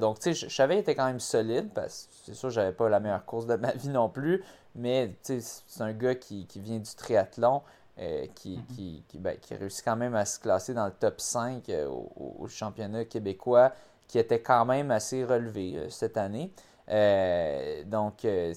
donc, 0.01 0.19
tu 0.21 0.35
sais, 0.35 0.49
je, 0.49 0.55
savais 0.55 0.75
qu'il 0.75 0.83
était 0.83 0.95
quand 0.95 1.07
même 1.07 1.21
solide, 1.21 1.71
parce 1.75 2.07
que 2.07 2.15
c'est 2.27 2.35
sûr, 2.35 2.51
j'avais 2.51 2.73
pas 2.73 2.89
la 2.89 3.01
meilleure 3.01 3.25
course 3.25 3.47
de 3.47 3.57
ma 3.57 3.73
vie 3.73 3.89
non 3.89 4.09
plus. 4.09 4.43
Mais, 4.75 5.17
tu 5.25 5.41
sais, 5.41 5.63
c'est 5.67 5.83
un 5.83 5.93
gars 5.93 6.15
qui, 6.15 6.47
vient 6.57 6.79
du 6.79 6.95
triathlon. 6.95 7.63
Mm-hmm. 7.99 8.29
qui, 8.35 9.03
qui, 9.09 9.19
ben, 9.19 9.39
qui, 9.41 9.55
réussit 9.55 9.83
quand 9.83 9.97
même 9.97 10.15
à 10.15 10.27
se 10.27 10.39
classer 10.39 10.75
dans 10.75 10.85
le 10.85 10.93
top 10.93 11.19
5 11.19 11.73
au, 11.89 12.47
championnat 12.47 13.07
québécois 13.07 13.73
qui 14.09 14.19
était 14.19 14.41
quand 14.41 14.65
même 14.65 14.91
assez 14.91 15.25
relevé 15.25 15.75
euh, 15.77 15.91
cette 15.91 16.17
année. 16.17 16.53
Euh, 16.89 17.83
donc, 17.85 18.25
euh, 18.25 18.55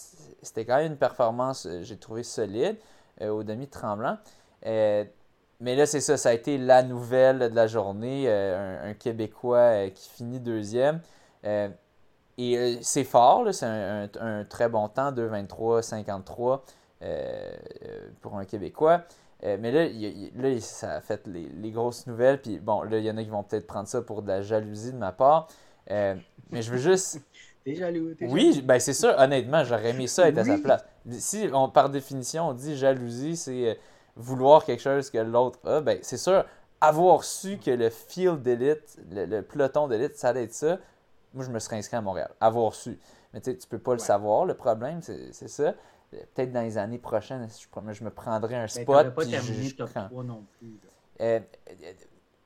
c'était 0.00 0.64
quand 0.64 0.76
même 0.76 0.92
une 0.92 0.98
performance, 0.98 1.68
j'ai 1.82 1.96
trouvé 1.96 2.22
solide 2.22 2.76
au 3.20 3.42
demi-tremblant. 3.42 4.18
mais 4.64 5.10
là, 5.60 5.86
c'est 5.86 6.00
ça, 6.00 6.16
ça 6.16 6.30
a 6.30 6.32
été 6.32 6.58
la 6.58 6.82
nouvelle 6.82 7.38
de 7.38 7.54
la 7.54 7.66
journée. 7.66 8.30
Un, 8.30 8.94
Québécois 8.94 9.90
qui 9.90 10.08
finit 10.10 10.40
deuxième. 10.40 11.00
et 11.44 12.78
c'est 12.82 13.04
fort, 13.04 13.46
c'est 13.52 13.66
un, 13.66 14.44
très 14.48 14.68
bon 14.68 14.88
temps, 14.88 15.12
2,23,53 15.12 16.60
pour 18.20 18.36
un 18.36 18.44
Québécois. 18.44 19.04
Euh, 19.44 19.56
mais 19.60 19.70
là, 19.70 19.88
là, 20.36 20.60
ça 20.60 20.94
a 20.94 21.00
fait 21.00 21.26
les, 21.26 21.70
grosses 21.70 22.06
nouvelles. 22.06 22.40
Puis 22.40 22.58
bon, 22.58 22.82
là, 22.82 22.98
il 22.98 23.04
y 23.04 23.10
en 23.10 23.16
a 23.16 23.22
qui 23.22 23.30
vont 23.30 23.42
peut-être 23.42 23.66
prendre 23.66 23.88
ça 23.88 24.02
pour 24.02 24.22
de 24.22 24.28
la 24.28 24.42
jalousie 24.42 24.92
de 24.92 24.98
ma 24.98 25.12
part. 25.12 25.48
Euh, 25.90 26.16
mais 26.50 26.62
je 26.62 26.70
veux 26.72 26.78
juste. 26.78 27.20
T'es 27.68 27.74
jaloux. 27.74 28.14
oui, 28.22 28.62
ben 28.62 28.78
c'est 28.78 28.94
sûr, 28.94 29.14
honnêtement, 29.18 29.64
j'aurais 29.64 29.90
aimé 29.90 30.06
ça 30.06 30.28
être 30.28 30.38
à 30.38 30.44
sa 30.44 30.58
place. 30.58 30.84
Si, 31.10 31.48
on, 31.52 31.68
par 31.68 31.90
définition, 31.90 32.48
on 32.48 32.52
dit 32.52 32.76
jalousie, 32.76 33.36
c'est 33.36 33.70
euh, 33.70 33.74
vouloir 34.16 34.64
quelque 34.64 34.80
chose 34.80 35.10
que 35.10 35.18
l'autre 35.18 35.58
a, 35.68 35.80
ben 35.80 35.98
c'est 36.02 36.16
sûr, 36.16 36.44
avoir 36.80 37.24
su 37.24 37.58
que 37.58 37.70
le 37.70 37.90
field 37.90 38.42
d'élite, 38.42 38.98
le, 39.10 39.40
peloton 39.42 39.86
d'élite, 39.88 40.16
ça 40.16 40.30
allait 40.30 40.44
être 40.44 40.54
ça, 40.54 40.78
moi, 41.34 41.44
je 41.44 41.50
me 41.50 41.58
serais 41.58 41.76
inscrit 41.76 41.96
à 41.96 42.00
Montréal. 42.00 42.30
Avoir 42.40 42.74
su. 42.74 42.98
Mais 43.34 43.40
tu 43.40 43.50
sais, 43.50 43.58
tu 43.58 43.68
peux 43.68 43.78
pas 43.78 43.92
le 43.92 43.98
savoir, 43.98 44.46
le 44.46 44.54
problème, 44.54 45.00
c'est 45.02 45.48
ça 45.48 45.74
peut-être 46.10 46.52
dans 46.52 46.62
les 46.62 46.78
années 46.78 46.98
prochaines, 46.98 47.46
je, 47.48 47.92
je 47.92 48.04
me 48.04 48.10
prendrais 48.10 48.54
un 48.54 48.62
ben, 48.62 48.68
spot. 48.68 49.14
Pas 49.14 49.26
terminé 49.26 49.70
top 49.72 49.90
3 49.92 50.24
non 50.24 50.44
plus. 50.58 50.78
Euh, 51.20 51.40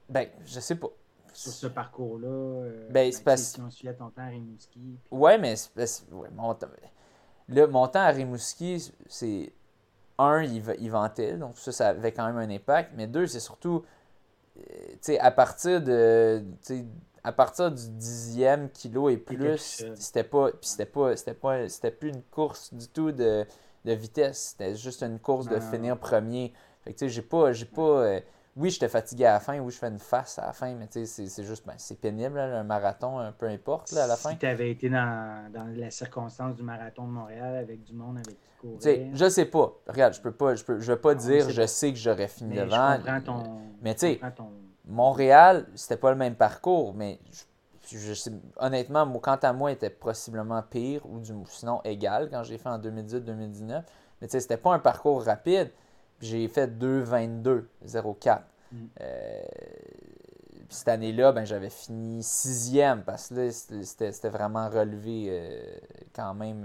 ben, 0.08 0.28
je 0.44 0.60
sais 0.60 0.74
pas. 0.74 0.88
Sur 1.32 1.52
ce 1.52 1.66
parcours-là, 1.66 2.28
euh, 2.28 2.88
ben, 2.90 3.10
c'est 3.12 3.24
parce... 3.24 3.42
si 3.42 3.60
suivait 3.70 3.94
ton 3.94 4.10
temps 4.10 4.22
à 4.22 4.26
Rimouski. 4.26 4.98
Puis... 5.04 5.18
Ouais, 5.18 5.38
mais 5.38 5.54
ouais, 6.12 6.28
mon, 6.34 6.54
temps... 6.54 6.68
Là, 7.48 7.66
mon 7.66 7.88
temps 7.88 8.00
à 8.00 8.08
Rimouski, 8.08 8.92
c'est. 9.08 9.52
Un, 10.18 10.42
il, 10.42 10.62
il 10.78 10.90
vantait, 10.90 11.36
donc 11.36 11.56
ça, 11.56 11.72
ça 11.72 11.88
avait 11.88 12.12
quand 12.12 12.26
même 12.26 12.36
un 12.36 12.54
impact. 12.54 12.92
Mais 12.96 13.06
deux, 13.06 13.26
c'est 13.26 13.40
surtout. 13.40 13.82
Euh, 14.58 14.62
tu 14.90 14.98
sais, 15.00 15.18
à 15.18 15.30
partir 15.30 15.82
de 15.82 16.44
à 17.24 17.32
partir 17.32 17.70
du 17.70 17.88
dixième 17.90 18.68
kilo 18.70 19.08
et 19.08 19.16
plus, 19.16 19.84
c'était 19.94 20.24
pas, 20.24 20.50
c'était 20.60 20.86
pas, 20.86 21.16
c'était 21.16 21.34
pas, 21.34 21.68
c'était 21.68 21.90
plus 21.90 22.08
une 22.08 22.22
course 22.22 22.74
du 22.74 22.88
tout 22.88 23.12
de, 23.12 23.46
vitesse. 23.84 24.54
C'était 24.56 24.74
juste 24.74 25.02
une 25.02 25.18
course 25.18 25.48
de 25.48 25.60
finir 25.60 25.98
premier. 25.98 26.52
Fait 26.82 26.92
que 26.92 26.98
tu 26.98 27.04
sais, 27.04 27.08
j'ai 27.08 27.22
pas, 27.22 27.52
j'ai 27.52 27.66
pas. 27.66 27.82
Euh, 27.82 28.20
oui, 28.54 28.70
j'étais 28.70 28.88
fatigué 28.88 29.24
à 29.24 29.32
la 29.34 29.40
fin. 29.40 29.58
Oui, 29.60 29.72
je 29.72 29.78
fais 29.78 29.88
une 29.88 29.98
face 29.98 30.38
à 30.38 30.46
la 30.46 30.52
fin, 30.52 30.74
mais 30.74 30.86
tu 30.86 31.06
sais, 31.06 31.26
c'est 31.26 31.44
juste, 31.44 31.66
ben, 31.66 31.74
c'est 31.78 31.98
pénible, 31.98 32.38
un 32.38 32.64
marathon, 32.64 33.32
peu 33.38 33.46
importe, 33.46 33.92
à 33.94 34.06
la 34.06 34.16
fin. 34.16 34.30
Si 34.30 34.38
tu 34.38 34.46
avais 34.46 34.70
été 34.70 34.90
dans, 34.90 35.50
dans 35.52 35.66
la 35.74 35.90
circonstance 35.90 36.56
du 36.56 36.62
marathon 36.62 37.06
de 37.06 37.12
Montréal 37.12 37.56
avec 37.56 37.82
du 37.82 37.94
monde 37.94 38.18
avec 38.18 38.36
qui 38.36 38.56
courait. 38.60 38.80
sais, 38.80 39.10
je 39.14 39.28
sais 39.30 39.46
pas. 39.46 39.72
Regarde, 39.88 40.14
je 40.14 40.20
peux 40.20 40.32
pas, 40.32 40.54
je 40.54 40.64
peux, 40.64 40.80
je 40.80 40.92
vais 40.92 40.98
pas 40.98 41.14
dire, 41.14 41.48
je 41.48 41.66
sais 41.66 41.92
que 41.92 41.98
j'aurais 41.98 42.28
fini 42.28 42.56
devant. 42.56 42.98
mais 43.80 43.94
tu 43.94 44.00
sais, 44.00 44.20
Montréal, 44.84 45.66
c'était 45.74 45.96
pas 45.96 46.10
le 46.10 46.16
même 46.16 46.34
parcours, 46.34 46.92
mais 46.92 47.20
je, 47.90 48.30
honnêtement, 48.56 49.10
quant 49.18 49.36
à 49.36 49.52
moi, 49.52 49.72
était 49.72 49.90
possiblement 49.90 50.62
pire 50.62 51.06
ou 51.06 51.20
du, 51.20 51.32
sinon 51.46 51.80
égal 51.84 52.28
quand 52.30 52.42
j'ai 52.42 52.58
fait 52.58 52.68
en 52.68 52.78
2018-2019. 52.78 53.82
Mais 54.20 54.28
tu 54.28 54.32
sais, 54.32 54.40
c'était 54.40 54.56
pas 54.56 54.74
un 54.74 54.78
parcours 54.78 55.24
rapide. 55.24 55.70
J'ai 56.22 56.48
fait 56.48 56.68
2-22-04. 56.78 58.42
Mm. 58.70 58.76
Euh, 59.00 59.42
cette 60.68 60.88
année-là, 60.88 61.32
ben, 61.32 61.44
j'avais 61.44 61.68
fini 61.68 62.22
sixième 62.22 63.02
parce 63.02 63.28
que 63.28 63.34
là, 63.34 63.50
c'était 63.50 64.30
vraiment 64.30 64.70
relevé 64.70 65.26
euh, 65.28 65.60
quand 66.14 66.32
même 66.32 66.64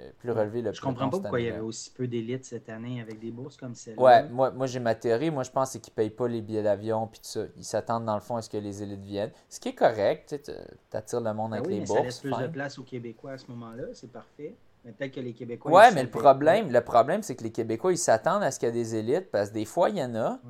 euh, 0.00 0.10
plus 0.18 0.30
relevé 0.30 0.62
le 0.62 0.72
Je 0.72 0.80
comprends 0.80 1.08
pas 1.08 1.18
pourquoi 1.18 1.40
il 1.40 1.46
y 1.46 1.50
avait 1.50 1.58
aussi 1.58 1.90
peu 1.90 2.06
d'élites 2.06 2.44
cette 2.44 2.68
année 2.68 3.00
avec 3.00 3.18
des 3.18 3.32
bourses 3.32 3.56
comme 3.56 3.74
celle-là. 3.74 4.00
Ouais, 4.00 4.28
moi, 4.28 4.50
moi 4.52 4.66
j'ai 4.66 4.78
ma 4.78 4.94
théorie. 4.94 5.30
Moi, 5.30 5.42
je 5.42 5.50
pense 5.50 5.72
qu'ils 5.72 5.80
ne 5.80 5.94
payent 5.94 6.10
pas 6.10 6.28
les 6.28 6.42
billets 6.42 6.62
d'avion 6.62 7.08
puis 7.08 7.18
tout 7.20 7.28
ça. 7.28 7.44
Ils 7.56 7.64
s'attendent 7.64 8.04
dans 8.04 8.14
le 8.14 8.20
fond 8.20 8.36
à 8.36 8.42
ce 8.42 8.48
que 8.48 8.56
les 8.56 8.82
élites 8.82 9.04
viennent. 9.04 9.32
Ce 9.48 9.58
qui 9.58 9.70
est 9.70 9.74
correct. 9.74 10.40
Tu 10.44 10.96
attires 10.96 11.20
le 11.20 11.34
monde 11.34 11.50
ben 11.50 11.56
avec 11.58 11.70
les 11.70 11.78
bourses. 11.80 11.98
Ça 11.98 12.02
laisse 12.02 12.18
plus 12.20 12.38
de 12.38 12.46
place 12.46 12.78
aux 12.78 12.84
Québécois 12.84 13.32
à 13.32 13.38
ce 13.38 13.48
moment-là. 13.48 13.84
C'est 13.94 14.12
parfait. 14.12 14.54
Mais 14.84 14.92
peut-être 14.92 15.14
que 15.14 15.20
les 15.20 15.34
Québécois. 15.34 15.72
Ouais, 15.72 15.92
mais 15.92 16.02
le 16.02 16.10
problème, 16.10 16.70
le 16.70 16.80
problème, 16.80 17.22
c'est 17.22 17.36
que 17.36 17.44
les 17.44 17.52
Québécois, 17.52 17.92
ils 17.92 17.98
s'attendent 17.98 18.42
à 18.42 18.50
ce 18.50 18.58
qu'il 18.58 18.68
y 18.68 18.70
ait 18.70 18.74
des 18.74 18.94
élites 18.94 19.30
parce 19.30 19.50
que 19.50 19.54
des 19.54 19.64
fois, 19.64 19.90
il 19.90 19.98
y 19.98 20.02
en 20.02 20.14
a. 20.14 20.40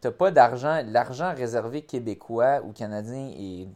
Tu 0.00 0.08
n'as 0.08 0.12
pas 0.12 0.30
d'argent. 0.30 0.82
L'argent 0.86 1.34
réservé 1.34 1.82
québécois 1.82 2.60
ou 2.64 2.72
canadien 2.72 3.30
est 3.36 3.68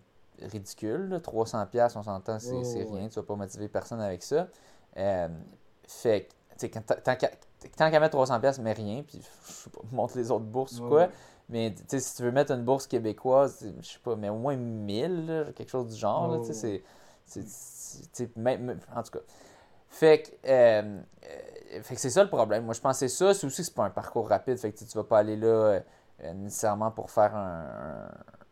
ridicule. 0.43 1.21
300$, 1.25 1.93
on 1.97 2.03
s'entend, 2.03 2.39
c'est 2.39 2.55
rien. 2.55 3.09
Tu 3.09 3.19
ne 3.19 3.23
vas 3.23 3.23
pas 3.23 3.37
motiver 3.37 3.69
personne 3.69 4.01
avec 4.01 4.23
ça. 4.23 4.49
Euh, 4.97 5.29
fait 5.87 6.29
que, 6.59 6.79
tant 7.77 7.91
qu'à 7.91 8.01
mettre 8.01 8.17
300$, 8.17 8.61
mais 8.61 8.73
rien, 8.73 9.03
puis 9.03 9.23
je 9.47 9.53
sais 9.53 9.71
pas, 9.71 9.81
montre 9.93 10.17
les 10.17 10.31
autres 10.31 10.45
bourses 10.45 10.79
ou 10.79 10.89
quoi. 10.89 11.09
Mais 11.49 11.75
si 11.89 12.17
tu 12.17 12.23
veux 12.23 12.31
mettre 12.31 12.53
une 12.53 12.65
bourse 12.65 12.87
québécoise, 12.87 13.73
je 13.81 13.87
sais 13.87 13.99
pas, 13.99 14.15
mais 14.15 14.29
au 14.29 14.37
moins 14.37 14.57
1000, 14.57 15.53
quelque 15.57 15.71
chose 15.71 15.89
du 15.93 15.99
genre, 15.99 16.29
là, 16.29 16.39
c'est. 16.53 16.83
En 17.37 19.03
tout 19.03 19.11
cas. 19.11 19.19
Fait 19.91 20.23
que, 20.23 20.49
euh, 20.49 20.83
euh, 21.25 21.83
fait 21.83 21.95
que 21.95 22.01
c'est 22.01 22.11
ça 22.11 22.23
le 22.23 22.31
problème. 22.31 22.65
Moi, 22.65 22.75
je 22.75 22.81
pensais 22.81 23.09
ça. 23.09 23.35
C'est 23.35 23.47
aussi 23.47 23.59
que 23.59 23.62
c'est 23.65 23.75
pas 23.75 23.85
un 23.85 23.91
parcours 23.91 24.29
rapide. 24.29 24.57
Fait 24.57 24.73
que 24.73 24.79
tu 24.79 24.87
vas 24.97 25.05
pas 25.05 25.19
aller 25.19 25.37
là 25.37 25.81
nécessairement 26.35 26.91
pour 26.91 27.11
faire 27.11 27.35
un 27.35 28.09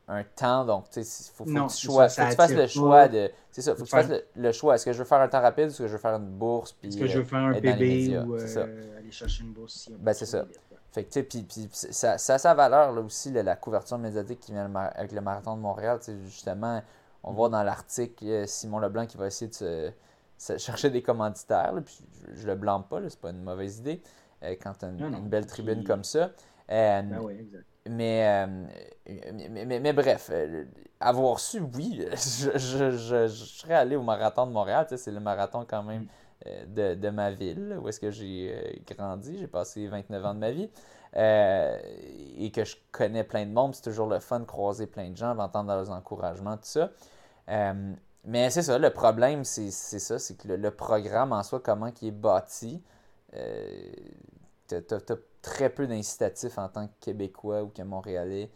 un 0.08 0.24
temps. 0.24 0.64
Donc, 0.64 0.90
tu 0.90 1.04
sais, 1.04 1.28
il 1.28 1.36
faut, 1.36 1.44
que 1.44 1.50
tu, 1.50 1.86
choix, 1.86 2.08
faut 2.08 2.22
que 2.22 2.30
tu 2.30 2.36
fasses 2.36 2.52
le 2.52 2.66
choix 2.66 3.08
de. 3.08 3.30
C'est 3.50 3.62
ça, 3.62 3.74
faut 3.74 3.82
que 3.82 3.88
tu 3.88 3.90
fasses 3.90 4.10
le, 4.34 4.52
choix. 4.52 4.74
Est-ce 4.74 4.86
que 4.86 4.92
je 4.92 4.98
veux 4.98 5.04
faire 5.04 5.20
un 5.20 5.28
temps 5.28 5.40
rapide 5.40 5.66
ou 5.66 5.68
est-ce 5.68 5.78
que 5.78 5.86
je 5.86 5.92
veux 5.92 5.98
faire 5.98 6.14
une 6.14 6.30
bourse? 6.30 6.74
Est-ce 6.82 6.96
que 6.96 7.06
je 7.06 7.18
veux 7.18 7.24
faire 7.24 7.40
un 7.40 7.52
PB 7.52 8.26
ou 8.26 8.34
euh, 8.34 8.98
aller 8.98 9.10
chercher 9.10 9.44
une 9.44 9.52
bourse? 9.52 9.90
ben, 9.98 10.12
c'est 10.14 10.26
ça. 10.26 10.46
Fait 10.92 11.04
que, 11.04 11.10
tu 11.10 11.20
sais, 11.20 11.22
puis, 11.22 11.42
puis 11.42 11.68
ça, 11.70 12.16
ça, 12.16 12.34
a 12.34 12.38
sa 12.38 12.54
valeur, 12.54 12.92
là 12.92 13.02
aussi, 13.02 13.30
la 13.30 13.56
couverture 13.56 13.98
médiatique 13.98 14.40
qui 14.40 14.52
vient 14.52 14.72
avec 14.74 15.12
le 15.12 15.20
marathon 15.20 15.54
de 15.54 15.60
Montréal. 15.60 16.00
Justement, 16.24 16.82
on 17.22 17.32
voit 17.32 17.50
dans 17.50 17.62
l'article 17.62 18.24
euh, 18.24 18.46
Simon 18.46 18.78
Leblanc 18.78 19.04
qui 19.04 19.18
va 19.18 19.26
essayer 19.26 19.50
de 19.50 19.54
se, 19.54 19.90
chercher 20.38 20.90
des 20.90 21.02
commanditaires. 21.02 21.74
puis 21.84 22.00
je, 22.34 22.46
le 22.46 22.54
blâme 22.54 22.84
pas, 22.88 23.00
c'est 23.08 23.20
pas 23.20 23.30
une 23.30 23.42
mauvaise 23.42 23.78
idée 23.78 24.02
euh, 24.42 24.54
quand 24.60 24.72
tu 24.78 24.84
as 24.84 24.88
une, 24.88 25.28
belle 25.28 25.46
tribune 25.46 25.84
comme 25.84 26.04
ça. 26.04 26.30
ben 26.68 27.20
oui, 27.22 27.34
exact. 27.40 27.64
Euh, 27.88 28.46
mais, 29.50 29.80
mais, 29.80 29.92
bref, 29.94 30.28
euh, 30.30 30.64
avoir 31.00 31.40
su, 31.40 31.60
oui, 31.74 32.04
je, 32.12 32.58
je, 32.58 32.90
je, 32.90 33.26
serais 33.28 33.74
allé 33.74 33.96
au 33.96 34.02
marathon 34.02 34.46
de 34.46 34.52
Montréal. 34.52 34.86
c'est 34.94 35.10
le 35.10 35.20
marathon 35.20 35.64
quand 35.66 35.82
même 35.82 36.06
de, 36.66 36.94
de, 36.94 37.10
ma 37.10 37.30
ville, 37.30 37.78
où 37.80 37.88
est-ce 37.88 37.98
que 37.98 38.10
j'ai 38.10 38.82
grandi. 38.86 39.38
J'ai 39.38 39.46
passé 39.46 39.86
29 39.86 40.24
ans 40.24 40.34
de 40.34 40.38
ma 40.38 40.50
vie. 40.50 40.70
et 41.14 42.50
que 42.52 42.64
je 42.64 42.76
connais 42.92 43.24
plein 43.24 43.46
de 43.46 43.52
monde. 43.52 43.74
C'est 43.74 43.82
toujours 43.82 44.06
le 44.06 44.20
fun 44.20 44.40
de 44.40 44.44
croiser 44.44 44.86
plein 44.86 45.08
de 45.08 45.16
gens, 45.16 45.34
d'entendre 45.34 45.72
leurs 45.72 45.90
encouragements, 45.90 46.56
tout 46.56 46.64
ça. 46.64 46.90
Mais 48.28 48.50
c'est 48.50 48.62
ça, 48.62 48.78
le 48.78 48.90
problème, 48.90 49.44
c'est 49.44 49.70
ça, 49.70 50.18
c'est 50.18 50.36
que 50.36 50.48
le, 50.48 50.70
programme 50.70 51.32
en 51.32 51.42
soi, 51.42 51.60
comment 51.60 51.90
il 52.00 52.08
est 52.08 52.10
bâti, 52.12 52.82
tu 53.32 54.74
as, 54.74 55.16
très 55.42 55.70
peu 55.70 55.86
d'incitatifs 55.86 56.58
en 56.58 56.68
tant 56.68 56.86
que 56.88 56.92
Québécois 57.00 57.62
ou 57.62 57.68
que 57.68 57.82
Montréalais 57.82 58.50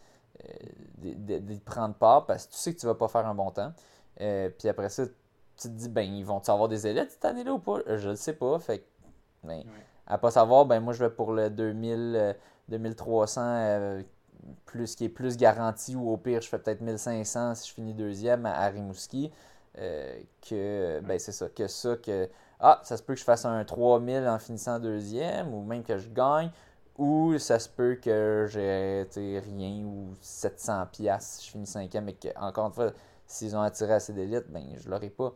d'y 0.97 1.59
prendre 1.59 1.95
part 1.95 2.25
parce 2.25 2.45
que 2.47 2.51
tu 2.53 2.57
sais 2.57 2.73
que 2.73 2.79
tu 2.79 2.85
vas 2.85 2.95
pas 2.95 3.07
faire 3.07 3.25
un 3.25 3.35
bon 3.35 3.51
temps. 3.51 3.73
Euh, 4.21 4.49
puis 4.49 4.69
après 4.69 4.89
ça, 4.89 5.05
tu 5.05 5.67
te 5.67 5.67
dis, 5.67 5.89
ben, 5.89 6.01
ils 6.01 6.25
vont-tu 6.25 6.51
avoir 6.51 6.69
des 6.69 6.87
élites 6.87 7.11
cette 7.11 7.25
année-là 7.25 7.53
ou 7.53 7.59
pas? 7.59 7.79
Je 7.85 8.09
ne 8.09 8.15
sais 8.15 8.33
pas. 8.33 8.59
Fait 8.59 8.85
ben, 9.43 9.63
à 10.07 10.17
pas 10.17 10.31
savoir, 10.31 10.65
ben, 10.65 10.79
moi, 10.79 10.93
je 10.93 11.03
vais 11.03 11.09
pour 11.09 11.33
le 11.33 11.49
2000, 11.49 12.35
2300, 12.69 13.41
euh, 13.41 13.45
euh, 13.45 14.03
plus, 14.65 14.95
qui 14.95 15.05
est 15.05 15.09
plus 15.09 15.37
garanti, 15.37 15.95
ou 15.95 16.11
au 16.11 16.17
pire, 16.17 16.41
je 16.41 16.49
fais 16.49 16.59
peut-être 16.59 16.81
1500 16.81 17.55
si 17.55 17.69
je 17.69 17.73
finis 17.73 17.93
deuxième 17.93 18.45
à, 18.45 18.67
Rimouski. 18.67 19.31
Que, 19.75 20.99
ben, 21.01 21.19
c'est 21.19 21.31
ça, 21.31 21.49
que 21.49 21.67
ça, 21.67 21.95
que, 21.97 22.29
ah, 22.59 22.79
ça 22.83 22.97
se 22.97 23.03
peut 23.03 23.13
que 23.13 23.19
je 23.19 23.25
fasse 23.25 23.45
un 23.45 23.63
3000 23.63 24.27
en 24.27 24.39
finissant 24.39 24.79
deuxième, 24.79 25.53
ou 25.53 25.63
même 25.63 25.83
que 25.83 25.97
je 25.97 26.09
gagne. 26.09 26.51
Ou 26.97 27.37
ça 27.39 27.57
se 27.57 27.69
peut 27.69 27.95
que 27.95 28.45
j'ai 28.49 29.39
rien 29.39 29.83
ou 29.83 30.13
700 30.21 30.85
pièces 30.91 31.37
si 31.39 31.47
je 31.47 31.51
finis 31.51 31.65
cinquième 31.65 32.07
et 32.09 32.13
que, 32.13 32.27
encore 32.37 32.67
une 32.67 32.73
fois, 32.73 32.91
s'ils 33.25 33.55
ont 33.55 33.61
attiré 33.61 33.93
assez 33.93 34.13
d'élite, 34.13 34.45
ben 34.49 34.63
je 34.75 34.87
l'aurai 34.89 35.09
pas. 35.09 35.33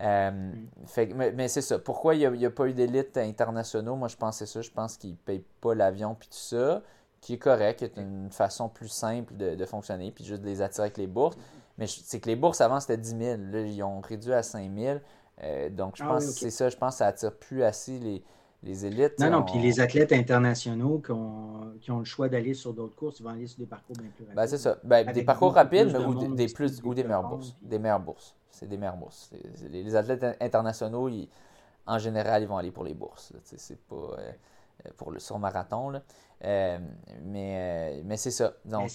Euh, 0.00 0.30
mm. 0.30 1.32
mais, 1.34 1.48
c'est 1.48 1.60
ça. 1.60 1.78
Pourquoi 1.78 2.14
il 2.14 2.30
n'y 2.30 2.46
a, 2.46 2.50
pas 2.50 2.66
eu 2.66 2.72
d'élite 2.72 3.16
internationaux? 3.16 3.96
Moi, 3.96 4.08
je 4.08 4.16
pense 4.16 4.38
que 4.38 4.46
c'est 4.46 4.52
ça. 4.52 4.62
Je 4.62 4.70
pense 4.70 4.96
qu'ils 4.96 5.10
ne 5.10 5.16
payent 5.16 5.44
pas 5.60 5.74
l'avion 5.74 6.14
puis 6.14 6.28
tout 6.28 6.36
ça, 6.36 6.82
qui 7.20 7.34
est 7.34 7.38
correct, 7.38 7.78
qui 7.78 7.84
est 7.84 7.96
une 7.96 8.30
façon 8.30 8.68
plus 8.68 8.88
simple 8.88 9.36
de, 9.36 9.64
fonctionner, 9.66 10.10
puis 10.10 10.24
juste 10.24 10.42
de 10.42 10.46
les 10.46 10.62
attirer 10.62 10.84
avec 10.84 10.98
les 10.98 11.06
bourses. 11.06 11.36
Mais 11.78 11.86
c'est 11.86 12.20
que 12.20 12.28
les 12.28 12.36
bourses 12.36 12.60
avant, 12.60 12.80
c'était 12.80 12.98
10 12.98 13.16
000. 13.18 13.36
Là, 13.50 13.60
ils 13.60 13.82
ont 13.82 14.00
réduit 14.00 14.32
à 14.32 14.42
5 14.42 14.70
000. 14.74 14.98
Euh, 15.42 15.70
donc, 15.70 15.96
je 15.96 16.02
ah 16.02 16.08
pense 16.08 16.26
que 16.26 16.32
c'est 16.32 16.50
ça. 16.50 16.68
Je 16.68 16.76
pense 16.76 16.94
que 16.94 16.98
ça 16.98 17.06
attire 17.06 17.34
plus 17.34 17.62
assez 17.62 17.98
les, 17.98 18.22
les 18.62 18.86
élites. 18.86 19.18
Non, 19.18 19.30
non, 19.30 19.42
puis 19.42 19.58
les 19.58 19.80
athlètes 19.80 20.12
internationaux 20.12 20.98
qui 20.98 21.12
ont, 21.12 21.72
qui 21.80 21.90
ont 21.90 21.98
le 21.98 22.04
choix 22.04 22.28
d'aller 22.28 22.54
sur 22.54 22.72
d'autres 22.74 22.94
courses, 22.94 23.20
ils 23.20 23.22
vont 23.24 23.30
aller 23.30 23.46
sur 23.46 23.58
des 23.58 23.66
parcours 23.66 23.96
bien 23.96 24.08
plus 24.14 24.24
rapides. 24.24 24.36
Ben, 24.36 24.46
c'est 24.46 24.58
ça. 24.58 24.78
Ben, 24.84 25.10
des 25.12 25.24
parcours 25.24 25.54
rapides, 25.54 25.96
ou 25.96 26.34
des, 26.34 26.48
plus, 26.48 26.80
ou 26.84 26.94
des 26.94 27.02
meilleures 27.02 27.28
bourses. 27.28 27.56
Des 27.62 27.78
meilleures 27.78 28.00
bourses. 28.00 28.36
C'est 28.50 28.68
des 28.68 28.76
meilleures 28.76 28.96
bourses. 28.96 29.30
Les, 29.70 29.96
athlètes 29.96 30.36
internationaux, 30.40 31.10
en 31.86 31.98
général, 31.98 32.42
ils 32.42 32.48
vont 32.48 32.58
aller 32.58 32.70
pour 32.70 32.84
les 32.84 32.94
bourses. 32.94 33.32
C'est 33.44 33.80
pas 33.86 34.16
euh, 34.86 34.90
pour 34.96 35.10
le 35.10 35.18
sur 35.18 35.38
marathon. 35.38 35.90
Là. 35.90 36.02
Euh, 36.44 36.78
mais 37.24 37.98
euh, 37.98 38.02
mais 38.04 38.16
c'est 38.16 38.30
ça. 38.30 38.54
Donc, 38.64 38.90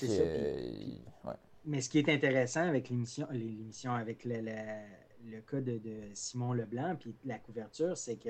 mais 1.68 1.82
ce 1.82 1.90
qui 1.90 2.00
est 2.00 2.10
intéressant 2.10 2.68
avec 2.68 2.90
l'émission, 2.90 3.28
l'émission 3.32 3.94
avec 3.94 4.24
le, 4.26 4.42
le, 4.42 5.42
cas 5.42 5.62
de, 5.62 5.78
de 5.78 6.10
Simon 6.14 6.54
Leblanc, 6.54 6.96
puis 6.96 7.14
la 7.26 7.38
couverture, 7.38 7.96
c'est 7.98 8.16
que 8.16 8.30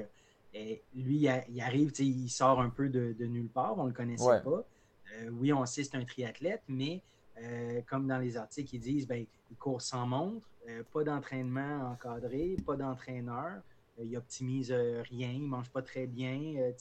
lui, 0.95 1.27
il, 1.49 1.61
arrive, 1.61 1.91
il 1.99 2.29
sort 2.29 2.61
un 2.61 2.69
peu 2.69 2.89
de, 2.89 3.25
nulle 3.25 3.49
part, 3.49 3.77
on 3.77 3.83
ne 3.83 3.89
le 3.89 3.93
connaissait 3.93 4.41
pas. 4.43 4.65
Euh, 5.13 5.29
oui, 5.31 5.53
on 5.53 5.65
sait 5.65 5.83
que 5.83 5.89
c'est 5.91 5.97
un 5.97 6.03
triathlète, 6.03 6.63
mais 6.67 7.01
euh, 7.41 7.81
comme 7.87 8.07
dans 8.07 8.17
les 8.17 8.37
articles, 8.37 8.75
ils 8.75 8.79
disent 8.79 9.07
ben, 9.07 9.25
il 9.51 9.57
court 9.57 9.81
sans 9.81 10.05
montre, 10.05 10.47
euh, 10.67 10.83
pas 10.91 11.03
d'entraînement 11.03 11.91
encadré, 11.91 12.55
pas 12.65 12.75
d'entraîneur, 12.75 13.61
il 13.99 14.15
optimise 14.17 14.71
rien, 14.71 15.31
il 15.31 15.47
mange 15.47 15.69
pas 15.69 15.81
très 15.81 16.05
bien. 16.05 16.71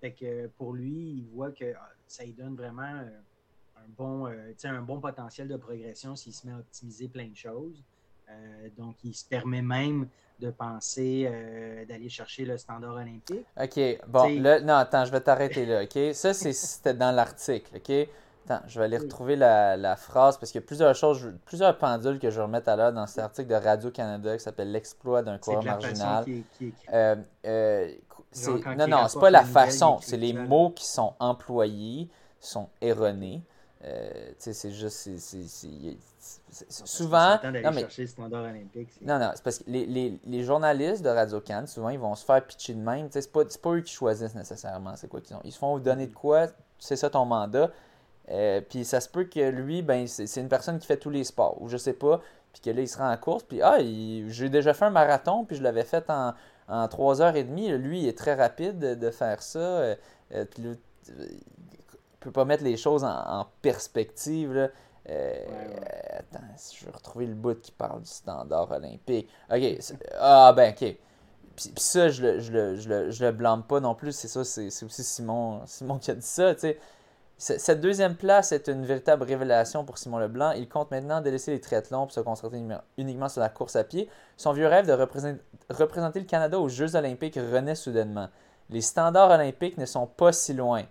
fait 0.00 0.12
que 0.12 0.46
pour 0.58 0.72
lui, 0.72 1.16
il 1.18 1.24
voit 1.34 1.52
que 1.52 1.74
ah, 1.74 1.90
ça 2.06 2.24
lui 2.24 2.32
donne 2.32 2.56
vraiment 2.56 3.04
un, 3.84 3.92
bon, 3.96 4.26
un 4.26 4.82
bon 4.82 5.00
potentiel 5.00 5.48
de 5.48 5.56
progression 5.56 6.16
s'il 6.16 6.32
se 6.32 6.46
met 6.46 6.52
à 6.52 6.58
optimiser 6.58 7.08
plein 7.08 7.28
de 7.28 7.36
choses. 7.36 7.82
donc, 8.76 8.96
il 9.04 9.14
se 9.14 9.24
permet 9.24 9.62
même 9.62 10.08
de 10.40 10.50
penser 10.50 11.28
euh, 11.30 11.84
d'aller 11.86 12.08
chercher 12.08 12.44
le 12.44 12.58
standard 12.58 12.94
olympique. 12.94 13.46
OK. 13.60 13.80
Bon, 14.08 14.40
là, 14.40 14.60
non, 14.60 14.74
attends, 14.74 15.04
je 15.04 15.12
vais 15.12 15.20
t'arrêter 15.20 15.64
là, 15.64 15.82
OK? 15.84 16.14
Ça, 16.14 16.34
c'était 16.34 16.94
dans 16.94 17.12
l'article, 17.12 17.76
OK? 17.76 18.08
Attends, 18.44 18.62
je 18.66 18.78
vais 18.78 18.84
aller 18.84 18.98
retrouver 18.98 19.36
la, 19.36 19.96
phrase 19.96 20.36
parce 20.36 20.52
qu'il 20.52 20.60
y 20.60 20.64
a 20.64 20.66
plusieurs 20.66 20.94
choses, 20.94 21.32
plusieurs 21.46 21.78
pendules 21.78 22.18
que 22.18 22.30
je 22.30 22.36
vais 22.36 22.42
remettre 22.42 22.68
à 22.68 22.76
l'heure 22.76 22.92
dans 22.92 23.06
cet 23.06 23.20
article 23.20 23.48
de 23.48 23.54
Radio-Canada 23.54 24.36
qui 24.36 24.42
s'appelle 24.42 24.70
L'exploit 24.70 25.22
d'un 25.22 25.38
coureur 25.38 25.64
marginal. 25.64 26.24
Euh, 26.92 27.16
euh, 27.46 27.90
non, 28.76 28.86
non, 28.88 29.08
c'est 29.08 29.20
pas 29.20 29.30
la 29.30 29.44
façon, 29.44 29.98
c'est 30.02 30.16
les 30.16 30.32
mots 30.32 30.70
qui 30.70 30.86
sont 30.86 31.14
employés 31.20 32.08
sont 32.40 32.68
erronés. 32.82 33.42
Euh, 33.84 34.32
c'est 34.38 34.70
juste. 34.70 35.10
souvent. 36.70 37.38
Non, 37.44 37.50
mais, 37.52 37.62
non, 39.02 39.18
non, 39.18 39.30
c'est 39.34 39.42
parce 39.42 39.58
que 39.58 39.64
les, 39.66 39.84
les, 39.84 40.18
les 40.24 40.42
journalistes 40.42 41.02
de 41.02 41.10
Radio 41.10 41.40
Cannes, 41.40 41.66
souvent, 41.66 41.90
ils 41.90 41.98
vont 41.98 42.14
se 42.14 42.24
faire 42.24 42.44
pitcher 42.46 42.74
de 42.74 42.80
même. 42.80 43.08
C'est 43.10 43.30
pas, 43.30 43.42
pas 43.44 43.70
eux 43.70 43.80
qui 43.80 43.92
choisissent 43.92 44.34
nécessairement 44.34 44.96
c'est 44.96 45.08
quoi 45.08 45.20
qu'ils 45.20 45.36
ont. 45.36 45.40
Ils 45.44 45.52
se 45.52 45.58
font 45.58 45.78
donner 45.78 46.06
de 46.06 46.14
quoi, 46.14 46.46
c'est 46.78 46.96
ça 46.96 47.10
ton 47.10 47.26
mandat. 47.26 47.70
Euh, 48.30 48.62
puis 48.62 48.86
ça 48.86 49.00
se 49.00 49.08
peut 49.08 49.24
que 49.24 49.50
lui, 49.50 49.82
ben, 49.82 50.06
c'est 50.06 50.40
une 50.40 50.48
personne 50.48 50.78
qui 50.78 50.86
fait 50.86 50.96
tous 50.96 51.10
les 51.10 51.24
sports, 51.24 51.60
ou 51.60 51.68
je 51.68 51.76
sais 51.76 51.92
pas, 51.92 52.22
puis 52.54 52.62
que 52.62 52.70
là, 52.70 52.80
il 52.80 52.88
se 52.88 52.96
rend 52.96 53.12
en 53.12 53.16
course, 53.18 53.42
puis 53.42 53.60
ah, 53.60 53.76
j'ai 53.80 54.48
déjà 54.48 54.72
fait 54.72 54.86
un 54.86 54.90
marathon, 54.90 55.44
puis 55.44 55.56
je 55.56 55.62
l'avais 55.62 55.84
fait 55.84 56.08
en, 56.08 56.32
en 56.68 56.86
3h30. 56.86 57.76
Lui, 57.76 58.00
il 58.00 58.08
est 58.08 58.16
très 58.16 58.34
rapide 58.34 58.78
de, 58.78 59.10
faire 59.10 59.42
ça. 59.42 59.58
Euh, 59.58 59.96
puis 60.50 60.62
peux 62.24 62.32
pas 62.32 62.44
mettre 62.44 62.64
les 62.64 62.76
choses 62.76 63.04
en, 63.04 63.46
perspective. 63.62 64.70
Euh, 65.10 65.46
attends, 66.10 66.44
je 66.56 66.84
vais 66.86 66.92
retrouver 66.92 67.26
le 67.26 67.34
bout 67.34 67.60
qui 67.60 67.72
parle 67.72 68.00
du 68.00 68.10
standard 68.10 68.70
olympique. 68.70 69.28
OK. 69.52 69.78
Ah, 70.18 70.52
ben, 70.54 70.72
OK. 70.72 70.96
Puis, 71.56 71.72
ça, 71.76 72.08
je 72.08 72.22
le, 72.22 72.40
je, 72.40 72.52
le, 72.52 72.76
je, 72.76 72.88
le, 72.88 73.10
je 73.10 73.24
le 73.24 73.32
blâme 73.32 73.62
pas 73.62 73.80
non 73.80 73.94
plus. 73.94 74.12
C'est 74.12 74.28
ça, 74.28 74.44
c'est 74.44 74.66
aussi 74.66 75.04
Simon, 75.04 75.60
Simon 75.66 75.98
qui 75.98 76.10
a 76.10 76.14
dit 76.14 76.26
ça. 76.26 76.56
sais. 76.56 76.78
Cette 77.36 77.80
deuxième 77.80 78.14
place 78.14 78.52
est 78.52 78.68
une 78.68 78.86
véritable 78.86 79.24
révélation 79.24 79.84
pour 79.84 79.98
Simon 79.98 80.18
Leblanc. 80.18 80.52
Il 80.52 80.68
compte 80.68 80.92
maintenant 80.92 81.20
délaisser 81.20 81.50
les 81.50 81.60
triathlons 81.60 82.04
pour 82.04 82.12
se 82.12 82.20
concentrer 82.20 82.62
uniquement 82.96 83.28
sur 83.28 83.40
la 83.40 83.48
course 83.48 83.74
à 83.74 83.82
pied. 83.82 84.08
Son 84.36 84.52
vieux 84.52 84.68
rêve 84.68 84.86
de 84.86 84.92
représenter 84.92 86.20
le 86.20 86.26
Canada 86.26 86.58
aux 86.60 86.68
Jeux 86.68 86.94
olympiques 86.94 87.34
renaît 87.34 87.74
soudainement. 87.74 88.28
Les 88.70 88.80
standards 88.80 89.32
olympiques 89.32 89.78
ne 89.78 89.84
sont 89.84 90.06
pas 90.06 90.32
si 90.32 90.54
loin. 90.54 90.84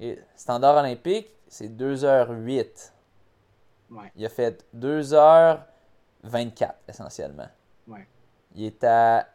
Et 0.00 0.18
standard 0.36 0.76
olympique, 0.76 1.28
c'est 1.48 1.68
2h08. 1.68 2.92
Il 4.16 4.26
a 4.26 4.28
fait 4.28 4.64
2h24 4.76 5.58
essentiellement. 6.88 7.48
Il 8.54 8.64
est 8.64 8.84
à 8.84 9.26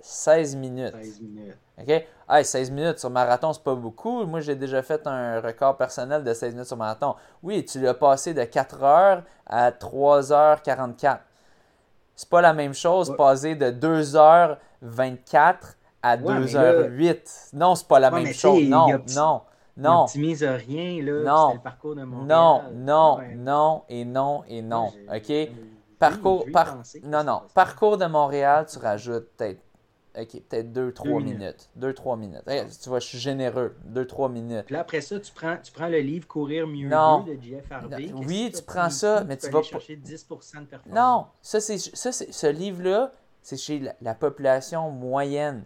16 0.00 0.56
minutes. 0.56 0.94
16 0.94 1.20
minutes. 1.20 1.56
OK? 1.78 2.06
16 2.42 2.70
minutes 2.70 2.98
sur 2.98 3.10
marathon, 3.10 3.52
c'est 3.52 3.62
pas 3.62 3.74
beaucoup. 3.74 4.24
Moi, 4.24 4.40
j'ai 4.40 4.56
déjà 4.56 4.82
fait 4.82 5.06
un 5.06 5.40
record 5.40 5.76
personnel 5.76 6.24
de 6.24 6.32
16 6.32 6.54
minutes 6.54 6.66
sur 6.68 6.76
marathon. 6.76 7.14
Oui, 7.42 7.64
tu 7.64 7.80
l'as 7.80 7.94
passé 7.94 8.34
de 8.34 8.44
4 8.44 8.80
h 8.80 9.22
à 9.46 9.70
3h44. 9.70 11.18
C'est 12.14 12.28
pas 12.28 12.40
la 12.40 12.52
même 12.52 12.74
chose, 12.74 13.14
passer 13.16 13.54
de 13.54 13.70
2h24 13.70 15.56
à 16.02 16.16
2h08. 16.16 17.50
Non, 17.54 17.74
c'est 17.74 17.86
pas 17.88 18.00
la 18.00 18.10
même 18.10 18.32
chose. 18.32 18.62
Non, 18.64 19.02
non. 19.14 19.42
Non. 19.78 20.00
n'optimise 20.00 20.42
rien, 20.42 21.02
là. 21.02 21.22
Non. 21.22 21.54
le 21.54 21.60
parcours 21.60 21.94
de 21.94 22.02
Montréal. 22.02 22.26
Non, 22.28 22.62
non, 22.74 23.18
non, 23.36 23.82
et 23.88 24.04
non, 24.04 24.42
et 24.48 24.62
non. 24.62 24.92
OK? 25.12 25.32
Parcours, 25.98 26.46
non, 27.04 27.24
non. 27.24 27.42
Parcours 27.54 27.96
de 27.96 28.06
Montréal, 28.06 28.66
tu 28.70 28.78
rajoutes 28.78 29.28
peut-être 29.36 29.60
OK, 30.16 30.42
peut-être 30.48 30.72
2-3 30.72 31.22
minutes. 31.22 31.70
2-3 31.78 32.18
minutes. 32.18 32.42
tu 32.82 32.88
vois, 32.88 32.98
je 32.98 33.06
suis 33.06 33.18
généreux. 33.18 33.76
2-3 33.92 34.32
minutes. 34.32 34.64
Puis 34.66 34.74
là, 34.74 34.80
après 34.80 35.00
ça, 35.00 35.20
tu 35.20 35.32
prends, 35.32 35.56
tu 35.62 35.70
prends 35.70 35.88
le 35.88 36.00
livre 36.00 36.26
Courir 36.26 36.66
mieux 36.66 36.88
non. 36.88 37.20
de 37.20 37.38
Jeff 37.40 37.70
Harvey. 37.70 38.10
Oui, 38.14 38.50
tu 38.54 38.62
prends 38.62 38.90
ça, 38.90 39.22
mais 39.24 39.36
tu, 39.36 39.48
vas 39.50 39.62
chercher 39.62 39.96
10 39.96 40.28
de 40.28 40.64
performance? 40.64 40.94
Non, 40.94 41.26
ça, 41.40 41.60
c'est, 41.60 41.78
ça, 41.78 42.10
c'est, 42.10 42.32
ce 42.32 42.46
livre-là, 42.46 43.12
c'est 43.42 43.56
chez 43.56 43.82
la 44.00 44.14
population 44.14 44.90
moyenne. 44.90 45.64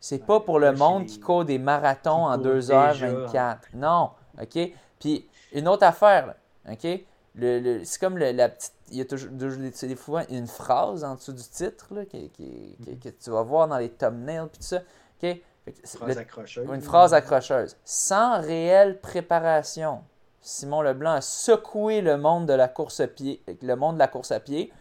C'est 0.00 0.24
pas 0.24 0.40
pour 0.40 0.58
le 0.58 0.72
monde 0.72 1.06
qui 1.06 1.18
court 1.18 1.44
des 1.44 1.58
marathons 1.58 2.26
en 2.26 2.38
2h24. 2.38 3.58
Non. 3.74 4.10
OK? 4.40 4.72
Puis, 5.00 5.28
une 5.52 5.68
autre 5.68 5.84
affaire, 5.84 6.34
OK? 6.70 6.86
Le, 7.34 7.84
c'est 7.84 8.00
comme 8.00 8.18
la 8.18 8.48
petite. 8.48 8.74
Il 8.90 8.96
y 8.96 9.00
a 9.00 9.04
toujours 9.04 9.30
des 9.30 9.96
fois 9.96 10.22
une 10.30 10.46
phrase 10.46 11.04
en 11.04 11.14
dessous 11.14 11.32
du 11.32 11.42
titre 11.42 11.94
là, 11.94 12.04
qui, 12.04 12.30
mm-hmm. 12.40 12.98
que 12.98 13.08
tu 13.10 13.30
vas 13.30 13.42
voir 13.42 13.68
dans 13.68 13.76
les 13.76 13.90
thumbnails 13.90 14.48
puis 14.48 14.58
tout 14.58 14.66
ça. 14.66 14.82
OK? 15.22 15.40
Une 15.66 15.86
phrase 15.86 16.18
accrocheuse. 16.18 16.68
Une 16.72 16.80
phrase 16.80 17.14
accrocheuse. 17.14 17.76
Sans 17.84 18.40
réelle 18.40 19.00
préparation, 19.00 20.02
Simon 20.40 20.80
Leblanc 20.80 21.12
a 21.12 21.20
secoué 21.20 22.00
le 22.00 22.16
monde 22.16 22.46
de 22.46 22.54
la 22.54 22.68
course 22.68 23.00
à 23.00 23.06
pied. 23.06 23.42
Le 23.62 23.74
monde 23.74 23.94
de 23.94 23.98
la 23.98 24.08
course 24.08 24.32
à 24.32 24.40
pied. 24.40 24.72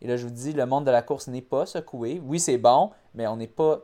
Et 0.00 0.06
là, 0.06 0.16
je 0.16 0.24
vous 0.24 0.32
dis, 0.32 0.52
le 0.52 0.64
monde 0.64 0.84
de 0.86 0.92
la 0.92 1.02
course 1.02 1.26
n'est 1.26 1.42
pas 1.42 1.66
secoué. 1.66 2.22
Oui, 2.24 2.38
c'est 2.38 2.58
bon, 2.58 2.92
mais 3.14 3.26
on 3.26 3.36
n'est 3.36 3.48
pas 3.48 3.80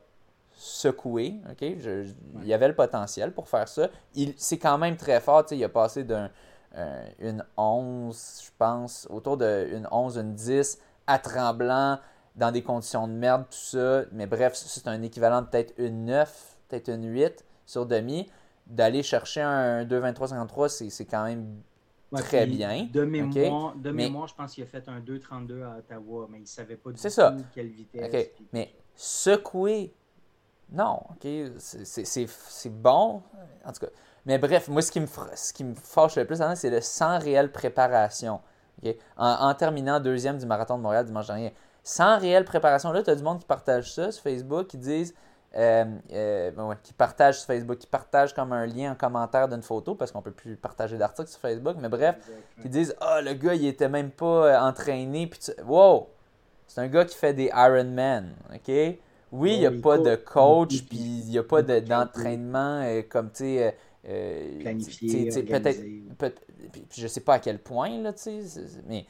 secoué. 0.56 1.40
ok? 1.50 1.62
Il 1.62 2.46
y 2.46 2.54
avait 2.54 2.68
le 2.68 2.74
potentiel 2.74 3.32
pour 3.32 3.48
faire 3.48 3.68
ça. 3.68 3.88
C'est 4.36 4.58
quand 4.58 4.78
même 4.78 4.96
très 4.96 5.20
fort. 5.20 5.44
Il 5.50 5.62
a 5.64 5.68
passé 5.68 6.04
d'une 6.04 6.30
euh, 6.76 7.38
11, 7.56 8.42
je 8.44 8.50
pense, 8.58 9.06
autour 9.10 9.36
d'une 9.36 9.88
11, 9.90 10.18
une 10.18 10.34
10 10.34 10.78
à 11.06 11.18
tremblant, 11.18 11.98
dans 12.36 12.50
des 12.50 12.62
conditions 12.62 13.06
de 13.06 13.12
merde, 13.12 13.44
tout 13.50 13.56
ça. 13.56 14.04
Mais 14.12 14.26
bref, 14.26 14.54
c'est 14.54 14.88
un 14.88 15.02
équivalent 15.02 15.42
de 15.42 15.46
peut-être 15.46 15.74
une 15.78 16.06
9, 16.06 16.56
peut-être 16.68 16.88
une 16.88 17.04
8 17.04 17.44
sur 17.66 17.86
demi. 17.86 18.28
D'aller 18.66 19.02
chercher 19.02 19.42
un 19.42 19.84
2,23-53, 19.84 20.88
c'est 20.90 21.04
quand 21.04 21.24
même 21.24 21.60
très 22.12 22.46
bien. 22.46 22.88
De 22.90 23.04
mémoire, 23.04 23.74
de 23.76 23.90
mémoire 23.90 24.26
je 24.26 24.34
pense 24.34 24.54
qu'il 24.54 24.64
a 24.64 24.66
fait 24.66 24.88
un 24.88 25.00
2,32 25.00 25.62
à 25.62 25.78
Ottawa, 25.78 26.26
mais 26.30 26.38
il 26.38 26.42
ne 26.42 26.46
savait 26.46 26.76
pas 26.76 26.90
du 26.90 27.00
tout 27.00 27.44
quelle 27.54 27.68
vitesse. 27.68 28.30
Mais 28.52 28.72
secouer, 28.94 29.92
non, 30.72 31.00
ok, 31.10 31.28
c'est 31.58 32.70
bon, 32.70 33.22
en 33.64 33.72
tout 33.72 33.80
cas. 33.80 33.92
Mais 34.26 34.38
bref, 34.38 34.68
moi, 34.68 34.82
ce 34.82 34.90
qui 34.90 35.00
me, 35.00 35.06
ce 35.34 35.52
qui 35.52 35.64
me 35.64 35.74
fâche 35.74 36.16
le 36.16 36.24
plus, 36.24 36.40
c'est 36.54 36.70
le 36.70 36.80
sans 36.80 37.18
réelle 37.18 37.52
préparation. 37.52 38.40
En, 39.16 39.54
terminant 39.54 40.00
deuxième 40.00 40.38
du 40.38 40.46
marathon 40.46 40.76
de 40.76 40.82
Montréal 40.82 41.04
dimanche 41.04 41.26
dernier. 41.26 41.54
Sans 41.82 42.18
réelle 42.18 42.44
préparation, 42.44 42.92
là, 42.92 43.02
tu 43.02 43.10
as 43.10 43.14
du 43.14 43.22
monde 43.22 43.40
qui 43.40 43.46
partage 43.46 43.92
ça 43.92 44.10
sur 44.10 44.22
Facebook, 44.22 44.66
qui 44.66 44.78
disent 44.78 45.14
euh, 45.56 45.84
euh, 46.12 46.50
ben 46.50 46.76
qui 46.82 46.92
partagent 46.92 47.38
sur 47.38 47.46
Facebook, 47.46 47.78
qui 47.78 47.86
partagent 47.86 48.34
comme 48.34 48.52
un 48.52 48.66
lien 48.66 48.92
en 48.92 48.94
commentaire 48.94 49.48
d'une 49.48 49.62
photo, 49.62 49.94
parce 49.94 50.10
qu'on 50.10 50.22
peut 50.22 50.32
plus 50.32 50.56
partager 50.56 50.98
d'articles 50.98 51.28
sur 51.28 51.40
Facebook, 51.40 51.76
mais 51.78 51.88
bref, 51.88 52.16
qui 52.60 52.68
disent 52.68 52.94
Ah, 53.00 53.18
oh, 53.18 53.24
le 53.24 53.34
gars, 53.34 53.54
il 53.54 53.66
était 53.66 53.88
même 53.88 54.10
pas 54.10 54.46
euh, 54.46 54.58
entraîné. 54.58 55.26
Puis 55.26 55.40
Wow! 55.64 56.08
C'est 56.66 56.80
un 56.80 56.88
gars 56.88 57.04
qui 57.04 57.16
fait 57.16 57.34
des 57.34 57.50
Ironman, 57.54 58.34
OK? 58.52 58.98
Oui, 59.34 59.54
il 59.54 59.60
n'y 59.60 59.66
a 59.66 59.70
pas 59.70 59.98
de 59.98 60.16
coach, 60.16 60.84
puis 60.84 60.98
il 60.98 61.30
n'y 61.30 61.38
a 61.38 61.42
pas 61.42 61.62
d'entraînement 61.62 62.84
comme, 63.08 63.30
tu 63.30 63.44
sais. 63.44 63.76
Planifié, 64.60 65.30
peut-être, 65.44 65.82
peut 66.18 66.32
je 66.90 67.06
sais 67.06 67.20
pas 67.20 67.34
à 67.34 67.38
quel 67.38 67.58
point, 67.58 68.02
là, 68.02 68.12
tu 68.12 68.42
sais, 68.46 68.62
mais 68.86 69.06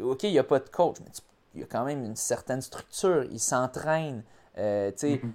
OK, 0.00 0.22
il 0.22 0.32
n'y 0.32 0.38
a 0.38 0.44
pas 0.44 0.58
de 0.58 0.68
coach, 0.68 0.96
mais 1.00 1.10
il 1.54 1.60
y 1.60 1.64
a 1.64 1.66
quand 1.66 1.84
même 1.84 2.04
une 2.04 2.16
certaine 2.16 2.62
structure, 2.62 3.24
il 3.30 3.40
s'entraîne, 3.40 4.22
tu 4.54 4.62
sais, 4.62 4.92
mm-hmm 5.16 5.32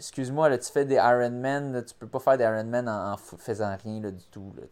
excuse-moi, 0.00 0.56
tu 0.56 0.72
fais 0.72 0.84
des 0.84 0.94
Ironman, 0.94 1.84
tu 1.84 1.94
peux 1.94 2.06
pas 2.06 2.18
faire 2.18 2.38
des 2.38 2.44
Ironman 2.44 2.88
en, 2.88 3.12
en 3.12 3.16
faisant 3.16 3.76
rien 3.84 4.00
du 4.00 4.24
tout. 4.30 4.52
Là, 4.56 4.62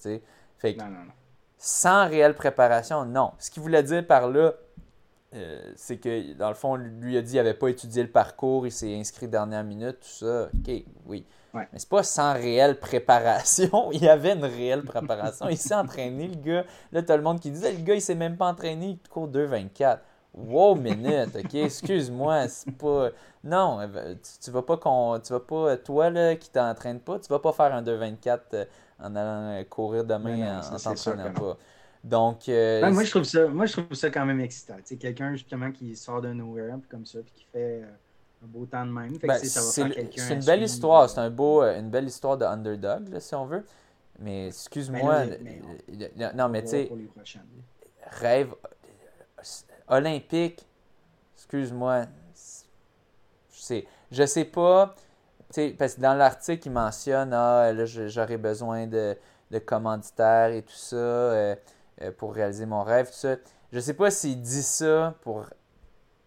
fait 0.56 0.76
non, 0.76 0.86
non, 0.86 1.04
non. 1.04 1.12
Sans 1.58 2.08
réelle 2.08 2.34
préparation, 2.34 3.04
non. 3.04 3.32
Ce 3.38 3.50
qu'il 3.50 3.62
voulait 3.62 3.82
dire 3.82 4.06
par 4.06 4.28
là, 4.28 4.54
euh, 5.34 5.72
c'est 5.76 5.98
que 5.98 6.32
dans 6.34 6.48
le 6.48 6.54
fond, 6.54 6.76
lui 6.76 7.16
a 7.16 7.22
dit 7.22 7.32
qu'il 7.32 7.36
n'avait 7.36 7.54
pas 7.54 7.68
étudié 7.68 8.02
le 8.02 8.10
parcours, 8.10 8.66
il 8.66 8.72
s'est 8.72 8.94
inscrit 8.98 9.28
dernière 9.28 9.64
minute, 9.64 10.00
tout 10.00 10.24
ça. 10.26 10.48
OK, 10.54 10.84
oui. 11.06 11.26
Mais 11.54 11.66
c'est 11.76 11.88
pas 11.88 12.02
sans 12.02 12.34
réelle 12.34 12.78
préparation. 12.78 13.90
il 13.92 14.02
y 14.02 14.08
avait 14.08 14.32
une 14.32 14.44
réelle 14.44 14.84
préparation. 14.84 15.48
il 15.48 15.56
s'est 15.56 15.74
entraîné, 15.74 16.28
le 16.28 16.36
gars. 16.36 16.64
Là, 16.92 17.02
as 17.06 17.16
le 17.16 17.22
monde 17.22 17.40
qui 17.40 17.50
disait 17.50 17.72
le 17.72 17.80
gars, 17.80 17.94
il 17.94 18.00
s'est 18.00 18.14
même 18.14 18.36
pas 18.36 18.46
entraîné, 18.46 18.98
il 19.02 19.08
court 19.08 19.28
2,24. 19.28 19.98
Wow, 20.34 20.76
minute, 20.76 21.34
ok, 21.34 21.54
excuse-moi, 21.54 22.48
c'est 22.48 22.76
pas. 22.76 23.10
Non, 23.44 23.78
euh, 23.80 24.16
tu, 24.42 24.50
vas 24.50 24.62
pas 24.62 24.76
qu'on. 24.76 25.20
Tu 25.20 25.32
vas 25.32 25.40
pas, 25.40 25.76
toi 25.76 26.10
là, 26.10 26.34
qui 26.34 26.50
t'entraîne 26.50 26.98
pas, 26.98 27.20
tu 27.20 27.28
vas 27.28 27.38
pas 27.38 27.52
faire 27.52 27.72
un 27.72 27.82
2-24 27.82 28.40
euh, 28.52 28.64
en 29.00 29.14
allant 29.14 29.64
courir 29.70 30.04
demain 30.04 30.60
en, 30.60 30.76
t'entraînant 30.76 31.32
pas. 31.32 31.56
Donc. 32.04 32.48
moi, 32.48 33.04
je 33.04 33.10
trouve 33.10 33.24
ça, 33.24 33.46
moi, 33.48 33.66
je 33.66 33.72
trouve 33.72 33.94
ça 33.94 34.10
quand 34.10 34.24
même 34.24 34.40
excitant. 34.40 34.76
Quelqu'un 34.98 35.32
justement 35.32 35.72
qui 35.72 35.96
sort 35.96 36.20
de 36.20 36.32
nowhere 36.32 36.78
comme 36.88 37.06
ça, 37.06 37.18
puis 37.20 37.32
qui 37.34 37.46
fait 37.52 37.82
un 38.42 38.46
beau 38.46 38.66
temps 38.66 38.86
de 38.86 38.92
même. 38.92 39.16
Ben, 39.18 39.38
c'est 39.38 40.30
une 40.30 40.44
belle 40.44 40.62
histoire, 40.62 41.10
c'est 41.10 41.20
un 41.20 41.30
beau, 41.30 41.62
une 41.62 41.90
belle 41.90 42.06
histoire 42.06 42.36
de 42.36 42.44
underdog, 42.44 43.08
là, 43.08 43.20
si 43.20 43.34
on 43.34 43.46
veut. 43.46 43.64
Mais 44.18 44.48
excuse-moi. 44.48 45.24
Ben, 45.26 46.32
non, 46.34 46.48
mais 46.48 46.62
tu 46.62 46.68
sais. 46.68 46.90
Rêve 48.20 48.54
olympique, 49.88 50.66
excuse-moi, 51.36 52.06
je 53.52 53.60
sais, 53.60 53.86
je 54.10 54.24
sais 54.24 54.44
pas, 54.44 54.94
parce 55.78 55.94
que 55.94 56.00
dans 56.00 56.14
l'article, 56.14 56.68
il 56.68 56.72
mentionne, 56.72 57.32
ah, 57.32 57.72
là, 57.72 57.84
j'aurais 57.84 58.36
besoin 58.36 58.86
de, 58.86 59.16
de, 59.50 59.58
commanditaires 59.58 60.50
et 60.50 60.62
tout 60.62 60.72
ça 60.72 60.96
euh, 60.96 61.54
euh, 61.54 61.54
pour 62.16 62.34
réaliser 62.34 62.66
mon 62.66 62.82
rêve, 62.82 63.06
tout 63.06 63.16
ça. 63.16 63.36
Je 63.72 63.80
sais 63.80 63.94
pas 63.94 64.10
s'il 64.10 64.40
dit 64.40 64.62
ça 64.62 65.14
pour 65.22 65.46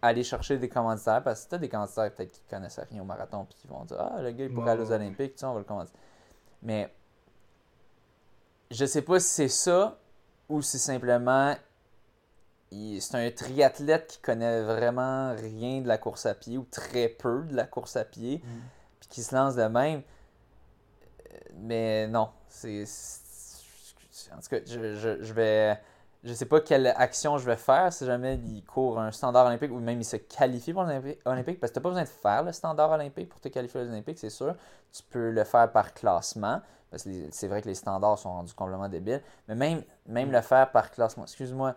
aller 0.00 0.24
chercher 0.24 0.58
des 0.58 0.68
commanditaires, 0.68 1.22
parce 1.22 1.44
que 1.44 1.50
tu 1.50 1.54
as 1.54 1.58
des 1.58 1.68
commanditaires 1.68 2.12
peut-être 2.12 2.32
qui 2.32 2.42
connaissent 2.50 2.80
rien 2.90 3.02
au 3.02 3.04
marathon, 3.04 3.44
puis 3.44 3.56
qui 3.60 3.68
vont 3.68 3.84
dire, 3.84 3.98
ah, 4.00 4.20
le 4.20 4.32
gars, 4.32 4.44
il 4.44 4.52
pourrait 4.52 4.72
aller 4.72 4.82
aux 4.82 4.92
Olympiques, 4.92 5.34
tu 5.34 5.40
sais, 5.40 5.46
on 5.46 5.52
va 5.52 5.60
le 5.60 5.64
commanditer. 5.64 5.96
Mais 6.62 6.92
je 8.70 8.84
sais 8.84 9.02
pas 9.02 9.20
si 9.20 9.28
c'est 9.28 9.48
ça 9.48 9.98
ou 10.48 10.62
si 10.62 10.78
simplement 10.78 11.54
c'est 13.00 13.14
un 13.16 13.30
triathlète 13.30 14.06
qui 14.06 14.18
connaît 14.20 14.62
vraiment 14.62 15.34
rien 15.34 15.82
de 15.82 15.88
la 15.88 15.98
course 15.98 16.24
à 16.26 16.34
pied 16.34 16.56
ou 16.56 16.66
très 16.70 17.08
peu 17.08 17.42
de 17.42 17.54
la 17.54 17.64
course 17.64 17.96
à 17.96 18.04
pied, 18.04 18.38
mm. 18.38 18.48
puis 19.00 19.08
qui 19.10 19.22
se 19.22 19.34
lance 19.34 19.56
de 19.56 19.64
même. 19.64 20.02
Mais 21.56 22.08
non, 22.08 22.30
c'est. 22.48 22.84
En 24.32 24.40
tout 24.40 24.48
cas, 24.48 24.58
je, 24.66 24.94
je, 24.94 25.22
je, 25.22 25.32
vais. 25.32 25.78
Je 26.24 26.32
sais 26.32 26.46
pas 26.46 26.60
quelle 26.60 26.86
action 26.86 27.38
je 27.38 27.46
vais 27.46 27.56
faire 27.56 27.92
si 27.92 28.06
jamais 28.06 28.36
il 28.36 28.64
court 28.64 29.00
un 29.00 29.10
standard 29.10 29.46
olympique 29.46 29.72
ou 29.72 29.80
même 29.80 30.00
il 30.00 30.04
se 30.04 30.16
qualifie 30.16 30.72
pour 30.72 30.84
l'Olympique, 30.84 31.58
parce 31.58 31.72
que 31.72 31.78
tu 31.78 31.82
pas 31.82 31.88
besoin 31.88 32.04
de 32.04 32.08
faire 32.08 32.44
le 32.44 32.52
standard 32.52 32.90
olympique 32.92 33.28
pour 33.28 33.40
te 33.40 33.48
qualifier 33.48 33.80
aux 33.80 33.88
Olympiques, 33.88 34.18
c'est 34.18 34.30
sûr. 34.30 34.54
Tu 34.92 35.02
peux 35.02 35.30
le 35.30 35.44
faire 35.44 35.72
par 35.72 35.94
classement, 35.94 36.60
parce 36.90 37.04
que 37.04 37.10
c'est 37.30 37.48
vrai 37.48 37.60
que 37.62 37.68
les 37.68 37.74
standards 37.74 38.18
sont 38.18 38.30
rendus 38.30 38.54
complètement 38.54 38.88
débiles, 38.88 39.22
mais 39.48 39.54
même, 39.54 39.82
même 40.06 40.30
le 40.30 40.40
faire 40.42 40.70
par 40.70 40.90
classement. 40.90 41.24
Excuse-moi, 41.24 41.74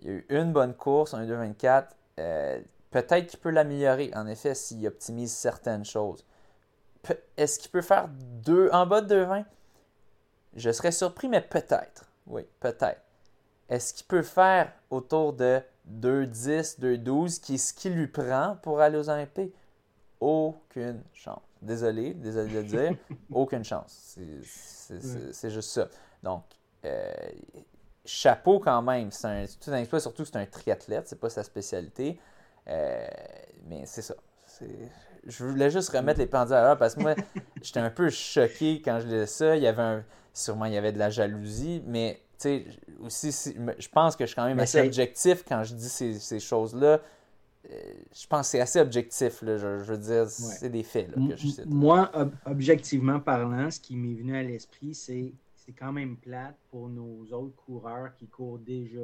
il 0.00 0.08
y 0.08 0.10
a 0.10 0.14
eu 0.14 0.26
une 0.30 0.52
bonne 0.52 0.74
course, 0.74 1.12
un 1.12 1.26
2,24. 1.26 1.84
Euh, 2.20 2.60
peut-être 2.90 3.26
qu'il 3.26 3.38
peut 3.40 3.50
l'améliorer, 3.50 4.10
en 4.14 4.26
effet, 4.26 4.54
s'il 4.54 4.86
optimise 4.86 5.32
certaines 5.32 5.84
choses. 5.84 6.24
Est-ce 7.36 7.58
qu'il 7.58 7.70
peut 7.70 7.82
faire 7.82 8.08
deux, 8.08 8.70
en 8.72 8.86
bas 8.86 9.00
de 9.00 9.14
2,20 9.14 9.44
Je 10.56 10.70
serais 10.70 10.92
surpris, 10.92 11.28
mais 11.28 11.40
peut-être. 11.40 12.04
Oui, 12.26 12.42
peut-être. 12.60 13.00
Est-ce 13.68 13.94
qu'il 13.94 14.06
peut 14.06 14.22
faire 14.22 14.72
autour 14.90 15.32
de 15.32 15.60
2,10, 15.90 16.80
2,12, 16.80 17.40
qui 17.40 17.54
est 17.54 17.58
ce 17.58 17.72
qu'il 17.72 17.94
lui 17.94 18.06
prend 18.06 18.56
pour 18.62 18.80
aller 18.80 18.98
aux 18.98 19.08
Olympiques? 19.08 19.54
Aucune 20.20 21.02
chance. 21.12 21.42
Désolé, 21.60 22.14
désolé 22.14 22.52
de 22.52 22.58
le 22.58 22.64
dire, 22.64 22.96
aucune 23.32 23.64
chance. 23.64 24.18
C'est 25.32 25.50
juste 25.50 25.70
ça. 25.70 25.88
Donc, 26.22 26.44
euh, 26.84 27.12
chapeau 28.04 28.58
quand 28.58 28.82
même. 28.82 29.10
C'est 29.10 29.26
un, 29.26 29.44
tout 29.46 29.70
un 29.70 29.78
exploit, 29.78 30.00
surtout 30.00 30.22
que 30.22 30.28
c'est 30.28 30.36
un 30.36 30.46
triathlète, 30.46 31.08
c'est 31.08 31.18
pas 31.18 31.30
sa 31.30 31.42
spécialité. 31.42 32.18
Euh, 32.68 33.06
mais 33.66 33.84
c'est 33.86 34.02
ça. 34.02 34.14
Je 35.26 35.44
voulais 35.44 35.70
juste 35.70 35.90
remettre 35.90 36.20
les 36.20 36.26
pendules 36.26 36.54
à 36.54 36.62
l'heure 36.62 36.78
parce 36.78 36.94
que 36.94 37.00
moi, 37.00 37.14
j'étais 37.62 37.80
un 37.80 37.90
peu 37.90 38.10
choqué 38.10 38.82
quand 38.82 39.00
je 39.00 39.06
lisais 39.06 39.26
ça. 39.26 39.56
Il 39.56 39.62
y 39.62 39.66
avait 39.66 39.82
un, 39.82 40.04
sûrement 40.34 40.66
il 40.66 40.74
y 40.74 40.76
avait 40.76 40.92
de 40.92 40.98
la 40.98 41.08
jalousie, 41.08 41.82
mais 41.86 42.20
tu 42.38 42.48
sais, 42.48 42.64
aussi, 43.00 43.54
je 43.78 43.88
pense 43.88 44.16
que 44.16 44.24
je 44.24 44.28
suis 44.28 44.36
quand 44.36 44.46
même 44.46 44.58
assez 44.58 44.80
objectif 44.80 45.44
quand 45.46 45.62
je 45.64 45.74
dis 45.74 45.88
ces, 45.88 46.40
choses-là. 46.40 47.00
Euh, 47.70 47.76
je 48.12 48.26
pense 48.26 48.48
que 48.48 48.50
c'est 48.50 48.60
assez 48.60 48.80
objectif, 48.80 49.40
là, 49.40 49.56
je, 49.56 49.66
veux 49.66 49.96
dire, 49.96 50.28
c'est 50.28 50.68
des 50.68 50.82
faits 50.82 51.14
que 51.14 51.36
je 51.36 51.48
cite. 51.48 51.66
Moi, 51.66 52.10
objectivement 52.44 53.20
parlant, 53.20 53.70
ce 53.70 53.80
qui 53.80 53.96
m'est 53.96 54.14
venu 54.14 54.36
à 54.36 54.42
l'esprit, 54.42 54.94
c'est 54.94 55.32
c'est 55.64 55.72
quand 55.72 55.92
même 55.92 56.16
plate 56.16 56.56
pour 56.70 56.88
nos 56.88 57.24
autres 57.32 57.56
coureurs 57.56 58.10
qui 58.18 58.26
courent 58.26 58.58
déjà 58.58 59.00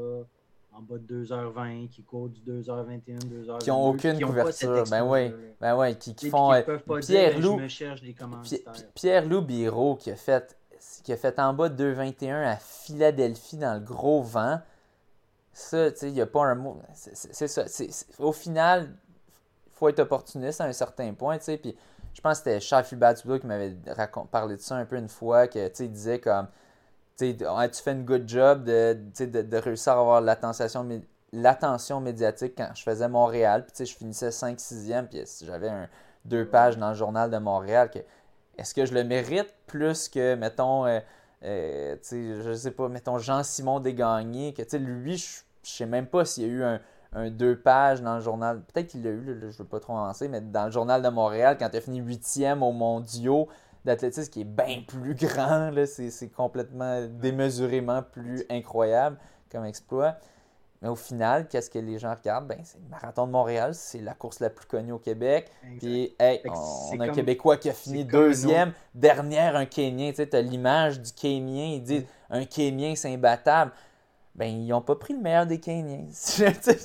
en 0.72 0.82
bas 0.82 0.98
de 0.98 1.24
2h20, 1.24 1.88
qui 1.88 2.02
courent 2.02 2.28
du 2.28 2.40
2h21, 2.40 3.18
2h22. 3.18 3.58
Qui 3.58 3.70
n'ont 3.70 3.88
aucune 3.88 4.20
couverture. 4.20 4.84
Ben 4.90 5.04
oui, 5.04 5.32
ben 5.60 5.76
ouais, 5.76 5.96
qui, 5.96 6.14
qui 6.14 6.28
font. 6.28 6.50
Qui 6.52 6.70
euh, 6.70 7.00
Pierre 7.00 7.40
Lou, 7.40 7.60
Pierre 8.94 9.26
Lou 9.26 9.40
Biro 9.40 9.96
qui 9.96 10.10
a 10.10 10.16
fait 10.16 10.56
qui 11.04 11.12
a 11.12 11.16
fait 11.16 11.38
en 11.38 11.52
bas 11.52 11.68
de 11.68 11.94
2h21 11.94 12.44
à 12.44 12.56
Philadelphie 12.56 13.56
dans 13.56 13.74
le 13.74 13.80
gros 13.80 14.22
vent. 14.22 14.60
Ça, 15.52 15.90
tu 15.90 15.98
sais, 15.98 16.08
il 16.08 16.14
n'y 16.14 16.20
a 16.20 16.26
pas 16.26 16.44
un 16.44 16.54
mot. 16.54 16.80
C'est 16.94 17.48
ça. 17.48 17.64
au 18.18 18.32
final, 18.32 18.94
il 19.66 19.72
faut 19.72 19.88
être 19.88 20.00
opportuniste 20.00 20.60
à 20.60 20.64
un 20.64 20.72
certain 20.72 21.12
point, 21.12 21.38
tu 21.38 21.44
sais. 21.44 21.56
Puis 21.58 21.76
je 22.14 22.20
pense 22.20 22.38
que 22.38 22.44
c'était 22.44 22.60
Shafi 22.60 22.96
Batuda 22.96 23.38
qui 23.38 23.46
m'avait 23.46 23.76
parlé 24.30 24.56
de 24.56 24.60
ça 24.60 24.76
un 24.76 24.84
peu 24.84 24.96
une 24.96 25.08
fois, 25.08 25.48
que 25.48 25.70
il 25.82 25.92
disait 25.92 26.20
comme 26.20 26.48
tu 27.18 27.82
fais 27.82 27.92
une 27.92 28.04
good 28.04 28.28
job 28.28 28.64
de, 28.64 28.96
de, 29.18 29.56
réussir 29.56 29.92
à 29.92 30.00
avoir 30.00 30.20
l'attention 30.20 32.00
médiatique 32.00 32.54
quand 32.56 32.70
je 32.74 32.82
faisais 32.82 33.08
Montréal. 33.08 33.66
Puis 33.66 33.86
je 33.86 33.94
finissais 33.94 34.30
5-6e, 34.30 35.06
puis 35.06 35.24
j'avais 35.44 35.70
deux 36.24 36.46
pages 36.46 36.78
dans 36.78 36.90
le 36.90 36.94
journal 36.94 37.30
de 37.30 37.38
Montréal. 37.38 37.90
Est-ce 38.58 38.74
que 38.74 38.84
je 38.84 38.94
le 38.94 39.04
mérite 39.04 39.54
plus 39.66 40.08
que, 40.08 40.34
mettons, 40.34 40.86
euh, 40.86 41.00
euh, 41.44 41.96
je 42.02 42.52
sais 42.54 42.70
pas, 42.70 42.88
mettons 42.88 43.18
Jean-Simon 43.18 43.80
Desgagnés, 43.80 44.52
que 44.52 44.76
lui, 44.76 45.16
je 45.16 45.70
sais 45.70 45.86
même 45.86 46.06
pas 46.06 46.24
s'il 46.24 46.44
y 46.44 46.46
a 46.46 46.48
eu 46.50 46.62
un, 46.62 47.30
deux 47.30 47.58
pages 47.58 48.02
dans 48.02 48.16
le 48.16 48.20
journal. 48.20 48.62
Peut-être 48.62 48.88
qu'il 48.88 49.02
l'a 49.02 49.10
eu, 49.10 49.24
je 49.24 49.46
ne 49.46 49.50
veux 49.50 49.64
pas 49.64 49.80
trop 49.80 49.96
avancer, 49.96 50.28
mais 50.28 50.40
dans 50.40 50.66
le 50.66 50.70
journal 50.70 51.02
de 51.02 51.08
Montréal, 51.08 51.56
quand 51.58 51.70
tu 51.70 51.76
as 51.76 51.80
fini 51.80 51.98
huitième 51.98 52.62
au 52.62 52.72
mondiaux 52.72 53.48
d'athlétisme, 53.84 54.30
qui 54.30 54.42
est 54.42 54.44
bien 54.44 54.82
plus 54.86 55.14
grand, 55.14 55.72
c'est 55.86 56.28
complètement 56.28 57.06
démesurément 57.06 58.02
plus 58.02 58.44
incroyable 58.50 59.16
comme 59.50 59.64
exploit. 59.64 60.16
Mais 60.82 60.88
au 60.88 60.96
final, 60.96 61.46
qu'est-ce 61.46 61.68
que 61.68 61.78
les 61.78 61.98
gens 61.98 62.14
regardent? 62.14 62.46
Ben, 62.46 62.58
c'est 62.64 62.78
le 62.78 62.88
marathon 62.88 63.26
de 63.26 63.32
Montréal, 63.32 63.74
c'est 63.74 64.00
la 64.00 64.14
course 64.14 64.40
la 64.40 64.48
plus 64.48 64.66
connue 64.66 64.92
au 64.92 64.98
Québec. 64.98 65.50
Puis, 65.78 66.14
hey, 66.18 66.40
on, 66.46 67.00
a 67.00 67.04
un 67.04 67.08
Québécois 67.08 67.58
qui 67.58 67.68
a 67.68 67.74
fini 67.74 68.04
deuxième, 68.04 68.72
dernière 68.94 69.56
un 69.56 69.66
Kenyan. 69.66 70.10
Tu 70.10 70.16
sais, 70.16 70.34
as 70.34 70.40
l'image 70.40 71.00
du 71.00 71.12
Kenyan, 71.12 71.74
ils 71.74 71.82
disent 71.82 72.06
un 72.30 72.44
Kenyan, 72.46 72.94
c'est 72.96 73.12
imbattable 73.12 73.72
ben, 74.40 74.46
ils 74.46 74.68
n'ont 74.68 74.80
pas 74.80 74.96
pris 74.96 75.12
le 75.12 75.20
meilleur 75.20 75.46
des 75.46 75.60
Kenyans. 75.60 76.08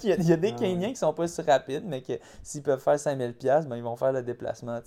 il, 0.04 0.28
y 0.28 0.34
a, 0.34 0.36
des 0.36 0.52
ah, 0.54 0.60
Kenyans 0.60 0.90
qui 0.90 0.98
sont 0.98 1.14
pas 1.14 1.26
si 1.26 1.42
rapides, 1.42 1.86
mais 1.86 2.02
que 2.02 2.20
s'ils 2.44 2.62
peuvent 2.62 2.82
faire 2.82 2.96
5000$, 2.96 3.66
ben, 3.66 3.78
ils 3.78 3.82
vont 3.82 3.96
faire 3.96 4.12
le 4.12 4.22
déplacement. 4.24 4.78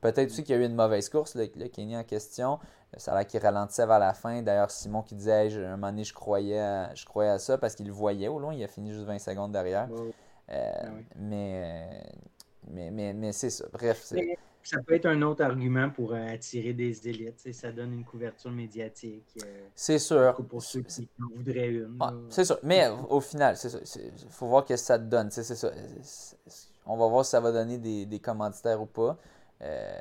Peut-être 0.00 0.32
aussi 0.32 0.42
qu'il 0.42 0.56
y 0.56 0.58
a 0.58 0.60
eu 0.60 0.66
une 0.66 0.74
mauvaise 0.74 1.08
course, 1.08 1.36
le, 1.36 1.48
le 1.54 1.68
Kenyan 1.68 2.00
en 2.00 2.02
question. 2.02 2.58
Ça 2.96 3.12
a 3.12 3.18
l'air 3.18 3.28
qu'il 3.28 3.40
ralentissait 3.40 3.86
vers 3.86 4.00
la 4.00 4.12
fin. 4.12 4.42
D'ailleurs, 4.42 4.72
Simon 4.72 5.02
qui 5.02 5.14
disait 5.14 5.46
hey, 5.46 5.56
un 5.56 5.76
moment 5.76 5.90
donné, 5.90 6.02
je 6.02 6.14
croyais 6.14 6.58
à, 6.58 6.92
je 6.96 7.06
croyais 7.06 7.30
à 7.30 7.38
ça 7.38 7.58
parce 7.58 7.76
qu'il 7.76 7.86
le 7.86 7.92
voyait 7.92 8.26
au 8.26 8.40
loin. 8.40 8.52
Il 8.52 8.64
a 8.64 8.66
fini 8.66 8.90
juste 8.90 9.06
20 9.06 9.20
secondes 9.20 9.52
derrière. 9.52 9.88
Euh, 9.92 10.72
ben 10.82 11.04
mais, 11.14 11.62
euh, 11.64 12.00
mais, 12.68 12.90
mais, 12.90 13.12
mais 13.12 13.30
c'est 13.30 13.50
ça. 13.50 13.66
Bref 13.72 14.12
ça 14.66 14.82
peut 14.82 14.94
être 14.94 15.06
un 15.06 15.22
autre 15.22 15.44
argument 15.44 15.90
pour 15.90 16.12
euh, 16.12 16.26
attirer 16.28 16.72
des 16.72 17.08
élites. 17.08 17.52
Ça 17.52 17.70
donne 17.70 17.92
une 17.92 18.04
couverture 18.04 18.50
médiatique. 18.50 19.38
Euh, 19.42 19.68
c'est 19.74 19.98
sûr. 19.98 20.34
Pour 20.48 20.62
ceux 20.62 20.80
qui 20.82 21.08
en 21.22 21.36
voudraient 21.36 21.68
une. 21.68 21.98
c'est 22.30 22.44
sûr. 22.44 22.58
Mais 22.62 22.88
au 23.08 23.20
final, 23.20 23.56
c'est 23.56 23.68
Il 23.94 24.30
faut 24.30 24.46
voir 24.46 24.64
ce 24.64 24.68
que 24.68 24.76
ça 24.76 24.98
te 24.98 25.04
donne. 25.04 25.30
C'est 25.30 25.44
ça. 25.44 25.70
On 26.84 26.96
va 26.96 27.06
voir 27.06 27.24
si 27.24 27.30
ça 27.30 27.40
va 27.40 27.52
donner 27.52 27.78
des, 27.78 28.06
des 28.06 28.18
commanditaires 28.18 28.80
ou 28.80 28.86
pas. 28.86 29.16
Euh, 29.62 30.00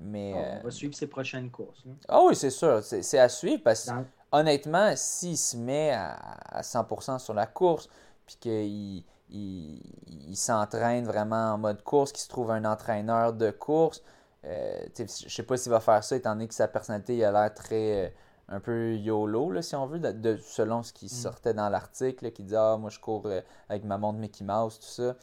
mais, 0.00 0.60
on 0.60 0.64
va 0.64 0.70
suivre 0.70 0.94
ses 0.94 1.06
prochaines 1.06 1.50
courses. 1.50 1.82
Ah 2.08 2.20
oui, 2.24 2.36
c'est 2.36 2.50
sûr. 2.50 2.82
C'est 2.82 3.18
à 3.18 3.28
suivre 3.28 3.62
parce 3.62 3.86
que 3.86 3.92
honnêtement, 4.30 4.92
s'il 4.94 5.38
se 5.38 5.56
met 5.56 5.90
à, 5.90 6.12
à 6.12 6.60
100% 6.60 7.18
sur 7.18 7.34
la 7.34 7.46
course, 7.46 7.88
puis 8.26 8.36
qu'il 8.38 9.04
il, 9.32 10.36
s'entraîne 10.36 11.04
vraiment 11.04 11.54
en 11.54 11.58
mode 11.58 11.82
course, 11.82 12.12
qu'il 12.12 12.22
se 12.22 12.28
trouve 12.28 12.50
un 12.50 12.64
entraîneur 12.64 13.32
de 13.32 13.50
course. 13.50 14.02
Euh, 14.44 14.86
je 14.96 15.02
ne 15.02 15.06
sais 15.08 15.42
pas 15.42 15.56
s'il 15.56 15.70
va 15.70 15.80
faire 15.80 16.02
ça, 16.02 16.16
étant 16.16 16.32
donné 16.32 16.48
que 16.48 16.54
sa 16.54 16.68
personnalité 16.68 17.24
a 17.24 17.32
l'air 17.32 17.52
très 17.52 18.06
euh, 18.06 18.08
un 18.48 18.60
peu 18.60 18.94
YOLO, 18.94 19.60
si 19.60 19.74
on 19.76 19.86
veut, 19.86 19.98
de, 19.98 20.36
selon 20.36 20.82
ce 20.82 20.92
qui 20.92 21.06
mm. 21.06 21.08
sortait 21.08 21.54
dans 21.54 21.68
l'article, 21.68 22.30
qui 22.32 22.44
dit 22.44 22.56
Ah, 22.56 22.76
moi 22.78 22.90
je 22.90 22.98
cours 22.98 23.26
euh, 23.26 23.40
avec 23.68 23.84
ma 23.84 23.98
montre 23.98 24.18
Mickey 24.18 24.44
Mouse, 24.44 24.78
tout 24.78 24.86
ça. 24.86 25.16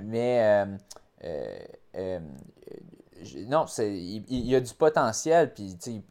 Mais 0.00 0.66
non, 3.48 3.64
il, 3.78 4.24
il, 4.28 4.46
y 4.46 4.54
a 4.54 4.60
du 4.60 4.74
potentiel, 4.74 5.52
puis 5.52 5.76
il, 5.86 6.02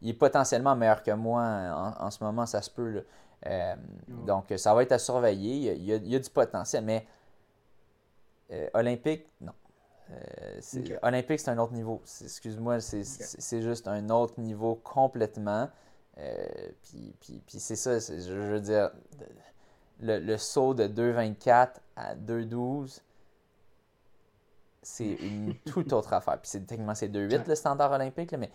il, 0.00 0.10
est 0.10 0.14
potentiellement 0.14 0.74
meilleur 0.76 1.02
que 1.02 1.12
moi 1.12 1.42
en, 1.42 2.06
en 2.06 2.10
ce 2.10 2.22
moment, 2.22 2.46
ça 2.46 2.60
se 2.60 2.70
peut. 2.70 3.04
Euh, 3.46 3.74
donc, 4.26 4.52
ça 4.56 4.74
va 4.74 4.82
être 4.82 4.92
à 4.92 4.98
surveiller. 4.98 5.72
Il 5.74 5.84
y 5.84 6.14
a, 6.14 6.18
du 6.18 6.30
potentiel, 6.30 6.84
mais 6.84 7.06
euh, 8.52 8.68
Olympique, 8.74 9.26
non. 9.40 9.52
Euh, 10.10 10.98
Olympique, 11.02 11.40
c'est 11.40 11.50
un 11.50 11.58
autre 11.58 11.72
niveau. 11.72 12.02
Excuse-moi, 12.22 12.80
c'est 12.80 13.62
juste 13.62 13.88
un 13.88 14.10
autre 14.10 14.38
niveau 14.38 14.76
complètement. 14.76 15.68
puis, 16.82 17.14
puis, 17.20 17.58
c'est 17.58 17.76
ça, 17.76 17.98
je, 17.98 18.32
veux 18.32 18.60
dire, 18.60 18.90
le, 20.00 20.36
saut 20.36 20.74
de 20.74 20.84
2,24 20.84 21.68
à 21.96 22.14
2,12, 22.14 23.00
c'est 24.82 25.04
une 25.20 25.54
toute 25.64 25.92
autre 25.92 26.12
affaire. 26.12 26.38
Puis 26.40 26.50
techniquement, 26.64 26.94
c'est 26.94 27.08
2,8 27.08 27.48
le 27.48 27.54
standard 27.54 27.92
olympique, 27.92 28.32
mais 28.34 28.50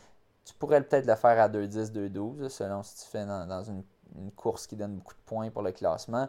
tu 0.45 0.53
pourrais 0.53 0.81
peut-être 0.81 1.07
le 1.07 1.15
faire 1.15 1.41
à 1.41 1.49
2,10, 1.49 1.91
2,12, 1.91 2.49
selon 2.49 2.83
si 2.83 3.03
tu 3.03 3.09
fais 3.09 3.25
dans 3.25 3.63
une 3.63 3.83
une 4.17 4.31
course 4.31 4.67
qui 4.67 4.75
donne 4.75 4.95
beaucoup 4.95 5.13
de 5.13 5.19
points 5.25 5.49
pour 5.49 5.61
le 5.61 5.71
classement. 5.71 6.27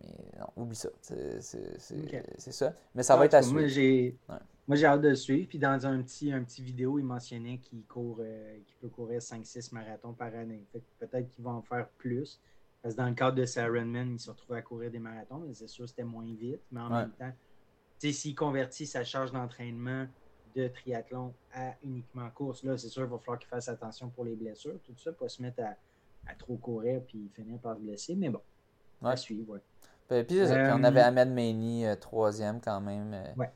Mais 0.00 0.40
non, 0.40 0.46
oublie 0.56 0.76
ça. 0.76 0.90
C'est 1.00 1.40
ça. 2.52 2.74
Mais 2.94 3.02
ça 3.02 3.16
va 3.16 3.24
être 3.24 3.34
à 3.34 3.42
suivre. 3.42 4.16
Moi, 4.68 4.76
j'ai 4.76 4.84
hâte 4.84 5.00
de 5.00 5.08
le 5.08 5.14
suivre. 5.14 5.48
Puis 5.48 5.58
dans 5.58 5.86
un 5.86 6.02
petit, 6.02 6.30
un 6.30 6.44
petit 6.44 6.62
vidéo, 6.62 6.98
il 6.98 7.04
mentionnait 7.04 7.58
qu'il 7.58 7.84
court, 7.84 8.18
euh, 8.20 8.58
peut 8.82 8.88
courir 8.88 9.20
5-6 9.20 9.72
marathons 9.72 10.12
par 10.12 10.34
année. 10.34 10.62
Peut-être 10.98 11.30
qu'il 11.30 11.42
va 11.42 11.52
en 11.52 11.62
faire 11.62 11.88
plus. 11.96 12.38
Parce 12.82 12.94
que 12.94 13.00
dans 13.00 13.08
le 13.08 13.14
cadre 13.14 13.36
de 13.36 13.46
Sarenman, 13.46 14.12
il 14.12 14.20
se 14.20 14.30
retrouve 14.30 14.54
à 14.54 14.62
courir 14.62 14.90
des 14.90 14.98
marathons, 14.98 15.42
mais 15.46 15.54
c'est 15.54 15.68
sûr 15.68 15.84
que 15.84 15.90
c'était 15.90 16.04
moins 16.04 16.32
vite. 16.38 16.60
Mais 16.70 16.80
en 16.80 16.90
même 16.90 17.12
temps, 17.12 17.32
s'il 17.98 18.34
convertit 18.34 18.86
sa 18.86 19.04
charge 19.04 19.32
d'entraînement 19.32 20.06
de 20.54 20.68
triathlon 20.68 21.34
à 21.52 21.74
uniquement 21.82 22.28
course, 22.30 22.62
là, 22.62 22.76
c'est 22.76 22.88
sûr 22.88 23.02
qu'il 23.02 23.10
va 23.10 23.18
falloir 23.18 23.38
qu'il 23.38 23.48
fasse 23.48 23.68
attention 23.68 24.10
pour 24.10 24.24
les 24.24 24.36
blessures. 24.36 24.78
Tout 24.84 24.96
ça, 24.96 25.12
pas 25.12 25.28
se 25.28 25.42
mettre 25.42 25.62
à, 25.62 25.76
à 26.28 26.34
trop 26.34 26.56
courir 26.56 27.00
puis 27.06 27.30
finir 27.34 27.58
par 27.58 27.76
se 27.76 27.80
blesser. 27.80 28.14
Mais 28.14 28.28
bon, 28.28 28.40
à 29.02 29.16
suivre, 29.16 29.52
ouais. 29.52 29.60
Ben, 30.08 30.24
puis, 30.24 30.40
on 30.40 30.44
euh, 30.50 30.84
avait 30.84 31.00
Ahmed 31.00 31.28
Meini, 31.28 31.86
euh, 31.86 31.94
troisième 31.94 32.60
quand 32.60 32.80
même. 32.80 33.12
Euh, 33.12 33.34
ouais. 33.36 33.50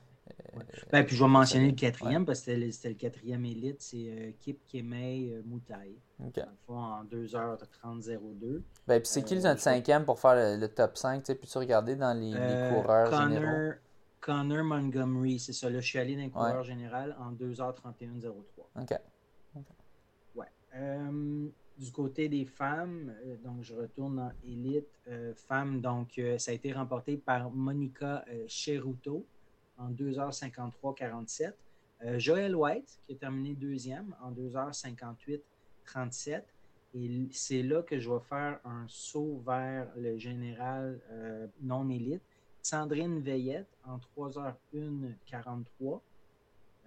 Ben, 0.90 1.04
puis 1.04 1.16
je 1.16 1.24
vais 1.24 1.30
mentionner 1.30 1.68
le 1.68 1.74
quatrième 1.74 2.26
parce 2.26 2.40
que 2.42 2.70
c'était 2.70 2.88
le, 2.90 2.94
quatrième 2.94 3.44
élite, 3.44 3.80
c'est 3.80 4.36
Kip 4.38 4.60
Kemei 4.70 5.40
Moutaï. 5.46 5.96
Okay. 6.26 6.42
en 6.68 7.04
2h30-02. 7.04 8.62
Ben, 8.86 9.00
puis 9.00 9.08
c'est 9.08 9.22
qui 9.22 9.34
le 9.34 9.56
cinquième 9.56 10.04
pour 10.04 10.20
faire 10.20 10.58
le, 10.58 10.66
top 10.68 10.96
5? 10.96 11.24
Puis 11.24 11.48
tu 11.48 11.58
regarder 11.58 11.96
dans 11.96 12.12
les, 12.12 12.32
coureurs 12.70 13.10
Connor, 13.10 13.28
généraux? 13.30 13.72
Connor 14.20 14.64
Montgomery, 14.64 15.38
c'est 15.38 15.52
ça. 15.54 15.70
Là, 15.70 15.80
je 15.80 15.86
suis 15.86 15.98
allé 15.98 16.16
dans 16.16 16.22
les 16.22 16.30
coureurs 16.30 16.64
général 16.64 17.16
en 17.18 17.32
2h31-03. 17.32 18.32
OK. 18.80 18.98
Ouais. 20.34 20.46
Du 21.78 21.90
côté 21.90 22.28
des 22.28 22.44
femmes, 22.44 23.14
euh, 23.24 23.36
donc 23.42 23.62
je 23.62 23.74
retourne 23.74 24.20
en 24.20 24.30
élite. 24.44 24.88
Euh, 25.08 25.32
femmes, 25.34 25.80
donc 25.80 26.18
euh, 26.18 26.36
ça 26.38 26.50
a 26.50 26.54
été 26.54 26.72
remporté 26.72 27.16
par 27.16 27.50
Monica 27.50 28.24
Cheruto 28.46 29.26
en 29.78 29.90
2h53-47. 29.90 31.54
Joël 32.18 32.56
White, 32.56 32.98
qui 33.06 33.12
a 33.12 33.16
terminé 33.16 33.54
deuxième 33.54 34.14
en 34.20 34.32
2h58-37. 34.32 36.42
Et 36.94 37.28
c'est 37.30 37.62
là 37.62 37.82
que 37.82 37.98
je 37.98 38.10
vais 38.10 38.20
faire 38.28 38.60
un 38.64 38.84
saut 38.88 39.40
vers 39.46 39.88
le 39.96 40.18
général 40.18 41.00
non 41.60 41.88
élite. 41.88 42.22
Sandrine 42.60 43.20
Veillette 43.20 43.70
en 43.84 43.98
3h01-43. 43.98 46.00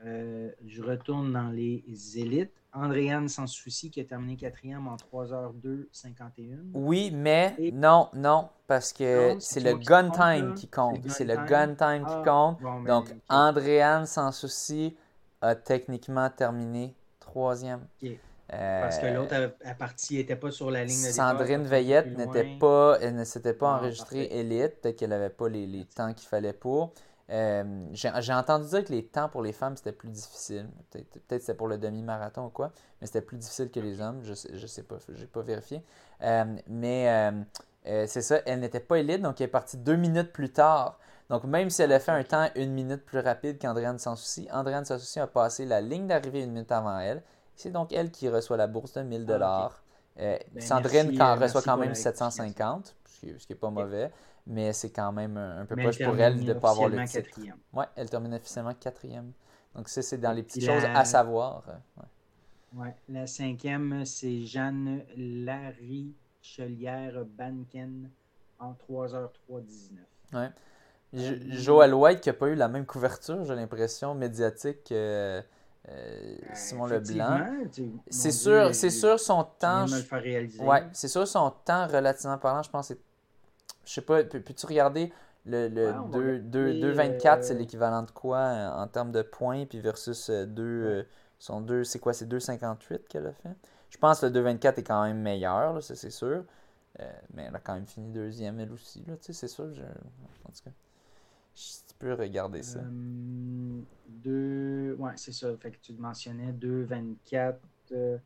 je 0.04 0.82
retourne 0.82 1.32
dans 1.32 1.50
les 1.50 2.20
élites. 2.20 2.52
Andréane 2.76 3.30
Sans 3.30 3.48
Souci 3.48 3.90
qui 3.90 4.02
a 4.02 4.04
terminé 4.04 4.36
quatrième 4.36 4.88
en 4.88 4.96
3h2-51. 4.96 6.58
Oui, 6.74 7.12
mais 7.14 7.56
non, 7.74 8.10
non, 8.14 8.50
parce 8.68 8.94
que 8.94 9.36
c'est 9.40 9.62
le 9.62 9.76
gun 9.76 10.10
time 10.10 10.54
qui 10.56 10.68
compte. 10.68 11.00
C'est 11.10 11.26
le 11.26 11.38
gun 11.48 11.76
time 11.76 12.06
qui 12.06 12.14
ah, 12.14 12.24
compte. 12.26 12.86
Donc, 12.86 13.08
Andréane 13.30 14.06
Sans 14.06 14.32
Souci 14.32 14.96
a 15.42 15.56
techniquement 15.56 16.30
terminé 16.30 16.96
troisième. 17.20 17.88
parce 18.50 19.00
que 19.00 19.08
l'autre 19.08 19.34
euh, 19.34 19.74
partie 19.78 20.18
n'était 20.18 20.36
pas 20.36 20.52
sur 20.52 20.72
la 20.72 20.84
ligne 20.84 21.06
de 21.08 21.12
Sandrine 21.12 21.64
Veillette 21.64 22.18
n'était 22.18 22.58
pas, 22.60 22.98
elle 23.02 23.16
ne 23.16 23.24
s'était 23.24 23.54
pas 23.54 23.78
enregistrée 23.78 24.26
élite, 24.32 24.82
peut-être 24.82 24.98
qu'elle 24.98 25.10
n'avait 25.10 25.30
pas 25.30 25.50
les, 25.50 25.66
les 25.66 25.86
temps 25.86 26.14
qu'il 26.14 26.28
fallait 26.28 26.54
pour. 26.54 26.94
Euh, 27.32 27.88
j'ai 27.94 28.34
entendu 28.34 28.68
dire 28.68 28.84
que 28.84 28.92
les 28.92 29.06
temps 29.06 29.30
pour 29.30 29.42
les 29.42 29.52
femmes, 29.52 29.76
c'était 29.76 29.92
plus 29.92 30.10
difficile. 30.10 30.70
Peut-être 30.92 31.10
peut 31.28 31.40
c'était 31.40 31.56
pour 31.56 31.68
le 31.68 31.78
demi-marathon 31.78 32.46
ou 32.46 32.50
quoi, 32.50 32.72
mais 33.02 33.08
c'était 33.08 33.22
plus 33.22 33.38
difficile 33.38 33.72
que 33.72 33.80
les 33.80 34.00
hommes. 34.00 34.22
Je 34.24 34.34
sais, 34.34 34.50
je 34.54 34.68
sais 34.68 34.84
pas, 34.84 34.98
j'ai 35.10 35.26
pas 35.26 35.42
vérifié. 35.42 35.84
Euh, 36.22 36.56
mais 36.68 37.34
euh, 37.88 38.06
c'est 38.08 38.22
ça, 38.22 38.42
elle 38.46 38.60
n'était 38.60 38.80
pas 38.80 39.00
élite, 39.00 39.22
donc 39.22 39.42
elle 39.42 39.46
est 39.46 39.50
partie 39.50 39.78
deux 39.78 39.96
minutes 39.96 40.32
plus 40.32 40.52
tard. 40.52 41.00
Donc 41.30 41.44
même 41.46 41.72
si 41.72 41.82
elle 41.82 41.94
a 41.94 42.00
fait 42.00 42.12
un 42.12 42.24
temps 42.24 42.50
une 42.56 42.72
minute 42.72 43.04
plus 43.04 43.20
rapide 43.20 43.58
qu'Andréane 43.58 43.98
Sans 43.98 44.16
Souci, 44.16 44.48
Andréane 44.52 44.86
Sans 44.86 45.00
Souci 45.00 45.20
a 45.20 45.26
passé 45.26 45.66
la 45.66 45.82
ligne 45.82 46.06
d'arrivée 46.06 46.44
une 46.44 46.52
minute 46.52 46.72
avant 46.72 47.00
elle. 47.00 47.24
C'est 47.56 47.72
donc 47.72 47.92
elle 47.92 48.12
qui 48.12 48.30
reçoit 48.30 48.58
la 48.58 48.68
bourse 48.68 48.94
de 48.94 49.02
1000 49.02 49.22
ah, 49.22 49.26
dollars. 49.26 49.84
Ben, 50.18 50.40
Sandrine 50.60 51.20
reçoit 51.20 51.64
quand 51.64 51.78
même 51.78 51.96
750, 51.96 52.96
ce 53.06 53.20
qui, 53.20 53.26
n'est 53.26 53.34
est 53.34 53.56
pas 53.56 53.70
mauvais 53.70 54.12
mais 54.48 54.74
c'est 54.74 54.92
quand 54.92 55.12
même 55.12 55.38
un, 55.38 55.66
peu 55.66 55.76
proche 55.76 56.04
pour 56.04 56.18
elle 56.20 56.44
de 56.44 56.54
ne 56.54 56.60
pas 56.60 56.72
avoir 56.72 56.90
le 56.90 57.04
titre. 57.06 57.40
Oui, 57.74 57.86
elle 57.96 58.10
termine 58.10 58.34
officiellement 58.34 58.74
quatrième. 58.74 59.32
Donc 59.76 59.90
ça, 59.90 60.02
c'est 60.02 60.18
dans 60.18 60.32
les 60.32 60.44
petites 60.44 60.66
choses 60.66 60.86
à 60.86 61.04
savoir. 61.06 61.64
Ouais. 62.74 62.94
La 63.10 63.28
cinquième, 63.28 64.06
c'est 64.06 64.46
Jeanne 64.46 65.04
Larry 65.16 66.14
Chelière 66.42 67.26
Banken 67.26 68.10
en 68.60 68.74
3h3-19. 68.74 69.30
Ouais. 70.34 70.50
Euh, 71.14 71.38
Joël 71.52 71.94
White 71.94 72.22
qui 72.22 72.30
n'a 72.30 72.34
pas 72.34 72.48
eu 72.48 72.56
la 72.56 72.68
même 72.68 72.86
couverture, 72.86 73.44
j'ai 73.46 73.56
l'impression, 73.56 74.14
médiatique 74.16 74.84
que 74.86 74.94
euh, 74.94 75.42
euh, 75.88 76.36
Simon 76.54 76.88
Leblanc. 76.88 77.48
C'est 78.10 78.32
sûr, 78.32 78.76
c'est 78.76 78.90
sûr 78.90 79.20
son 79.20 79.46
temps. 79.58 79.86
Ouais, 80.60 80.84
c'est 80.92 81.08
sûr 81.08 81.28
son 81.28 81.52
temps 81.64 81.88
relativement 81.88 82.38
parlant, 82.38 82.64
je 82.64 82.70
pense 82.70 82.88
c'est 82.88 83.00
Je 83.86 83.94
sais 83.94 84.02
pas, 84.02 84.24
peux-tu 84.24 84.66
regarder 84.66 85.14
le, 85.46 85.68
le 85.70 85.86
Ouais, 85.86 85.94
on 86.04 86.08
va 86.08 86.20
2, 86.40 86.72
regarder, 86.72 87.20
2,24, 87.20 87.44
c'est 87.44 87.54
euh, 87.54 87.58
l'équivalent 87.58 88.04
de 88.04 88.12
quoi 88.12 88.38
euh, 88.38 88.70
en 88.72 88.88
termes 88.88 89.12
de 89.12 89.22
points, 89.22 89.66
puis 89.66 89.80
versus 89.80 90.30
2, 90.30 91.06
son 91.40 91.62
2, 91.62 91.84
c'est 91.84 92.00
quoi, 92.00 92.14
c'est 92.14 92.28
2,58 92.28 93.08
qu'elle 93.08 93.28
a 93.28 93.34
fait? 93.34 93.56
Je 93.90 93.98
pense 93.98 94.22
que 94.22 94.26
le 94.26 94.32
2,24 94.32 94.80
est 94.80 94.84
quand 94.84 95.04
même 95.04 95.20
meilleur, 95.20 95.74
là, 95.74 95.82
ça 95.82 95.96
c'est 95.96 96.10
sûr. 96.10 96.44
Euh, 97.00 97.12
mais 97.34 97.44
elle 97.44 97.56
a 97.56 97.60
quand 97.60 97.74
même 97.74 97.88
fini 97.88 98.10
deuxième 98.10 98.60
elle 98.60 98.72
aussi, 98.72 99.04
là, 99.06 99.18
tu 99.18 99.26
sais, 99.26 99.34
c'est 99.34 99.48
sûr. 99.48 99.74
Je... 99.74 99.82
En 99.82 100.52
tout 100.52 100.64
cas, 100.64 100.72
tu 101.54 101.96
peux 102.00 102.14
regarder 102.14 102.64
ça. 102.64 102.80
Euh, 102.80 103.82
deux, 104.08 104.96
ouais, 104.98 105.12
c'est 105.16 105.34
ça. 105.34 105.56
Fait 105.58 105.72
que 105.72 105.78
tu 105.82 105.94
mentionnais 105.94 106.54
2,24 106.54 107.56
euh, 107.92 108.18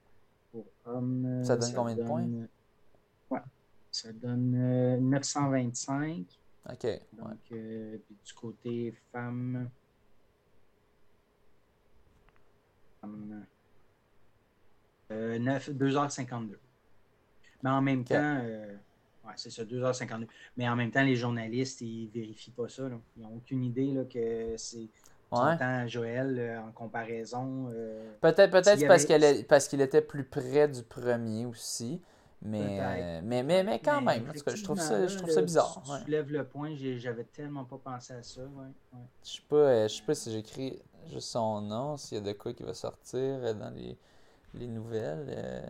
pour 0.51 0.65
hommes. 0.85 1.43
Ça 1.43 1.57
donne 1.57 1.73
combien 1.73 1.95
de 1.95 2.03
points? 2.03 2.27
Ça 4.01 4.13
donne 4.13 4.55
euh, 4.55 4.97
925. 4.97 6.25
Ok, 6.69 6.83
ouais. 6.85 7.01
Donc, 7.11 7.37
euh, 7.51 7.97
du 8.25 8.33
côté 8.33 8.93
femme. 9.11 9.69
femme, 13.01 13.45
euh, 15.11 15.37
9 15.39 15.71
2h52. 15.71 16.57
Mais 17.63 17.69
en 17.69 17.81
même 17.81 18.01
Ok. 18.01 18.07
temps, 18.07 18.15
euh, 18.41 18.73
ouais, 19.25 19.33
c'est 19.35 19.49
ça, 19.49 19.63
2h52. 19.65 20.27
Mais 20.55 20.69
en 20.69 20.77
même 20.77 20.91
temps, 20.91 21.03
les 21.03 21.15
journalistes, 21.17 21.81
ils 21.81 22.07
vérifient 22.07 22.51
pas 22.51 22.69
ça. 22.69 22.87
là. 22.87 22.97
Ils 23.17 23.23
n'ont 23.23 23.35
aucune 23.35 23.63
idée 23.65 23.91
là, 23.91 24.05
que 24.05 24.55
c'est. 24.57 24.87
Ouais. 25.31 25.87
Joël 25.87 26.39
euh, 26.39 26.59
en 26.61 26.71
comparaison. 26.71 27.69
euh, 27.71 28.13
Peut-être 28.21 28.63
c'est 28.63 28.87
parce 28.87 29.03
avait- 29.03 29.05
qu'elle 29.05 29.23
est- 29.23 29.43
parce 29.43 29.67
qu'il 29.67 29.79
était 29.81 30.01
plus 30.01 30.23
près 30.23 30.67
du 30.67 30.81
premier 30.83 31.45
aussi. 31.45 32.01
Mais, 32.41 32.79
euh, 32.81 33.21
mais, 33.23 33.43
mais, 33.43 33.63
mais 33.63 33.79
quand 33.79 34.01
mais 34.01 34.19
même, 34.19 34.29
en 34.29 34.33
tout 34.33 34.43
cas, 34.45 34.55
je 34.55 34.63
trouve 34.63 34.79
ça, 34.79 35.07
je 35.07 35.17
trouve 35.17 35.29
ça 35.29 35.41
bizarre. 35.41 35.81
Tu, 35.83 35.91
ouais. 35.91 35.99
soulèves 35.99 36.31
le 36.31 36.47
point, 36.47 36.75
j'avais 36.75 37.25
tellement 37.25 37.65
pas 37.65 37.77
pensé 37.77 38.13
à 38.13 38.23
ça. 38.23 38.41
Ouais, 38.43 38.73
ouais. 38.93 39.07
Je 39.23 39.29
sais 39.29 39.41
pas, 39.47 39.55
euh, 39.55 39.87
je 39.87 39.95
sais 39.95 40.03
pas 40.03 40.15
si 40.15 40.31
j'écris 40.31 40.81
juste 41.05 41.29
son 41.29 41.61
nom, 41.61 41.97
s'il 41.97 42.17
y 42.17 42.21
a 42.21 42.23
de 42.23 42.33
quoi 42.33 42.53
qui 42.53 42.63
va 42.63 42.73
sortir 42.73 43.19
euh, 43.19 43.53
dans 43.53 43.69
les, 43.71 43.97
les 44.53 44.67
nouvelles. 44.67 45.25
euh. 45.29 45.69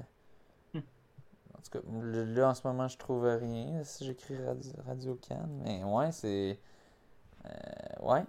En 1.58 1.62
tout 1.62 1.72
cas, 1.72 1.80
là 2.02 2.50
en 2.50 2.54
ce 2.56 2.66
moment 2.68 2.88
je 2.88 2.98
trouve 2.98 3.26
rien 3.26 3.84
si 3.84 4.06
j'écris 4.06 4.38
Radio, 4.46 4.72
Radio 4.86 5.20
Can, 5.28 5.48
mais 5.64 5.84
ouais, 5.84 6.12
c'est. 6.12 6.60
euh, 7.46 7.50
ouais, 8.04 8.24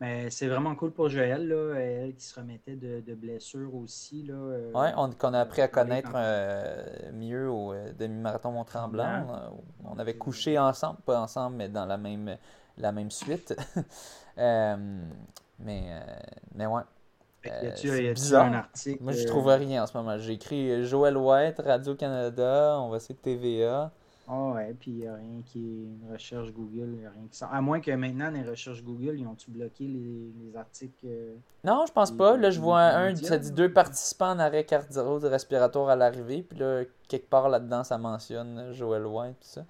Mais 0.00 0.28
c'est 0.30 0.46
vraiment 0.46 0.74
cool 0.74 0.90
pour 0.92 1.08
Joël, 1.08 1.48
là, 1.48 1.74
elle 1.74 2.14
qui 2.14 2.24
se 2.24 2.38
remettait 2.38 2.76
de, 2.76 3.00
de 3.00 3.14
blessures 3.14 3.74
aussi. 3.74 4.22
Là, 4.24 4.34
euh, 4.34 4.72
ouais, 4.72 4.92
on, 4.96 5.10
qu'on 5.10 5.32
a 5.32 5.40
appris 5.40 5.62
à 5.62 5.68
parler 5.68 5.88
connaître 6.02 6.12
euh, 6.14 7.12
mieux 7.12 7.48
au 7.48 7.72
euh, 7.72 7.92
demi-marathon 7.98 8.52
Mont-Tremblant. 8.52 9.24
Tremblant. 9.26 9.58
On, 9.84 9.94
on 9.94 9.98
avait 9.98 10.16
couché 10.16 10.58
ensemble, 10.58 10.98
pas 11.06 11.18
ensemble, 11.20 11.56
mais 11.56 11.68
dans 11.70 11.86
la 11.86 11.96
même, 11.96 12.36
la 12.78 12.92
même 12.92 13.10
suite. 13.10 13.56
Euh, 14.38 14.76
mais, 15.58 15.84
euh, 15.88 16.00
mais 16.54 16.66
ouais. 16.66 16.82
Euh, 17.46 17.60
y 17.62 17.66
a-tu- 18.08 18.34
un 18.34 18.52
article? 18.52 19.02
Moi, 19.02 19.12
je 19.12 19.22
euh, 19.22 19.26
trouve 19.26 19.46
rien 19.46 19.82
en 19.82 19.86
ce 19.86 19.96
moment. 19.96 20.18
J'ai 20.18 20.34
écrit 20.34 20.70
euh, 20.70 20.84
Joël 20.84 21.16
White, 21.16 21.62
Radio-Canada, 21.64 22.76
on 22.80 22.90
va 22.90 22.98
essayer 22.98 23.14
TVA. 23.14 23.90
Ah 24.28 24.52
ouais, 24.54 24.74
puis 24.78 24.90
il 24.90 24.96
n'y 24.96 25.06
a 25.06 25.14
rien 25.14 25.40
qui 25.44 25.58
est 25.60 25.84
une 25.84 26.12
recherche 26.12 26.52
Google, 26.52 26.96
y 27.00 27.06
a 27.06 27.10
rien 27.10 27.26
qui 27.30 27.36
sort. 27.38 27.52
À 27.54 27.60
moins 27.60 27.80
que 27.80 27.92
maintenant, 27.92 28.28
les 28.30 28.42
recherches 28.42 28.82
Google, 28.82 29.18
ils 29.20 29.26
ont-tu 29.26 29.50
bloqué 29.52 29.86
les, 29.86 30.32
les 30.44 30.56
articles? 30.56 31.06
euh, 31.06 31.36
Non, 31.62 31.84
je 31.86 31.92
pense 31.92 32.10
Les- 32.10 32.16
pas. 32.16 32.36
Là, 32.36 32.50
je 32.50 32.58
vois 32.60 32.80
un, 32.80 33.06
médias, 33.08 33.28
ça 33.28 33.38
dit 33.38 33.52
deux 33.52 33.72
participants 33.72 34.30
en 34.32 34.38
arrêt 34.40 34.64
cardio-respiratoire 34.64 35.90
à 35.90 35.96
l'arrivée. 35.96 36.42
Puis 36.42 36.58
là, 36.58 36.82
quelque 37.08 37.28
part 37.30 37.48
là-dedans, 37.48 37.84
ça 37.84 37.98
mentionne 37.98 38.72
Joël 38.72 39.06
White, 39.06 39.36
tout 39.40 39.46
ça. 39.48 39.64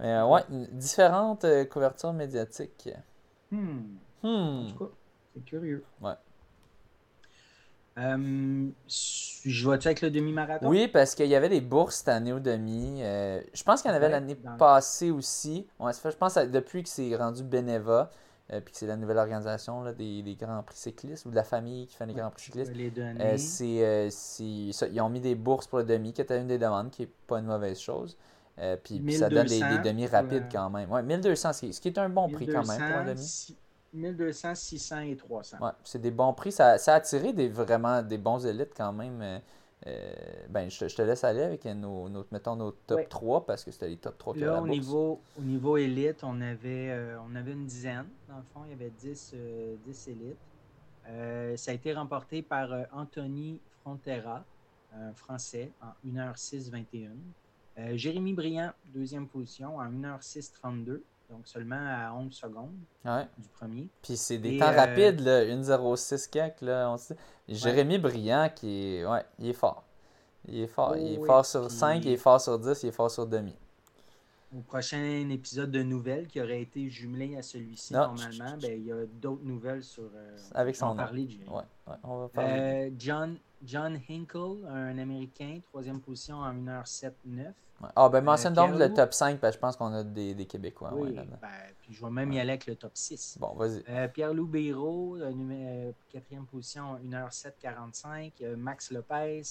Mais 0.00 0.12
euh, 0.14 0.26
ouais, 0.26 0.42
différentes 0.72 1.44
euh, 1.44 1.64
couvertures 1.64 2.12
médiatiques. 2.12 2.88
Hmm, 3.52 3.78
en 4.24 4.28
Hmm. 4.28 4.66
tout 4.72 4.84
cas, 4.84 4.90
c'est 5.34 5.44
curieux. 5.44 5.84
Ouais. 6.00 6.14
Euh, 7.98 8.68
je 8.88 9.64
vois-tu 9.64 9.88
avec 9.88 10.00
le 10.00 10.10
demi-marathon? 10.10 10.68
Oui, 10.68 10.88
parce 10.88 11.14
qu'il 11.14 11.26
y 11.26 11.34
avait 11.34 11.48
des 11.48 11.60
bourses 11.60 11.96
cette 11.96 12.08
année 12.08 12.32
au 12.32 12.40
demi. 12.40 13.00
Euh, 13.02 13.40
je 13.52 13.62
pense 13.62 13.82
qu'il 13.82 13.90
y 13.90 13.92
en 13.92 13.96
avait 13.96 14.06
Ouais, 14.06 14.12
l'année 14.12 14.34
dans- 14.34 14.56
passée 14.56 15.10
aussi. 15.10 15.66
Ouais, 15.78 15.92
je 15.92 16.16
pense 16.16 16.34
que 16.34 16.46
depuis 16.46 16.82
que 16.82 16.88
c'est 16.88 17.14
rendu 17.16 17.42
Beneva, 17.42 18.10
euh, 18.52 18.60
puis 18.60 18.72
que 18.72 18.78
c'est 18.78 18.86
la 18.86 18.96
nouvelle 18.96 19.18
organisation 19.18 19.82
là, 19.82 19.92
des, 19.92 20.22
des 20.22 20.34
Grands 20.36 20.62
Prix 20.62 20.76
cyclistes 20.76 21.26
ou 21.26 21.30
de 21.30 21.36
la 21.36 21.44
famille 21.44 21.86
qui 21.86 21.96
fait 21.96 22.06
les 22.06 22.14
Grands 22.14 22.30
Prix 22.30 22.44
cyclistes. 22.44 22.72
les 22.74 22.90
c'est, 23.36 24.10
c'est- 24.10 24.72
ça, 24.72 24.86
ils 24.88 25.00
ont 25.00 25.10
mis 25.10 25.20
des 25.20 25.34
bourses 25.34 25.66
pour 25.66 25.78
le 25.78 25.84
demi, 25.84 26.12
qui 26.12 26.22
était 26.22 26.40
une 26.40 26.48
des 26.48 26.58
demandes, 26.58 26.90
qui 26.90 27.02
n'est 27.02 27.10
pas 27.26 27.38
une 27.40 27.46
mauvaise 27.46 27.78
chose. 27.78 28.16
Puis, 28.84 29.02
ça 29.12 29.28
donne 29.28 29.46
des, 29.48 29.58
des 29.60 29.64
1200 29.64 29.82
demi 29.82 30.06
rapides 30.06 30.44
quand 30.50 30.70
même. 30.70 30.90
Ouais, 30.90 31.02
1200, 31.02 31.52
ce 31.52 31.80
qui, 31.80 31.88
est 31.88 31.98
un 31.98 32.08
bon 32.08 32.28
prix 32.30 32.46
quand 32.46 32.64
même 32.66 32.82
pour 32.86 32.96
un 32.96 33.04
1200, 33.04 33.14
demi. 33.14 33.56
1200, 33.92 34.54
600 34.54 35.00
et 35.00 35.16
300. 35.16 35.58
Ouais, 35.60 35.70
c'est 35.84 36.00
des 36.00 36.10
bons 36.10 36.32
prix. 36.32 36.52
Ça, 36.52 36.78
ça 36.78 36.94
a 36.94 36.96
attiré 36.96 37.32
des, 37.32 37.48
vraiment 37.48 38.02
des 38.02 38.18
bons 38.18 38.44
élites 38.46 38.72
quand 38.76 38.92
même. 38.92 39.20
Euh, 39.22 39.38
euh, 39.88 40.12
ben, 40.48 40.70
je, 40.70 40.78
te- 40.78 40.88
je 40.88 40.94
te 40.94 41.02
laisse 41.02 41.24
aller 41.24 41.42
avec 41.42 41.64
nos, 41.64 42.08
nos- 42.08 42.24
mettons, 42.30 42.54
nos 42.56 42.70
top 42.70 42.98
Ouais. 42.98 43.06
3 43.06 43.44
parce 43.46 43.64
que 43.64 43.70
c'était 43.72 43.88
les 43.88 43.96
top 43.96 44.16
3 44.16 44.34
qui 44.34 44.44
avaient 44.44 44.46
Là, 44.46 44.52
la 44.56 44.62
au 44.62 44.66
bourse. 44.66 44.78
niveau, 44.78 45.20
au 45.38 45.42
niveau 45.42 45.76
élite, 45.76 46.22
on 46.22 46.40
avait, 46.40 46.90
euh, 46.90 47.18
on 47.28 47.34
avait 47.34 47.52
une 47.52 47.66
dizaine. 47.66 48.06
Dans 48.28 48.36
le 48.36 48.44
fond, 48.54 48.60
il 48.66 48.70
y 48.70 48.74
avait 48.74 48.90
10, 48.98 49.32
euh, 49.34 49.74
10 49.84 50.08
élites. 50.08 50.36
Ça 51.58 51.72
a 51.72 51.74
été 51.74 51.92
remporté 51.92 52.42
par 52.42 52.70
Anthony 52.92 53.60
Frontera, 53.80 54.44
un 54.94 55.12
Français, 55.14 55.72
en 55.82 55.88
1h06-21. 56.08 57.08
Euh, 57.78 57.96
Jérémy 57.96 58.34
Briand, 58.34 58.70
deuxième 58.94 59.26
position, 59.26 59.78
en 59.78 59.90
1h06-32, 59.90 61.02
donc 61.32 61.46
seulement 61.48 61.76
à 61.76 62.12
11 62.14 62.32
secondes 62.32 62.74
Ouais. 63.04 63.26
du 63.38 63.48
premier. 63.48 63.88
Puis 64.02 64.16
c'est 64.16 64.38
des 64.38 64.56
Et, 64.56 64.58
temps 64.58 64.66
euh, 64.68 64.76
rapides, 64.76 65.20
là, 65.20 65.44
1.06 65.44 66.28
quelque, 66.30 66.64
là, 66.64 66.90
on 66.90 66.96
sait. 66.96 67.16
Jérémy 67.48 67.98
Briand, 67.98 68.50
qui 68.54 68.96
est, 68.96 69.06
ouais, 69.06 69.24
il 69.38 69.48
est 69.48 69.52
fort. 69.54 69.82
Il 70.46 70.58
est 70.60 70.66
fort. 70.66 70.96
il 70.96 71.14
est 71.14 71.16
Oh 71.18 71.20
oui, 71.22 71.26
fort 71.26 71.46
sur 71.46 71.66
puis- 71.66 71.76
5, 71.76 72.04
il 72.04 72.12
est 72.12 72.16
fort 72.16 72.40
sur 72.40 72.58
10, 72.58 72.82
il 72.82 72.88
est 72.88 72.92
fort 72.92 73.10
sur 73.10 73.26
demi. 73.26 73.54
Au 74.54 74.60
prochain 74.60 75.30
épisode 75.30 75.70
de 75.70 75.82
nouvelles 75.82 76.26
qui 76.26 76.38
aurait 76.38 76.60
été 76.60 76.90
jumelé 76.90 77.36
à 77.38 77.42
celui-ci 77.42 77.94
normalement, 77.94 78.58
ben, 78.60 78.70
il 78.78 78.84
y 78.86 78.92
a 78.92 79.06
d'autres 79.06 79.44
nouvelles 79.44 79.82
sur. 79.82 80.02
euh, 80.14 80.36
Avec 80.54 80.76
son 80.76 80.88
nom. 80.88 80.96
parler. 80.96 81.26
Ouais, 81.48 81.62
ouais, 81.86 81.94
on 82.04 82.18
va 82.18 82.28
parler. 82.28 82.60
Euh, 82.60 82.90
John, 82.98 83.38
John 83.64 83.98
Hinkle, 84.10 84.66
un 84.68 84.98
Américain, 84.98 85.58
troisième 85.70 86.00
position 86.00 86.36
en 86.36 86.52
1h07-9. 86.52 87.52
Ouais. 87.82 87.88
Ah, 87.96 88.08
ben 88.08 88.20
mentionne 88.22 88.54
donc 88.54 88.76
le 88.76 88.94
top 88.94 89.12
5, 89.12 89.40
parce 89.40 89.52
que 89.52 89.56
je 89.56 89.60
pense 89.60 89.76
qu'on 89.76 89.92
a 89.92 90.04
des, 90.04 90.34
des 90.34 90.46
Québécois. 90.46 90.94
ouais, 90.94 91.02
oui, 91.02 91.14
là-dedans. 91.14 91.36
ben, 91.42 91.48
puis 91.80 91.92
je 91.92 92.04
vais 92.04 92.10
même 92.10 92.32
y 92.32 92.38
aller 92.38 92.50
avec 92.50 92.66
le 92.66 92.76
top 92.76 92.92
6. 92.94 93.38
Bon, 93.40 93.54
vas-y. 93.54 93.82
Euh, 93.88 94.06
Pierre-Loup 94.06 94.46
Béraud, 94.46 95.16
euh, 95.16 95.32
euh, 95.34 95.92
quatrième 96.10 96.46
position, 96.46 96.98
1h07-45. 97.04 98.32
Euh, 98.42 98.56
Max 98.56 98.92
Lopez, 98.92 99.42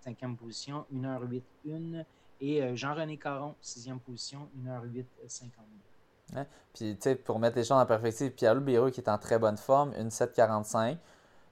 cinquième 0.00 0.36
position, 0.36 0.86
1h08-1. 0.94 2.04
Et 2.42 2.62
euh, 2.62 2.76
Jean-René 2.76 3.18
Caron, 3.18 3.54
sixième 3.60 3.98
position, 3.98 4.48
1h08-52. 4.64 6.44
Puis, 6.72 6.94
tu 6.94 6.96
sais, 7.00 7.16
pour 7.16 7.40
mettre 7.40 7.56
les 7.56 7.64
choses 7.64 7.72
en 7.72 7.86
perspective, 7.86 8.30
Pierre-Loup 8.30 8.62
Béreux 8.62 8.90
qui 8.90 9.00
est 9.00 9.10
en 9.10 9.18
très 9.18 9.38
bonne 9.38 9.56
forme, 9.56 9.92
une 9.98 10.10
7,45. 10.10 10.96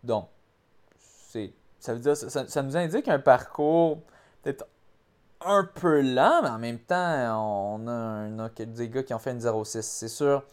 Donc, 0.04 0.28
c'est, 0.96 1.52
ça 1.80 1.94
veut 1.94 2.00
dire, 2.00 2.16
ça, 2.16 2.46
ça 2.46 2.62
nous 2.62 2.76
indique 2.76 3.08
un 3.08 3.18
parcours 3.18 3.98
peut-être 4.42 4.64
un 5.48 5.64
peu 5.64 6.00
lent, 6.02 6.42
mais 6.42 6.48
en 6.50 6.58
même 6.58 6.78
temps, 6.78 7.76
on 7.76 7.88
a, 7.88 8.48
des 8.64 8.88
gars 8.88 9.02
qui 9.02 9.14
ont 9.14 9.18
fait 9.18 9.32
une 9.32 9.40
0,6. 9.40 9.82
C'est 9.82 10.08
sûr, 10.08 10.44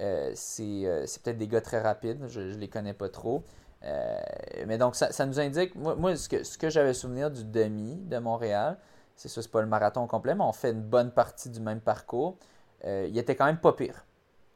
euh, 0.00 0.32
c'est, 0.34 0.86
euh, 0.86 1.06
c'est 1.06 1.22
peut-être 1.22 1.38
des 1.38 1.48
gars 1.48 1.60
très 1.60 1.80
rapides, 1.80 2.26
je 2.28 2.40
ne 2.40 2.54
les 2.56 2.68
connais 2.68 2.94
pas 2.94 3.08
trop. 3.08 3.42
Euh, 3.84 4.18
mais 4.66 4.78
donc, 4.78 4.96
ça, 4.96 5.26
nous 5.26 5.40
indique, 5.40 5.74
moi, 5.74 6.16
ce 6.16 6.28
que, 6.28 6.42
ce 6.44 6.56
que 6.58 6.70
j'avais 6.70 6.94
souvenir 6.94 7.30
du 7.30 7.44
demi 7.44 7.96
de 7.96 8.18
Montréal, 8.18 8.78
c'est 9.16 9.28
ça, 9.28 9.42
c'est 9.42 9.50
pas 9.50 9.60
le 9.60 9.68
marathon 9.68 10.06
complet, 10.06 10.34
mais 10.34 10.44
on 10.44 10.52
fait 10.52 10.70
une 10.70 10.82
bonne 10.82 11.10
partie 11.10 11.50
du 11.50 11.60
même 11.60 11.80
parcours. 11.80 12.36
Il 12.86 13.16
était 13.18 13.34
quand 13.36 13.46
même 13.46 13.58
pas 13.58 13.72
pire. 13.72 14.04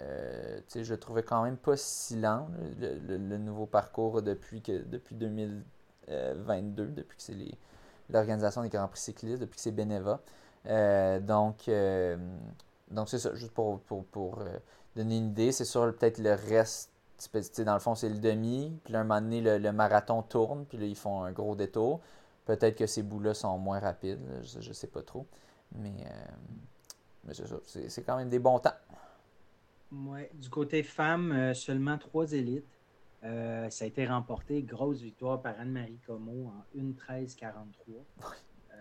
Euh, 0.02 0.60
je 0.74 0.92
le 0.94 1.00
trouvais 1.00 1.22
quand 1.22 1.42
même 1.42 1.56
pas 1.56 1.76
si 1.76 2.16
lent, 2.16 2.48
le, 2.80 2.94
le- 3.06 3.16
le 3.16 3.38
nouveau 3.38 3.66
parcours 3.66 4.22
depuis, 4.22 4.62
que, 4.62 4.82
depuis 4.84 5.14
2022, 5.16 6.86
depuis 6.88 7.16
que 7.16 7.22
c'est 7.22 7.34
les- 7.34 7.54
l'organisation 8.10 8.62
des 8.62 8.68
Grands 8.68 8.88
Prix 8.88 9.00
cyclistes, 9.00 9.40
depuis 9.40 9.56
que 9.56 9.62
c'est 9.62 9.72
Beneva. 9.72 10.20
Euh, 10.66 11.20
donc, 11.20 11.68
euh, 11.68 12.16
donc 12.90 13.08
c'est 13.08 13.18
ça, 13.18 13.34
juste 13.34 13.52
pour, 13.52 13.80
pour, 13.80 14.04
pour, 14.06 14.40
euh, 14.40 14.58
donner 14.96 15.18
une 15.18 15.28
idée, 15.28 15.52
c'est 15.52 15.64
sûr, 15.64 15.94
peut-être 15.96 16.18
le 16.18 16.34
reste, 16.34 16.90
dans 17.64 17.74
le 17.74 17.80
fond, 17.80 17.94
c'est 17.94 18.08
le 18.08 18.18
demi, 18.18 18.72
puis 18.84 18.92
là, 18.92 19.00
un 19.00 19.04
moment 19.04 19.20
donné, 19.20 19.40
le, 19.40 19.58
le 19.58 19.72
marathon 19.72 20.22
tourne, 20.22 20.64
puis 20.66 20.78
là, 20.78 20.86
ils 20.86 20.96
font 20.96 21.22
un 21.22 21.32
gros 21.32 21.54
détour. 21.54 22.00
Peut-être 22.44 22.76
que 22.76 22.86
ces 22.86 23.02
bouts-là 23.02 23.34
sont 23.34 23.58
moins 23.58 23.78
rapides, 23.78 24.20
je, 24.42 24.60
je 24.60 24.72
sais 24.72 24.86
pas 24.86 25.02
trop. 25.02 25.26
Mais, 25.74 25.92
mais 27.24 27.34
c'est 27.34 27.46
ça, 27.46 27.56
c'est 27.64 28.02
quand 28.02 28.16
même 28.16 28.30
des 28.30 28.38
bons 28.38 28.58
temps. 28.58 28.72
Ouais, 29.92 30.30
du 30.34 30.48
côté 30.48 30.82
femmes, 30.82 31.52
seulement 31.54 31.98
trois 31.98 32.32
élites. 32.32 32.77
Euh, 33.24 33.68
ça 33.70 33.84
a 33.84 33.88
été 33.88 34.06
remporté, 34.06 34.62
grosse 34.62 35.00
victoire 35.00 35.40
par 35.40 35.54
Anne-Marie 35.58 35.98
Como 36.06 36.52
en 36.52 36.78
1.13.43. 36.78 37.46
Euh, 38.72 38.76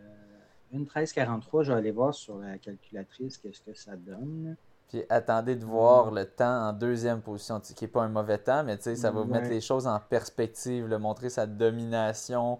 Une 0.71 0.85
13,43, 0.85 1.63
je 1.63 1.71
vais 1.71 1.77
aller 1.77 1.91
voir 1.91 2.13
sur 2.13 2.37
la 2.37 2.57
calculatrice 2.57 3.37
qu'est-ce 3.37 3.61
que 3.61 3.73
ça 3.73 3.95
donne. 3.95 4.55
Puis 4.89 5.03
attendez 5.09 5.55
de 5.55 5.65
voir 5.65 6.11
le 6.11 6.25
temps 6.25 6.69
en 6.69 6.73
deuxième 6.73 7.21
position, 7.21 7.59
qui 7.59 7.75
n'est 7.83 7.89
pas 7.89 8.03
un 8.03 8.09
mauvais 8.09 8.37
temps, 8.37 8.63
mais 8.63 8.77
ça 8.79 9.11
va 9.11 9.25
mettre 9.25 9.49
les 9.49 9.59
choses 9.59 9.85
en 9.85 9.99
perspective, 9.99 10.87
le 10.87 10.97
montrer 10.97 11.29
sa 11.29 11.45
domination 11.45 12.59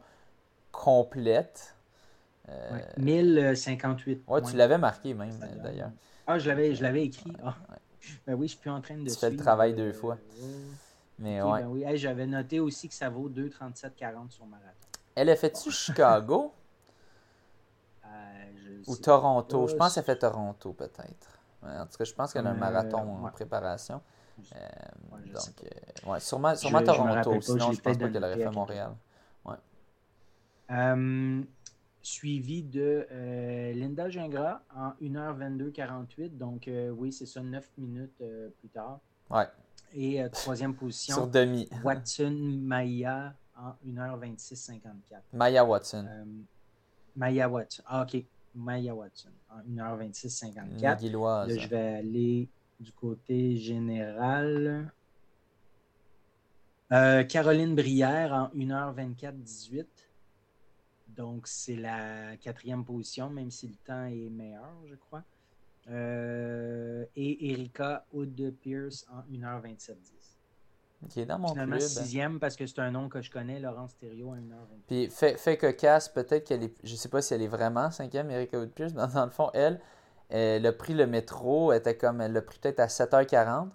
complète. 0.71 1.75
Euh... 2.49 2.79
1058. 2.97 4.23
Ouais, 4.27 4.41
tu 4.41 4.57
l'avais 4.57 4.77
marqué 4.77 5.13
même, 5.13 5.37
d'ailleurs. 5.63 5.91
Ah, 6.25 6.37
je 6.37 6.49
l'avais, 6.49 6.75
je 6.75 6.83
l'avais 6.83 7.05
écrit. 7.05 7.31
Ah. 7.43 7.55
Ben 8.25 8.35
oui, 8.35 8.47
je 8.47 8.53
suis 8.53 8.61
plus 8.61 8.69
en 8.69 8.81
train 8.81 8.97
de. 8.97 9.09
Tu 9.09 9.15
fais 9.15 9.29
le 9.29 9.37
travail 9.37 9.73
deux 9.73 9.93
fois. 9.93 10.17
Mais 11.19 11.41
ouais. 11.41 11.61
Ben 11.61 11.67
oui, 11.67 11.97
j'avais 11.97 12.27
noté 12.27 12.59
aussi 12.59 12.87
que 12.87 12.93
ça 12.93 13.09
vaut 13.09 13.29
2,37,40 13.29 14.29
sur 14.29 14.45
marathon. 14.45 14.71
Elle 15.15 15.29
a 15.29 15.35
fait-tu 15.35 15.71
Chicago? 15.71 16.53
Euh, 18.09 18.83
Ou 18.87 18.95
Toronto? 18.95 19.67
Je 19.67 19.75
pense 19.75 19.95
qu'elle 19.95 20.03
fait 20.05 20.15
Toronto, 20.15 20.71
peut-être. 20.71 21.41
En 21.61 21.85
tout 21.85 21.97
cas, 21.97 22.05
je 22.05 22.13
pense 22.13 22.31
qu'elle 22.31 22.47
a 22.47 22.51
un 22.51 22.55
euh, 22.55 22.57
marathon 22.57 23.25
en 23.25 23.29
préparation. 23.31 24.01
Euh, 24.55 24.69
donc, 25.33 26.07
ouais, 26.07 26.19
sûrement, 26.21 26.55
sûrement 26.55 26.81
Toronto. 26.81 27.41
sinon, 27.41 27.73
je 27.73 27.81
pense 27.81 27.97
pas 27.97 28.09
qu'elle 28.09 28.23
aurait 28.23 28.37
fait 28.37 28.49
Montréal. 28.49 28.95
Ouais. 29.43 29.57
suivi 32.01 32.63
de 32.63 33.05
Linda 33.75 34.09
Gingras 34.09 34.61
en 34.73 34.91
1h22-48. 35.01 36.37
Donc, 36.37 36.69
oui, 36.93 37.11
c'est 37.11 37.25
ça, 37.25 37.41
9 37.41 37.69
minutes 37.77 38.23
plus 38.59 38.69
tard. 38.69 38.99
Ouais. 39.29 39.47
Et 39.93 40.21
troisième 40.31 40.75
position. 40.75 41.15
Sur 41.15 41.27
demi. 41.27 41.67
Watson 41.83 42.35
Maya 42.61 43.33
en 43.55 43.73
1h26-54. 43.85 44.81
Maya 45.33 45.65
Watson. 45.65 46.07
Maya 47.15 47.49
Watson. 47.49 47.83
Ah, 47.87 48.03
OK. 48.03 48.23
Maya 48.55 48.93
Watson 48.93 49.29
en 49.49 49.61
1h26-54. 49.61 50.81
Là, 50.81 51.47
je 51.47 51.67
vais 51.67 51.95
aller 51.95 52.49
du 52.79 52.91
côté 52.91 53.57
général. 53.57 54.91
Euh, 56.91 57.23
Caroline 57.23 57.75
Brière 57.75 58.33
en 58.33 58.47
1h24-18. 58.55 59.85
Donc, 61.09 61.47
c'est 61.47 61.75
la 61.75 62.37
quatrième 62.37 62.85
position, 62.85 63.29
même 63.29 63.49
si 63.51 63.67
le 63.67 63.75
temps 63.85 64.05
est 64.05 64.29
meilleur, 64.29 64.71
je 64.85 64.95
crois. 64.95 65.23
Euh, 65.89 67.05
et 67.15 67.51
Erika 67.51 68.05
Hood 68.11 68.53
Pierce 68.59 69.05
en 69.09 69.21
1h27-10. 69.31 69.95
Qui 71.09 71.21
est 71.21 71.25
dans 71.25 71.37
mon 71.37 71.49
Finalement, 71.49 71.79
sixième 71.79 72.39
parce 72.39 72.55
que 72.55 72.65
c'est 72.65 72.79
un 72.79 72.89
nom 72.89 73.07
que 73.07 73.21
je 73.21 73.29
connais, 73.29 73.59
Laurence 73.59 73.95
Thériault 73.97 74.33
à 74.33 74.37
1h20. 74.37 74.79
Puis 74.87 75.09
fait, 75.09 75.37
fait 75.37 75.55
cocasse, 75.55 76.09
peut-être 76.09 76.45
qu'elle 76.45 76.63
est. 76.63 76.75
Je 76.83 76.95
sais 76.95 77.09
pas 77.09 77.21
si 77.21 77.35
elle 77.35 77.43
est 77.43 77.47
vraiment 77.47 77.91
cinquième, 77.91 78.31
Erika 78.31 78.57
Woodpierce, 78.57 78.93
mais 78.93 79.03
dans 79.13 79.25
le 79.25 79.31
fond, 79.31 79.51
elle, 79.53 79.79
elle 80.29 80.65
a 80.65 80.73
pris 80.73 80.95
le 80.95 81.05
métro, 81.05 81.71
était 81.71 81.95
comme. 81.95 82.19
Elle 82.19 82.33
l'a 82.33 82.41
pris 82.41 82.57
peut-être 82.57 82.79
à 82.79 82.87
7h40. 82.87 83.69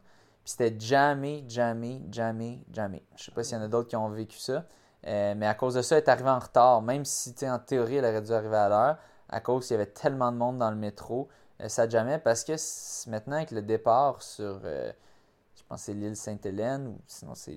Puis 0.45 0.55
c'était 0.57 0.77
jamais, 0.79 1.45
jamais, 1.49 2.03
jamais, 2.11 2.65
jamais. 2.73 3.05
Je 3.17 3.25
sais 3.25 3.31
pas 3.31 3.45
s'il 3.45 3.57
y 3.57 3.61
en 3.61 3.65
a 3.65 3.69
d'autres 3.69 3.89
qui 3.89 3.97
ont 3.97 4.11
vécu 4.11 4.39
ça. 4.39 4.67
Euh, 5.07 5.35
mais 5.37 5.47
à 5.47 5.55
cause 5.55 5.75
de 5.75 5.83
ça, 5.83 5.97
elle 5.97 6.03
est 6.03 6.09
arrivée 6.09 6.31
en 6.31 6.41
retard. 6.41 6.83
Même 6.83 7.05
si, 7.05 7.35
en 7.49 7.59
théorie, 7.61 7.97
elle 7.97 8.05
aurait 8.05 8.23
dû 8.23 8.33
arriver 8.33 8.57
à 8.57 8.69
l'heure. 8.69 8.99
À 9.29 9.41
cause 9.41 9.67
qu'il 9.67 9.75
y 9.77 9.81
avait 9.81 9.91
tellement 9.91 10.33
de 10.33 10.37
monde 10.37 10.59
dans 10.59 10.71
le 10.71 10.77
métro. 10.77 11.29
Euh, 11.63 11.69
ça 11.69 11.89
jamais. 11.89 12.19
Parce 12.19 12.45
que 12.45 12.53
maintenant, 13.11 13.37
avec 13.37 13.51
le 13.51 13.63
départ 13.63 14.23
sur. 14.23 14.61
Euh, 14.65 14.93
c'est 15.77 15.95
l'île 15.95 16.17
Sainte-Hélène, 16.17 16.87
ou 16.87 16.99
sinon 17.07 17.35
c'est 17.35 17.57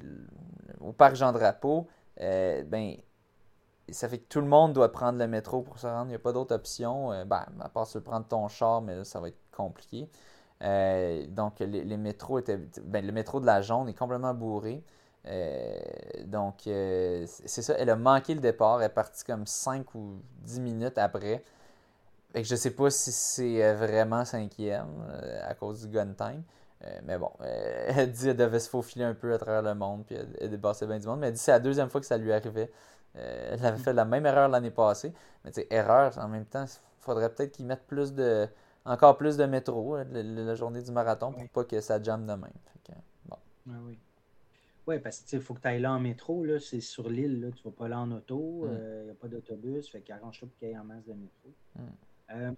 au 0.80 0.94
parc 0.94 1.16
Jean-Drapeau, 1.16 1.86
euh, 2.22 2.64
ben, 2.64 2.96
ça 3.90 4.08
fait 4.08 4.20
que 4.20 4.28
tout 4.30 4.40
le 4.40 4.48
monde 4.48 4.72
doit 4.72 4.90
prendre 4.90 5.20
le 5.20 5.28
métro 5.28 5.62
pour 5.62 5.80
se 5.80 5.86
rendre. 5.86 6.06
Il 6.06 6.10
n'y 6.10 6.16
a 6.16 6.20
pas 6.20 6.32
d'autre 6.32 6.56
option. 6.56 7.10
Ben, 7.26 7.46
à 7.60 7.68
part 7.68 7.88
se 7.88 8.00
prendre 8.00 8.26
ton 8.26 8.48
char, 8.48 8.82
mais 8.82 8.96
là, 8.96 9.04
ça 9.04 9.20
va 9.20 9.28
être 9.28 9.42
compliqué. 9.52 10.10
Donc, 10.62 11.60
les, 11.60 11.98
métros 11.98 12.40
étaient. 12.40 12.58
Ben, 12.84 13.06
le 13.06 13.12
métro 13.12 13.42
de 13.42 13.46
la 13.46 13.62
Jaune 13.62 13.90
est 13.90 13.94
complètement 13.94 14.34
bourré. 14.34 14.82
donc, 16.26 16.62
c'est 16.64 17.28
ça. 17.48 17.74
Elle 17.78 17.90
a 17.90 17.98
manqué 17.98 18.34
le 18.34 18.40
départ. 18.42 18.80
Elle 18.80 18.88
est 18.88 18.94
partie 18.94 19.26
comme 19.26 19.46
5 19.46 19.94
ou 19.94 20.22
10 20.46 20.62
minutes 20.62 20.98
après. 20.98 21.44
Fait 22.36 22.42
que 22.42 22.48
je 22.50 22.56
sais 22.56 22.72
pas 22.72 22.90
si 22.90 23.14
c'est 23.14 23.74
vraiment 23.76 24.26
cinquième 24.26 24.90
à 25.42 25.54
cause 25.54 25.88
du 25.88 25.88
gun 25.88 26.14
time. 26.14 26.44
Euh, 26.84 27.00
mais 27.04 27.18
bon, 27.18 27.32
euh, 27.42 27.86
elle 27.96 28.12
dit 28.12 28.26
qu'elle 28.26 28.38
devait 28.38 28.60
se 28.60 28.70
faufiler 28.70 29.06
un 29.06 29.14
peu 29.14 29.34
à 29.34 29.38
travers 29.38 29.62
le 29.62 29.74
monde, 29.74 30.06
puis 30.06 30.16
elle, 30.40 30.50
dépassait 30.50 30.86
bien 30.86 31.00
du 31.00 31.08
monde. 31.08 31.20
Mais 31.20 31.28
elle 31.28 31.34
dit 31.34 31.40
que 31.40 31.44
c'est 31.44 31.52
la 31.52 31.60
deuxième 31.60 31.90
fois 31.90 32.02
que 32.02 32.08
ça 32.08 32.18
lui 32.18 32.32
arrivait. 32.32 32.72
Euh, 33.16 33.52
elle 33.54 33.66
avait 33.66 33.82
fait 33.82 33.94
la 33.94 34.06
même 34.06 34.26
erreur 34.26 34.50
l'année 34.50 34.72
passée. 34.72 35.14
Mais 35.44 35.52
tu 35.52 35.62
sais, 35.62 35.68
erreur, 35.70 36.18
en 36.18 36.28
même 36.28 36.46
temps, 36.46 36.66
il 36.66 37.04
faudrait 37.04 37.34
peut-être 37.34 37.54
qu'ils 37.54 37.66
mettent 37.66 37.88
plus 37.88 38.14
de, 38.14 38.48
encore 38.84 39.18
plus 39.18 39.38
de 39.38 39.46
métro 39.46 39.98
la, 39.98 40.56
journée 40.56 40.82
du 40.82 40.92
marathon 40.92 41.32
pour 41.32 41.50
pas 41.50 41.64
que 41.64 41.80
ça 41.80 42.02
jamme 42.02 42.26
de 42.26 42.34
même. 42.34 42.52
bon. 43.26 43.38
oui. 43.86 44.00
Oui, 44.88 45.00
parce 45.00 45.22
que 45.22 45.36
il 45.36 45.42
faut 45.42 45.56
que 45.56 45.62
tu 45.62 45.68
ailles 45.68 45.82
là 45.82 45.94
en 45.94 46.00
métro, 46.00 46.46
là, 46.46 46.60
c'est 46.60 46.80
sur 46.80 47.10
l'île, 47.10 47.52
tu 47.56 47.64
vas 47.64 47.72
pas 47.72 47.88
là 47.88 48.00
en 48.00 48.12
auto, 48.12 48.68
il 48.68 48.78
mm. 48.78 49.04
n'y 49.06 49.10
a 49.10 49.16
pas 49.16 49.28
d'autobus, 49.28 49.90
fait 49.90 50.02
qu'arrange-toi 50.02 50.48
pour 50.48 50.60
qu'il 50.60 50.68
y 50.68 50.72
ait 50.74 50.78
en 50.78 50.84
masse 50.84 51.06
de 51.06 51.14
métro. 51.14 51.50
Mm. 51.76 51.82
Euh, 52.32 52.52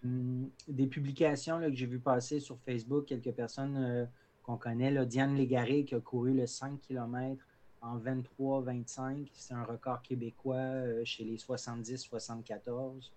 des 0.68 0.88
publications 0.88 1.60
que 1.60 1.73
j'ai 1.73 1.85
vu 1.85 1.99
passer 1.99 2.39
sur 2.39 2.57
Facebook, 2.60 3.06
quelques 3.06 3.31
personnes 3.31 3.77
euh, 3.77 4.06
qu'on 4.44 4.57
connaît. 4.57 4.91
Là, 4.91 5.06
Diane 5.06 5.35
Légaré 5.35 5.84
qui 5.84 5.95
a 5.95 5.99
couru 5.99 6.34
le 6.34 6.48
5 6.48 6.80
km 6.80 7.44
en 7.81 7.99
23-25. 7.99 9.27
C'est 9.34 9.53
un 9.53 9.64
record 9.64 10.02
québécois 10.02 10.56
euh, 10.56 11.02
chez 11.03 11.26
les 11.26 11.35
70-74. 11.35 13.11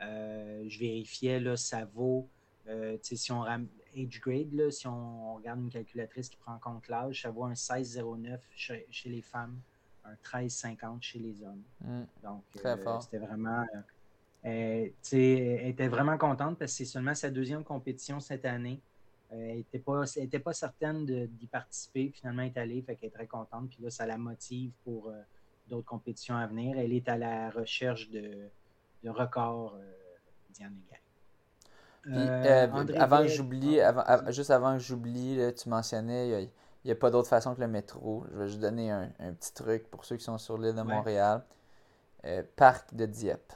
je 0.00 0.78
vérifiais, 0.78 1.40
là, 1.40 1.56
ça 1.56 1.86
vaut, 1.86 2.28
si 3.00 3.32
on 3.32 3.42
age 3.44 4.20
grade, 4.20 4.70
si 4.70 4.86
on, 4.86 5.36
regarde 5.36 5.60
une 5.60 5.70
calculatrice 5.70 6.28
qui 6.28 6.36
prend 6.36 6.54
en 6.54 6.58
compte 6.58 6.88
l'âge, 6.88 7.22
ça 7.22 7.30
vaut 7.30 7.44
un 7.44 7.54
16,09 7.54 8.38
chez, 8.54 8.86
chez, 8.90 9.08
les 9.08 9.22
femmes, 9.22 9.58
un 10.04 10.14
13,50 10.22 11.00
chez 11.00 11.18
les 11.18 11.42
hommes. 11.42 11.62
Mm. 11.80 12.02
Donc, 12.22 12.42
c'était 13.00 13.18
vraiment 13.18 13.64
euh, 14.46 14.88
elle 15.12 15.66
était 15.68 15.88
vraiment 15.88 16.18
contente 16.18 16.58
parce 16.58 16.72
que 16.72 16.78
c'est 16.78 16.84
seulement 16.84 17.14
sa 17.14 17.30
deuxième 17.30 17.64
compétition 17.64 18.20
cette 18.20 18.44
année. 18.44 18.80
Euh, 19.32 19.36
elle 19.36 19.56
n'était 19.56 19.78
pas, 19.78 20.04
pas 20.44 20.52
certaine 20.52 21.06
d'y 21.06 21.46
participer. 21.46 22.12
Finalement, 22.14 22.42
elle 22.42 22.48
est 22.48 22.58
allée, 22.58 22.82
fait 22.82 22.96
qu'elle 22.96 23.08
est 23.08 23.12
très 23.12 23.26
contente. 23.26 23.70
Puis 23.70 23.82
là, 23.82 23.90
ça 23.90 24.06
la 24.06 24.18
motive 24.18 24.72
pour 24.84 25.08
euh, 25.08 25.12
d'autres 25.68 25.86
compétitions 25.86 26.36
à 26.36 26.46
venir. 26.46 26.78
Elle 26.78 26.92
est 26.92 27.08
à 27.08 27.16
la 27.16 27.50
recherche 27.50 28.10
de, 28.10 28.48
de 29.02 29.10
records, 29.10 29.78
Diane 30.50 30.74
avant 32.98 33.22
que 33.22 33.28
j'oublie, 33.28 33.78
juste 34.28 34.50
avant 34.50 34.74
que 34.74 34.78
j'oublie, 34.82 35.40
tu 35.56 35.70
mentionnais, 35.70 36.42
il 36.42 36.50
n'y 36.84 36.90
a, 36.90 36.94
pas 36.94 37.10
d'autre 37.10 37.30
façon 37.30 37.54
que 37.54 37.62
le 37.62 37.66
métro. 37.66 38.26
Je 38.30 38.38
vais 38.40 38.48
juste 38.48 38.60
donner 38.60 38.90
un, 38.90 39.08
petit 39.32 39.54
truc 39.54 39.90
pour 39.90 40.04
ceux 40.04 40.18
qui 40.18 40.24
sont 40.24 40.36
sur 40.36 40.58
l'île 40.58 40.74
de 40.74 40.82
Montréal. 40.82 41.42
parc 42.56 42.94
de 42.94 43.06
Dieppe. 43.06 43.54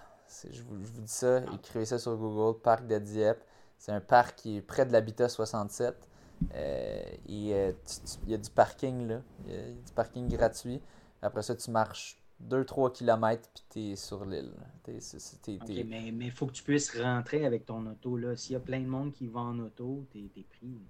Je 0.50 0.62
vous, 0.62 0.76
dis 0.76 1.02
ça, 1.06 1.42
écrivez 1.54 1.86
ça 1.86 1.98
sur 1.98 2.16
Google, 2.16 2.60
Parc 2.60 2.86
de 2.86 2.98
Dieppe. 2.98 3.42
C'est 3.78 3.92
un 3.92 4.00
parc 4.00 4.36
qui 4.36 4.56
est 4.56 4.62
près 4.62 4.84
de 4.84 4.92
l'habitat 4.92 5.28
67. 5.28 6.08
Euh, 6.54 7.02
et 7.14 7.18
il 7.26 8.28
y 8.28 8.34
a 8.34 8.36
du 8.36 8.50
parking 8.50 9.08
là. 9.08 9.22
Il 9.46 9.52
y 9.52 9.56
a 9.56 9.62
du 9.70 9.92
parking 9.94 10.28
gratuit. 10.28 10.80
Après 11.22 11.42
ça, 11.42 11.54
tu 11.56 11.70
marches 11.70 12.18
2-3 12.46 12.92
km 12.92 13.48
puis 13.52 13.64
tu 13.70 13.92
es 13.92 13.96
sur 13.96 14.24
l'île. 14.24 14.52
mais 14.86 16.26
il 16.26 16.30
faut 16.30 16.46
que 16.46 16.52
tu 16.52 16.62
puisses 16.62 16.96
rentrer 17.00 17.44
avec 17.44 17.66
ton 17.66 17.84
auto. 17.86 18.18
S'il 18.36 18.52
y 18.52 18.56
a 18.56 18.60
plein 18.60 18.80
de 18.80 18.86
monde 18.86 19.12
qui 19.12 19.26
va 19.26 19.40
en 19.40 19.58
auto, 19.58 20.06
tu 20.10 20.18
es, 20.18 20.44
pris. 20.44 20.80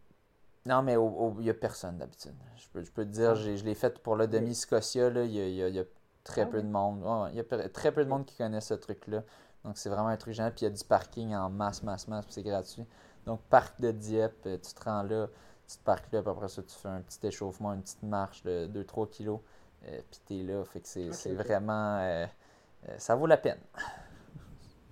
Non, 0.66 0.82
mais 0.82 0.94
il 0.94 1.42
n'y 1.42 1.50
a 1.50 1.54
personne 1.54 1.96
d'habitude. 1.96 2.34
Je 2.56 2.68
peux, 2.68 2.82
je 2.82 2.92
peux 2.92 3.04
te 3.04 3.10
dire, 3.10 3.30
ah. 3.30 3.34
je 3.34 3.64
l'ai 3.64 3.74
fait 3.74 3.98
pour 4.00 4.16
le 4.16 4.26
demi-Scotia. 4.26 5.24
Il 5.24 5.32
y 5.32 5.78
a, 5.78 5.84
Très 6.28 6.42
ah 6.42 6.46
peu 6.46 6.60
de 6.60 6.68
monde. 6.68 7.02
il 7.32 7.36
y 7.36 7.40
a 7.40 7.68
très 7.70 7.90
peu 7.90 8.04
de 8.04 8.10
monde 8.10 8.26
qui 8.26 8.36
connaît 8.36 8.60
ce 8.60 8.74
truc-là. 8.74 9.22
Donc, 9.64 9.78
c'est 9.78 9.88
vraiment 9.88 10.08
un 10.08 10.16
truc 10.18 10.34
génial. 10.34 10.52
Puis, 10.52 10.66
il 10.66 10.68
y 10.68 10.72
a 10.72 10.76
du 10.76 10.84
parking 10.84 11.34
en 11.34 11.48
masse, 11.48 11.82
masse, 11.82 12.06
masse. 12.06 12.26
Puis, 12.26 12.34
c'est 12.34 12.42
gratuit. 12.42 12.84
Donc, 13.24 13.40
parc 13.48 13.80
de 13.80 13.90
Dieppe, 13.92 14.44
euh, 14.46 14.58
tu 14.58 14.74
te 14.74 14.84
rends 14.84 15.02
là, 15.02 15.28
tu 15.66 15.78
te 15.78 15.84
parques 15.84 16.12
là. 16.12 16.20
Puis 16.22 16.30
après 16.30 16.48
ça, 16.48 16.62
tu 16.62 16.74
fais 16.74 16.88
un 16.88 17.00
petit 17.00 17.26
échauffement, 17.26 17.72
une 17.72 17.80
petite 17.80 18.02
marche 18.02 18.42
de 18.42 18.66
2-3 18.66 19.08
kilos. 19.08 19.40
Euh, 19.86 20.00
puis, 20.10 20.20
tu 20.26 20.40
es 20.40 20.42
là. 20.42 20.62
Fait 20.66 20.80
que 20.80 20.86
c'est 20.86 21.32
vraiment. 21.32 21.98
Euh, 21.98 22.26
ça 22.98 23.16
vaut 23.16 23.26
la 23.26 23.38
peine. 23.38 23.60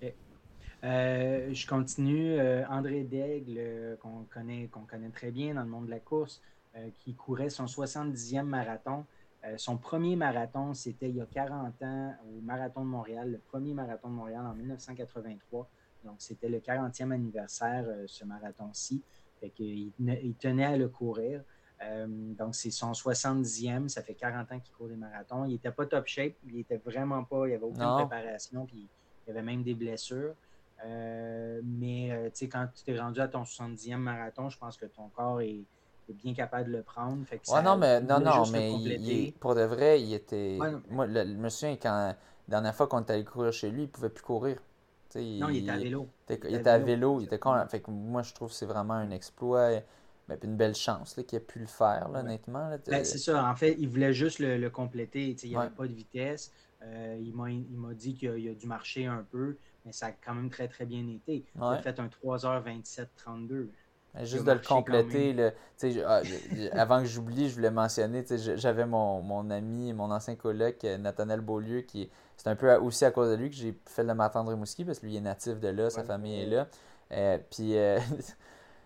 je 0.81 1.67
continue. 1.67 2.41
André 2.67 3.03
Daigle, 3.03 3.97
qu'on 4.01 4.25
connaît, 4.33 4.69
qu'on 4.69 4.85
connaît 4.85 5.09
très 5.09 5.29
bien 5.29 5.53
dans 5.53 5.61
le 5.61 5.69
monde 5.69 5.85
de 5.85 5.91
la 5.91 5.99
course, 5.99 6.41
qui 6.95 7.13
courait 7.13 7.51
son 7.51 7.65
70e 7.65 8.41
marathon. 8.41 9.05
Euh, 9.45 9.57
son 9.57 9.77
premier 9.77 10.15
marathon, 10.15 10.73
c'était 10.73 11.09
il 11.09 11.15
y 11.15 11.21
a 11.21 11.25
40 11.25 11.81
ans 11.83 12.15
au 12.27 12.41
Marathon 12.41 12.81
de 12.81 12.89
Montréal, 12.89 13.31
le 13.31 13.37
premier 13.37 13.73
Marathon 13.73 14.09
de 14.09 14.13
Montréal 14.13 14.45
en 14.45 14.53
1983. 14.53 15.69
Donc, 16.03 16.15
c'était 16.19 16.49
le 16.49 16.59
40e 16.59 17.11
anniversaire, 17.11 17.85
euh, 17.87 18.05
ce 18.07 18.25
marathon-ci. 18.25 19.01
Fait 19.39 19.49
qu'il 19.49 19.91
il 19.99 20.35
tenait 20.35 20.65
à 20.65 20.77
le 20.77 20.89
courir. 20.89 21.43
Euh, 21.83 22.07
donc, 22.07 22.55
c'est 22.55 22.71
son 22.71 22.91
70e. 22.93 23.87
Ça 23.89 24.01
fait 24.01 24.15
40 24.15 24.51
ans 24.51 24.59
qu'il 24.59 24.73
court 24.73 24.87
des 24.87 24.95
marathons. 24.95 25.45
Il 25.45 25.51
n'était 25.51 25.71
pas 25.71 25.85
top 25.85 26.07
shape. 26.07 26.33
Il 26.47 26.59
était 26.59 26.77
vraiment 26.77 27.23
pas. 27.23 27.45
Il 27.45 27.49
n'y 27.49 27.55
avait 27.55 27.63
aucune 27.63 28.07
préparation. 28.07 28.65
Puis, 28.65 28.87
il 29.25 29.29
y 29.29 29.31
avait 29.31 29.43
même 29.43 29.61
des 29.61 29.75
blessures. 29.75 30.33
mais 30.83 32.31
quand 32.51 32.67
tu 32.73 32.83
t'es 32.83 32.99
rendu 32.99 33.19
à 33.19 33.27
ton 33.27 33.43
70e 33.43 33.97
marathon, 33.97 34.49
je 34.49 34.57
pense 34.57 34.77
que 34.77 34.87
ton 34.87 35.09
corps 35.09 35.41
est, 35.41 35.65
bien 36.13 36.33
capable 36.33 36.71
de 36.71 36.77
le 36.77 36.83
prendre. 36.83 37.25
Fait 37.25 37.41
non, 37.63 37.77
mais, 37.77 38.01
non, 38.01 38.19
non, 38.19 38.43
mais 38.51 39.33
pour 39.39 39.55
de 39.55 39.61
vrai, 39.61 40.01
il 40.01 40.13
était. 40.13 40.57
Moi, 40.89 41.07
le, 41.07 41.49
souviens 41.49 41.75
quand 41.75 41.89
la 42.07 42.15
dernière 42.47 42.75
fois 42.75 42.87
qu'on 42.87 43.01
était 43.01 43.13
allé 43.13 43.23
courir 43.23 43.51
chez 43.51 43.69
lui, 43.69 43.83
il 43.83 43.85
ne 43.85 43.91
pouvait 43.91 44.09
plus 44.09 44.23
courir. 44.23 44.57
non, 45.15 45.49
il 45.49 45.63
était 45.63 45.71
à 45.71 45.77
vélo. 45.77 46.07
Il, 46.29 46.55
était, 46.55 46.69
à 46.69 46.79
vélo. 46.79 47.19
Il 47.19 47.25
était 47.25 47.39
fait 47.69 47.81
que 47.81 47.91
moi, 47.91 48.21
je 48.21 48.33
trouve 48.33 48.49
que 48.49 48.55
c'est 48.55 48.65
vraiment 48.65 48.95
un 48.95 49.11
exploit. 49.11 49.69
Mais 50.29 50.37
une 50.43 50.57
belle 50.57 50.75
chance 50.75 51.13
qu'il 51.13 51.37
ait 51.37 51.39
pu 51.39 51.59
le 51.59 51.67
faire, 51.67 52.09
honnêtement. 52.13 52.69
Ben, 52.87 53.05
c'est 53.05 53.17
ça. 53.17 53.49
En 53.49 53.55
fait, 53.55 53.77
il 53.79 53.87
voulait 53.87 54.11
juste 54.11 54.39
le, 54.39 54.69
compléter. 54.69 55.35
Il 55.41 55.49
n'y 55.49 55.55
avait 55.55 55.69
pas 55.69 55.87
de 55.87 55.93
vitesse. 55.93 56.51
Euh, 56.83 57.17
il 57.19 57.33
m'a 57.33 57.93
dit 57.93 58.13
qu'il 58.13 58.29
a, 58.29 58.53
dû 58.53 58.67
marcher 58.67 59.05
un 59.05 59.25
peu, 59.31 59.57
mais 59.85 59.91
ça 59.91 60.07
a 60.07 60.11
quand 60.11 60.35
même 60.35 60.49
très, 60.49 60.67
très 60.67 60.85
bien 60.85 61.07
été. 61.07 61.45
Il 61.55 61.63
a 61.63 61.81
fait 61.81 61.99
un 61.99 62.07
3h27-32. 62.07 63.69
Juste 64.23 64.45
de 64.45 64.51
le 64.51 64.59
compléter, 64.59 65.33
le, 65.33 65.53
ah, 66.05 66.21
avant 66.73 66.99
que 66.99 67.05
j'oublie, 67.05 67.49
je 67.49 67.55
voulais 67.55 67.71
mentionner, 67.71 68.25
j'avais 68.55 68.85
mon, 68.85 69.21
mon, 69.21 69.49
ami, 69.49 69.93
mon 69.93 70.11
ancien 70.11 70.35
collègue, 70.35 70.77
Nathaniel 70.99 71.41
Beaulieu, 71.41 71.81
qui 71.81 72.09
c'est 72.37 72.49
un 72.49 72.55
peu 72.55 72.73
aussi 72.75 73.03
à 73.03 73.11
cause 73.11 73.31
de 73.31 73.35
lui 73.35 73.49
que 73.49 73.55
j'ai 73.55 73.77
fait 73.85 74.03
le 74.03 74.13
matin 74.13 74.43
de 74.43 74.49
Rimouski, 74.49 74.85
parce 74.85 74.99
que 74.99 75.05
lui 75.07 75.17
est 75.17 75.21
natif 75.21 75.59
de 75.59 75.69
là, 75.69 75.89
sa 75.89 76.03
famille 76.03 76.41
est 76.41 76.45
là. 76.45 76.67
Euh, 77.11 77.37
puis 77.49 77.77
euh, 77.77 77.99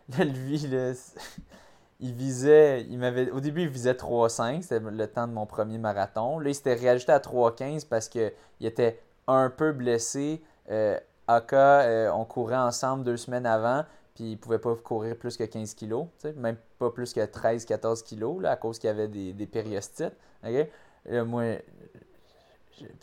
lui, 0.19 0.65
il 1.99 2.13
visait, 2.13 2.83
il 2.89 2.97
m'avait, 2.97 3.29
au 3.29 3.41
début, 3.41 3.63
il 3.63 3.67
visait 3.67 3.93
3,5, 3.93 4.61
c'était 4.61 4.79
le 4.79 5.07
temps 5.07 5.27
de 5.27 5.33
mon 5.33 5.45
premier 5.45 5.77
marathon. 5.77 6.39
Là, 6.39 6.49
il 6.49 6.55
s'était 6.55 6.75
réajusté 6.75 7.11
à 7.11 7.19
3,15 7.19 7.87
parce 7.87 8.07
qu'il 8.07 8.31
était 8.61 8.99
un 9.27 9.49
peu 9.49 9.73
blessé. 9.73 10.41
Euh, 10.69 10.97
Aka, 11.27 11.81
euh, 11.81 12.11
on 12.13 12.25
courait 12.25 12.55
ensemble 12.55 13.03
deux 13.03 13.17
semaines 13.17 13.45
avant, 13.45 13.83
puis 14.21 14.33
il 14.33 14.37
pouvait 14.37 14.59
pas 14.59 14.75
courir 14.75 15.17
plus 15.17 15.35
que 15.35 15.43
15 15.43 15.73
kilos, 15.73 16.05
même 16.35 16.55
pas 16.77 16.91
plus 16.91 17.11
que 17.11 17.21
13-14 17.21 18.03
kilos, 18.03 18.39
là, 18.39 18.51
à 18.51 18.55
cause 18.55 18.77
qu'il 18.77 18.87
y 18.87 18.91
avait 18.91 19.07
des, 19.07 19.33
des 19.33 19.47
périostites. 19.47 20.13
puis 20.43 20.61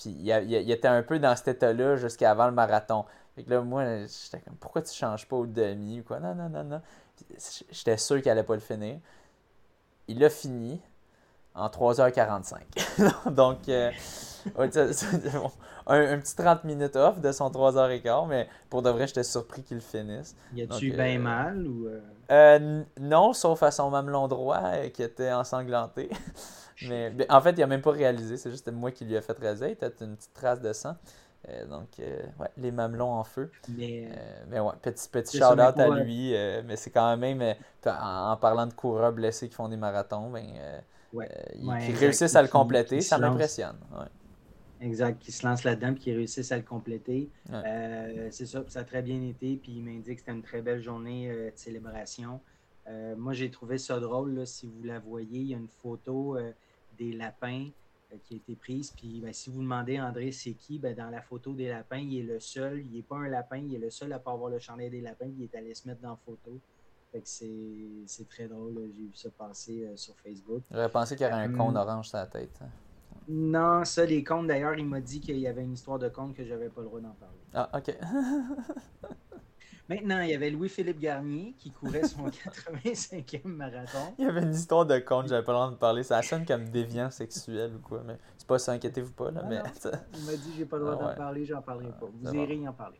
il, 0.06 0.70
était 0.70 0.86
un 0.86 1.02
peu 1.02 1.18
dans 1.18 1.34
cet 1.34 1.48
état-là 1.48 1.96
jusqu'avant 1.96 2.46
le 2.46 2.52
marathon. 2.52 3.04
Que 3.36 3.50
là, 3.50 3.62
moi, 3.62 3.84
j'étais 4.06 4.38
comme, 4.44 4.54
pourquoi 4.60 4.82
tu 4.82 4.94
changes 4.94 5.26
pas 5.26 5.34
au 5.34 5.46
demi 5.46 5.98
ou 5.98 6.04
quoi? 6.04 6.20
Non, 6.20 6.36
non, 6.36 6.48
non, 6.48 6.62
non. 6.62 6.80
J'étais 7.72 7.96
sûr 7.96 8.22
qu'il 8.22 8.30
allait 8.30 8.44
pas 8.44 8.54
le 8.54 8.60
finir. 8.60 9.00
Il 10.06 10.20
l'a 10.20 10.30
fini 10.30 10.80
en 11.58 11.68
3h45. 11.68 13.30
Donc, 13.30 13.68
euh, 13.68 13.90
un, 14.56 16.18
petit 16.18 16.36
30 16.36 16.64
minutes 16.64 16.96
off 16.96 17.20
de 17.20 17.32
son 17.32 17.50
3h15, 17.50 18.28
mais 18.28 18.48
pour 18.70 18.82
de 18.82 18.90
vrai, 18.90 19.06
j'étais 19.06 19.24
surpris 19.24 19.62
qu'il 19.62 19.80
finisse. 19.80 20.36
Y 20.54 20.62
a-tu 20.62 20.90
bien 20.92 21.16
euh, 21.16 21.22
mal 21.22 21.66
ou. 21.66 21.86
Euh? 21.86 22.00
euh... 22.30 22.82
non, 23.00 23.32
sauf 23.32 23.62
à 23.62 23.70
son 23.70 23.90
mamelon 23.90 24.28
droit 24.28 24.62
qui 24.92 25.02
était 25.02 25.32
ensanglanté. 25.32 26.10
mais, 26.88 27.12
en 27.28 27.40
fait, 27.40 27.52
il 27.52 27.62
a 27.62 27.66
même 27.66 27.82
pas 27.82 27.92
réalisé, 27.92 28.36
c'est 28.36 28.50
juste 28.50 28.70
moi 28.70 28.90
qui 28.90 29.04
lui 29.04 29.14
ai 29.14 29.20
fait 29.20 29.38
raser. 29.38 29.68
Il 29.68 29.72
était 29.72 30.04
une 30.04 30.16
petite 30.16 30.34
trace 30.34 30.60
de 30.60 30.72
sang. 30.72 30.94
Euh, 31.48 31.66
donc, 31.66 31.88
euh, 32.00 32.20
ouais, 32.40 32.48
les 32.56 32.70
mamelons 32.70 33.12
en 33.12 33.24
feu. 33.24 33.50
Mais, 33.68 34.08
euh, 34.10 34.44
mais 34.48 34.60
ouais, 34.60 34.72
petit, 34.82 35.08
petit 35.08 35.38
shout-out 35.38 35.78
à 35.78 35.88
lui. 35.88 36.32
mais 36.64 36.76
c'est 36.76 36.90
quand 36.90 37.16
même, 37.16 37.54
en, 37.86 38.36
parlant 38.36 38.66
de 38.66 38.72
coureurs 38.72 39.12
blessés 39.12 39.48
qui 39.48 39.54
font 39.54 39.68
des 39.68 39.76
marathons, 39.76 40.30
ben, 40.30 40.46
ils, 41.12 41.94
réussissent 41.96 42.36
à 42.36 42.42
le 42.42 42.48
compléter, 42.48 43.00
ça 43.00 43.18
m'impressionne. 43.18 43.76
Exact, 44.80 45.18
qui 45.18 45.32
se 45.32 45.44
lance 45.44 45.64
là-dedans 45.64 45.92
et 45.92 45.94
qui 45.96 46.12
réussissent 46.12 46.52
à 46.52 46.56
le 46.56 46.62
compléter. 46.62 47.30
c'est 48.30 48.46
ça, 48.46 48.64
ça 48.68 48.80
a 48.80 48.84
très 48.84 49.02
bien 49.02 49.22
été. 49.22 49.56
Puis 49.56 49.72
il 49.76 49.82
m'indique 49.82 50.14
que 50.14 50.20
c'était 50.20 50.32
une 50.32 50.42
très 50.42 50.62
belle 50.62 50.82
journée 50.82 51.28
de 51.28 51.52
célébration. 51.56 52.40
moi, 53.16 53.32
j'ai 53.32 53.50
trouvé 53.50 53.78
ça 53.78 53.98
drôle. 53.98 54.46
si 54.46 54.66
vous 54.66 54.82
la 54.84 54.98
voyez, 54.98 55.40
il 55.40 55.48
y 55.48 55.54
a 55.54 55.58
une 55.58 55.68
photo 55.68 56.36
des 56.98 57.12
lapins 57.12 57.68
euh, 58.12 58.16
qui 58.24 58.34
a 58.34 58.36
été 58.36 58.54
prise. 58.54 58.92
Puis 58.96 59.20
ben, 59.20 59.32
si 59.32 59.50
vous 59.50 59.60
demandez 59.60 60.00
André 60.00 60.32
c'est 60.32 60.52
qui, 60.52 60.78
ben, 60.78 60.94
dans 60.94 61.10
la 61.10 61.22
photo 61.22 61.52
des 61.52 61.68
lapins, 61.68 61.98
il 61.98 62.18
est 62.18 62.22
le 62.22 62.40
seul. 62.40 62.80
Il 62.80 62.96
n'est 62.96 63.02
pas 63.02 63.16
un 63.16 63.28
lapin, 63.28 63.58
il 63.58 63.74
est 63.74 63.78
le 63.78 63.90
seul 63.90 64.12
à 64.12 64.18
pas 64.18 64.32
avoir 64.32 64.50
le 64.50 64.58
chandail 64.58 64.90
des 64.90 65.00
lapins. 65.00 65.26
il 65.26 65.44
est 65.44 65.54
allé 65.54 65.74
se 65.74 65.86
mettre 65.86 66.00
dans 66.00 66.10
la 66.10 66.16
photo. 66.16 66.58
Fait 67.12 67.20
que 67.20 67.28
c'est 67.28 68.28
très 68.28 68.48
drôle. 68.48 68.74
J'ai 68.94 69.04
vu 69.04 69.14
ça 69.14 69.30
passer 69.30 69.86
euh, 69.86 69.96
sur 69.96 70.14
Facebook. 70.16 70.62
J'aurais 70.70 70.90
pensé 70.90 71.16
qu'il 71.16 71.26
y 71.26 71.30
aurait 71.30 71.42
un 71.42 71.52
cône 71.52 71.76
euh, 71.76 71.80
orange 71.80 72.08
sur 72.08 72.18
la 72.18 72.26
tête. 72.26 72.58
Hein. 72.60 72.68
Non, 73.28 73.84
ça, 73.84 74.04
les 74.04 74.24
comptes, 74.24 74.46
d'ailleurs, 74.46 74.74
il 74.74 74.86
m'a 74.86 75.00
dit 75.00 75.20
qu'il 75.20 75.38
y 75.38 75.46
avait 75.46 75.62
une 75.62 75.74
histoire 75.74 75.98
de 75.98 76.08
compte 76.08 76.34
que 76.34 76.44
j'avais 76.44 76.68
pas 76.68 76.80
le 76.80 76.86
droit 76.86 77.00
d'en 77.00 77.14
parler. 77.14 77.38
Ah, 77.54 77.70
ok. 77.74 77.96
Maintenant, 79.88 80.20
il 80.20 80.30
y 80.30 80.34
avait 80.34 80.50
Louis-Philippe 80.50 80.98
Garnier 80.98 81.54
qui 81.58 81.70
courait 81.70 82.04
son 82.04 82.26
85e 82.28 83.46
marathon. 83.46 84.14
Il 84.18 84.26
y 84.26 84.28
avait 84.28 84.42
une 84.42 84.52
histoire 84.52 84.84
de 84.84 84.98
compte, 84.98 85.28
j'avais 85.28 85.44
pas 85.44 85.52
le 85.52 85.58
droit 85.58 85.70
de 85.70 85.76
parler. 85.76 86.02
Ça 86.02 86.20
sonne 86.20 86.44
comme 86.44 86.68
déviant 86.68 87.10
sexuel 87.10 87.72
ou 87.76 87.78
quoi, 87.80 88.02
mais 88.06 88.18
c'est 88.36 88.46
pas 88.46 88.58
ça, 88.58 88.72
inquiétez-vous 88.72 89.12
pas. 89.12 89.30
Là, 89.30 89.42
mais... 89.48 89.56
Il 90.14 90.24
m'a 90.26 90.32
dit 90.32 90.52
j'ai 90.58 90.66
pas 90.66 90.76
le 90.76 90.84
droit 90.84 90.96
d'en 90.96 91.14
parler, 91.14 91.46
j'en 91.46 91.62
parlerai 91.62 91.90
pas. 91.98 92.06
Vous 92.12 92.34
irez 92.34 92.56
y 92.56 92.68
en 92.68 92.74
parler. 92.74 92.98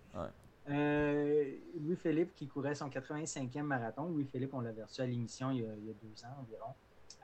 Euh, 0.69 1.53
Louis-Philippe 1.81 2.35
qui 2.35 2.47
courait 2.47 2.75
son 2.75 2.89
85e 2.89 3.63
marathon. 3.63 4.05
Louis-Philippe, 4.05 4.55
on 4.55 4.61
l'avait 4.61 4.85
reçu 4.85 5.01
à 5.01 5.07
l'émission 5.07 5.51
il, 5.51 5.61
y 5.61 5.65
a 5.65 5.95
deux 6.03 6.25
ans 6.25 6.37
environ. 6.43 6.75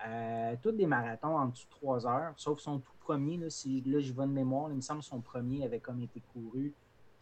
Euh, 0.06 0.56
tous 0.62 0.72
des 0.72 0.86
marathons 0.86 1.36
en 1.36 1.46
dessous 1.46 1.66
de 1.66 1.70
trois 1.70 2.06
heures, 2.06 2.32
sauf 2.36 2.58
son 2.58 2.78
tout 2.78 2.92
premier. 3.00 3.36
Là, 3.36 3.50
si, 3.50 3.82
là 3.82 4.00
je 4.00 4.12
vais 4.12 4.22
de 4.22 4.32
mémoire, 4.32 4.70
il 4.70 4.76
me 4.76 4.80
semble 4.80 5.00
que 5.00 5.06
son 5.06 5.20
premier 5.20 5.64
avait 5.64 5.80
comme 5.80 6.00
été 6.00 6.20
couru 6.32 6.74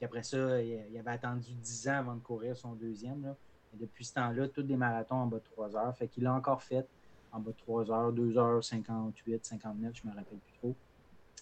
après 0.04 0.22
ça, 0.22 0.60
il, 0.60 0.98
avait 0.98 1.10
attendu 1.10 1.52
10 1.54 1.88
ans 1.88 1.98
avant 1.98 2.14
de 2.14 2.20
courir 2.20 2.56
son 2.56 2.72
deuxième. 2.72 3.34
depuis 3.74 4.04
ce 4.04 4.14
temps-là, 4.14 4.48
tous 4.48 4.62
des 4.62 4.76
marathons 4.76 5.16
en 5.16 5.26
bas 5.26 5.38
de 5.38 5.44
3 5.44 5.76
heures. 5.76 5.96
Fait 5.96 6.08
qu'il 6.08 6.26
a 6.26 6.34
encore 6.34 6.62
fait 6.62 6.86
en 7.32 7.40
bas 7.40 7.52
de 7.52 7.56
3 7.56 7.90
heures, 7.90 8.12
2 8.12 8.36
heures 8.36 8.62
58, 8.62 9.44
59, 9.44 9.92
je 9.94 10.08
me 10.08 10.14
rappelle 10.14 10.38
plus 10.38 10.52
trop. 10.58 10.74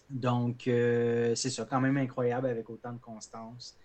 Donc, 0.08 0.66
euh, 0.68 1.34
c'est 1.34 1.50
ça, 1.50 1.64
quand 1.64 1.80
même 1.80 1.96
incroyable 1.96 2.48
avec 2.48 2.68
autant 2.68 2.92
de 2.92 2.98
constance. 2.98 3.76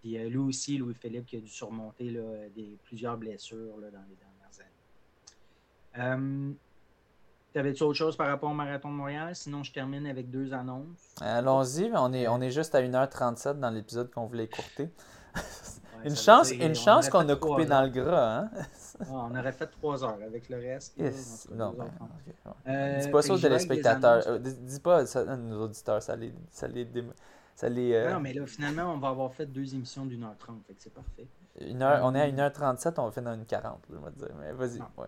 Puis 0.00 0.18
euh, 0.18 0.28
lui 0.28 0.38
aussi, 0.38 0.78
Louis-Philippe, 0.78 1.26
qui 1.26 1.36
a 1.36 1.40
dû 1.40 1.48
surmonter 1.48 2.16
des, 2.54 2.78
plusieurs 2.84 3.16
blessures 3.16 3.76
dans 3.76 4.04
les 4.08 4.16
dernières 4.16 4.60
années. 4.60 5.98
Euh, 5.98 6.52
T'avais-tu 7.52 7.82
autre 7.82 7.98
chose 7.98 8.16
par 8.16 8.28
rapport 8.28 8.50
au 8.50 8.54
Marathon 8.54 8.90
de 8.90 8.94
Montréal? 8.94 9.34
Sinon, 9.34 9.64
je 9.64 9.72
termine 9.72 10.06
avec 10.06 10.30
deux 10.30 10.54
annonces. 10.54 11.14
Allons-y, 11.20 11.90
on 11.94 12.12
est, 12.12 12.28
on 12.28 12.40
est 12.40 12.52
juste 12.52 12.76
à 12.76 12.80
1h37 12.80 13.58
dans 13.58 13.70
l'épisode 13.70 14.08
qu'on 14.10 14.26
voulait 14.26 14.44
écourter. 14.44 14.88
une 16.04 16.14
chance, 16.14 16.52
une 16.52 16.76
chance 16.76 17.08
qu'on 17.08 17.28
a 17.28 17.34
coupé 17.34 17.66
dans 17.66 17.82
le 17.82 17.88
gras, 17.88 18.38
hein? 18.38 18.50
Ah, 19.00 19.06
on 19.12 19.34
aurait 19.36 19.52
fait 19.52 19.66
trois 19.66 20.04
heures 20.04 20.18
avec 20.24 20.48
le 20.48 20.58
reste. 20.58 20.96
non, 21.50 21.72
ben, 21.72 21.88
euh, 22.68 22.98
dis 23.00 23.08
pas 23.08 23.22
ça 23.22 23.32
aux 23.32 23.38
téléspectateurs. 23.38 24.22
Euh, 24.26 24.38
dis, 24.38 24.78
pas 24.78 25.06
ça 25.06 25.20
à 25.20 25.36
nos 25.36 25.64
auditeurs, 25.64 26.02
ça 26.02 26.14
les. 26.16 26.32
Ça 26.50 26.68
les, 26.68 26.86
ça 27.60 27.68
les 27.68 27.92
euh, 27.92 28.12
Non, 28.12 28.20
mais 28.20 28.32
là, 28.32 28.46
finalement, 28.46 28.94
on 28.94 28.98
va 28.98 29.08
avoir 29.08 29.32
fait 29.32 29.46
deux 29.46 29.74
émissions 29.74 30.06
d'une 30.06 30.24
heure 30.24 30.36
trente, 30.38 30.64
fait 30.66 30.74
que 30.74 30.82
c'est 30.82 30.94
parfait. 30.94 31.26
Une 31.60 31.82
heure, 31.82 32.00
on 32.04 32.14
est 32.14 32.20
à 32.20 32.30
1h37, 32.30 32.94
on 32.98 33.04
va 33.04 33.10
faire 33.10 33.22
dans 33.22 33.34
une 33.34 33.44
40, 33.44 33.80
je 33.90 33.96
vais 33.96 34.10
dire. 34.12 34.34
Mais 34.38 34.52
vas-y, 34.52 34.78
ouais. 34.80 35.06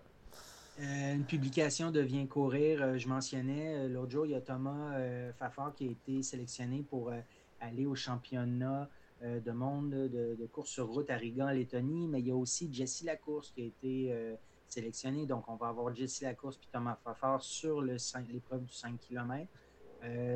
Euh, 0.79 1.13
une 1.13 1.25
publication 1.25 1.91
devient 1.91 2.27
courir. 2.27 2.81
Euh, 2.81 2.97
je 2.97 3.07
mentionnais 3.07 3.75
euh, 3.75 3.87
l'autre 3.87 4.11
jour, 4.11 4.25
il 4.25 4.31
y 4.31 4.35
a 4.35 4.41
Thomas 4.41 4.97
Fafard 5.37 5.73
qui 5.75 5.87
a 5.87 5.91
été 5.91 6.23
sélectionné 6.23 6.83
pour 6.83 7.11
aller 7.59 7.85
au 7.85 7.95
championnat 7.95 8.89
de 9.21 9.51
monde 9.51 9.89
de, 9.89 10.47
course 10.51 10.69
sur 10.69 10.87
route 10.87 11.09
à 11.09 11.15
Riga 11.15 11.45
en 11.45 11.51
Lettonie, 11.51 12.07
mais 12.07 12.19
il 12.19 12.27
y 12.27 12.31
a 12.31 12.35
aussi 12.35 12.71
Jessie 12.73 13.05
Lacourse 13.05 13.51
qui 13.51 13.61
a 13.61 13.65
été 13.65 14.35
sélectionné. 14.67 15.25
Donc, 15.25 15.47
on 15.47 15.55
va 15.55 15.69
avoir 15.69 15.95
Jessie 15.95 16.25
Lacourse 16.25 16.57
puis 16.57 16.67
Thomas 16.69 16.97
Fafard 17.03 17.41
sur 17.41 17.81
l'épreuve 17.81 18.65
du 18.65 18.73
5 18.73 18.99
km. 18.99 19.47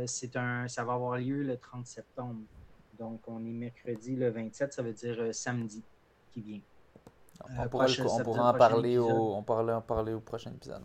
C'est 0.05 0.35
un, 0.35 0.67
ça 0.67 0.83
va 0.83 0.93
avoir 0.93 1.17
lieu 1.17 1.43
le 1.43 1.57
30 1.57 1.85
septembre. 1.85 2.41
Donc, 2.97 3.21
on 3.27 3.45
est 3.45 3.51
mercredi 3.51 4.15
le 4.15 4.29
27, 4.29 4.73
ça 4.73 4.81
veut 4.81 4.93
dire 4.93 5.33
samedi 5.33 5.83
qui 6.33 6.41
vient. 6.41 6.61
On, 7.43 7.61
euh, 7.61 7.67
pourra, 7.67 8.49
en 8.49 8.53
parler 8.53 8.97
au, 8.97 9.07
on 9.07 9.37
en 9.37 9.81
parler 9.81 10.13
au 10.13 10.19
prochain 10.19 10.51
épisode. 10.51 10.81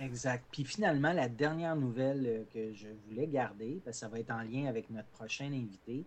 Exact. 0.00 0.44
Puis 0.50 0.64
finalement, 0.64 1.12
la 1.12 1.28
dernière 1.28 1.76
nouvelle 1.76 2.26
euh, 2.26 2.44
que 2.52 2.72
je 2.72 2.88
voulais 3.06 3.26
garder, 3.26 3.80
parce 3.84 3.96
que 3.96 4.00
ça 4.00 4.08
va 4.08 4.20
être 4.20 4.30
en 4.30 4.42
lien 4.42 4.66
avec 4.66 4.90
notre 4.90 5.08
prochain 5.08 5.46
invité, 5.46 6.04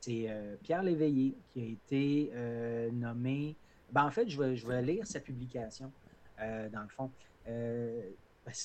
c'est 0.00 0.26
euh, 0.28 0.56
Pierre 0.62 0.82
Léveillé 0.82 1.34
qui 1.52 1.60
a 1.60 1.64
été 1.64 2.90
nommé. 2.92 3.56
Ben, 3.92 4.04
en 4.04 4.10
fait, 4.10 4.28
je 4.28 4.40
vais, 4.40 4.56
je 4.56 4.66
vais 4.66 4.82
lire 4.82 5.06
sa 5.06 5.20
publication, 5.20 5.92
dans 6.38 6.82
le 6.82 6.88
fond. 6.88 7.10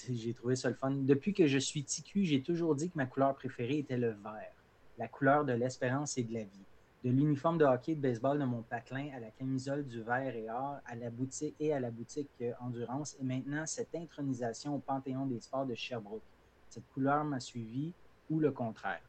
J'ai 0.10 0.34
trouvé 0.34 0.56
ça 0.56 0.70
le 0.70 0.76
fun. 0.76 0.92
Depuis 0.92 1.34
que 1.34 1.48
je 1.48 1.58
suis 1.58 1.84
TQ, 1.84 2.26
j'ai 2.26 2.42
toujours 2.42 2.76
dit 2.76 2.90
que 2.90 2.98
ma 2.98 3.06
couleur 3.06 3.36
préférée 3.36 3.80
était 3.80 3.98
le 3.98 4.10
vert, 4.10 4.54
la 4.98 5.08
couleur 5.08 5.46
de 5.46 5.54
l'espérance 5.54 6.18
et 6.18 6.24
de 6.24 6.34
la 6.34 6.44
vie 6.44 6.66
de 7.04 7.12
l'uniforme 7.12 7.58
de 7.58 7.64
hockey 7.64 7.96
de 7.96 8.02
baseball 8.02 8.38
de 8.40 8.44
mon 8.44 8.62
patelin 8.62 9.10
à 9.16 9.20
la 9.20 9.32
camisole 9.32 9.86
du 9.86 10.02
vert 10.02 10.36
et 10.36 10.50
or 10.50 10.80
à 10.86 10.96
la 10.96 11.10
boutique 11.10 11.56
et 11.60 11.74
à 11.74 11.80
la 11.80 11.92
boutique 11.92 12.30
euh, 12.42 12.52
Endurance 12.60 13.16
et 13.20 13.24
maintenant 13.24 13.66
cette 13.66 13.96
intronisation 13.96 14.76
au 14.76 14.80
Panthéon 14.80 15.26
des 15.26 15.40
sports 15.40 15.66
de 15.66 15.76
Sherbrooke. 15.76 16.22
Cette 16.70 16.88
couleur 16.94 17.24
m'a 17.24 17.40
suivi 17.40 17.94
ou 18.30 18.40
le 18.40 18.52
contraire. 18.52 19.02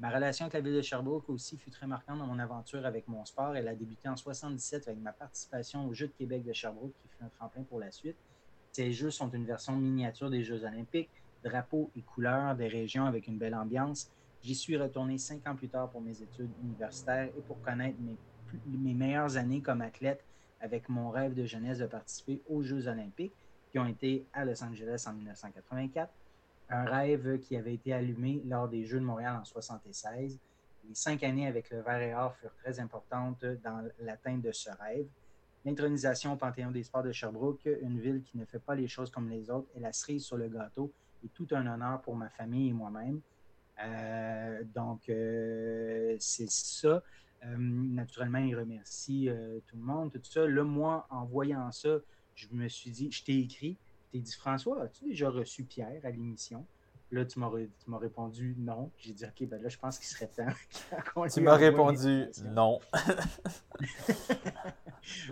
Ma 0.00 0.10
relation 0.10 0.46
avec 0.46 0.54
la 0.54 0.60
ville 0.60 0.76
de 0.76 0.82
Sherbrooke 0.82 1.28
aussi 1.30 1.56
fut 1.56 1.70
très 1.70 1.86
marquante 1.86 2.18
dans 2.18 2.26
mon 2.26 2.38
aventure 2.38 2.84
avec 2.84 3.06
mon 3.06 3.24
sport. 3.24 3.56
Elle 3.56 3.68
a 3.68 3.74
débuté 3.74 4.08
en 4.08 4.16
77 4.16 4.88
avec 4.88 5.00
ma 5.00 5.12
participation 5.12 5.86
aux 5.86 5.94
Jeux 5.94 6.08
de 6.08 6.12
Québec 6.12 6.44
de 6.44 6.52
Sherbrooke, 6.52 6.92
qui 7.00 7.08
fut 7.08 7.24
un 7.24 7.28
tremplin 7.28 7.62
pour 7.62 7.78
la 7.78 7.90
suite. 7.90 8.16
Ces 8.76 8.92
Jeux 8.92 9.10
sont 9.10 9.30
une 9.30 9.46
version 9.46 9.74
miniature 9.74 10.28
des 10.28 10.42
Jeux 10.42 10.62
olympiques, 10.64 11.08
drapeaux 11.42 11.90
et 11.96 12.02
couleurs 12.02 12.54
des 12.54 12.68
régions 12.68 13.06
avec 13.06 13.26
une 13.26 13.38
belle 13.38 13.54
ambiance. 13.54 14.10
J'y 14.42 14.54
suis 14.54 14.76
retourné 14.76 15.16
cinq 15.16 15.46
ans 15.46 15.56
plus 15.56 15.70
tard 15.70 15.90
pour 15.90 16.02
mes 16.02 16.20
études 16.20 16.50
universitaires 16.62 17.30
et 17.34 17.40
pour 17.40 17.58
connaître 17.62 17.96
mes, 17.98 18.94
meilleures 18.94 19.38
années 19.38 19.62
comme 19.62 19.80
athlète 19.80 20.22
avec 20.60 20.90
mon 20.90 21.08
rêve 21.08 21.32
de 21.32 21.46
jeunesse 21.46 21.78
de 21.78 21.86
participer 21.86 22.42
aux 22.50 22.62
Jeux 22.62 22.86
olympiques 22.86 23.32
qui 23.72 23.78
ont 23.78 23.86
été 23.86 24.26
à 24.34 24.44
Los 24.44 24.62
Angeles 24.62 25.06
en 25.06 25.14
1984 25.14 26.12
un 26.68 26.84
rêve 26.84 27.38
qui 27.38 27.56
avait 27.56 27.72
été 27.72 27.94
allumé 27.94 28.42
lors 28.44 28.68
des 28.68 28.84
Jeux 28.84 29.00
de 29.00 29.06
Montréal 29.06 29.36
en 29.36 29.40
1976. 29.40 30.38
Les 30.86 30.94
cinq 30.94 31.22
années 31.22 31.46
avec 31.46 31.70
le 31.70 31.80
vert 31.80 32.02
et 32.02 32.14
or 32.14 32.36
furent 32.36 32.54
très 32.56 32.78
importantes 32.78 33.42
dans 33.42 33.88
l'atteinte 34.00 34.42
de 34.42 34.52
ce 34.52 34.68
rêve. 34.68 35.06
L'intronisation 35.66 36.34
au 36.34 36.36
Panthéon 36.36 36.70
des 36.70 36.84
sports 36.84 37.02
de 37.02 37.10
Sherbrooke, 37.10 37.68
une 37.82 37.98
ville 37.98 38.22
qui 38.22 38.38
ne 38.38 38.44
fait 38.44 38.60
pas 38.60 38.76
les 38.76 38.86
choses 38.86 39.10
comme 39.10 39.28
les 39.28 39.50
autres, 39.50 39.68
est 39.74 39.80
la 39.80 39.92
cerise 39.92 40.24
sur 40.24 40.36
le 40.36 40.48
gâteau 40.48 40.92
et 41.24 41.28
tout 41.28 41.48
un 41.50 41.66
honneur 41.66 42.00
pour 42.02 42.14
ma 42.14 42.28
famille 42.28 42.68
et 42.68 42.72
moi-même. 42.72 43.20
Euh, 43.82 44.62
donc, 44.72 45.08
euh, 45.08 46.16
c'est 46.20 46.48
ça. 46.48 47.02
Euh, 47.44 47.56
naturellement, 47.58 48.38
il 48.38 48.56
remercie 48.56 49.28
tout 49.66 49.76
le 49.76 49.82
monde, 49.82 50.12
tout 50.12 50.20
ça. 50.22 50.46
Là, 50.46 50.62
moi, 50.62 51.04
en 51.10 51.24
voyant 51.24 51.72
ça, 51.72 51.98
je 52.36 52.46
me 52.52 52.68
suis 52.68 52.92
dit, 52.92 53.10
je 53.10 53.24
t'ai 53.24 53.40
écrit, 53.40 53.76
t'ai 54.12 54.20
dit, 54.20 54.36
François, 54.36 54.84
as-tu 54.84 55.06
déjà 55.06 55.30
reçu 55.30 55.64
Pierre 55.64 56.00
à 56.04 56.10
l'émission? 56.10 56.64
Là, 57.12 57.24
tu 57.24 57.38
m'as 57.38 57.48
répondu 57.98 58.56
non. 58.58 58.90
J'ai 58.98 59.12
dit, 59.12 59.24
OK, 59.24 59.48
ben 59.48 59.62
là, 59.62 59.68
je 59.68 59.78
pense 59.78 59.98
qu'il 59.98 60.08
serait 60.08 60.26
temps. 60.26 60.46
tu 61.32 61.40
m'as 61.40 61.54
répondu 61.54 62.26
non. 62.44 62.80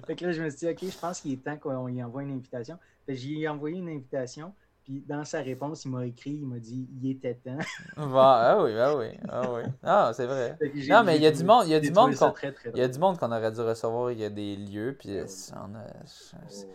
fait 0.07 0.15
que 0.15 0.27
là, 0.27 0.33
je 0.33 0.43
me 0.43 0.51
suis 0.51 0.61
dit, 0.61 0.69
OK, 0.69 0.85
je 0.85 0.99
pense 0.99 1.21
qu'il 1.21 1.33
est 1.33 1.45
temps 1.45 1.57
qu'on 1.57 1.87
lui 1.87 2.03
envoie 2.03 2.23
une 2.23 2.33
invitation. 2.33 2.79
J'ai 3.09 3.49
envoyé 3.49 3.79
une 3.79 3.89
invitation. 3.89 4.55
Puis 4.85 5.03
dans 5.09 5.25
sa 5.25 5.41
réponse, 5.41 5.87
il 5.87 5.91
m'a 5.91 6.05
écrit, 6.05 6.33
il 6.33 6.47
m'a 6.47 6.59
dit 6.59 6.87
il 7.01 7.11
était 7.11 7.35
temps. 7.35 7.57
ah 7.97 8.59
oui, 8.63 8.79
ah 8.79 8.95
oui, 8.95 9.07
ah 9.31 9.51
oui. 9.51 9.63
Ah, 9.83 10.13
c'est 10.15 10.27
vrai. 10.27 10.59
Non, 10.91 11.03
mais 11.03 11.17
il 11.17 11.23
y 11.23 11.27
a 11.27 11.33
du 11.33 11.43
monde, 11.43 11.65
il 11.67 11.71
y 11.71 11.75
a 11.75 11.81
du 11.81 11.91
monde 11.91 12.15
qu'on 12.15 12.35
il 12.75 12.79
y 12.79 12.83
a 12.83 12.89
du 12.89 12.99
monde 12.99 13.19
qu'on 13.19 13.33
aurait 13.33 13.51
dû 13.51 13.63
recevoir, 13.63 14.13
il 14.13 14.19
y 14.19 14.25
a 14.25 14.31
des 14.31 14.57
lieux, 14.57 14.95
puis 14.99 15.17
ben 15.17 15.27
on 15.55 15.75
a, 15.75 15.87
oh. 15.87 16.67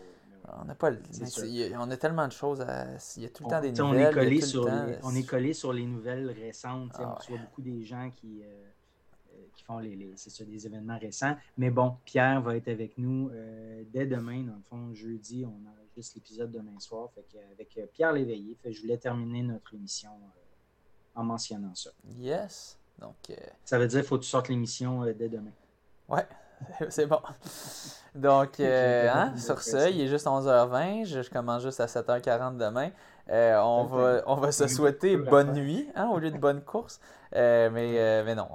On 0.48 0.64
n'a 0.64 0.74
pas 0.74 0.90
on 1.78 1.90
a 1.90 1.96
tellement 1.96 2.26
de 2.26 2.32
choses 2.32 2.60
à. 2.60 2.86
Il 3.16 3.22
y 3.22 3.26
a 3.26 3.28
tout 3.28 3.44
le 3.44 3.50
temps 3.50 3.60
des 3.60 3.72
nouvelles. 3.72 4.06
On 4.06 4.10
est 4.10 4.12
collé, 4.12 4.40
sur, 4.40 4.64
les, 4.64 4.98
on 5.02 5.14
est 5.14 5.22
collé 5.22 5.52
sur 5.52 5.72
les 5.72 5.86
nouvelles 5.86 6.30
récentes. 6.30 6.92
Ah, 6.94 7.12
on 7.12 7.14
reçoit 7.14 7.38
beaucoup 7.38 7.62
des 7.62 7.84
gens 7.84 8.10
qui, 8.16 8.42
euh, 8.42 8.46
euh, 9.32 9.36
qui 9.54 9.62
font 9.64 9.78
les, 9.78 9.96
les 9.96 10.12
c'est 10.16 10.48
des 10.48 10.66
événements 10.66 10.98
récents. 10.98 11.36
Mais 11.56 11.70
bon, 11.70 11.96
Pierre 12.04 12.40
va 12.42 12.56
être 12.56 12.68
avec 12.68 12.98
nous 12.98 13.30
euh, 13.32 13.82
dès 13.92 14.06
demain. 14.06 14.42
Dans 14.42 14.54
le 14.54 14.62
fond, 14.68 14.94
jeudi, 14.94 15.44
on 15.44 15.68
enregistre 15.68 16.16
l'épisode 16.16 16.50
demain 16.50 16.78
soir. 16.78 17.10
Fait 17.14 17.24
avec 17.52 17.78
Pierre 17.92 18.12
Léveillé. 18.12 18.56
Fait 18.62 18.72
je 18.72 18.80
voulais 18.80 18.98
terminer 18.98 19.42
notre 19.42 19.74
émission 19.74 20.10
en 21.14 21.24
mentionnant 21.24 21.74
ça. 21.74 21.90
Yes. 22.18 22.76
Donc, 22.98 23.32
Ça 23.64 23.78
veut 23.78 23.86
dire 23.86 24.00
qu'il 24.00 24.08
faut 24.08 24.18
que 24.18 24.24
tu 24.24 24.28
sortes 24.28 24.48
l'émission 24.48 25.04
dès 25.04 25.28
demain. 25.28 25.52
Ouais, 26.08 26.26
c'est 26.88 27.06
bon. 27.06 27.20
Donc, 28.14 28.58
euh, 28.58 29.08
hein, 29.12 29.36
sur 29.36 29.62
ça, 29.62 29.88
il 29.88 30.00
est 30.00 30.08
juste 30.08 30.26
11h20. 30.26 31.06
Je, 31.06 31.30
commence 31.30 31.62
juste 31.62 31.80
à 31.80 31.86
7h40 31.86 32.56
demain. 32.56 32.90
Euh, 33.28 33.60
on, 33.60 33.84
va, 33.84 34.22
on 34.26 34.34
va 34.36 34.50
se 34.50 34.66
souhaiter 34.66 35.16
bonne 35.16 35.52
nuit 35.52 35.88
hein, 35.94 36.08
au 36.08 36.18
lieu 36.18 36.30
de 36.30 36.38
bonne 36.38 36.62
course. 36.62 37.00
Euh, 37.36 37.70
mais, 37.70 38.24
mais 38.24 38.34
non, 38.34 38.48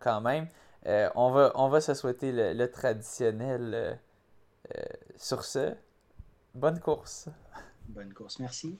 quand 0.00 0.20
même. 0.20 0.46
on, 1.14 1.30
va, 1.30 1.52
on 1.54 1.68
va 1.68 1.80
se 1.80 1.94
souhaiter 1.94 2.32
le, 2.32 2.66
traditionnel. 2.66 3.98
sur 5.16 5.44
ce, 5.44 5.74
bonne 6.54 6.80
course. 6.80 7.28
Bonne 7.88 8.14
course, 8.14 8.38
merci. 8.38 8.78